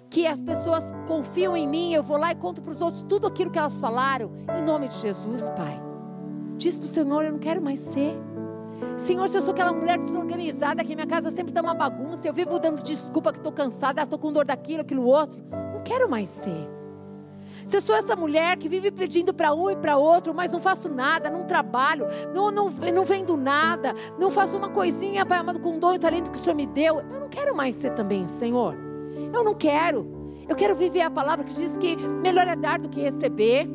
que 0.09 0.25
as 0.25 0.41
pessoas 0.41 0.93
confiam 1.07 1.55
em 1.55 1.67
mim, 1.67 1.93
eu 1.93 2.01
vou 2.01 2.17
lá 2.17 2.31
e 2.31 2.35
conto 2.35 2.61
para 2.61 2.71
os 2.71 2.81
outros 2.81 3.03
tudo 3.03 3.27
aquilo 3.27 3.51
que 3.51 3.59
elas 3.59 3.79
falaram, 3.79 4.31
em 4.57 4.63
nome 4.63 4.87
de 4.87 4.95
Jesus, 4.95 5.49
Pai. 5.51 5.79
Diz 6.57 6.77
para 6.77 6.85
o 6.85 6.87
Senhor: 6.87 7.23
eu 7.23 7.31
não 7.31 7.39
quero 7.39 7.61
mais 7.61 7.79
ser. 7.79 8.13
Senhor, 8.97 9.27
se 9.27 9.37
eu 9.37 9.41
sou 9.41 9.51
aquela 9.51 9.73
mulher 9.73 9.97
desorganizada, 9.97 10.83
que 10.83 10.95
minha 10.95 11.07
casa 11.07 11.29
sempre 11.29 11.51
está 11.51 11.61
uma 11.61 11.73
bagunça, 11.73 12.27
eu 12.27 12.33
vivo 12.33 12.59
dando 12.59 12.81
desculpa 12.81 13.31
que 13.31 13.39
estou 13.39 13.51
cansada, 13.51 14.01
estou 14.01 14.17
com 14.17 14.31
dor 14.31 14.45
daquilo, 14.45 14.81
aquilo 14.81 15.05
outro, 15.05 15.43
não 15.73 15.83
quero 15.83 16.09
mais 16.09 16.29
ser. 16.29 16.78
Se 17.69 17.77
eu 17.77 17.81
sou 17.81 17.95
essa 17.95 18.15
mulher 18.15 18.57
que 18.57 18.67
vive 18.67 18.89
pedindo 18.89 19.31
para 19.31 19.53
um 19.53 19.69
e 19.69 19.75
para 19.75 19.95
outro, 19.95 20.33
mas 20.33 20.51
não 20.51 20.59
faço 20.59 20.89
nada, 20.89 21.29
não 21.29 21.43
trabalho, 21.45 22.07
não, 22.33 22.49
não, 22.49 22.67
não 22.67 23.05
vendo 23.05 23.37
nada, 23.37 23.93
não 24.17 24.31
faço 24.31 24.57
uma 24.57 24.69
coisinha, 24.69 25.23
Pai 25.23 25.37
amado, 25.37 25.59
com 25.59 25.77
o 25.77 25.79
dom 25.79 25.93
e 25.93 25.99
talento 25.99 26.31
que 26.31 26.37
o 26.39 26.41
Senhor 26.41 26.55
me 26.55 26.65
deu, 26.65 26.97
eu 26.97 27.19
não 27.19 27.29
quero 27.29 27.55
mais 27.55 27.75
ser 27.75 27.91
também, 27.91 28.27
Senhor. 28.27 28.75
Eu 29.31 29.43
não 29.43 29.53
quero. 29.53 30.33
Eu 30.47 30.55
quero 30.55 30.73
viver 30.73 31.01
a 31.01 31.11
palavra 31.11 31.45
que 31.45 31.53
diz 31.53 31.77
que 31.77 31.95
melhor 31.95 32.47
é 32.47 32.55
dar 32.55 32.79
do 32.79 32.89
que 32.89 33.01
receber. 33.01 33.69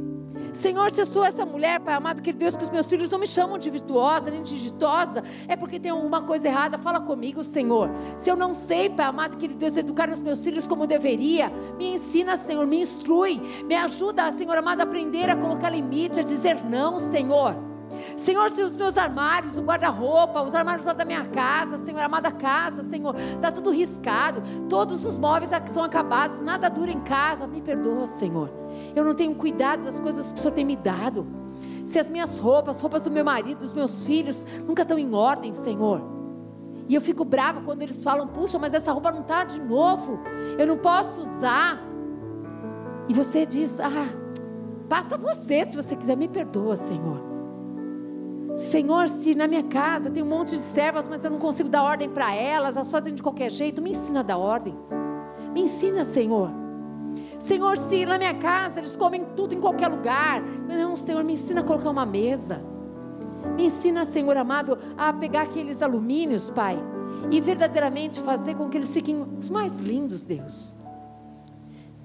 Senhor, 0.54 0.90
se 0.90 1.00
eu 1.00 1.06
sou 1.06 1.24
essa 1.24 1.44
mulher, 1.44 1.80
Pai 1.80 1.94
amado, 1.94 2.22
que 2.22 2.32
Deus, 2.32 2.56
que 2.56 2.64
os 2.64 2.70
meus 2.70 2.88
filhos 2.88 3.10
não 3.10 3.18
me 3.18 3.26
chamam 3.26 3.58
de 3.58 3.68
virtuosa 3.68 4.30
nem 4.30 4.42
de 4.42 4.62
ditosa, 4.62 5.22
é 5.48 5.56
porque 5.56 5.80
tem 5.80 5.90
alguma 5.90 6.22
coisa 6.22 6.48
errada. 6.48 6.78
Fala 6.78 7.00
comigo, 7.00 7.42
Senhor. 7.42 7.90
Se 8.16 8.30
eu 8.30 8.36
não 8.36 8.54
sei, 8.54 8.88
Pai 8.88 9.06
amado, 9.06 9.36
que 9.36 9.48
Deus, 9.48 9.76
educar 9.76 10.08
os 10.08 10.20
meus 10.20 10.42
filhos 10.44 10.66
como 10.66 10.86
deveria, 10.86 11.50
me 11.76 11.94
ensina, 11.94 12.36
Senhor, 12.36 12.66
me 12.66 12.80
instrui, 12.80 13.40
me 13.64 13.74
ajuda, 13.74 14.30
Senhor 14.32 14.56
amado, 14.56 14.80
a 14.80 14.84
aprender 14.84 15.28
a 15.28 15.36
colocar 15.36 15.70
limite, 15.70 16.20
a 16.20 16.22
dizer 16.22 16.64
não, 16.64 16.98
Senhor. 16.98 17.73
Senhor, 18.16 18.50
se 18.50 18.62
os 18.62 18.76
meus 18.76 18.96
armários, 18.96 19.58
o 19.58 19.62
guarda-roupa, 19.62 20.42
os 20.42 20.54
armários 20.54 20.84
da 20.84 21.04
minha 21.04 21.24
casa, 21.26 21.78
Senhor, 21.78 22.00
amada 22.00 22.30
casa, 22.30 22.82
Senhor, 22.84 23.14
está 23.16 23.50
tudo 23.50 23.70
riscado, 23.70 24.42
todos 24.68 25.04
os 25.04 25.16
móveis 25.16 25.50
são 25.70 25.82
acabados, 25.82 26.40
nada 26.40 26.68
dura 26.68 26.90
em 26.90 27.00
casa, 27.00 27.46
me 27.46 27.60
perdoa, 27.60 28.06
Senhor. 28.06 28.50
Eu 28.94 29.04
não 29.04 29.14
tenho 29.14 29.34
cuidado 29.34 29.84
das 29.84 30.00
coisas 30.00 30.32
que 30.32 30.38
o 30.38 30.42
Senhor 30.42 30.54
tem 30.54 30.64
me 30.64 30.76
dado. 30.76 31.26
Se 31.84 31.98
as 31.98 32.08
minhas 32.08 32.38
roupas, 32.38 32.76
as 32.76 32.82
roupas 32.82 33.02
do 33.02 33.10
meu 33.10 33.24
marido, 33.24 33.58
dos 33.58 33.72
meus 33.72 34.04
filhos, 34.04 34.46
nunca 34.66 34.82
estão 34.82 34.98
em 34.98 35.14
ordem, 35.14 35.52
Senhor. 35.52 36.00
E 36.88 36.94
eu 36.94 37.00
fico 37.00 37.24
brava 37.24 37.62
quando 37.62 37.82
eles 37.82 38.02
falam, 38.02 38.28
puxa, 38.28 38.58
mas 38.58 38.74
essa 38.74 38.92
roupa 38.92 39.10
não 39.10 39.20
está 39.20 39.44
de 39.44 39.60
novo, 39.60 40.18
eu 40.58 40.66
não 40.66 40.76
posso 40.76 41.20
usar. 41.20 41.80
E 43.08 43.14
você 43.14 43.46
diz, 43.46 43.80
ah, 43.80 44.08
passa 44.88 45.16
você, 45.16 45.64
se 45.64 45.76
você 45.76 45.96
quiser, 45.96 46.16
me 46.16 46.28
perdoa, 46.28 46.76
Senhor. 46.76 47.33
Senhor, 48.54 49.08
se 49.08 49.34
na 49.34 49.48
minha 49.48 49.64
casa 49.64 50.08
eu 50.08 50.12
tenho 50.12 50.24
um 50.24 50.28
monte 50.28 50.50
de 50.50 50.60
servas, 50.60 51.08
mas 51.08 51.24
eu 51.24 51.30
não 51.30 51.40
consigo 51.40 51.68
dar 51.68 51.82
ordem 51.82 52.08
para 52.08 52.32
elas, 52.32 52.76
elas 52.76 52.90
fazem 52.90 53.12
de 53.12 53.20
qualquer 53.20 53.50
jeito, 53.50 53.82
me 53.82 53.90
ensina 53.90 54.20
a 54.20 54.22
dar 54.22 54.38
ordem. 54.38 54.76
Me 55.52 55.62
ensina, 55.62 56.04
Senhor. 56.04 56.50
Senhor, 57.40 57.76
se 57.76 58.06
na 58.06 58.16
minha 58.16 58.34
casa 58.34 58.78
eles 58.78 58.94
comem 58.94 59.24
tudo 59.36 59.54
em 59.54 59.60
qualquer 59.60 59.88
lugar, 59.88 60.40
não, 60.68 60.94
Senhor, 60.94 61.24
me 61.24 61.32
ensina 61.32 61.62
a 61.62 61.64
colocar 61.64 61.90
uma 61.90 62.06
mesa. 62.06 62.62
Me 63.56 63.66
ensina, 63.66 64.04
Senhor 64.04 64.36
amado, 64.36 64.78
a 64.96 65.12
pegar 65.12 65.42
aqueles 65.42 65.82
alumínios, 65.82 66.48
Pai, 66.48 66.78
e 67.32 67.40
verdadeiramente 67.40 68.20
fazer 68.20 68.54
com 68.54 68.68
que 68.68 68.78
eles 68.78 68.94
fiquem 68.94 69.20
os 69.36 69.50
mais 69.50 69.78
lindos, 69.78 70.24
Deus. 70.24 70.76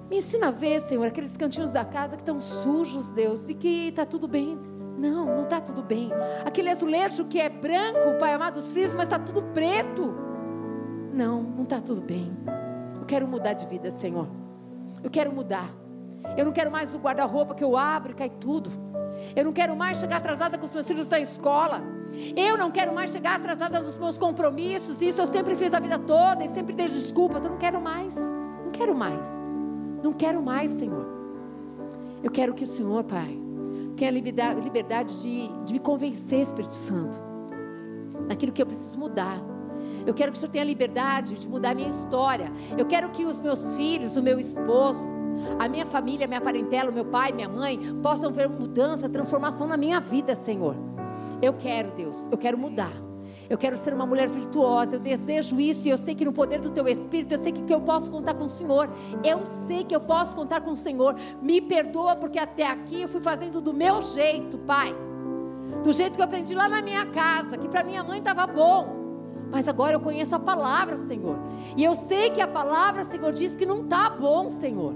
Me 0.09 0.17
ensina 0.17 0.47
a 0.47 0.51
ver, 0.51 0.81
Senhor, 0.81 1.05
aqueles 1.05 1.37
cantinhos 1.37 1.71
da 1.71 1.85
casa 1.85 2.15
que 2.15 2.23
estão 2.23 2.39
sujos, 2.39 3.09
Deus, 3.09 3.49
e 3.49 3.53
que 3.53 3.89
está 3.89 4.03
tudo 4.03 4.27
bem 4.27 4.57
não, 4.99 5.25
não 5.25 5.43
está 5.43 5.61
tudo 5.61 5.81
bem. 5.81 6.11
Aquele 6.45 6.69
azulejo 6.69 7.25
que 7.25 7.39
é 7.39 7.49
branco, 7.49 8.17
Pai 8.19 8.33
amado, 8.33 8.57
os 8.57 8.71
frios, 8.71 8.93
mas 8.93 9.03
está 9.03 9.17
tudo 9.17 9.41
preto. 9.53 10.13
Não, 11.13 11.41
não 11.41 11.63
está 11.63 11.79
tudo 11.79 12.01
bem. 12.01 12.31
Eu 12.99 13.05
quero 13.05 13.27
mudar 13.27 13.53
de 13.53 13.65
vida, 13.65 13.89
Senhor. 13.89 14.27
Eu 15.01 15.09
quero 15.09 15.31
mudar. 15.31 15.73
Eu 16.37 16.43
não 16.45 16.51
quero 16.51 16.69
mais 16.69 16.93
o 16.93 16.99
guarda-roupa 16.99 17.55
que 17.55 17.63
eu 17.63 17.77
abro 17.77 18.11
e 18.11 18.15
cai 18.15 18.29
tudo. 18.29 18.69
Eu 19.35 19.45
não 19.45 19.53
quero 19.53 19.75
mais 19.75 19.99
chegar 19.99 20.17
atrasada 20.17 20.57
com 20.57 20.65
os 20.65 20.73
meus 20.73 20.87
filhos 20.87 21.09
na 21.09 21.19
escola. 21.19 21.81
Eu 22.35 22.57
não 22.57 22.69
quero 22.69 22.93
mais 22.93 23.11
chegar 23.11 23.35
atrasada 23.35 23.79
nos 23.79 23.97
meus 23.97 24.17
compromissos. 24.17 25.01
Isso 25.01 25.21
eu 25.21 25.25
sempre 25.25 25.55
fiz 25.55 25.73
a 25.73 25.79
vida 25.79 25.97
toda 25.97 26.43
e 26.43 26.49
sempre 26.49 26.73
dei 26.73 26.87
desculpas. 26.87 27.45
Eu 27.45 27.51
não 27.51 27.57
quero 27.57 27.79
mais. 27.81 28.17
Não 28.17 28.71
quero 28.71 28.93
mais. 28.93 29.27
Não 30.03 30.13
quero 30.13 30.41
mais, 30.41 30.71
Senhor. 30.71 31.07
Eu 32.21 32.31
quero 32.31 32.53
que 32.53 32.65
o 32.65 32.67
Senhor, 32.67 33.03
Pai, 33.05 33.39
tenha 33.99 34.11
liberdade 34.11 35.21
de, 35.21 35.49
de 35.65 35.73
me 35.73 35.79
convencer, 35.79 36.39
Espírito 36.41 36.73
Santo, 36.73 37.19
naquilo 38.27 38.51
que 38.51 38.61
eu 38.61 38.65
preciso 38.65 38.97
mudar. 38.97 39.39
Eu 40.05 40.13
quero 40.13 40.31
que 40.31 40.37
o 40.37 40.39
Senhor 40.39 40.51
tenha 40.51 40.63
liberdade 40.63 41.35
de 41.35 41.47
mudar 41.47 41.71
a 41.71 41.75
minha 41.75 41.89
história. 41.89 42.51
Eu 42.77 42.85
quero 42.85 43.09
que 43.09 43.25
os 43.25 43.39
meus 43.39 43.73
filhos, 43.73 44.15
o 44.15 44.23
meu 44.23 44.39
esposo, 44.39 45.07
a 45.59 45.67
minha 45.67 45.85
família, 45.85 46.25
a 46.25 46.27
minha 46.27 46.41
parentela, 46.41 46.89
o 46.89 46.93
meu 46.93 47.05
pai, 47.05 47.31
minha 47.31 47.49
mãe, 47.49 47.77
possam 48.01 48.31
ver 48.31 48.49
mudança, 48.49 49.09
transformação 49.09 49.67
na 49.67 49.77
minha 49.77 49.99
vida, 49.99 50.33
Senhor. 50.33 50.75
Eu 51.41 51.53
quero, 51.53 51.91
Deus, 51.91 52.27
eu 52.31 52.37
quero 52.37 52.57
mudar. 52.57 53.08
Eu 53.49 53.57
quero 53.57 53.75
ser 53.75 53.93
uma 53.93 54.05
mulher 54.05 54.29
virtuosa. 54.29 54.95
Eu 54.95 54.99
desejo 54.99 55.59
isso 55.59 55.87
e 55.87 55.91
eu 55.91 55.97
sei 55.97 56.13
que 56.13 56.23
no 56.23 56.31
poder 56.31 56.61
do 56.61 56.69
teu 56.69 56.87
Espírito, 56.87 57.33
eu 57.33 57.37
sei 57.37 57.51
que, 57.51 57.63
que 57.63 57.73
eu 57.73 57.81
posso 57.81 58.11
contar 58.11 58.35
com 58.35 58.45
o 58.45 58.49
Senhor. 58.49 58.87
Eu 59.23 59.45
sei 59.45 59.83
que 59.83 59.95
eu 59.95 59.99
posso 59.99 60.35
contar 60.35 60.61
com 60.61 60.71
o 60.71 60.75
Senhor. 60.75 61.15
Me 61.41 61.59
perdoa 61.59 62.15
porque 62.15 62.37
até 62.37 62.67
aqui 62.67 63.01
eu 63.01 63.07
fui 63.07 63.21
fazendo 63.21 63.59
do 63.59 63.73
meu 63.73 64.01
jeito, 64.01 64.57
Pai. 64.59 64.93
Do 65.83 65.91
jeito 65.91 66.15
que 66.15 66.21
eu 66.21 66.25
aprendi 66.25 66.53
lá 66.53 66.69
na 66.69 66.81
minha 66.81 67.05
casa, 67.07 67.57
que 67.57 67.67
para 67.67 67.83
minha 67.83 68.03
mãe 68.03 68.19
estava 68.19 68.45
bom. 68.45 68.97
Mas 69.51 69.67
agora 69.67 69.93
eu 69.93 69.99
conheço 69.99 70.35
a 70.35 70.39
palavra, 70.39 70.95
Senhor. 70.97 71.37
E 71.75 71.83
eu 71.83 71.95
sei 71.95 72.29
que 72.29 72.41
a 72.41 72.47
palavra, 72.47 73.03
Senhor, 73.03 73.31
diz 73.31 73.55
que 73.55 73.65
não 73.65 73.81
está 73.81 74.11
bom, 74.11 74.49
Senhor. 74.49 74.93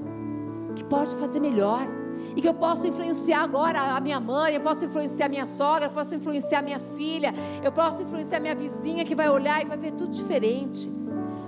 Que 0.76 0.84
pode 0.84 1.16
fazer 1.16 1.40
melhor 1.40 1.88
e 2.36 2.42
que 2.42 2.48
eu 2.48 2.54
posso 2.54 2.88
influenciar 2.88 3.44
agora 3.44 3.80
a 3.96 4.00
minha 4.00 4.20
mãe, 4.20 4.56
eu 4.56 4.62
posso 4.62 4.86
influenciar 4.86 5.28
a 5.28 5.30
minha 5.30 5.46
sogra, 5.46 5.86
eu 5.86 5.92
posso 5.92 6.16
influenciar 6.16 6.60
a 6.60 6.62
minha 6.62 6.80
filha, 6.80 7.34
eu 7.64 7.72
posso 7.72 8.04
influenciar 8.04 8.38
a 8.38 8.42
minha 8.42 8.56
vizinha 8.56 9.04
que 9.04 9.16
vai 9.16 9.30
olhar 9.30 9.62
e 9.62 9.66
vai 9.66 9.78
ver 9.78 9.92
tudo 9.92 10.12
diferente. 10.12 10.90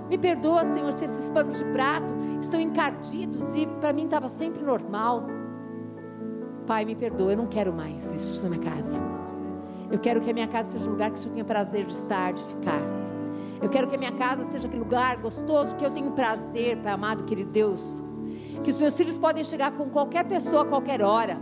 Me 0.08 0.16
perdoa, 0.16 0.64
Senhor, 0.64 0.92
se 0.92 1.04
esses 1.04 1.30
panos 1.30 1.58
de 1.58 1.64
prato 1.64 2.14
estão 2.40 2.60
encardidos 2.60 3.54
e 3.56 3.66
para 3.80 3.92
mim 3.92 4.04
estava 4.04 4.28
sempre 4.28 4.62
normal. 4.62 5.24
Pai, 6.66 6.84
me 6.84 6.94
perdoa, 6.94 7.32
eu 7.32 7.36
não 7.36 7.46
quero 7.46 7.72
mais 7.72 8.12
isso 8.12 8.42
na 8.44 8.56
minha 8.56 8.70
casa. 8.70 9.02
Eu 9.90 9.98
quero 9.98 10.20
que 10.20 10.30
a 10.30 10.34
minha 10.34 10.48
casa 10.48 10.72
seja 10.72 10.88
um 10.88 10.92
lugar 10.92 11.10
que 11.10 11.16
o 11.16 11.18
Senhor 11.18 11.32
tenha 11.32 11.44
prazer 11.44 11.84
de 11.84 11.94
estar, 11.94 12.32
de 12.32 12.42
ficar. 12.42 12.80
Eu 13.60 13.68
quero 13.68 13.88
que 13.88 13.94
a 13.94 13.98
minha 13.98 14.12
casa 14.12 14.44
seja 14.50 14.66
aquele 14.66 14.82
lugar 14.82 15.16
gostoso 15.16 15.74
que 15.76 15.84
eu 15.84 15.90
tenho 15.90 16.10
prazer, 16.12 16.76
Pai 16.78 16.92
amado, 16.92 17.24
querido 17.24 17.50
Deus, 17.50 18.02
que 18.66 18.70
os 18.70 18.78
meus 18.78 18.96
filhos 18.96 19.16
podem 19.16 19.44
chegar 19.44 19.70
com 19.70 19.88
qualquer 19.88 20.24
pessoa 20.24 20.62
a 20.62 20.64
qualquer 20.64 21.00
hora, 21.00 21.38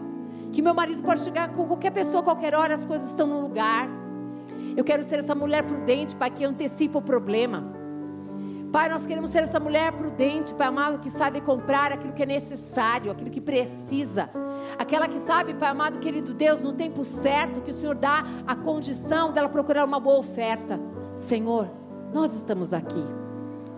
que 0.52 0.60
meu 0.60 0.74
marido 0.74 1.02
pode 1.02 1.22
chegar 1.22 1.48
com 1.54 1.66
qualquer 1.66 1.90
pessoa 1.90 2.20
a 2.20 2.22
qualquer 2.22 2.54
hora, 2.54 2.74
as 2.74 2.84
coisas 2.84 3.08
estão 3.08 3.26
no 3.26 3.40
lugar. 3.40 3.88
Eu 4.76 4.84
quero 4.84 5.02
ser 5.02 5.20
essa 5.20 5.34
mulher 5.34 5.62
prudente, 5.64 6.14
Pai, 6.14 6.30
que 6.30 6.44
antecipa 6.44 6.98
o 6.98 7.00
problema. 7.00 7.64
Pai, 8.70 8.90
nós 8.90 9.06
queremos 9.06 9.30
ser 9.30 9.38
essa 9.38 9.58
mulher 9.58 9.90
prudente, 9.92 10.52
Pai 10.52 10.66
amado, 10.66 10.98
que 10.98 11.08
sabe 11.10 11.40
comprar 11.40 11.92
aquilo 11.92 12.12
que 12.12 12.24
é 12.24 12.26
necessário, 12.26 13.10
aquilo 13.10 13.30
que 13.30 13.40
precisa. 13.40 14.28
Aquela 14.78 15.08
que 15.08 15.18
sabe, 15.18 15.54
Pai 15.54 15.70
amado, 15.70 16.00
querido 16.00 16.34
Deus, 16.34 16.62
no 16.62 16.74
tempo 16.74 17.02
certo, 17.04 17.62
que 17.62 17.70
o 17.70 17.74
Senhor 17.74 17.94
dá 17.94 18.22
a 18.46 18.54
condição 18.54 19.32
dela 19.32 19.48
procurar 19.48 19.86
uma 19.86 19.98
boa 19.98 20.18
oferta. 20.18 20.78
Senhor, 21.16 21.70
nós 22.12 22.34
estamos 22.34 22.74
aqui. 22.74 23.02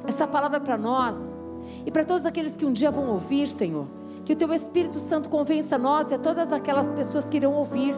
Essa 0.05 0.27
palavra 0.27 0.57
é 0.57 0.61
para 0.61 0.77
nós 0.77 1.37
e 1.85 1.91
para 1.91 2.05
todos 2.05 2.27
aqueles 2.27 2.57
que 2.57 2.65
um 2.65 2.73
dia 2.73 2.91
vão 2.91 3.11
ouvir, 3.11 3.49
Senhor, 3.49 3.87
que 4.25 4.33
o 4.33 4.37
Teu 4.37 4.53
Espírito 4.53 4.99
Santo 4.99 5.29
convença 5.29 5.79
nós 5.79 6.11
e 6.11 6.15
a 6.15 6.19
todas 6.19 6.53
aquelas 6.53 6.93
pessoas 6.93 7.29
que 7.29 7.37
irão 7.37 7.55
ouvir, 7.55 7.95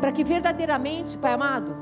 para 0.00 0.10
que 0.12 0.24
verdadeiramente, 0.24 1.16
Pai 1.16 1.32
amado, 1.32 1.74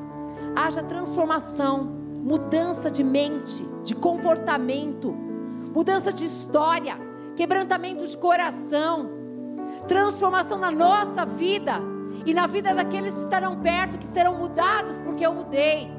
haja 0.55 0.83
transformação, 0.83 1.85
mudança 2.19 2.91
de 2.91 3.03
mente, 3.03 3.65
de 3.85 3.95
comportamento, 3.95 5.13
mudança 5.75 6.13
de 6.13 6.25
história, 6.25 6.97
quebrantamento 7.37 8.07
de 8.07 8.17
coração, 8.17 9.11
transformação 9.87 10.59
na 10.59 10.71
nossa 10.71 11.25
vida 11.25 11.81
e 12.25 12.35
na 12.35 12.47
vida 12.47 12.75
daqueles 12.75 13.15
que 13.15 13.23
estarão 13.23 13.61
perto, 13.61 13.99
que 13.99 14.07
serão 14.07 14.37
mudados 14.37 14.99
porque 14.99 15.25
eu 15.25 15.33
mudei. 15.33 15.91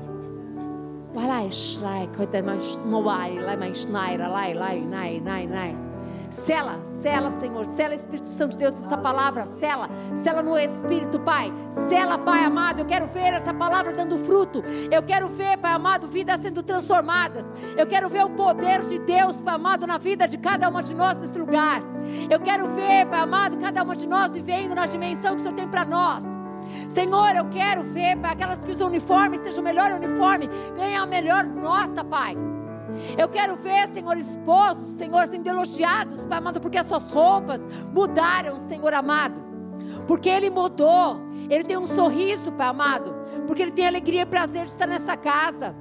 Sela, 6.30 6.80
sela, 7.02 7.32
Senhor, 7.40 7.66
sela 7.66 7.96
Espírito 7.96 8.28
Santo 8.28 8.52
de 8.52 8.58
Deus 8.60 8.76
essa 8.76 8.98
palavra, 8.98 9.46
sela, 9.46 9.90
sela 10.16 10.44
no 10.44 10.58
Espírito, 10.58 11.20
Pai. 11.20 11.52
Sela, 11.90 12.18
Pai 12.18 12.44
amado, 12.44 12.80
eu 12.80 12.86
quero 12.86 13.08
ver 13.08 13.34
essa 13.34 13.54
palavra 13.54 13.94
dando 13.94 14.18
fruto. 14.18 14.64
Eu 14.92 15.02
quero 15.02 15.30
ver, 15.30 15.58
Pai 15.58 15.72
amado, 15.72 16.08
vidas 16.08 16.42
sendo 16.42 16.62
transformadas. 16.62 17.46
Eu 17.78 17.88
quero 17.88 18.10
ver 18.10 18.26
o 18.26 18.30
poder 18.32 18.82
de 18.82 19.00
Deus, 19.00 19.42
Pai 19.42 19.56
amado, 19.56 19.88
na 19.88 19.98
vida 19.98 20.28
de 20.28 20.38
cada 20.38 20.68
uma 20.70 20.84
de 20.84 20.94
nós 20.94 21.18
nesse 21.18 21.40
lugar. 21.40 21.82
Eu 22.30 22.40
quero 22.40 22.70
ver, 22.70 23.08
Pai 23.08 23.22
amado, 23.22 23.58
cada 23.58 23.82
uma 23.82 23.96
de 23.96 24.06
nós 24.06 24.34
vivendo 24.34 24.76
na 24.76 24.86
dimensão 24.86 25.32
que 25.32 25.38
o 25.38 25.40
Senhor 25.40 25.56
tem 25.56 25.68
para 25.68 25.86
nós. 25.86 26.24
Senhor, 26.88 27.36
eu 27.36 27.46
quero 27.50 27.84
ver, 27.84 28.18
Pai, 28.18 28.32
aquelas 28.32 28.64
que 28.64 28.72
usam 28.72 28.88
uniforme, 28.88 29.38
seja 29.38 29.60
o 29.60 29.64
melhor 29.64 29.92
uniforme, 29.92 30.50
ganhem 30.76 30.98
a 30.98 31.06
melhor 31.06 31.44
nota, 31.44 32.04
Pai. 32.04 32.36
Eu 33.18 33.28
quero 33.28 33.56
ver, 33.58 33.88
Senhor, 33.90 34.18
esposos, 34.18 34.98
Senhor, 34.98 35.28
sendo 35.28 35.48
elogiados, 35.48 36.26
Pai 36.26 36.38
amado, 36.38 36.60
porque 36.62 36.78
as 36.78 36.88
suas 36.88 37.12
roupas 37.12 37.62
mudaram, 37.94 38.58
Senhor 38.58 38.94
amado. 38.94 39.46
Porque 40.08 40.30
Ele 40.30 40.50
mudou. 40.50 41.20
Ele 41.50 41.64
tem 41.64 41.78
um 41.78 41.88
sorriso, 41.88 42.52
Pai 42.54 42.68
amado. 42.68 43.14
Porque 43.46 43.62
Ele 43.62 43.72
tem 43.72 43.88
alegria 43.88 44.22
e 44.22 44.26
prazer 44.26 44.66
de 44.66 44.72
estar 44.72 44.88
nessa 44.88 45.18
casa. 45.18 45.76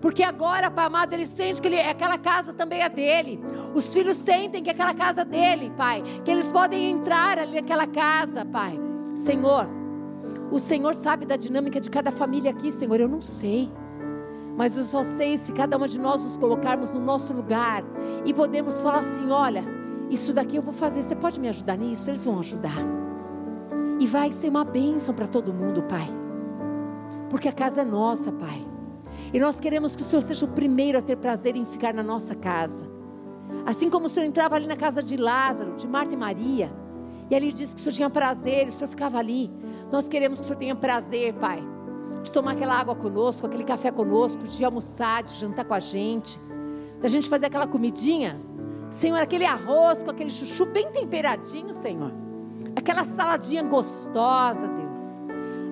Porque 0.00 0.22
agora, 0.22 0.70
Pai 0.70 0.86
amado, 0.86 1.12
ele 1.12 1.26
sente 1.26 1.60
que 1.60 1.68
ele, 1.68 1.78
aquela 1.78 2.16
casa 2.16 2.54
também 2.54 2.80
é 2.80 2.88
dele. 2.88 3.38
Os 3.74 3.92
filhos 3.92 4.16
sentem 4.16 4.62
que 4.62 4.70
aquela 4.70 4.94
casa 4.94 5.22
é 5.22 5.24
dele, 5.24 5.70
Pai. 5.76 6.02
Que 6.24 6.30
eles 6.30 6.50
podem 6.50 6.90
entrar 6.90 7.38
ali 7.38 7.60
naquela 7.60 7.86
casa, 7.86 8.44
Pai. 8.46 8.80
Senhor, 9.14 9.68
o 10.50 10.58
Senhor 10.58 10.94
sabe 10.94 11.24
da 11.24 11.36
dinâmica 11.36 11.80
de 11.80 11.88
cada 11.88 12.10
família 12.10 12.50
aqui, 12.50 12.72
Senhor. 12.72 12.98
Eu 13.00 13.08
não 13.08 13.20
sei. 13.20 13.70
Mas 14.56 14.76
eu 14.76 14.84
só 14.84 15.02
sei 15.02 15.36
se 15.38 15.52
cada 15.52 15.76
uma 15.76 15.88
de 15.88 15.98
nós 15.98 16.22
nos 16.22 16.36
colocarmos 16.36 16.92
no 16.92 17.00
nosso 17.00 17.32
lugar 17.32 17.82
e 18.24 18.34
podemos 18.34 18.80
falar 18.80 18.98
assim: 18.98 19.30
olha, 19.30 19.64
isso 20.10 20.34
daqui 20.34 20.56
eu 20.56 20.62
vou 20.62 20.72
fazer, 20.72 21.02
você 21.02 21.14
pode 21.14 21.38
me 21.40 21.48
ajudar 21.48 21.76
nisso? 21.76 22.10
Eles 22.10 22.24
vão 22.24 22.38
ajudar. 22.40 22.76
E 24.00 24.06
vai 24.06 24.32
ser 24.32 24.48
uma 24.48 24.64
bênção 24.64 25.14
para 25.14 25.26
todo 25.26 25.52
mundo, 25.52 25.82
Pai. 25.82 26.08
Porque 27.28 27.48
a 27.48 27.52
casa 27.52 27.82
é 27.82 27.84
nossa, 27.84 28.32
Pai. 28.32 28.66
E 29.32 29.38
nós 29.38 29.60
queremos 29.60 29.94
que 29.94 30.02
o 30.02 30.04
Senhor 30.04 30.22
seja 30.22 30.44
o 30.44 30.48
primeiro 30.48 30.98
a 30.98 31.02
ter 31.02 31.16
prazer 31.16 31.54
em 31.54 31.64
ficar 31.64 31.94
na 31.94 32.02
nossa 32.02 32.34
casa. 32.34 32.84
Assim 33.64 33.88
como 33.88 34.06
o 34.06 34.08
Senhor 34.08 34.26
entrava 34.26 34.56
ali 34.56 34.66
na 34.66 34.76
casa 34.76 35.02
de 35.02 35.16
Lázaro, 35.16 35.76
de 35.76 35.86
Marta 35.86 36.14
e 36.14 36.16
Maria, 36.16 36.72
e 37.30 37.34
ali 37.34 37.52
disse 37.52 37.74
que 37.74 37.80
o 37.80 37.84
Senhor 37.84 37.94
tinha 37.94 38.10
prazer, 38.10 38.66
o 38.66 38.72
Senhor 38.72 38.88
ficava 38.88 39.18
ali. 39.18 39.50
Nós 39.90 40.08
queremos 40.08 40.38
que 40.38 40.44
o 40.44 40.48
Senhor 40.48 40.58
tenha 40.58 40.74
prazer, 40.76 41.34
Pai 41.34 41.62
de 42.22 42.32
tomar 42.32 42.52
aquela 42.52 42.78
água 42.78 42.94
conosco, 42.94 43.46
aquele 43.46 43.64
café 43.64 43.90
conosco, 43.90 44.44
de 44.44 44.64
almoçar, 44.64 45.22
de 45.22 45.32
jantar 45.34 45.64
com 45.64 45.74
a 45.74 45.78
gente, 45.78 46.38
da 47.00 47.08
gente 47.08 47.28
fazer 47.28 47.46
aquela 47.46 47.66
comidinha. 47.66 48.40
Senhor, 48.90 49.20
aquele 49.20 49.44
arroz 49.44 50.02
com 50.02 50.10
aquele 50.10 50.30
chuchu 50.30 50.66
bem 50.66 50.90
temperadinho, 50.90 51.72
Senhor. 51.72 52.12
Aquela 52.76 53.04
saladinha 53.04 53.62
gostosa, 53.62 54.66
Deus. 54.68 55.18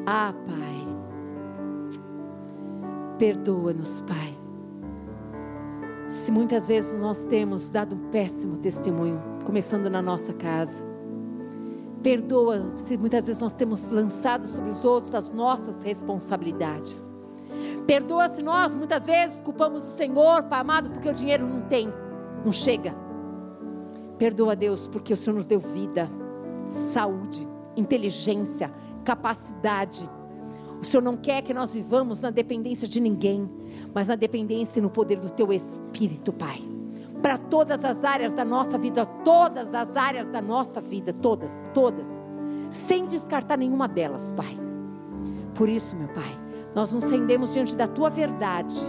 Ah, 0.06 0.32
Pai. 0.46 0.68
Perdoa-nos, 3.18 4.00
Pai. 4.02 4.38
Se 6.08 6.30
muitas 6.30 6.66
vezes 6.66 6.98
nós 6.98 7.24
temos 7.24 7.70
dado 7.70 7.94
um 7.94 8.10
péssimo 8.10 8.56
testemunho, 8.56 9.20
começando 9.44 9.90
na 9.90 10.00
nossa 10.00 10.32
casa. 10.32 10.82
Perdoa 12.02 12.76
se 12.76 12.96
muitas 12.96 13.26
vezes 13.26 13.42
nós 13.42 13.54
temos 13.54 13.90
lançado 13.90 14.46
sobre 14.46 14.70
os 14.70 14.84
outros 14.84 15.14
as 15.14 15.30
nossas 15.30 15.82
responsabilidades. 15.82 17.10
Perdoa 17.86 18.28
se 18.28 18.42
nós 18.42 18.72
muitas 18.72 19.06
vezes 19.06 19.40
culpamos 19.40 19.82
o 19.82 19.90
Senhor, 19.92 20.44
Pai 20.44 20.60
amado, 20.60 20.90
porque 20.90 21.08
o 21.08 21.14
dinheiro 21.14 21.46
não 21.46 21.62
tem, 21.62 21.92
não 22.44 22.52
chega. 22.52 22.94
Perdoa, 24.16 24.54
Deus, 24.54 24.86
porque 24.86 25.12
o 25.12 25.16
Senhor 25.16 25.36
nos 25.36 25.46
deu 25.46 25.58
vida, 25.58 26.08
saúde, 26.92 27.48
inteligência, 27.76 28.70
capacidade. 29.04 30.08
O 30.80 30.84
Senhor 30.84 31.02
não 31.02 31.16
quer 31.16 31.42
que 31.42 31.54
nós 31.54 31.72
vivamos 31.72 32.20
na 32.20 32.30
dependência 32.30 32.86
de 32.86 33.00
ninguém, 33.00 33.50
mas 33.94 34.06
na 34.06 34.14
dependência 34.14 34.78
e 34.78 34.82
no 34.82 34.90
poder 34.90 35.18
do 35.18 35.30
Teu 35.30 35.52
Espírito, 35.52 36.32
Pai 36.32 36.67
para 37.28 37.36
todas 37.36 37.84
as 37.84 38.04
áreas 38.04 38.32
da 38.32 38.42
nossa 38.42 38.78
vida, 38.78 39.04
todas 39.04 39.74
as 39.74 39.98
áreas 39.98 40.30
da 40.30 40.40
nossa 40.40 40.80
vida, 40.80 41.12
todas, 41.12 41.68
todas, 41.74 42.22
sem 42.70 43.06
descartar 43.06 43.58
nenhuma 43.58 43.86
delas, 43.86 44.32
Pai. 44.32 44.58
Por 45.54 45.68
isso, 45.68 45.94
meu 45.94 46.08
Pai, 46.08 46.34
nós 46.74 46.90
nos 46.90 47.10
rendemos 47.10 47.52
diante 47.52 47.76
da 47.76 47.86
tua 47.86 48.08
verdade. 48.08 48.80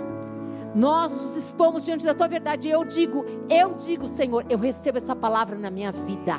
Nós 0.74 1.12
nos 1.12 1.36
expomos 1.36 1.84
diante 1.84 2.06
da 2.06 2.14
tua 2.14 2.30
verdade. 2.30 2.70
Eu 2.70 2.86
digo, 2.86 3.26
eu 3.50 3.74
digo, 3.74 4.08
Senhor, 4.08 4.46
eu 4.50 4.58
recebo 4.58 5.00
essa 5.00 5.14
palavra 5.14 5.58
na 5.58 5.70
minha 5.70 5.92
vida. 5.92 6.38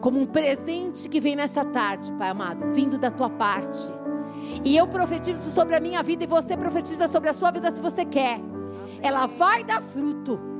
Como 0.00 0.18
um 0.18 0.24
presente 0.24 1.06
que 1.06 1.20
vem 1.20 1.36
nessa 1.36 1.66
tarde, 1.66 2.10
Pai 2.12 2.30
amado, 2.30 2.72
vindo 2.72 2.96
da 2.96 3.10
tua 3.10 3.28
parte. 3.28 3.92
E 4.64 4.74
eu 4.74 4.86
profetizo 4.86 5.50
sobre 5.50 5.76
a 5.76 5.80
minha 5.80 6.02
vida 6.02 6.24
e 6.24 6.26
você 6.26 6.56
profetiza 6.56 7.06
sobre 7.08 7.28
a 7.28 7.34
sua 7.34 7.50
vida 7.50 7.70
se 7.70 7.78
você 7.78 8.06
quer. 8.06 8.40
Ela 9.02 9.26
vai 9.26 9.62
dar 9.62 9.82
fruto 9.82 10.53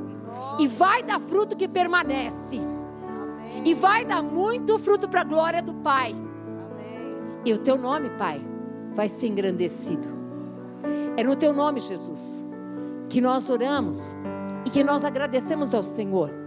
e 0.59 0.66
vai 0.66 1.02
dar 1.02 1.20
fruto 1.20 1.56
que 1.56 1.69
permanece. 1.69 2.61
E 3.65 3.74
vai 3.74 4.05
dar 4.05 4.23
muito 4.23 4.78
fruto 4.78 5.09
para 5.09 5.23
a 5.23 5.24
glória 5.24 5.62
do 5.62 5.74
Pai. 5.74 6.15
E 7.44 7.52
o 7.52 7.59
teu 7.59 7.77
nome, 7.77 8.11
Pai, 8.11 8.44
vai 8.94 9.09
ser 9.09 9.28
engrandecido. 9.28 10.09
É 11.16 11.23
no 11.23 11.36
teu 11.36 11.52
nome, 11.52 11.81
Jesus, 11.81 12.44
que 13.09 13.20
nós 13.20 13.48
oramos 13.48 14.15
e 14.66 14.70
que 14.70 14.82
nós 14.82 15.05
agradecemos 15.05 15.74
ao 15.74 15.82
Senhor. 15.82 16.43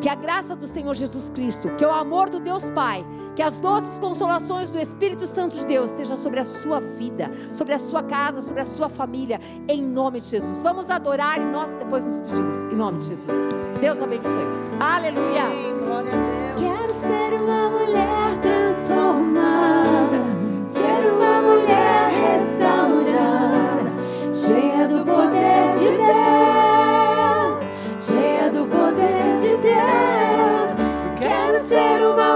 Que 0.00 0.08
a 0.08 0.14
graça 0.14 0.56
do 0.56 0.66
Senhor 0.66 0.94
Jesus 0.94 1.30
Cristo, 1.30 1.68
que 1.76 1.84
o 1.84 1.90
amor 1.90 2.30
do 2.30 2.40
Deus 2.40 2.70
Pai, 2.70 3.04
que 3.36 3.42
as 3.42 3.58
doces 3.58 3.98
consolações 3.98 4.70
do 4.70 4.78
Espírito 4.78 5.26
Santo 5.26 5.56
de 5.56 5.66
Deus 5.66 5.90
seja 5.90 6.16
sobre 6.16 6.40
a 6.40 6.44
sua 6.44 6.80
vida, 6.80 7.30
sobre 7.52 7.74
a 7.74 7.78
sua 7.78 8.02
casa, 8.02 8.40
sobre 8.40 8.62
a 8.62 8.66
sua 8.66 8.88
família, 8.88 9.38
em 9.68 9.82
nome 9.82 10.20
de 10.20 10.28
Jesus. 10.28 10.62
Vamos 10.62 10.88
adorar 10.88 11.38
e 11.38 11.44
nós 11.44 11.70
depois 11.76 12.06
nos 12.06 12.22
pedimos, 12.22 12.64
em 12.64 12.76
nome 12.76 12.98
de 12.98 13.08
Jesus. 13.08 13.36
Deus 13.80 14.00
abençoe. 14.00 14.46
Aleluia. 14.80 15.44
Glória 15.84 16.10
a 16.12 16.16
Deus. 16.16 16.60
Quero 16.60 16.94
ser 16.94 17.42
uma 17.42 17.70
mulher 17.70 18.38
transformada, 18.40 20.20
ser 20.68 21.12
uma 21.12 21.42
mulher 21.42 22.10
restaurada, 22.32 23.92
cheia 24.32 24.88
do 24.88 25.04
poder 25.04 25.74
de 25.78 25.96
Deus, 25.96 26.69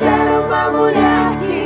ser 0.00 0.40
uma 0.46 0.70
mulher 0.70 1.38
que 1.38 1.59